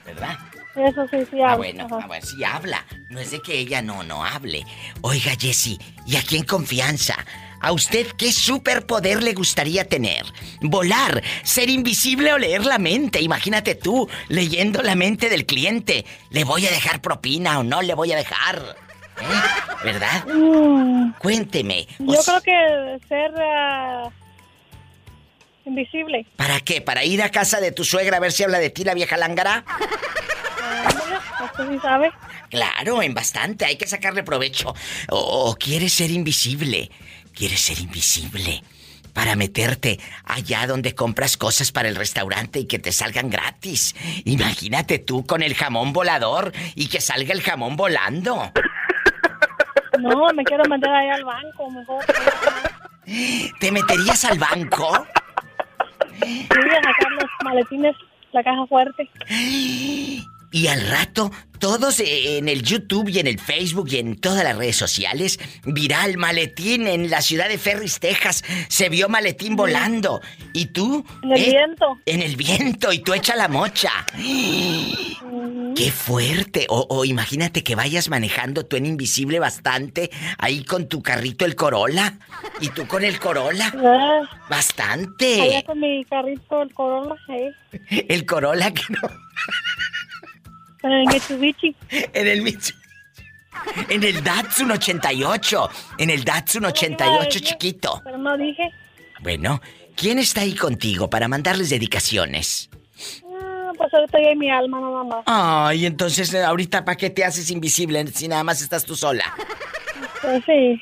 ¿Verdad? 0.07 0.35
Eso 0.75 1.07
sí, 1.11 1.17
sí 1.29 1.39
habla. 1.39 1.51
Ah, 1.51 1.55
bueno, 1.57 1.87
ah, 1.91 2.07
bueno, 2.07 2.25
sí 2.25 2.43
habla. 2.43 2.83
No 3.11 3.19
es 3.19 3.29
de 3.29 3.39
que 3.39 3.59
ella 3.59 3.83
no, 3.83 4.01
no 4.01 4.25
hable. 4.25 4.63
Oiga, 5.01 5.33
Jessie, 5.39 5.77
¿y 6.07 6.15
aquí 6.15 6.37
en 6.37 6.45
confianza? 6.45 7.13
¿A 7.63 7.71
usted 7.71 8.07
qué 8.17 8.33
superpoder 8.33 9.23
le 9.23 9.33
gustaría 9.33 9.87
tener? 9.87 10.25
¿Volar? 10.59 11.23
¿Ser 11.43 11.69
invisible 11.69 12.33
o 12.33 12.37
leer 12.37 12.65
la 12.65 12.77
mente? 12.77 13.21
Imagínate 13.21 13.73
tú, 13.73 14.09
leyendo 14.27 14.81
la 14.81 14.95
mente 14.95 15.29
del 15.29 15.45
cliente. 15.45 16.05
¿Le 16.29 16.43
voy 16.43 16.67
a 16.67 16.71
dejar 16.71 17.01
propina 17.01 17.59
o 17.59 17.63
no 17.63 17.81
le 17.81 17.93
voy 17.93 18.11
a 18.11 18.17
dejar? 18.17 18.75
¿Eh? 19.21 19.81
¿Verdad? 19.81 20.25
Mm, 20.27 21.13
Cuénteme. 21.19 21.87
yo 21.99 22.21
creo 22.25 22.41
que 22.41 22.99
ser 23.07 23.31
ah, 23.41 24.09
invisible. 25.63 26.25
¿Para 26.35 26.59
qué? 26.59 26.81
¿Para 26.81 27.05
ir 27.05 27.23
a 27.23 27.29
casa 27.29 27.61
de 27.61 27.71
tu 27.71 27.85
suegra 27.85 28.17
a 28.17 28.19
ver 28.19 28.33
si 28.33 28.43
habla 28.43 28.59
de 28.59 28.71
ti 28.71 28.83
la 28.83 28.93
vieja 28.93 29.15
lángara? 29.15 29.63
¿Usted 31.45 31.69
sí 31.69 31.79
sabe? 31.81 32.11
Claro, 32.49 33.01
en 33.01 33.13
bastante. 33.13 33.63
Hay 33.63 33.77
que 33.77 33.87
sacarle 33.87 34.23
provecho. 34.23 34.75
O, 35.09 35.49
o 35.49 35.55
quieres 35.55 35.93
ser 35.93 36.11
invisible. 36.11 36.91
Quieres 37.33 37.59
ser 37.61 37.79
invisible. 37.79 38.63
Para 39.13 39.35
meterte 39.35 39.99
allá 40.25 40.65
donde 40.65 40.95
compras 40.95 41.37
cosas 41.37 41.71
para 41.71 41.87
el 41.87 41.95
restaurante 41.95 42.59
y 42.59 42.65
que 42.65 42.79
te 42.79 42.91
salgan 42.91 43.29
gratis. 43.29 43.95
Imagínate 44.25 44.99
tú 44.99 45.25
con 45.25 45.43
el 45.43 45.53
jamón 45.53 45.93
volador 45.93 46.51
y 46.73 46.87
que 46.87 46.99
salga 46.99 47.33
el 47.33 47.41
jamón 47.41 47.75
volando. 47.75 48.51
No, 49.99 50.27
me 50.33 50.43
quiero 50.43 50.63
meter 50.67 50.89
allá 50.89 51.15
al 51.15 51.25
banco, 51.25 51.69
mejor. 51.69 52.03
¿Te 53.59 53.71
meterías 53.71 54.25
al 54.25 54.39
banco? 54.39 55.05
Sí, 56.23 56.47
a 56.49 56.83
sacar 56.83 57.11
los 57.11 57.29
maletines, 57.43 57.95
la 58.31 58.43
caja 58.43 58.65
fuerte. 58.67 59.09
Y 60.53 60.67
al 60.67 60.87
rato, 60.87 61.31
todos 61.57 61.99
en 61.99 62.47
el 62.47 62.61
YouTube 62.61 63.09
y 63.09 63.17
en 63.17 63.25
el 63.25 63.39
Facebook 63.39 63.87
y 63.89 63.97
en 63.97 64.15
todas 64.21 64.43
las 64.43 64.55
redes 64.55 64.75
sociales, 64.75 65.39
viral 65.65 66.17
maletín 66.17 66.85
en 66.85 67.09
la 67.09 67.23
ciudad 67.23 67.49
de 67.49 67.57
Ferris, 67.57 67.99
Texas. 67.99 68.43
Se 68.69 68.87
vio 68.87 69.09
maletín 69.09 69.55
volando. 69.55 70.21
¿Y 70.53 70.67
tú? 70.67 71.03
En 71.23 71.31
el 71.31 71.41
eh, 71.41 71.49
viento. 71.49 71.97
En 72.05 72.21
el 72.21 72.35
viento 72.35 72.93
y 72.93 72.99
tú 72.99 73.13
echa 73.15 73.35
la 73.35 73.47
mocha. 73.47 73.89
¡Qué 74.15 75.91
fuerte! 75.91 76.67
O, 76.69 76.85
o 76.87 77.03
imagínate 77.03 77.63
que 77.63 77.73
vayas 77.73 78.09
manejando 78.09 78.63
tú 78.63 78.75
en 78.75 78.85
invisible 78.85 79.39
bastante, 79.39 80.11
ahí 80.37 80.63
con 80.63 80.87
tu 80.87 81.01
carrito 81.01 81.45
el 81.45 81.55
Corolla. 81.55 82.19
¿Y 82.61 82.69
tú 82.69 82.85
con 82.87 83.03
el 83.03 83.19
Corolla? 83.19 83.73
Ah, 83.75 84.21
Bastante. 84.51 85.41
allá 85.41 85.63
con 85.63 85.79
mi 85.79 86.05
carrito, 86.05 86.61
el 86.61 86.71
Corolla. 86.75 87.15
El 87.89 88.25
Corolla 88.27 88.71
que 88.71 88.83
no. 88.89 88.99
En 90.83 90.91
el 90.91 91.05
Mitsubishi. 91.07 91.75
En 92.13 92.27
el 92.27 92.41
Mitsubishi. 92.41 92.83
En 93.89 94.03
el 94.03 94.23
Datsun 94.23 94.71
88. 94.71 95.69
En 95.97 96.09
el 96.09 96.23
Datsun 96.23 96.65
88 96.65 97.39
chiquito. 97.39 98.01
Pero 98.03 98.17
no 98.17 98.37
dije. 98.37 98.69
Bueno, 99.21 99.61
¿quién 99.95 100.19
está 100.19 100.41
ahí 100.41 100.53
contigo 100.55 101.09
para 101.09 101.27
mandarles 101.27 101.69
dedicaciones? 101.69 102.69
Ah, 103.41 103.71
pues 103.77 103.93
ahorita 103.93 104.17
ya 104.21 104.35
mi 104.35 104.49
alma 104.49 104.81
nada 104.81 105.03
más. 105.03 105.23
Ay, 105.25 105.85
entonces 105.85 106.33
eh, 106.33 106.43
ahorita 106.43 106.83
¿para 106.83 106.97
qué 106.97 107.09
te 107.09 107.23
haces 107.23 107.49
invisible 107.51 108.05
si 108.07 108.27
nada 108.27 108.43
más 108.43 108.61
estás 108.61 108.83
tú 108.85 108.95
sola? 108.95 109.33
Pues 110.21 110.43
sí. 110.45 110.81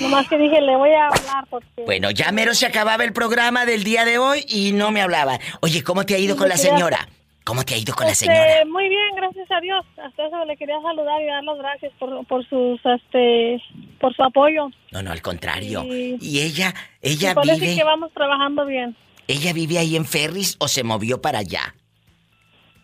Nomás 0.00 0.28
que 0.28 0.36
dije, 0.38 0.60
le 0.60 0.76
voy 0.76 0.90
a 0.90 1.06
hablar 1.06 1.46
porque... 1.48 1.84
Bueno, 1.84 2.10
ya 2.10 2.30
mero 2.32 2.54
se 2.54 2.66
acababa 2.66 3.02
el 3.04 3.12
programa 3.12 3.64
del 3.66 3.82
día 3.84 4.04
de 4.04 4.18
hoy 4.18 4.44
y 4.48 4.72
no 4.72 4.90
me 4.90 5.00
hablaba. 5.00 5.38
Oye, 5.60 5.82
¿cómo 5.82 6.04
te 6.06 6.14
ha 6.14 6.18
ido 6.18 6.34
Sí, 6.34 6.38
con 6.38 6.48
la 6.48 6.56
señora? 6.56 7.08
¿Cómo 7.50 7.64
te 7.64 7.74
ha 7.74 7.78
ido 7.78 7.92
con 7.96 8.06
la 8.06 8.12
Este, 8.12 8.26
señora? 8.26 8.64
Muy 8.66 8.88
bien, 8.88 9.08
gracias 9.16 9.50
a 9.50 9.60
Dios. 9.60 9.84
Hasta 10.00 10.24
eso 10.28 10.44
le 10.44 10.56
quería 10.56 10.80
saludar 10.82 11.20
y 11.20 11.26
dar 11.26 11.42
las 11.42 11.58
gracias 11.58 11.92
por, 11.98 12.24
por 12.28 12.48
sus, 12.48 12.80
este, 12.86 13.60
por 13.98 14.14
su 14.14 14.22
apoyo. 14.22 14.68
No, 14.92 15.02
no, 15.02 15.10
al 15.10 15.20
contrario. 15.20 15.82
Sí. 15.82 16.16
Y 16.20 16.42
ella, 16.42 16.72
ella 17.02 17.32
Y 17.32 17.34
parece 17.34 17.58
vive, 17.60 17.74
que 17.74 17.82
vamos 17.82 18.12
trabajando 18.14 18.64
bien. 18.66 18.94
ella 19.26 19.52
vive 19.52 19.78
ahí 19.78 19.96
en 19.96 20.04
Ferris 20.04 20.54
o 20.60 20.68
se 20.68 20.84
movió 20.84 21.20
para 21.20 21.40
allá. 21.40 21.74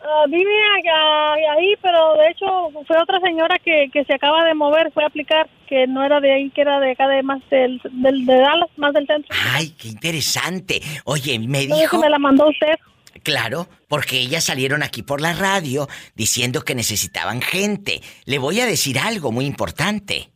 Ah, 0.01 0.25
vive 0.29 0.51
allá- 0.79 1.53
ahí, 1.57 1.75
pero 1.81 2.15
de 2.17 2.29
hecho 2.31 2.47
fue 2.89 3.01
otra 3.01 3.21
señora 3.21 3.61
que, 3.61 3.89
que 3.93 4.05
se 4.05 4.15
acaba 4.15 4.45
de 4.47 4.55
mover, 4.55 4.91
fue 4.93 5.05
a 5.05 5.07
aplicar, 5.07 5.49
que 5.69 5.87
no 5.87 6.05
era 6.05 6.19
de 6.19 6.33
ahí, 6.33 6.51
que 6.51 6.63
era 6.63 6.81
de 6.81 6.91
acá, 6.91 7.07
de 7.07 7.23
más 7.23 7.41
del, 7.51 7.81
del 7.85 8.27
de 8.27 8.35
Dallas, 8.35 8.69
más 8.77 8.93
del 8.95 9.07
centro. 9.07 9.33
Ay, 9.53 9.71
qué 9.79 9.87
interesante. 9.87 10.81
Oye, 11.05 11.39
me 11.39 11.69
dijo. 11.69 11.99
me 12.01 12.11
la 12.11 12.19
mandó 12.19 12.49
usted. 12.49 12.75
Claro, 13.23 13.69
porque 13.89 14.19
ellas 14.19 14.45
salieron 14.45 14.83
aquí 14.83 15.03
por 15.03 15.21
la 15.21 15.33
radio 15.33 15.89
diciendo 16.15 16.63
que 16.63 16.75
necesitaban 16.75 17.43
gente. 17.43 18.03
Le 18.25 18.39
voy 18.39 18.61
a 18.61 18.67
decir 18.67 18.99
algo 18.99 19.33
muy 19.33 19.47
importante. 19.47 20.31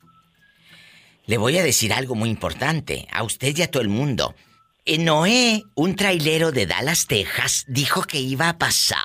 Le 1.27 1.39
voy 1.39 1.59
a 1.59 1.63
decir 1.63 1.93
algo 1.93 2.15
muy 2.15 2.31
importante 2.31 3.07
a 3.13 3.23
usted 3.23 3.57
y 3.57 3.63
a 3.63 3.71
todo 3.71 3.83
el 3.83 3.89
mundo. 3.89 4.35
Eh, 4.87 4.97
Noé, 4.99 5.63
un 5.75 5.95
trailero 5.95 6.53
de 6.53 6.67
Dallas, 6.67 7.07
Texas, 7.07 7.65
dijo 7.69 8.03
que 8.03 8.19
iba 8.19 8.49
a 8.49 8.57
pasar 8.59 9.05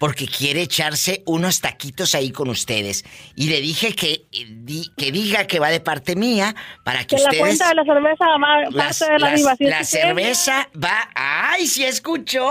porque 0.00 0.26
quiere 0.26 0.62
echarse 0.62 1.22
unos 1.24 1.60
taquitos 1.60 2.14
ahí 2.16 2.30
con 2.32 2.48
ustedes. 2.50 3.04
Y 3.36 3.48
le 3.48 3.60
dije 3.60 3.94
que, 3.94 4.26
eh, 4.32 4.46
di- 4.48 4.90
que 4.96 5.12
diga 5.12 5.46
que 5.46 5.60
va 5.60 5.68
de 5.70 5.80
parte 5.80 6.16
mía 6.16 6.54
para 6.84 7.04
que, 7.06 7.14
Que 7.16 7.22
la 7.22 7.28
ustedes... 7.28 7.40
cuenta 7.40 7.68
de 7.68 7.74
la 7.76 7.84
cerveza 7.84 8.24
va 8.26 8.70
Las- 8.70 8.98
parte 8.98 9.12
de 9.12 9.18
la 9.20 9.30
las- 9.30 9.36
diva. 9.40 9.56
si 9.56 9.64
es 9.64 9.70
la 9.70 9.78
que 9.78 9.84
cerveza 9.84 10.68
va... 10.82 11.08
¡Ay, 11.14 11.66
sí 11.68 11.84
escuchó! 11.84 12.50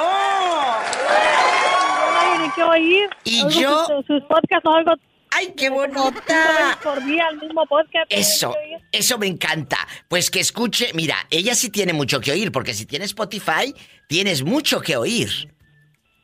Que 2.55 2.63
oír. 2.63 3.09
Y 3.23 3.41
yo- 3.49 3.85
Sus, 3.87 4.05
sus 4.05 4.21
podcasts, 4.23 4.65
oigo 4.69 4.91
¡Ay, 5.35 5.53
qué 5.57 5.69
bonita! 5.69 6.13
veces 6.21 6.77
por 6.83 7.03
día 7.05 7.23
el 7.31 7.39
mismo 7.39 7.65
podcast. 7.65 8.05
Eso, 8.09 8.55
eso 8.91 9.17
me 9.17 9.27
encanta. 9.27 9.77
Pues 10.07 10.29
que 10.29 10.39
escuche, 10.39 10.91
mira, 10.93 11.15
ella 11.29 11.55
sí 11.55 11.69
tiene 11.69 11.93
mucho 11.93 12.19
que 12.19 12.31
oír, 12.31 12.51
porque 12.51 12.73
si 12.73 12.85
tienes 12.85 13.09
Spotify, 13.09 13.73
tienes 14.07 14.43
mucho 14.43 14.81
que 14.81 14.95
oír. 14.95 15.29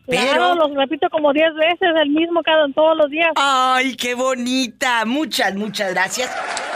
Claro, 0.07 0.31
Pero... 0.31 0.56
los 0.56 0.76
repito 0.76 1.07
como 1.10 1.31
10 1.34 1.53
veces, 1.56 1.90
el 2.02 2.10
mismo 2.10 2.41
cada 2.41 2.68
todos 2.73 2.98
los 2.98 3.10
días. 3.10 3.31
¡Ay, 3.36 3.95
qué 3.95 4.15
bonita! 4.15 5.06
Muchas, 5.06 5.56
muchas 5.56 5.94
gracias. 5.94 6.30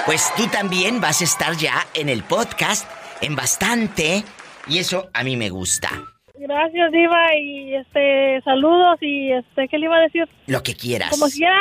Pues 0.06 0.32
tú 0.36 0.48
también 0.48 1.02
vas 1.02 1.22
a 1.22 1.24
estar 1.24 1.56
ya 1.58 1.88
en 1.94 2.10
el 2.10 2.24
podcast, 2.24 2.90
en 3.22 3.36
bastante, 3.36 4.24
y 4.68 4.78
eso 4.78 5.10
a 5.14 5.24
mí 5.24 5.36
me 5.36 5.50
gusta. 5.50 6.13
Gracias, 6.46 6.92
Diva, 6.92 7.34
y 7.40 7.74
este, 7.76 8.42
saludos, 8.44 8.98
y 9.02 9.32
este, 9.32 9.66
¿qué 9.70 9.78
le 9.78 9.86
iba 9.86 9.96
a 9.96 10.02
decir? 10.02 10.28
Lo 10.48 10.62
que 10.62 10.76
quieras. 10.76 11.10
Como 11.10 11.30
si 11.30 11.40
ya 11.40 11.56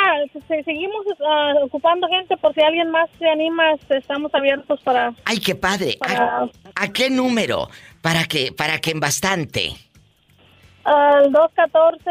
se- 0.45 0.61
seguimos 0.63 1.05
ah, 1.25 1.53
ocupando 1.63 2.05
gente, 2.09 2.35
por 2.35 2.53
si 2.53 2.59
alguien 2.61 2.91
más 2.91 3.09
se 3.17 3.25
anima, 3.29 3.71
este, 3.75 3.99
estamos 3.99 4.29
abiertos 4.35 4.81
para... 4.83 5.13
¡Ay, 5.23 5.39
qué 5.39 5.55
padre! 5.55 5.97
¿A, 6.01 6.47
a 6.75 6.87
qué 6.91 7.09
número? 7.09 7.69
Para 8.01 8.25
que, 8.25 8.51
para 8.51 8.79
que 8.79 8.91
en 8.91 8.99
bastante. 8.99 9.69
Al 10.83 11.31
214 11.31 12.09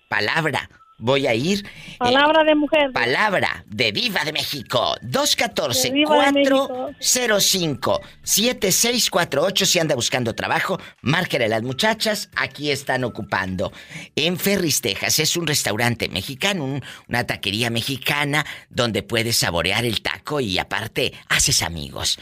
palabra. 0.09 0.69
Voy 0.99 1.27
a 1.27 1.35
ir. 1.35 1.63
eh, 1.65 1.95
Palabra 1.99 2.43
de 2.43 2.55
mujer. 2.55 2.91
Palabra 2.91 3.63
de 3.67 3.91
Viva 3.91 4.23
de 4.25 4.33
México. 4.33 4.95
De 5.01 5.91
Viva 5.91 6.25
de 6.25 6.31
México. 6.31 6.91
214-405-7648. 6.99 9.65
Si 9.65 9.79
anda 9.79 9.95
buscando 9.95 10.33
trabajo, 10.33 10.79
márquele 11.01 11.45
a 11.45 11.49
las 11.49 11.61
muchachas. 11.63 12.29
Aquí 12.35 12.71
están 12.71 13.03
ocupando. 13.03 13.71
En 14.15 14.37
Ferris, 14.39 14.81
Texas. 14.81 15.19
Es 15.19 15.37
un 15.37 15.45
restaurante 15.47 16.09
mexicano, 16.09 16.65
un- 16.65 16.83
una 17.07 17.25
taquería 17.25 17.69
mexicana 17.69 18.45
donde 18.69 19.03
puedes 19.03 19.37
saborear 19.37 19.85
el 19.85 20.01
taco 20.01 20.39
y 20.39 20.57
aparte 20.57 21.13
haces 21.29 21.61
amigos. 21.61 22.17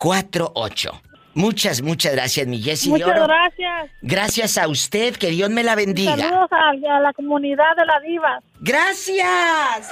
214-405-7648. 0.00 1.00
Muchas, 1.40 1.80
muchas 1.80 2.12
gracias, 2.12 2.46
mi 2.46 2.60
Jessie 2.60 2.92
de 2.92 2.98
Muchas 2.98 3.16
Oro. 3.16 3.26
gracias. 3.26 3.90
Gracias 4.02 4.58
a 4.58 4.68
usted, 4.68 5.16
que 5.16 5.28
Dios 5.28 5.48
me 5.48 5.62
la 5.62 5.74
bendiga. 5.74 6.14
Saludos 6.16 6.50
a, 6.52 6.96
a 6.96 7.00
la 7.00 7.12
comunidad 7.14 7.74
de 7.78 7.86
la 7.86 7.98
Diva. 8.00 8.42
Gracias. 8.60 9.90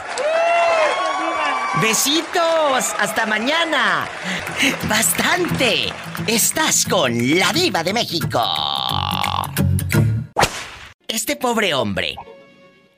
Besitos. 1.80 2.94
Hasta 2.98 3.24
mañana. 3.24 4.06
Bastante. 4.90 5.86
Estás 6.26 6.84
con 6.84 7.38
la 7.38 7.50
diva 7.54 7.82
de 7.82 7.94
México. 7.94 8.42
Este 11.06 11.36
pobre 11.36 11.72
hombre 11.72 12.14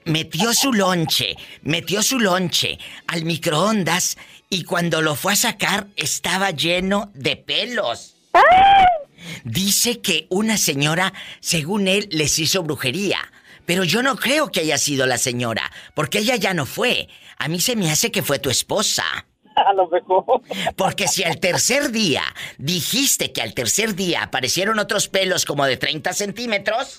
metió 0.07 0.53
su 0.55 0.73
lonche, 0.73 1.37
metió 1.63 2.03
su 2.03 2.19
lonche 2.19 2.81
al 3.07 3.25
microondas 3.25 4.19
y 4.49 4.65
cuando 4.65 5.03
lo 5.03 5.15
fue 5.15 5.35
a 5.35 5.37
sacar 5.37 5.87
estaba 5.95 6.51
lleno 6.51 7.13
de 7.15 7.37
pelos. 7.37 8.10
Dice 9.45 10.01
que 10.01 10.27
una 10.31 10.57
señora, 10.57 11.13
según 11.41 11.89
él, 11.89 12.09
les 12.11 12.39
hizo 12.39 12.63
brujería. 12.63 13.19
Pero 13.67 13.85
yo 13.85 14.03
no 14.03 14.17
creo 14.17 14.51
que 14.51 14.61
haya 14.61 14.79
sido 14.79 15.07
la 15.07 15.19
señora, 15.19 15.71
porque 15.95 16.19
ella 16.19 16.37
ya 16.37 16.55
no 16.55 16.67
fue. 16.67 17.09
A 17.39 17.49
mí 17.49 17.61
se 17.61 17.77
me 17.77 17.91
hace 17.91 18.11
que 18.11 18.23
fue 18.23 18.39
tu 18.39 18.51
esposa. 18.51 19.05
A 19.55 19.73
lo 19.75 19.89
mejor. 19.89 20.25
Porque 20.77 21.09
si 21.09 21.25
al 21.25 21.39
tercer 21.39 21.91
día 21.91 22.23
dijiste 22.59 23.33
que 23.33 23.43
al 23.43 23.55
tercer 23.55 23.95
día 23.95 24.23
aparecieron 24.25 24.79
otros 24.79 25.09
pelos 25.09 25.45
como 25.45 25.65
de 25.67 25.77
30 25.77 26.13
centímetros, 26.13 26.99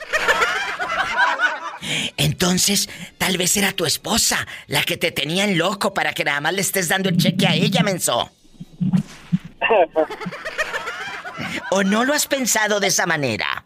entonces 2.17 2.89
tal 3.17 3.37
vez 3.37 3.55
era 3.57 3.71
tu 3.71 3.85
esposa 3.85 4.47
la 4.67 4.83
que 4.83 4.97
te 4.97 5.11
tenía 5.11 5.45
en 5.45 5.57
loco 5.57 5.93
para 5.93 6.13
que 6.13 6.23
nada 6.23 6.41
más 6.41 6.53
le 6.53 6.61
estés 6.61 6.89
dando 6.89 7.09
el 7.09 7.17
cheque 7.17 7.47
a 7.47 7.55
ella, 7.55 7.83
menso. 7.83 8.29
¿O 11.71 11.83
no 11.83 12.05
lo 12.05 12.13
has 12.13 12.27
pensado 12.27 12.79
de 12.79 12.87
esa 12.87 13.05
manera? 13.05 13.65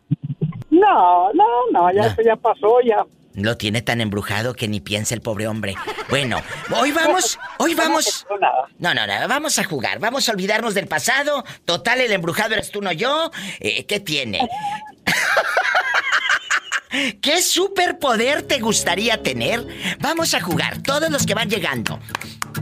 No, 0.70 1.32
no, 1.34 1.46
no, 1.72 1.92
ya, 1.94 2.10
No. 2.10 2.16
ya 2.24 2.36
pasó, 2.36 2.80
ya. 2.86 3.04
Lo 3.34 3.58
tiene 3.58 3.82
tan 3.82 4.00
embrujado 4.00 4.54
que 4.54 4.70
ni 4.70 4.80
piensa 4.80 5.14
el 5.14 5.22
pobre 5.22 5.48
hombre. 5.48 5.76
Bueno, 6.10 6.42
hoy 6.72 6.94
vamos, 6.94 7.38
hoy 7.58 7.76
vamos. 7.76 8.26
No, 8.80 8.94
no, 8.94 9.06
no, 9.06 9.28
vamos 9.28 9.60
a 9.60 9.66
jugar, 9.66 10.00
vamos 10.00 10.30
a 10.30 10.32
olvidarnos 10.32 10.74
del 10.74 10.88
pasado. 10.88 11.44
Total, 11.66 12.00
el 12.00 12.14
embrujado 12.14 12.54
eres 12.54 12.72
tú, 12.72 12.82
no 12.82 12.94
yo. 12.94 13.32
Eh, 13.60 13.86
¿Qué 13.86 14.00
tiene? 14.00 14.48
¿Qué 17.22 17.42
superpoder 17.42 18.44
te 18.44 18.60
gustaría 18.60 19.22
tener? 19.22 19.66
Vamos 20.00 20.34
a 20.34 20.40
jugar, 20.40 20.82
todos 20.82 21.10
los 21.10 21.26
que 21.26 21.34
van 21.34 21.50
llegando. 21.50 22.00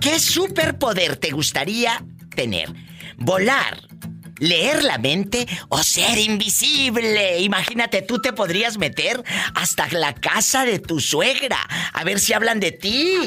¿Qué 0.01 0.19
superpoder 0.19 1.17
te 1.17 1.29
gustaría 1.29 2.03
tener? 2.35 2.73
¿Volar? 3.17 3.79
¿Leer 4.39 4.83
la 4.83 4.97
mente 4.97 5.47
o 5.69 5.77
ser 5.79 6.17
invisible? 6.17 7.39
Imagínate, 7.39 8.01
tú 8.01 8.19
te 8.19 8.33
podrías 8.33 8.77
meter 8.77 9.23
hasta 9.55 9.87
la 9.91 10.13
casa 10.13 10.65
de 10.65 10.79
tu 10.79 10.99
suegra 10.99 11.57
a 11.93 12.03
ver 12.03 12.19
si 12.19 12.33
hablan 12.33 12.59
de 12.59 12.71
ti. 12.71 13.19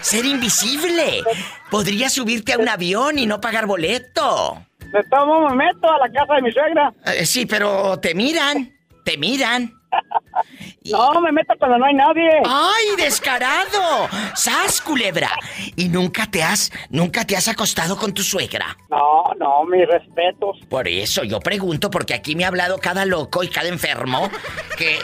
Ser 0.00 0.24
invisible. 0.24 1.22
Podrías 1.70 2.12
subirte 2.12 2.52
a 2.52 2.58
un 2.58 2.68
avión 2.68 3.18
y 3.18 3.26
no 3.26 3.40
pagar 3.40 3.66
boleto. 3.66 4.64
Me 4.92 5.02
tomo, 5.04 5.48
me 5.50 5.66
meto 5.66 5.88
a 5.88 5.98
la 5.98 6.12
casa 6.12 6.34
de 6.34 6.42
mi 6.42 6.52
suegra. 6.52 6.92
Eh, 7.06 7.24
sí, 7.24 7.46
pero 7.46 7.98
te 8.00 8.14
miran, 8.14 8.72
te 9.04 9.18
miran. 9.18 9.74
No, 10.90 11.20
me 11.20 11.32
meto 11.32 11.54
cuando 11.58 11.78
no 11.78 11.84
hay 11.84 11.94
nadie. 11.94 12.30
¡Ay, 12.46 12.96
descarado! 12.96 14.08
¡Sas, 14.34 14.80
culebra! 14.80 15.30
¿Y 15.76 15.88
nunca 15.88 16.26
te 16.26 16.42
has, 16.42 16.72
nunca 16.90 17.24
te 17.24 17.36
has 17.36 17.48
acostado 17.48 17.96
con 17.96 18.14
tu 18.14 18.22
suegra? 18.22 18.76
No, 18.88 19.24
no, 19.38 19.64
mis 19.64 19.86
respetos. 19.86 20.58
Por 20.68 20.88
eso 20.88 21.24
yo 21.24 21.40
pregunto, 21.40 21.90
porque 21.90 22.14
aquí 22.14 22.36
me 22.36 22.44
ha 22.44 22.48
hablado 22.48 22.78
cada 22.78 23.04
loco 23.04 23.42
y 23.42 23.48
cada 23.48 23.68
enfermo, 23.68 24.30
que 24.76 24.98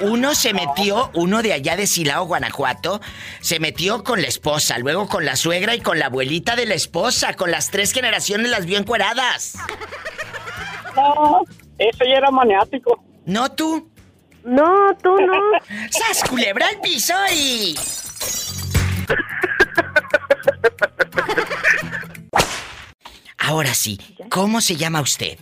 uno 0.00 0.34
se 0.34 0.52
metió, 0.52 1.10
uno 1.14 1.42
de 1.42 1.52
allá 1.52 1.76
de 1.76 1.86
Silao, 1.86 2.26
Guanajuato, 2.26 3.00
se 3.40 3.60
metió 3.60 4.02
con 4.04 4.22
la 4.22 4.28
esposa, 4.28 4.78
luego 4.78 5.06
con 5.06 5.24
la 5.24 5.36
suegra 5.36 5.74
y 5.74 5.80
con 5.80 5.98
la 5.98 6.06
abuelita 6.06 6.56
de 6.56 6.66
la 6.66 6.74
esposa, 6.74 7.34
con 7.34 7.50
las 7.50 7.70
tres 7.70 7.92
generaciones 7.92 8.50
las 8.50 8.66
vio 8.66 8.78
encueradas. 8.78 9.56
No, 10.96 11.42
ese 11.78 12.04
ya 12.08 12.16
era 12.16 12.30
maniático. 12.30 13.09
¿No 13.30 13.48
tú? 13.52 13.88
No, 14.42 14.92
tú 15.00 15.14
no. 15.20 15.40
¡Sas, 15.90 16.28
culebra 16.28 16.66
al 16.66 16.80
piso 16.80 17.14
y... 17.32 17.76
Ahora 23.38 23.72
sí, 23.72 24.00
¿cómo 24.30 24.60
se 24.60 24.74
llama 24.74 25.00
usted? 25.00 25.38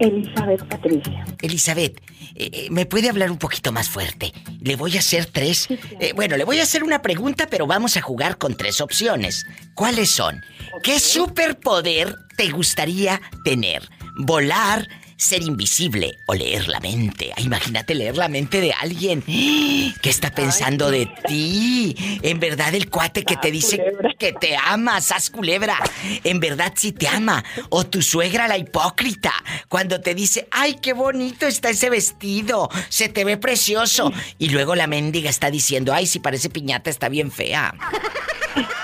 Elizabeth 0.00 0.62
Patricia. 0.68 1.24
Elizabeth, 1.40 1.98
eh, 2.34 2.50
eh, 2.52 2.66
¿me 2.70 2.84
puede 2.84 3.08
hablar 3.08 3.30
un 3.30 3.38
poquito 3.38 3.72
más 3.72 3.88
fuerte? 3.88 4.34
Le 4.60 4.76
voy 4.76 4.96
a 4.96 4.98
hacer 4.98 5.24
tres... 5.24 5.68
eh, 5.70 6.12
bueno, 6.14 6.36
le 6.36 6.44
voy 6.44 6.60
a 6.60 6.64
hacer 6.64 6.84
una 6.84 7.00
pregunta, 7.00 7.46
pero 7.48 7.66
vamos 7.66 7.96
a 7.96 8.02
jugar 8.02 8.36
con 8.36 8.54
tres 8.54 8.82
opciones. 8.82 9.46
¿Cuáles 9.74 10.10
son? 10.10 10.42
¿Qué 10.82 11.00
superpoder 11.00 12.14
te 12.36 12.50
gustaría 12.50 13.18
tener? 13.44 13.88
¿Volar? 14.18 14.86
¿Ser 15.16 15.42
invisible 15.42 16.18
o 16.26 16.34
leer 16.34 16.68
la 16.68 16.80
mente? 16.80 17.32
Ah, 17.36 17.40
imagínate 17.40 17.94
leer 17.94 18.16
la 18.16 18.28
mente 18.28 18.60
de 18.60 18.72
alguien 18.72 19.22
que 19.22 20.10
está 20.10 20.30
pensando 20.30 20.90
de 20.90 21.06
ti. 21.26 21.94
En 22.22 22.40
verdad 22.40 22.74
el 22.74 22.90
cuate 22.90 23.24
que 23.24 23.36
te 23.36 23.50
dice 23.50 23.82
que 24.18 24.32
te 24.32 24.56
ama, 24.56 25.00
sas 25.00 25.30
culebra. 25.30 25.78
En 26.24 26.40
verdad 26.40 26.72
sí 26.76 26.92
te 26.92 27.08
ama. 27.08 27.44
O 27.68 27.86
tu 27.86 28.02
suegra 28.02 28.48
la 28.48 28.58
hipócrita. 28.58 29.32
Cuando 29.68 30.00
te 30.00 30.14
dice, 30.14 30.48
ay, 30.50 30.78
qué 30.82 30.92
bonito 30.92 31.46
está 31.46 31.70
ese 31.70 31.90
vestido. 31.90 32.68
Se 32.88 33.08
te 33.08 33.24
ve 33.24 33.36
precioso. 33.36 34.12
Y 34.38 34.48
luego 34.48 34.74
la 34.74 34.86
mendiga 34.86 35.30
está 35.30 35.50
diciendo, 35.50 35.92
ay, 35.92 36.06
si 36.06 36.18
parece 36.18 36.50
piñata 36.50 36.90
está 36.90 37.08
bien 37.08 37.30
fea. 37.30 37.74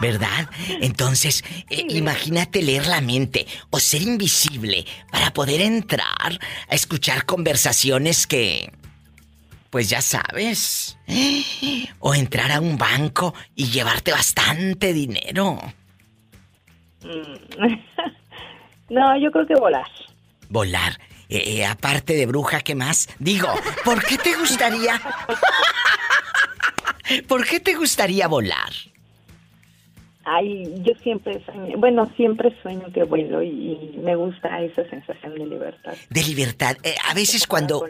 ¿Verdad? 0.00 0.48
Entonces, 0.80 1.44
eh, 1.70 1.86
imagínate 1.88 2.62
leer 2.62 2.86
la 2.86 3.00
mente 3.00 3.46
o 3.70 3.80
ser 3.80 4.02
invisible 4.02 4.84
para 5.10 5.32
poder 5.32 5.60
entrar 5.60 6.38
a 6.68 6.74
escuchar 6.74 7.26
conversaciones 7.26 8.26
que... 8.26 8.72
Pues 9.70 9.90
ya 9.90 10.00
sabes. 10.00 10.96
O 12.00 12.14
entrar 12.14 12.52
a 12.52 12.60
un 12.60 12.78
banco 12.78 13.34
y 13.56 13.66
llevarte 13.66 14.12
bastante 14.12 14.92
dinero. 14.92 15.58
Mm. 17.02 17.74
no, 18.90 19.20
yo 19.20 19.32
creo 19.32 19.46
que 19.46 19.56
volar. 19.56 19.86
Volar. 20.48 20.98
Eh, 21.28 21.58
eh, 21.58 21.66
aparte 21.66 22.14
de 22.14 22.26
bruja, 22.26 22.60
¿qué 22.60 22.74
más? 22.74 23.08
Digo, 23.18 23.48
¿por 23.84 24.02
qué 24.04 24.16
te 24.16 24.34
gustaría... 24.36 25.00
¿Por 27.26 27.46
qué 27.46 27.60
te 27.60 27.74
gustaría 27.74 28.28
volar? 28.28 28.70
Ay, 30.30 30.74
yo 30.82 30.92
siempre 31.02 31.42
sueño, 31.46 31.78
bueno, 31.78 32.04
siempre 32.14 32.54
sueño 32.60 32.92
que 32.92 33.02
vuelo 33.04 33.42
y, 33.42 33.48
y 33.94 33.98
me 33.98 34.14
gusta 34.14 34.60
esa 34.60 34.86
sensación 34.90 35.34
de 35.34 35.46
libertad. 35.46 35.94
De 36.10 36.22
libertad. 36.22 36.76
Eh, 36.82 36.94
a 37.08 37.14
veces 37.14 37.46
cuando... 37.46 37.86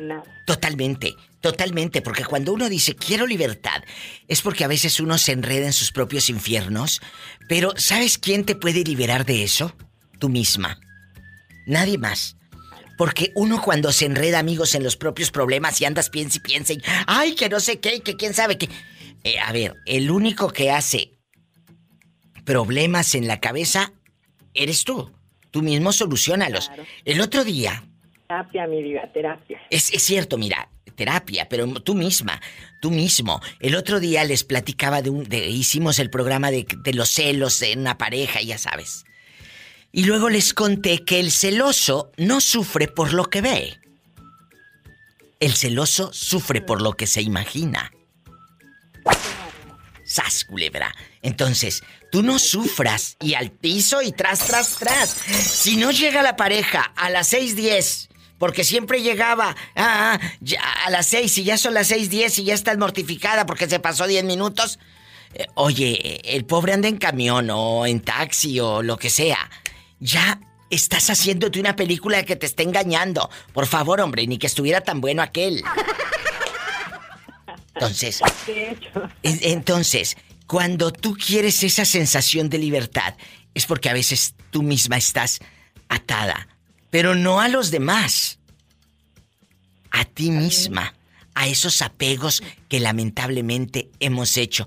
Totalmente, 0.47 1.15
totalmente, 1.41 2.01
porque 2.01 2.25
cuando 2.25 2.53
uno 2.53 2.69
dice 2.69 2.95
quiero 2.95 3.27
libertad, 3.27 3.83
es 4.29 4.41
porque 4.41 4.63
a 4.63 4.69
veces 4.69 5.01
uno 5.01 5.19
se 5.19 5.33
enreda 5.33 5.67
en 5.67 5.73
sus 5.73 5.91
propios 5.91 6.31
infiernos, 6.31 7.01
pero 7.49 7.73
¿sabes 7.77 8.19
quién 8.19 8.45
te 8.45 8.55
puede 8.55 8.85
liberar 8.85 9.27
de 9.27 9.43
eso? 9.43 9.75
Tú 10.21 10.29
misma. 10.29 10.79
Nadie 11.67 11.99
más. 11.99 12.37
Porque 12.97 13.33
uno 13.35 13.61
cuando 13.61 13.91
se 13.91 14.07
enreda, 14.07 14.39
amigos, 14.39 14.77
en 14.77 14.85
los 14.85 14.97
propios 14.97 15.33
problemas 15.33 15.81
y 15.81 15.87
andas 15.87 16.09
piensa 16.09 16.39
y 16.39 16.41
piensa 16.41 16.73
y, 16.73 16.83
ay, 17.09 17.35
que 17.35 17.49
no 17.49 17.59
sé 17.59 17.81
qué, 17.81 18.01
que 18.01 18.15
quién 18.15 18.33
sabe 18.33 18.59
qué. 18.59 18.69
Eh, 19.25 19.41
a 19.41 19.51
ver, 19.53 19.75
el 19.87 20.11
único 20.13 20.51
que 20.53 20.71
hace 20.71 21.18
problemas 22.49 23.15
en 23.15 23.29
la 23.29 23.41
cabeza 23.41 23.93
eres 24.55 24.85
tú. 24.85 25.13
Tú 25.51 25.61
mismo 25.61 25.93
solucionalos. 25.93 26.71
El 27.05 27.21
otro 27.21 27.45
día, 27.45 27.85
Terapia, 28.27 28.67
mi 28.67 28.83
vida, 28.83 29.11
terapia. 29.13 29.61
es, 29.69 29.93
es 29.93 30.03
cierto, 30.03 30.39
mira, 30.39 30.71
terapia, 30.95 31.47
pero 31.51 31.67
tú 31.83 31.95
misma, 31.95 32.41
tú 32.81 32.91
mismo. 32.91 33.43
El 33.61 33.75
otro 33.75 34.01
día 34.01 34.25
les 34.25 34.45
platicaba 34.45 35.03
de 35.03 35.11
un. 35.11 35.25
De, 35.25 35.47
hicimos 35.47 35.99
el 35.99 36.09
programa 36.09 36.51
de, 36.51 36.67
de 36.85 36.95
los 36.95 37.11
celos 37.11 37.61
en 37.61 37.81
una 37.81 37.99
pareja, 37.99 38.41
ya 38.41 38.57
sabes. 38.57 39.05
Y 39.93 40.05
luego 40.05 40.31
les 40.31 40.55
conté 40.55 41.05
que 41.05 41.21
el 41.21 41.31
celoso 41.31 42.13
no 42.17 42.41
sufre 42.41 42.89
por 42.89 43.13
lo 43.13 43.27
que 43.27 43.43
ve. 43.43 43.79
El 45.39 45.53
celoso 45.53 46.15
sufre 46.15 46.63
por 46.63 46.81
lo 46.81 46.95
que 46.95 47.07
se 47.07 47.21
imagina. 47.21 47.93
¡Sas, 50.09 50.45
culebra! 50.45 50.95
Entonces, 51.21 51.83
tú 52.11 52.23
no 52.23 52.39
sufras 52.39 53.17
y 53.21 53.35
al 53.35 53.51
piso 53.51 54.03
y 54.03 54.13
tras, 54.13 54.41
tras, 54.47 54.77
tras. 54.77 55.11
Si 55.11 55.77
no 55.77 55.91
llega 55.91 56.23
la 56.23 56.37
pareja 56.37 56.93
a 56.97 57.11
las 57.11 57.33
6.10, 57.33 58.09
porque 58.39 58.65
siempre 58.65 59.03
llegaba 59.03 59.57
ah, 59.77 60.19
ya, 60.41 60.61
a 60.87 60.91
las 60.91 61.07
6 61.07 61.39
y 61.39 61.45
ya 61.45 61.59
son 61.59 61.75
las 61.75 61.91
6.10 61.91 62.39
y 62.39 62.45
ya 62.45 62.55
estás 62.55 62.79
mortificada 62.79 63.47
porque 63.47 63.69
se 63.69 63.81
pasó 63.81 64.07
10 64.07 64.25
minutos. 64.25 64.79
eh, 65.35 65.47
oye, 65.55 66.21
el 66.37 66.45
pobre 66.45 66.73
anda 66.73 66.89
en 66.89 66.99
camión 66.99 67.49
o 67.51 67.85
en 67.87 68.01
taxi 68.01 68.59
o 68.61 68.83
lo 68.83 68.97
que 68.97 69.11
sea. 69.11 69.51
Ya 70.01 70.41
estás 70.71 71.11
haciéndote 71.11 71.59
una 71.61 71.75
película 71.77 72.23
que 72.25 72.37
te 72.37 72.47
está 72.47 72.63
engañando. 72.63 73.29
Por 73.53 73.67
favor, 73.67 74.01
hombre, 74.01 74.27
ni 74.27 74.39
que 74.39 74.47
estuviera 74.47 74.81
tan 74.83 75.01
bueno 75.01 75.21
aquel. 75.23 75.63
Entonces, 77.75 78.21
De 78.47 78.71
hecho. 78.73 78.91
en- 79.23 79.39
Entonces, 79.43 80.17
cuando 80.49 80.91
tú 80.91 81.15
quieres 81.15 81.63
esa 81.63 81.85
sensación 81.85 82.49
de 82.49 82.57
libertad, 82.57 83.15
es 83.53 83.67
porque 83.67 83.91
a 83.91 83.93
veces 83.93 84.35
tú 84.51 84.63
misma 84.63 84.97
estás 84.97 85.41
atada, 85.91 86.49
pero 86.91 87.15
no 87.15 87.41
a 87.41 87.49
los 87.49 87.71
demás, 87.71 88.39
a 89.91 90.07
ti 90.07 90.31
misma, 90.31 90.95
a 91.35 91.49
esos 91.49 91.83
apegos 91.83 92.43
que 92.69 92.81
lamentablemente 92.81 93.91
hemos 94.01 94.39
hecho. 94.39 94.67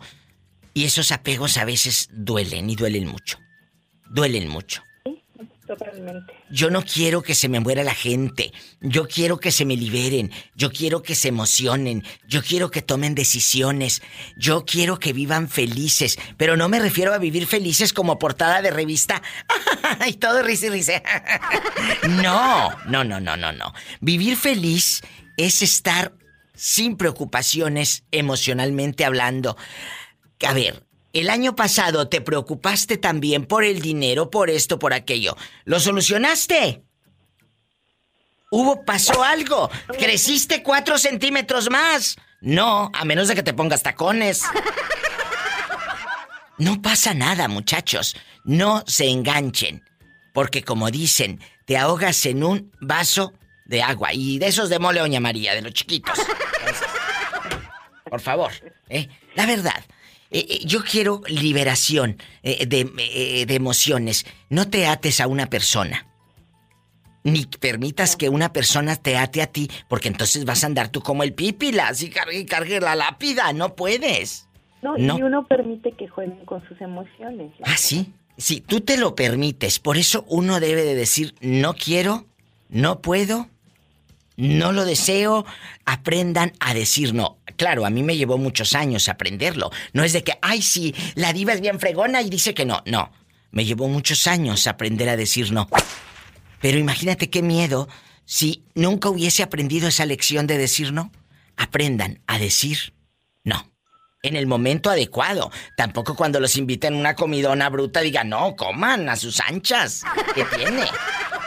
Y 0.76 0.86
esos 0.86 1.12
apegos 1.12 1.58
a 1.58 1.66
veces 1.66 2.10
duelen 2.12 2.70
y 2.70 2.76
duelen 2.76 3.08
mucho. 3.08 3.40
Duelen 4.06 4.48
mucho. 4.48 4.84
Yo 6.50 6.70
no 6.70 6.84
quiero 6.84 7.22
que 7.22 7.36
se 7.36 7.50
me 7.50 7.60
muera 7.60 7.84
la 7.84 7.94
gente. 7.94 8.52
Yo 8.82 9.08
quiero 9.08 9.40
que 9.40 9.52
se 9.52 9.66
me 9.66 9.76
liberen. 9.76 10.32
Yo 10.56 10.72
quiero 10.72 11.02
que 11.02 11.16
se 11.16 11.30
emocionen. 11.30 12.04
Yo 12.28 12.42
quiero 12.42 12.72
que 12.72 12.82
tomen 12.82 13.16
decisiones. 13.16 14.02
Yo 14.38 14.66
quiero 14.66 15.00
que 15.00 15.14
vivan 15.14 15.50
felices. 15.50 16.18
Pero 16.38 16.58
no 16.58 16.70
me 16.70 16.80
refiero 16.80 17.14
a 17.14 17.18
vivir 17.18 17.48
felices 17.48 17.94
como 17.94 18.20
portada 18.20 18.62
de 18.62 18.72
revista. 18.72 19.22
y 20.08 20.14
todo 20.14 20.44
risa 20.44 20.68
y 20.68 20.70
risa. 20.70 21.04
no, 22.10 22.70
no, 22.88 23.04
no, 23.04 23.20
no, 23.20 23.38
no, 23.38 23.52
no. 23.52 23.74
Vivir 24.00 24.38
feliz 24.38 25.02
es 25.38 25.62
estar 25.62 26.14
sin 26.56 26.98
preocupaciones 26.98 28.04
emocionalmente 28.12 29.06
hablando. 29.06 29.58
A 30.46 30.54
ver, 30.54 30.84
el 31.14 31.30
año 31.30 31.56
pasado 31.56 32.08
te 32.08 32.22
preocupaste 32.22 32.98
también 32.98 33.46
por 33.46 33.64
el 33.64 33.82
dinero, 33.82 34.30
por 34.30 34.50
esto, 34.50 34.80
por 34.80 34.94
aquello. 34.94 35.36
¿Lo 35.66 35.80
solucionaste? 35.80 36.84
¿Hubo, 38.50 38.84
pasó 38.84 39.24
algo? 39.24 39.70
¿Creciste 39.98 40.62
cuatro 40.62 40.98
centímetros 40.98 41.70
más? 41.70 42.18
No, 42.42 42.92
a 42.94 43.06
menos 43.06 43.28
de 43.28 43.36
que 43.36 43.44
te 43.44 43.54
pongas 43.54 43.84
tacones. 43.84 44.44
No 46.58 46.82
pasa 46.82 47.14
nada, 47.14 47.48
muchachos. 47.48 48.16
No 48.44 48.84
se 48.88 49.10
enganchen. 49.10 49.84
Porque 50.34 50.64
como 50.64 50.92
dicen, 50.92 51.40
te 51.66 51.78
ahogas 51.78 52.26
en 52.26 52.44
un 52.44 52.72
vaso 52.80 53.34
de 53.66 53.82
agua. 53.82 54.14
Y 54.14 54.38
de 54.38 54.48
esos 54.48 54.70
de 54.70 54.80
mole, 54.80 55.00
doña 55.00 55.20
María, 55.20 55.56
de 55.56 55.62
los 55.62 55.74
chiquitos. 55.74 56.20
Por 58.10 58.22
favor, 58.22 58.52
¿eh? 58.90 59.08
La 59.36 59.46
verdad. 59.46 59.84
Eh, 60.32 60.46
eh, 60.50 60.60
yo 60.66 60.84
quiero 60.84 61.22
liberación 61.28 62.18
eh, 62.44 62.66
de, 62.66 63.46
de 63.46 63.54
emociones. 63.56 64.26
No 64.50 64.70
te 64.70 64.88
ates 64.88 65.20
a 65.20 65.28
una 65.28 65.48
persona. 65.50 66.08
Ni 67.24 67.46
permitas 67.46 68.16
que 68.16 68.30
una 68.30 68.52
persona 68.52 68.96
te 68.96 69.16
ate 69.18 69.44
a 69.44 69.48
ti, 69.48 69.70
porque 69.88 70.08
entonces 70.08 70.44
vas 70.46 70.64
a 70.64 70.68
andar 70.68 70.90
tú 70.90 71.02
como 71.02 71.22
el 71.22 71.34
pípila, 71.34 71.90
así 71.90 72.10
cargue 72.10 72.40
y 72.40 72.46
cargue 72.46 72.80
la 72.80 72.96
lápida. 72.96 73.54
No 73.54 73.76
puedes. 73.76 74.48
No, 74.82 74.98
No. 74.98 75.20
y 75.20 75.22
uno 75.22 75.46
permite 75.48 75.92
que 75.92 76.08
jueguen 76.08 76.44
con 76.46 76.68
sus 76.68 76.82
emociones. 76.82 77.52
Ah, 77.64 77.78
sí. 77.78 78.12
Sí, 78.38 78.60
tú 78.66 78.82
te 78.82 78.98
lo 78.98 79.14
permites. 79.14 79.78
Por 79.78 79.98
eso 79.98 80.26
uno 80.28 80.60
debe 80.60 80.82
de 80.84 80.96
decir, 80.96 81.36
no 81.42 81.76
quiero, 81.76 82.26
no 82.70 83.00
puedo, 83.02 83.50
no 84.38 84.72
lo 84.72 84.86
deseo. 84.86 85.46
Aprendan 85.86 86.54
a 86.60 86.74
decir 86.74 87.14
no. 87.14 87.40
Claro, 87.58 87.86
a 87.86 87.90
mí 87.90 88.04
me 88.04 88.18
llevó 88.18 88.38
muchos 88.38 88.74
años 88.74 89.10
aprenderlo. 89.10 89.72
No 89.94 90.04
es 90.04 90.14
de 90.14 90.24
que, 90.24 90.38
ay, 90.42 90.62
sí, 90.62 90.96
la 91.16 91.34
diva 91.34 91.54
es 91.54 91.62
bien 91.62 91.80
fregona 91.80 92.22
y 92.22 92.30
dice 92.30 92.54
que 92.54 92.66
no. 92.66 92.82
No. 92.86 93.12
Me 93.52 93.66
llevó 93.66 93.88
muchos 93.88 94.28
años 94.28 94.68
aprender 94.68 95.10
a 95.10 95.18
decir 95.18 95.52
no. 95.52 95.68
Pero 96.62 96.78
imagínate 96.78 97.30
qué 97.30 97.42
miedo 97.42 97.90
si 98.26 98.64
nunca 98.76 99.10
hubiese 99.10 99.44
aprendido 99.44 99.88
esa 99.90 100.06
lección 100.06 100.48
de 100.48 100.58
decir 100.58 100.94
no. 100.94 101.12
Aprendan 101.58 102.22
a 102.28 102.40
decir 102.40 102.94
no. 103.44 103.70
En 104.24 104.36
el 104.36 104.48
momento 104.48 104.90
adecuado. 104.90 105.52
Tampoco 105.76 106.16
cuando 106.16 106.40
los 106.40 106.56
inviten 106.56 106.94
a 106.94 106.98
una 106.98 107.16
comidona 107.16 107.70
bruta 107.70 108.02
digan, 108.02 108.30
no, 108.30 108.56
coman 108.56 109.10
a 109.10 109.16
sus 109.16 109.40
anchas. 109.40 110.04
¿Qué 110.34 110.46
tiene? 110.46 110.86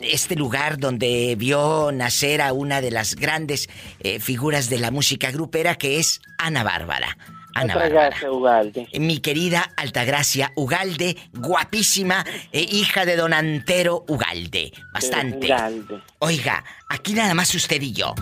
este 0.00 0.34
lugar 0.34 0.78
donde 0.78 1.34
vio 1.36 1.92
nacer 1.92 2.40
a 2.40 2.52
una 2.52 2.80
de 2.80 2.90
las 2.90 3.16
grandes 3.16 3.68
eh, 4.00 4.18
figuras 4.18 4.70
de 4.70 4.78
la 4.78 4.90
música 4.90 5.30
grupera 5.30 5.76
que 5.76 5.98
es 5.98 6.20
Ana 6.38 6.64
Bárbara. 6.64 7.16
Ana. 7.54 7.74
Altagracia 7.74 8.30
Ugalde. 8.30 8.88
Mi 8.98 9.18
querida 9.18 9.72
Altagracia 9.76 10.52
Ugalde, 10.56 11.16
guapísima, 11.32 12.24
eh, 12.52 12.66
hija 12.70 13.04
de 13.04 13.16
don 13.16 13.32
Antero 13.32 14.04
Ugalde. 14.08 14.72
Bastante. 14.92 15.46
Ugalde. 15.46 16.00
Oiga, 16.20 16.64
aquí 16.88 17.12
nada 17.14 17.34
más 17.34 17.54
usted 17.54 17.80
y 17.82 17.92
yo. 17.92 18.14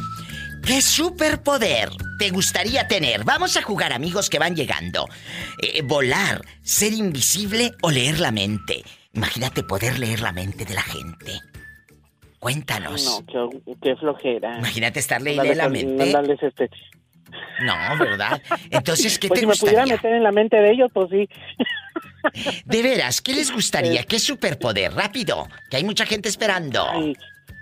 ¿Qué 0.67 0.83
superpoder 0.83 1.89
te 2.19 2.31
gustaría 2.31 2.87
tener? 2.89 3.25
Vamos 3.25 3.57
a 3.57 3.63
jugar, 3.63 3.93
amigos 3.93 4.29
que 4.29 4.39
van 4.39 4.55
llegando. 4.55 5.07
Eh, 5.63 5.83
volar, 5.83 6.43
ser 6.63 6.93
invisible 6.93 7.73
o 7.83 7.91
leer 7.91 8.21
la 8.21 8.33
mente. 8.33 8.83
Imagínate 9.15 9.63
poder 9.63 9.99
leer 9.99 10.21
la 10.21 10.33
mente 10.33 10.65
de 10.67 10.75
la 10.75 10.83
gente. 10.83 11.41
Cuéntanos. 12.39 13.05
No, 13.05 13.51
qué, 13.51 13.75
qué 13.83 13.97
flojera. 13.97 14.59
Imagínate 14.59 15.01
estarle 15.01 15.35
Darles- 15.37 15.57
la 15.57 15.69
mente. 15.69 16.13
darles 16.13 16.43
este- 16.43 16.71
No, 17.65 17.75
¿verdad? 17.99 18.41
Entonces, 18.71 19.19
¿qué 19.19 19.29
Pues 19.29 19.41
te 19.41 19.41
si 19.41 19.47
me 19.47 19.55
pudiera 19.57 19.83
gustaría? 19.83 19.97
meter 19.97 20.13
en 20.15 20.23
la 20.23 20.33
mente 20.33 20.57
de 20.57 20.71
ellos, 20.73 20.91
pues 20.93 21.09
sí. 21.11 21.29
De 22.65 22.83
veras, 22.83 23.21
¿qué 23.21 23.35
les 23.35 23.51
gustaría? 23.53 24.03
¿Qué 24.05 24.19
superpoder? 24.19 24.93
Rápido, 24.95 25.49
que 25.71 25.77
hay 25.79 25.85
mucha 25.85 26.07
gente 26.07 26.29
esperando. 26.29 26.87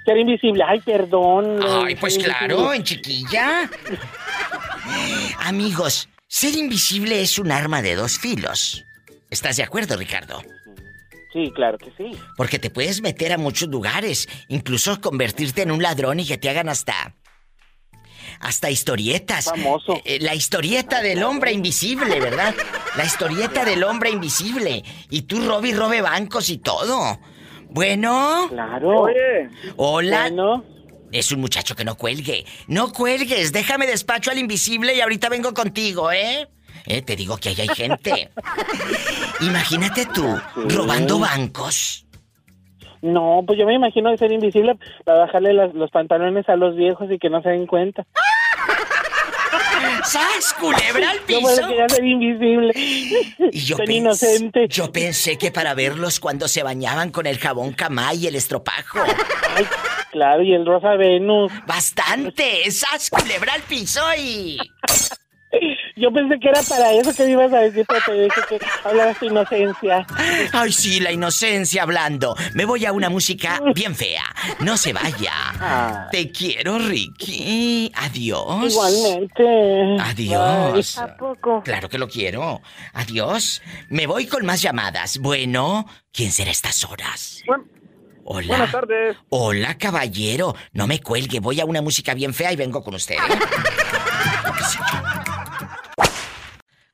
Ser 0.05 0.19
invisible. 0.19 0.63
Ay, 0.67 0.81
perdón. 0.81 1.61
Ay, 1.63 1.97
pues 1.97 2.19
claro, 2.19 2.75
invisible. 2.75 2.77
en 2.77 2.83
chiquilla. 2.85 3.71
Amigos, 5.41 6.09
ser 6.29 6.55
invisible 6.55 7.21
es 7.23 7.39
un 7.39 7.51
arma 7.53 7.83
de 7.83 7.95
dos 7.95 8.19
filos. 8.19 8.85
¿Estás 9.31 9.57
de 9.57 9.63
acuerdo, 9.65 9.97
Ricardo? 9.97 10.43
Sí, 11.33 11.51
claro 11.55 11.77
que 11.77 11.91
sí. 11.97 12.17
Porque 12.37 12.59
te 12.59 12.71
puedes 12.71 13.03
meter 13.03 13.33
a 13.33 13.39
muchos 13.39 13.69
lugares, 13.69 14.29
incluso 14.49 15.01
convertirte 15.01 15.63
en 15.63 15.71
un 15.71 15.83
ladrón 15.83 16.21
y 16.21 16.27
que 16.27 16.39
te 16.39 16.49
hagan 16.49 16.69
hasta 16.69 17.15
hasta 18.41 18.71
historietas. 18.71 19.47
Famoso. 19.47 19.95
Eh, 19.97 20.03
eh, 20.05 20.19
la 20.21 20.35
historieta 20.35 21.01
del 21.03 21.23
hombre 21.23 21.53
invisible, 21.53 22.21
¿verdad? 22.21 22.55
La 22.97 23.05
historieta 23.05 23.65
del 23.65 23.85
hombre 23.85 24.11
invisible. 24.11 24.85
Y 25.11 25.23
tú 25.23 25.47
robe 25.47 25.69
y 25.69 25.75
robe 25.75 26.01
bancos 26.01 26.49
y 26.49 26.59
todo. 26.59 27.19
Bueno. 27.71 28.47
Claro. 28.51 29.03
Oye. 29.03 29.51
Hola. 29.77 30.31
Es 31.13 31.31
un 31.33 31.41
muchacho 31.41 31.77
que 31.77 31.85
no 31.85 31.97
cuelgue. 31.97 32.45
No 32.67 32.93
cuelgues, 32.93 33.53
déjame 33.53 33.87
despacho 33.87 34.31
al 34.31 34.39
invisible 34.39 34.95
y 34.95 35.01
ahorita 35.01 35.29
vengo 35.29 35.55
contigo, 35.55 36.11
¿eh? 36.11 36.49
Eh, 36.87 37.03
te 37.03 37.17
digo 37.17 37.37
que 37.37 37.51
ahí 37.51 37.61
hay 37.61 37.69
gente. 37.69 38.31
Imagínate 39.41 40.07
tú 40.07 40.39
robando 40.69 41.19
bancos. 41.19 42.06
No, 43.07 43.43
pues 43.47 43.59
yo 43.59 43.67
me 43.67 43.75
imagino 43.75 44.11
de 44.11 44.19
ser 44.19 44.33
invisible 44.33 44.77
para 45.05 45.21
bajarle 45.21 45.53
los 45.53 45.91
pantalones 45.91 46.49
a 46.49 46.57
los 46.57 46.75
viejos 46.75 47.11
y 47.11 47.19
que 47.19 47.31
no 47.31 47.41
se 47.41 47.51
den 47.51 47.67
cuenta. 47.67 48.05
¡Sas, 50.05 50.55
culebra 50.59 51.11
al 51.11 51.19
Yo 51.19 51.39
piso! 51.39 51.69
querer 51.69 51.91
ser 51.91 52.05
invisible. 52.05 52.73
Y 52.75 53.61
yo 53.61 53.77
inocente. 53.89 54.67
Yo 54.69 54.91
pensé 54.91 55.39
que 55.39 55.53
para 55.53 55.75
verlos 55.75 56.19
cuando 56.19 56.49
se 56.49 56.63
bañaban 56.63 57.11
con 57.11 57.27
el 57.27 57.39
jabón 57.39 57.73
camay 57.73 58.25
y 58.25 58.27
el 58.27 58.35
estropajo. 58.35 58.99
Ay, 59.57 59.67
claro, 60.11 60.43
y 60.43 60.53
el 60.55 60.67
rosa 60.67 60.97
Venus. 60.97 61.53
Bastante. 61.67 62.71
¡Sas, 62.71 63.11
culebra 63.11 63.55
al 63.55 63.63
piso 63.63 64.03
y... 64.19 64.59
Yo 65.97 66.13
pensé 66.13 66.39
que 66.39 66.49
era 66.49 66.63
para 66.63 66.93
eso 66.93 67.15
que 67.15 67.25
me 67.25 67.31
ibas 67.31 67.53
a 67.53 67.61
decir, 67.61 67.85
pero 67.89 68.01
te 68.05 68.13
dije 68.25 68.41
que 68.49 68.59
hablaras 68.85 69.19
tu 69.19 69.27
inocencia. 69.27 70.07
Ay, 70.53 70.73
sí, 70.73 71.01
la 71.01 71.13
inocencia 71.13 71.83
hablando. 71.83 72.37
Me 72.55 72.65
voy 72.65 72.85
a 72.85 72.93
una 72.93 73.09
música 73.09 73.61
bien 73.75 73.95
fea. 73.95 74.25
No 74.61 74.77
se 74.77 74.93
vaya. 74.93 76.09
Te 76.11 76.31
quiero, 76.31 76.79
Ricky. 76.79 77.91
Adiós. 77.95 78.73
Igualmente. 78.73 79.97
Adiós. 80.01 80.99
¿A 80.99 81.17
poco? 81.17 81.63
Claro 81.63 81.89
que 81.89 81.99
lo 81.99 82.09
quiero. 82.09 82.61
Adiós. 82.93 83.63
Me 83.89 84.07
voy 84.07 84.27
con 84.27 84.45
más 84.45 84.63
llamadas. 84.63 85.19
Bueno, 85.19 85.87
¿quién 86.13 86.31
será 86.33 86.51
a 86.51 86.53
estas 86.53 86.85
horas? 86.85 87.43
Hola. 88.25 88.49
Buenas 88.49 88.73
tardes. 88.73 89.17
Hola, 89.29 89.79
caballero. 89.79 90.55
No 90.73 90.87
me 90.87 91.01
cuelgue. 91.01 91.41
Voy 91.41 91.61
a 91.61 91.65
una 91.65 91.81
música 91.81 92.13
bien 92.13 92.35
fea 92.35 92.53
y 92.53 92.57
vengo 92.57 92.83
con 92.83 92.95
usted. 92.97 93.15
¿eh? 93.15 93.19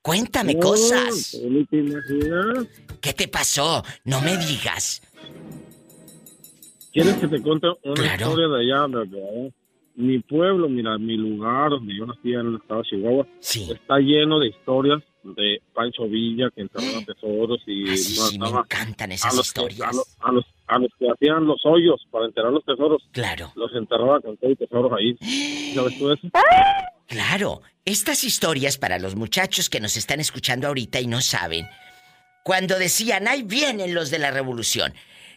Cuéntame 0.03 0.59
cosas. 0.59 1.39
¿Ni 1.49 1.65
te 1.66 1.77
imaginas? 1.79 2.66
¿Qué 3.01 3.12
te 3.12 3.29
pasó? 3.29 3.85
No 4.05 4.20
me 4.20 4.37
digas. 4.37 5.01
¿Quieres 6.93 7.15
que 7.16 7.29
te 7.29 7.41
cuente 7.41 7.69
una 7.85 7.95
Claro. 7.95 8.27
historia 8.27 8.49
de 8.49 8.61
allá, 8.61 8.87
de, 8.89 9.53
mi 9.95 10.19
pueblo, 10.20 10.69
mira, 10.69 10.99
mi 10.99 11.16
lugar 11.16 11.70
donde 11.70 11.95
yo 11.97 12.07
nací 12.07 12.33
en 12.33 12.47
el 12.49 12.57
estado 12.57 12.83
de 12.83 12.89
Chihuahua, 12.89 13.27
está 13.41 13.99
lleno 13.99 14.39
de 14.41 14.49
historias 14.49 15.03
de 15.23 15.61
Pancho 15.74 16.05
Villa 16.09 16.51
que 16.55 16.62
enterraba 16.62 17.05
tesoros 17.05 17.61
y 17.66 17.89
Ah, 17.89 17.97
sí, 17.97 18.15
sí, 18.16 18.39
me 18.39 18.49
encantan 18.49 19.12
a 19.12 19.15
esas 19.15 19.35
los, 19.37 19.53
que, 19.53 19.61
a, 19.61 19.62
historias. 19.69 19.95
los, 19.95 20.16
a, 20.20 20.33
los, 20.33 20.45
a 20.66 20.79
los 20.79 20.91
que 20.99 21.07
hacían 21.11 21.47
los 21.47 21.61
hoyos 21.65 22.05
para 22.11 22.24
enterrar 22.27 22.53
los 22.53 22.65
tesoros. 22.65 23.03
Claro. 23.12 23.53
Los 23.55 23.73
enterraba 23.74 24.20
con 24.20 24.37
todo 24.39 24.51
y 24.51 24.57
tesoros 24.57 24.93
ahí. 24.99 25.16
¿Sabes 25.74 25.99
tú 25.99 26.11
eso? 26.11 26.29
Claro, 27.12 27.60
estas 27.84 28.24
historias 28.24 28.78
para 28.78 28.98
los 28.98 29.16
muchachos 29.16 29.68
que 29.68 29.80
nos 29.80 29.98
están 29.98 30.18
escuchando 30.18 30.66
ahorita 30.66 30.98
y 30.98 31.06
no 31.06 31.20
saben, 31.20 31.68
cuando 32.43 32.78
decían, 32.78 33.28
ahí 33.28 33.43
vienen 33.43 33.93
los 33.93 34.09
de 34.09 34.18
la 34.18 34.30
revolución, 34.30 34.94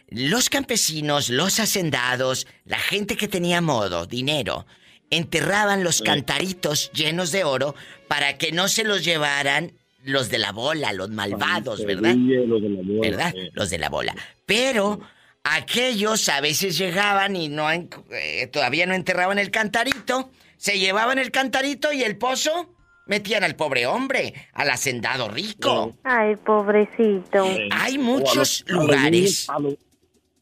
los 0.08 0.48
campesinos, 0.48 1.28
los 1.28 1.60
hacendados, 1.60 2.46
la 2.64 2.78
gente 2.78 3.18
que 3.18 3.28
tenía 3.28 3.60
modo, 3.60 4.06
dinero, 4.06 4.64
enterraban 5.10 5.84
los 5.84 6.00
cantaritos 6.00 6.90
llenos 6.92 7.30
de 7.30 7.44
oro 7.44 7.74
para 8.08 8.38
que 8.38 8.52
no 8.52 8.68
se 8.68 8.82
los 8.82 9.04
llevaran 9.04 9.74
los 10.02 10.30
de 10.30 10.38
la 10.38 10.52
bola, 10.52 10.94
los 10.94 11.10
malvados, 11.10 11.84
¿verdad? 11.84 12.14
Los 12.14 12.62
de 12.62 12.70
la 12.70 12.80
bola, 12.80 13.00
¿Verdad? 13.02 13.34
Los 13.52 13.68
de 13.68 13.78
la 13.78 13.90
bola. 13.90 14.16
Pero 14.46 15.02
aquellos 15.44 16.26
a 16.30 16.40
veces 16.40 16.78
llegaban 16.78 17.36
y 17.36 17.50
no 17.50 17.70
eh, 17.70 18.48
todavía 18.50 18.86
no 18.86 18.94
enterraban 18.94 19.38
el 19.38 19.50
cantarito, 19.50 20.30
se 20.56 20.78
llevaban 20.78 21.18
el 21.18 21.30
cantarito 21.30 21.92
y 21.92 22.02
el 22.02 22.16
pozo 22.18 22.74
metían 23.06 23.44
al 23.44 23.54
pobre 23.56 23.86
hombre, 23.86 24.34
al 24.52 24.70
hacendado 24.70 25.28
rico. 25.28 25.94
Ay, 26.04 26.34
pobrecito. 26.36 27.44
Hay 27.70 27.96
a 27.96 28.00
muchos 28.00 28.36
los- 28.36 28.64
a 28.68 28.72
los 28.72 28.82
lugares. 28.84 29.48
A 29.50 29.58
los, 29.60 29.74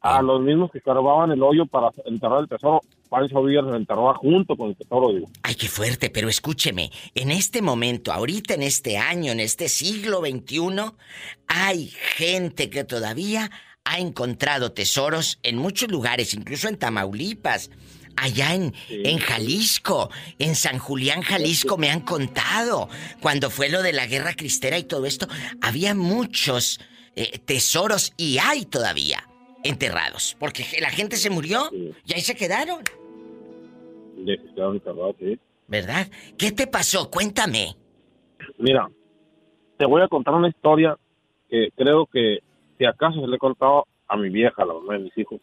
a 0.00 0.22
los 0.22 0.40
mismos 0.42 0.70
que 0.70 0.80
carvaban 0.80 1.30
el 1.32 1.42
hoyo 1.42 1.66
para 1.66 1.88
enterrar 2.06 2.40
el 2.40 2.48
tesoro, 2.48 2.80
Pancho 3.08 3.42
Villa 3.42 3.62
se 3.70 3.76
enterraba 3.76 4.14
junto 4.14 4.56
con 4.56 4.70
el 4.70 4.76
tesoro, 4.76 5.12
digo. 5.12 5.28
Ay, 5.42 5.54
qué 5.54 5.68
fuerte, 5.68 6.10
pero 6.10 6.28
escúcheme, 6.28 6.90
en 7.14 7.30
este 7.30 7.62
momento, 7.62 8.12
ahorita 8.12 8.54
en 8.54 8.62
este 8.62 8.98
año, 8.98 9.32
en 9.32 9.40
este 9.40 9.68
siglo 9.68 10.20
XXI, 10.20 10.92
hay 11.46 11.88
gente 12.16 12.70
que 12.70 12.84
todavía 12.84 13.50
ha 13.84 13.98
encontrado 13.98 14.72
tesoros 14.72 15.38
en 15.42 15.56
muchos 15.58 15.90
lugares, 15.90 16.34
incluso 16.34 16.68
en 16.68 16.76
Tamaulipas, 16.78 17.70
allá 18.16 18.54
en, 18.54 18.72
en 18.88 19.18
Jalisco, 19.18 20.10
en 20.38 20.54
San 20.54 20.78
Julián, 20.78 21.22
Jalisco, 21.22 21.76
me 21.76 21.90
han 21.90 22.00
contado, 22.00 22.88
cuando 23.20 23.50
fue 23.50 23.68
lo 23.68 23.82
de 23.82 23.92
la 23.92 24.06
guerra 24.06 24.34
cristera 24.34 24.78
y 24.78 24.84
todo 24.84 25.06
esto, 25.06 25.26
había 25.60 25.94
muchos 25.94 26.80
eh, 27.16 27.38
tesoros 27.38 28.12
y 28.16 28.38
hay 28.38 28.64
todavía 28.64 29.28
enterrados, 29.62 30.36
porque 30.38 30.64
la 30.80 30.90
gente 30.90 31.16
se 31.16 31.30
murió 31.30 31.70
y 31.72 32.12
ahí 32.12 32.20
se 32.20 32.34
quedaron. 32.34 32.82
Enterrados, 34.26 35.16
sí. 35.18 35.38
¿Verdad? 35.66 36.06
¿Qué 36.36 36.52
te 36.52 36.66
pasó? 36.66 37.10
Cuéntame. 37.10 37.74
Mira, 38.58 38.88
te 39.78 39.86
voy 39.86 40.02
a 40.02 40.08
contar 40.08 40.34
una 40.34 40.48
historia 40.48 40.96
que 41.48 41.70
creo 41.76 42.06
que 42.06 42.40
si 42.78 42.84
acaso 42.84 43.20
se 43.20 43.26
le 43.26 43.36
he 43.36 43.38
contado 43.38 43.86
a 44.08 44.16
mi 44.16 44.28
vieja, 44.28 44.62
a 44.62 44.66
la 44.66 44.74
mamá 44.74 44.94
de 44.94 45.00
mis 45.00 45.18
hijos, 45.18 45.40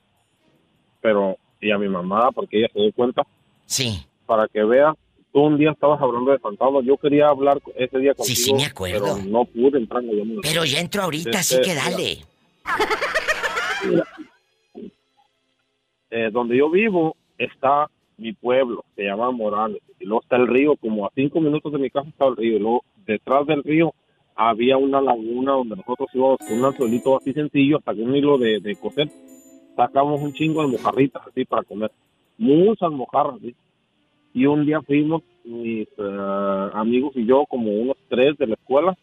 pero 1.02 1.38
y 1.62 1.72
a 1.72 1.78
mi 1.78 1.88
mamá 1.88 2.32
porque 2.32 2.60
ella 2.60 2.68
se 2.74 2.80
dio 2.80 2.92
cuenta. 2.94 3.24
Sí. 3.66 4.06
Para 4.26 4.48
que 4.48 4.64
vea, 4.64 4.94
tú 5.32 5.42
un 5.42 5.58
día 5.58 5.72
estabas 5.72 6.02
hablando 6.02 6.32
de 6.32 6.40
fantasmas, 6.40 6.84
yo 6.86 6.98
quería 6.98 7.30
hablar 7.30 7.62
ese 7.76 7.98
día 8.00 8.14
contigo. 8.14 8.36
Sí, 8.36 8.44
sí, 8.44 8.54
me 8.54 8.66
acuerdo. 8.66 9.16
Pero 9.16 9.30
no 9.30 9.46
pude 9.46 9.78
entrar 9.80 10.04
en. 10.04 10.42
Pero 10.42 10.66
ya 10.66 10.80
entro 10.80 11.04
ahorita, 11.04 11.40
así 11.40 11.56
Este, 11.56 11.68
que 11.68 11.76
dale. 11.76 12.18
mira, 13.88 14.08
eh, 16.12 16.30
donde 16.32 16.58
yo 16.58 16.70
vivo 16.70 17.16
está 17.38 17.90
mi 18.18 18.34
pueblo, 18.34 18.84
se 18.96 19.04
llama 19.04 19.32
Morales, 19.32 19.82
y 20.00 20.06
luego 20.06 20.22
está 20.22 20.36
el 20.36 20.48
río, 20.48 20.76
como 20.76 21.06
a 21.06 21.12
cinco 21.16 21.40
minutos 21.40 21.72
de 21.72 21.80
mi 21.80 21.90
casa 21.90 22.10
está 22.10 22.28
el 22.28 22.36
río, 22.36 22.58
y 22.58 22.60
luego 22.60 22.84
detrás 23.06 23.48
del 23.48 23.64
río 23.64 23.94
había 24.36 24.78
una 24.78 25.02
laguna 25.02 25.54
donde 25.54 25.76
nosotros 25.76 26.10
íbamos 26.14 26.38
con 26.38 26.60
un 26.60 26.66
anzuelito 26.66 27.18
así 27.18 27.34
sencillo, 27.34 27.78
hasta 27.78 27.96
que 27.96 28.02
un 28.02 28.16
hilo 28.16 28.38
de, 28.38 28.60
de 28.60 28.76
coser, 28.76 29.10
sacamos 29.76 30.22
un 30.22 30.34
chingo 30.34 30.62
de 30.62 30.70
mojarritas 30.70 31.22
así 31.28 31.46
para 31.46 31.64
comer, 31.64 31.92
muchas 32.38 32.92
mojarras, 32.92 33.40
¿sí? 33.42 33.56
y 34.34 34.46
un 34.46 34.66
día 34.66 34.82
fuimos 34.82 35.24
mis 35.44 35.88
eh, 35.98 36.70
amigos 36.74 37.14
y 37.16 37.26
yo, 37.26 37.46
como 37.48 37.72
unos 37.72 37.98
tres 38.10 38.38
de 38.38 38.48
la 38.48 38.54
escuela, 38.54 38.98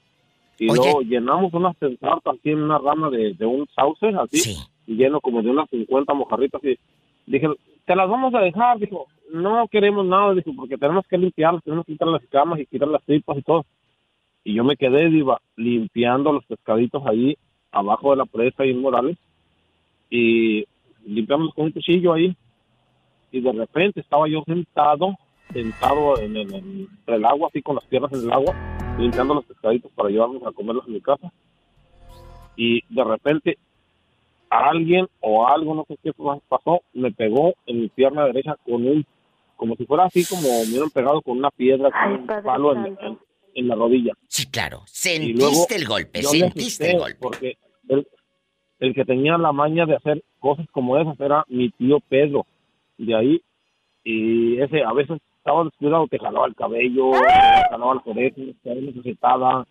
y 0.59 0.70
Oye. 0.70 0.81
luego 0.81 1.01
llenamos 1.03 1.53
unas 1.55 1.77
sensartas 1.78 2.35
así 2.39 2.51
en 2.51 2.62
una 2.62 2.78
rama 2.78 3.11
de, 3.11 3.35
de 3.35 3.47
un 3.47 3.66
sauce, 3.74 4.09
así, 4.09 4.57
y 4.86 4.97
lleno 4.97 5.20
como 5.20 5.43
de 5.43 5.51
unas 5.51 5.69
50 5.70 6.15
mojarritas, 6.15 6.62
y 6.65 6.78
dije, 7.27 7.49
te 7.85 7.97
las 7.97 8.09
vamos 8.09 8.35
a 8.35 8.40
dejar, 8.40 8.78
dijo, 8.78 9.07
no 9.32 9.66
queremos 9.69 10.05
nada, 10.07 10.35
dijo, 10.35 10.53
porque 10.57 10.77
tenemos 10.77 11.07
que 11.07 11.19
limpiarlas, 11.19 11.62
tenemos 11.65 11.86
que 11.86 11.93
quitar 11.93 12.09
las 12.09 12.24
camas 12.27 12.61
y 12.61 12.66
quitar 12.66 12.89
las 12.89 13.03
tripas 13.05 13.39
y 13.39 13.43
todo. 13.43 13.65
Y 14.45 14.55
yo 14.55 14.65
me 14.65 14.77
quedé, 14.77 15.09
diva, 15.11 15.40
limpiando 15.57 16.32
los 16.32 16.45
pescaditos 16.47 17.05
ahí, 17.07 17.36
abajo 17.70 18.11
de 18.11 18.16
la 18.16 18.27
presa 18.27 18.65
y 18.65 18.70
en 18.70 18.81
Morales, 18.81 19.19
y 20.10 20.64
limpiamos 21.05 21.55
con 21.55 21.66
un 21.66 21.72
cuchillo 21.72 22.12
ahí, 22.12 22.36
y 23.30 23.40
de 23.40 23.52
repente 23.52 24.01
estaba 24.01 24.28
yo 24.28 24.43
sentado, 24.47 25.16
sentado 25.52 26.18
en 26.20 26.36
el, 26.36 26.55
en- 26.55 26.89
entre 26.98 27.14
el 27.16 27.24
agua, 27.24 27.48
así 27.51 27.62
con 27.62 27.74
las 27.76 27.85
piernas 27.86 28.12
en 28.12 28.20
el 28.20 28.32
agua, 28.32 28.55
limpiando 28.98 29.35
los 29.35 29.44
pescaditos 29.44 29.90
para 29.93 30.09
llevarlos 30.10 30.43
a 30.44 30.52
comerlos 30.52 30.86
en 30.86 30.94
mi 30.94 31.01
casa, 31.01 31.32
y 32.56 32.82
de 32.93 33.05
repente 33.05 33.59
alguien 34.51 35.06
o 35.20 35.47
algo, 35.47 35.74
no 35.74 35.85
sé 35.86 35.98
qué 36.02 36.12
pasó, 36.48 36.80
me 36.94 37.12
pegó 37.12 37.55
en 37.66 37.82
mi 37.82 37.89
pierna 37.89 38.24
derecha 38.24 38.56
con 38.64 38.86
un, 38.86 39.05
como 39.56 39.76
si 39.76 39.85
fuera 39.85 40.05
así 40.05 40.24
como 40.24 40.43
me 40.43 40.68
hubieran 40.70 40.90
pegado 40.90 41.20
con 41.20 41.39
una 41.39 41.51
piedra, 41.51 41.90
con 41.90 42.12
un 42.12 42.26
palo 42.26 42.72
en, 42.72 42.86
en- 43.01 43.18
en 43.55 43.66
la 43.68 43.74
rodilla. 43.74 44.12
Sí, 44.28 44.47
claro. 44.51 44.82
Sentiste 44.86 45.74
el 45.74 45.86
golpe, 45.89 46.22
sentiste 46.22 46.93
el 46.93 46.98
golpe. 46.98 47.18
Porque 47.20 47.59
el, 47.89 48.06
el 48.81 48.95
que 48.95 49.05
tenía 49.05 49.37
la 49.39 49.53
maña 49.53 49.87
de 49.87 49.97
hacer 49.97 50.23
cosas 50.39 50.67
como 50.71 50.97
esas 50.99 51.19
era 51.21 51.45
mi 51.49 51.71
tío 51.71 52.01
Pedro. 52.09 52.47
De 52.97 53.15
ahí, 53.15 53.41
y 54.05 54.61
ese 54.61 54.83
a 54.83 54.93
veces 54.93 55.21
estaba 55.39 55.65
descuidado, 55.65 56.07
te 56.09 56.19
jalaba 56.19 56.47
el 56.47 56.55
cabello, 56.55 57.13
te 57.13 57.71
jalaba 57.71 57.95
las 57.95 58.07
orejas, 58.07 58.55
te 58.63 58.75
necesitaba. 58.75 59.67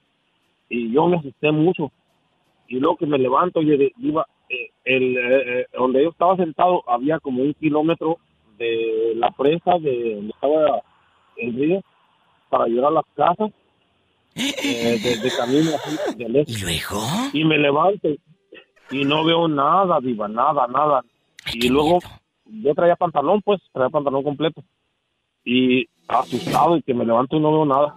Y 0.69 0.91
yo 0.91 1.07
me 1.07 1.17
asusté 1.17 1.51
mucho. 1.51 1.91
Y 2.67 2.79
luego 2.79 2.97
que 2.97 3.05
me 3.05 3.17
levanto, 3.17 3.61
y 3.61 3.93
iba, 3.97 4.25
eh, 4.49 4.69
el, 4.85 5.17
eh, 5.17 5.59
eh, 5.61 5.65
donde 5.77 6.03
yo 6.03 6.09
estaba 6.09 6.35
sentado, 6.35 6.83
había 6.87 7.19
como 7.19 7.43
un 7.43 7.53
kilómetro 7.53 8.17
de 8.57 9.13
la 9.15 9.31
presa 9.31 9.77
de 9.79 10.15
donde 10.15 10.33
estaba 10.33 10.81
el 11.37 11.53
río 11.53 11.81
para 12.49 12.65
llegar 12.65 12.85
a 12.85 12.91
las 12.91 13.05
casas 13.15 13.51
eh, 14.35 14.99
de, 15.01 15.17
de 15.17 15.31
camino 15.35 15.71
así, 15.75 16.15
del 16.17 16.35
este. 16.35 16.53
¿Y 16.53 16.61
luego? 16.61 17.01
Y 17.33 17.45
me 17.45 17.57
levanto 17.57 18.09
y 18.91 19.03
no 19.05 19.23
veo 19.23 19.47
nada, 19.47 19.99
diva, 20.01 20.27
nada, 20.27 20.67
nada. 20.67 21.03
y 21.53 21.69
luego 21.69 21.99
yo 22.45 22.73
traía 22.73 22.95
pantalón, 22.95 23.41
pues, 23.41 23.61
traía 23.73 23.89
pantalón 23.89 24.23
completo. 24.23 24.63
Y 25.43 25.87
asustado 26.07 26.77
y 26.77 26.81
que 26.81 26.93
me 26.93 27.05
levanto 27.05 27.37
y 27.37 27.39
no 27.39 27.51
veo 27.51 27.65
nada. 27.65 27.95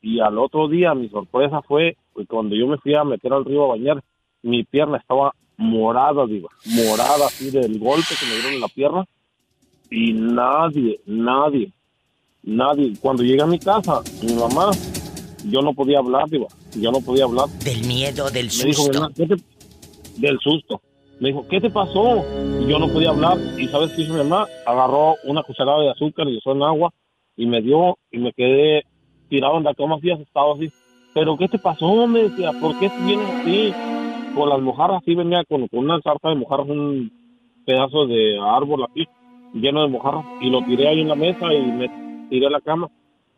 Y 0.00 0.20
al 0.20 0.38
otro 0.38 0.68
día 0.68 0.94
mi 0.94 1.08
sorpresa 1.08 1.62
fue 1.62 1.96
cuando 2.28 2.54
yo 2.54 2.66
me 2.66 2.78
fui 2.78 2.94
a 2.94 3.04
meter 3.04 3.32
al 3.32 3.44
río 3.44 3.64
a 3.64 3.68
bañar, 3.68 4.02
mi 4.42 4.64
pierna 4.64 4.98
estaba 4.98 5.32
morada, 5.56 6.26
diva, 6.26 6.48
morada 6.66 7.26
así 7.26 7.50
del 7.50 7.78
golpe 7.78 8.14
que 8.18 8.26
me 8.26 8.32
dieron 8.34 8.54
en 8.54 8.60
la 8.60 8.68
pierna. 8.68 9.04
Y 9.90 10.12
nadie, 10.12 11.00
nadie, 11.06 11.70
nadie. 12.42 12.94
Cuando 13.00 13.22
llegué 13.22 13.42
a 13.42 13.46
mi 13.46 13.58
casa, 13.58 14.00
mi 14.22 14.32
mamá, 14.34 14.70
yo 15.44 15.60
no 15.60 15.74
podía 15.74 15.98
hablar, 15.98 16.28
diva, 16.28 16.46
yo 16.74 16.90
no 16.90 17.00
podía 17.00 17.24
hablar. 17.24 17.48
Del 17.64 17.86
miedo, 17.86 18.30
del 18.30 18.46
Me 18.46 18.64
dijo, 18.64 18.82
susto. 18.82 18.92
"Bernal, 18.92 19.14
¿qué 19.14 19.26
te-" 19.26 19.51
del 20.16 20.38
susto. 20.40 20.80
Me 21.20 21.28
dijo, 21.28 21.46
¿qué 21.48 21.60
te 21.60 21.70
pasó? 21.70 22.24
Y 22.60 22.66
yo 22.66 22.78
no 22.78 22.88
podía 22.88 23.10
hablar. 23.10 23.38
¿Y 23.58 23.68
sabes 23.68 23.92
qué 23.92 24.02
hizo 24.02 24.12
mi 24.12 24.18
mamá? 24.18 24.46
Agarró 24.66 25.14
una 25.24 25.42
cucharada 25.42 25.80
de 25.80 25.90
azúcar 25.90 26.28
y 26.28 26.36
usó 26.36 26.52
en 26.52 26.62
agua 26.62 26.92
y 27.36 27.46
me 27.46 27.62
dio 27.62 27.96
y 28.10 28.18
me 28.18 28.32
quedé 28.32 28.82
tirado 29.28 29.58
en 29.58 29.64
la 29.64 29.74
cama 29.74 29.96
así, 29.96 30.10
asustado 30.10 30.54
así. 30.54 30.70
¿Pero 31.14 31.36
qué 31.36 31.48
te 31.48 31.58
pasó? 31.58 32.06
Me 32.06 32.24
decía, 32.24 32.52
¿por 32.60 32.78
qué 32.78 32.90
vienes 33.04 33.28
así? 33.36 33.72
Con 34.34 34.48
las 34.48 34.60
mojarras 34.60 35.02
así, 35.02 35.14
venía 35.14 35.44
con, 35.44 35.68
con 35.68 35.80
una 35.80 36.00
sarta 36.00 36.30
de 36.30 36.36
mojarras, 36.36 36.68
un 36.68 37.12
pedazo 37.64 38.06
de 38.06 38.38
árbol 38.40 38.84
así, 38.90 39.06
lleno 39.54 39.82
de 39.82 39.88
mojarras, 39.88 40.24
y 40.40 40.50
lo 40.50 40.64
tiré 40.64 40.88
ahí 40.88 41.00
en 41.02 41.08
la 41.08 41.14
mesa 41.14 41.52
y 41.52 41.60
me 41.60 42.26
tiré 42.30 42.46
a 42.46 42.50
la 42.50 42.60
cama. 42.60 42.88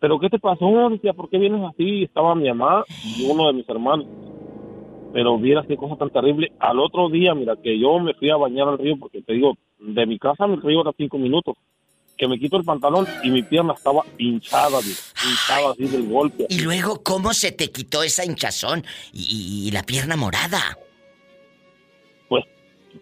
¿Pero 0.01 0.19
qué 0.21 0.31
te 0.31 0.39
pasó? 0.39 0.89
Decía, 0.91 1.13
¿por 1.13 1.29
qué 1.29 1.39
vienes 1.39 1.63
así? 1.69 2.05
Estaba 2.05 2.35
mi 2.35 2.49
mamá 2.49 2.85
y 3.19 3.29
uno 3.29 3.49
de 3.49 3.55
mis 3.55 3.69
hermanos 3.69 4.07
pero 5.15 5.39
vieras 5.39 5.65
qué 5.69 5.77
cosa 5.77 5.95
tan 5.95 6.11
terrible. 6.11 6.51
Al 6.59 6.81
otro 6.81 7.09
día, 7.09 7.35
mira, 7.37 7.55
que 7.55 7.79
yo 7.79 8.01
me 8.01 8.15
fui 8.15 8.31
a 8.31 8.37
bañar 8.37 8.67
al 8.67 8.79
río, 8.79 8.97
porque 8.99 9.23
te 9.23 9.35
digo, 9.35 9.55
de 9.79 10.07
mi 10.07 10.19
casa 10.19 10.43
al 10.43 10.61
río 10.61 10.81
era 10.81 10.91
cinco 10.97 11.19
minutos, 11.19 11.55
que 12.19 12.27
me 12.27 12.37
quito 12.37 12.57
el 12.57 12.65
pantalón 12.65 13.07
y 13.23 13.31
mi 13.31 13.45
pierna 13.45 13.75
estaba 13.75 14.03
hinchada, 14.19 14.81
digo, 14.81 14.99
hinchada 15.25 15.71
así 15.71 15.85
del 15.87 16.09
golpe. 16.09 16.47
Y 16.49 16.63
luego, 16.63 17.01
¿cómo 17.05 17.33
se 17.33 17.53
te 17.53 17.71
quitó 17.71 18.03
esa 18.03 18.25
hinchazón 18.25 18.83
y, 19.13 19.21
y- 19.21 19.69
y 19.69 19.71
la 19.71 19.85
pierna 19.85 20.17
morada? 20.17 20.77
Pues, 22.29 22.45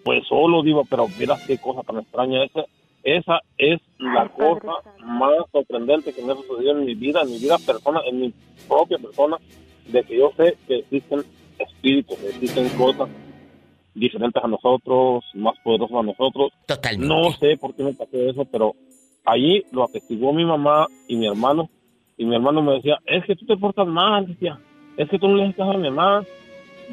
pues 0.05 0.23
solo 0.29 0.63
digo, 0.63 0.85
pero 0.91 1.07
vieras 1.19 1.43
qué 1.47 1.57
cosa 1.57 1.81
tan 1.83 1.99
extraña 2.01 2.45
esa. 2.45 2.65
Esa 3.05 3.41
es 3.57 3.81
la 3.99 4.29
cosa 4.29 4.73
más 5.03 5.33
sorprendente 5.51 6.13
que 6.13 6.23
me 6.23 6.33
ha 6.33 6.37
sucedido 6.37 6.73
en 6.79 6.85
mi 6.85 6.95
vida, 6.95 7.23
en 7.23 7.31
mi 7.31 7.39
vida 7.39 7.57
persona, 7.59 8.01
en 8.07 8.21
mi 8.21 8.35
propia 8.69 8.99
persona, 8.99 9.39
de 9.89 10.05
que 10.05 10.19
yo 10.19 10.31
sé 10.37 10.57
que 10.69 10.77
existen 10.81 11.25
espíritus, 11.63 12.19
existen 12.23 12.69
cosas 12.71 13.09
diferentes 13.95 14.43
a 14.43 14.49
nosotros, 14.49 15.25
más 15.35 15.55
poderosas 15.63 15.97
a 15.99 16.03
nosotros. 16.03 16.53
Totalmente. 16.67 17.07
No 17.15 17.31
sé 17.33 17.57
por 17.59 17.75
qué 17.75 17.83
me 17.85 17.93
pasó 17.93 18.17
eso, 18.17 18.45
pero 18.47 18.75
allí 19.25 19.63
lo 19.73 19.85
atestiguó 19.85 20.33
mi 20.33 20.45
mamá 20.45 20.87
y 21.09 21.17
mi 21.17 21.27
hermano. 21.27 21.69
Y 22.17 22.25
mi 22.25 22.35
hermano 22.35 22.63
me 22.63 22.75
decía, 22.75 22.99
es 23.07 23.25
que 23.25 23.37
tú 23.37 23.47
te 23.47 23.57
portas 23.57 23.87
mal, 23.87 24.27
decía, 24.27 24.59
es 24.97 25.09
que 25.09 25.19
tú 25.19 25.29
no 25.29 25.37
le 25.37 25.45
haces 25.45 25.57
caso 25.57 25.73
a 25.73 25.77
mi 25.79 25.91
mamá. 25.91 26.25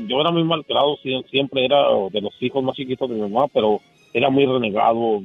Yo 0.08 0.22
era 0.22 0.32
muy 0.32 0.44
mal 0.44 0.64
criado, 0.66 0.98
sie- 1.04 1.24
siempre 1.30 1.66
era 1.66 1.78
de 2.12 2.22
los 2.22 2.34
hijos 2.42 2.64
más 2.64 2.76
chiquitos 2.76 3.10
de 3.10 3.16
mi 3.16 3.22
mamá, 3.22 3.48
pero 3.54 3.80
era 4.14 4.30
muy 4.30 4.46
renegado. 4.46 5.22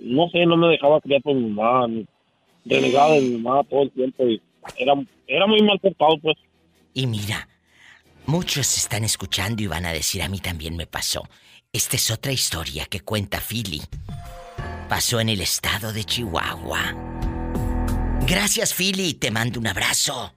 No 0.00 0.28
sé, 0.30 0.46
no 0.46 0.56
me 0.56 0.68
dejaba 0.68 1.00
criar 1.00 1.20
por 1.22 1.34
mi 1.34 1.48
mamá, 1.50 1.86
ni- 1.88 2.06
renegado 2.64 3.14
de 3.14 3.20
mi 3.22 3.38
mamá 3.38 3.64
todo 3.64 3.82
el 3.82 3.90
tiempo. 3.90 4.24
Y 4.26 4.40
era, 4.78 4.94
era 5.26 5.46
muy 5.46 5.60
mal 5.62 5.78
portado, 5.80 6.16
pues. 6.22 6.36
Y 6.94 7.06
mira, 7.06 7.48
muchos 8.28 8.76
están 8.76 9.04
escuchando 9.04 9.62
y 9.62 9.66
van 9.66 9.86
a 9.86 9.92
decir, 9.92 10.22
a 10.22 10.28
mí 10.28 10.38
también 10.38 10.76
me 10.76 10.86
pasó. 10.86 11.22
Esta 11.72 11.96
es 11.96 12.10
otra 12.10 12.30
historia 12.30 12.84
que 12.84 13.00
cuenta 13.00 13.40
Philly. 13.40 13.80
Pasó 14.88 15.18
en 15.18 15.30
el 15.30 15.40
estado 15.40 15.92
de 15.92 16.04
Chihuahua. 16.04 16.94
Gracias, 18.28 18.74
Philly, 18.74 19.14
te 19.14 19.30
mando 19.30 19.58
un 19.58 19.66
abrazo. 19.66 20.32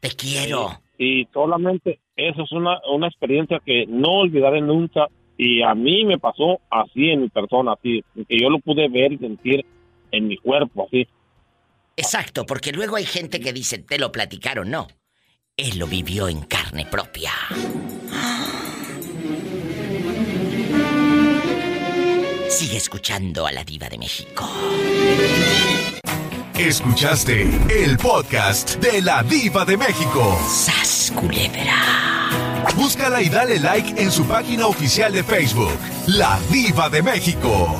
Te 0.00 0.10
quiero. 0.10 0.82
Y 0.98 1.26
solamente 1.32 2.00
eso 2.14 2.42
es 2.42 2.52
una, 2.52 2.78
una 2.92 3.08
experiencia 3.08 3.58
que 3.64 3.86
no 3.88 4.20
olvidaré 4.20 4.60
nunca. 4.60 5.08
Y 5.38 5.62
a 5.62 5.74
mí 5.74 6.04
me 6.04 6.18
pasó 6.18 6.60
así 6.70 7.08
en 7.08 7.22
mi 7.22 7.28
persona, 7.30 7.72
así, 7.72 8.04
que 8.28 8.38
yo 8.38 8.50
lo 8.50 8.58
pude 8.58 8.86
ver 8.90 9.12
y 9.12 9.18
sentir 9.18 9.64
en 10.12 10.28
mi 10.28 10.36
cuerpo, 10.36 10.86
así. 10.86 11.08
Exacto, 11.96 12.44
porque 12.44 12.72
luego 12.72 12.96
hay 12.96 13.04
gente 13.04 13.40
que 13.40 13.54
dice, 13.54 13.78
te 13.78 13.98
lo 13.98 14.12
platicaron, 14.12 14.70
no. 14.70 14.88
Él 15.62 15.78
lo 15.78 15.86
vivió 15.86 16.26
en 16.26 16.40
carne 16.40 16.86
propia. 16.86 17.32
Sigue 22.48 22.78
escuchando 22.78 23.46
a 23.46 23.52
la 23.52 23.62
diva 23.62 23.90
de 23.90 23.98
México. 23.98 24.50
Escuchaste 26.58 27.42
el 27.68 27.98
podcast 27.98 28.76
de 28.76 29.02
la 29.02 29.22
diva 29.22 29.66
de 29.66 29.76
México. 29.76 30.40
¡Sas, 30.48 31.12
culebra! 31.14 31.76
Búscala 32.74 33.20
y 33.20 33.28
dale 33.28 33.60
like 33.60 34.02
en 34.02 34.10
su 34.10 34.24
página 34.24 34.66
oficial 34.66 35.12
de 35.12 35.22
Facebook, 35.22 35.78
La 36.06 36.40
Diva 36.50 36.88
de 36.88 37.02
México. 37.02 37.76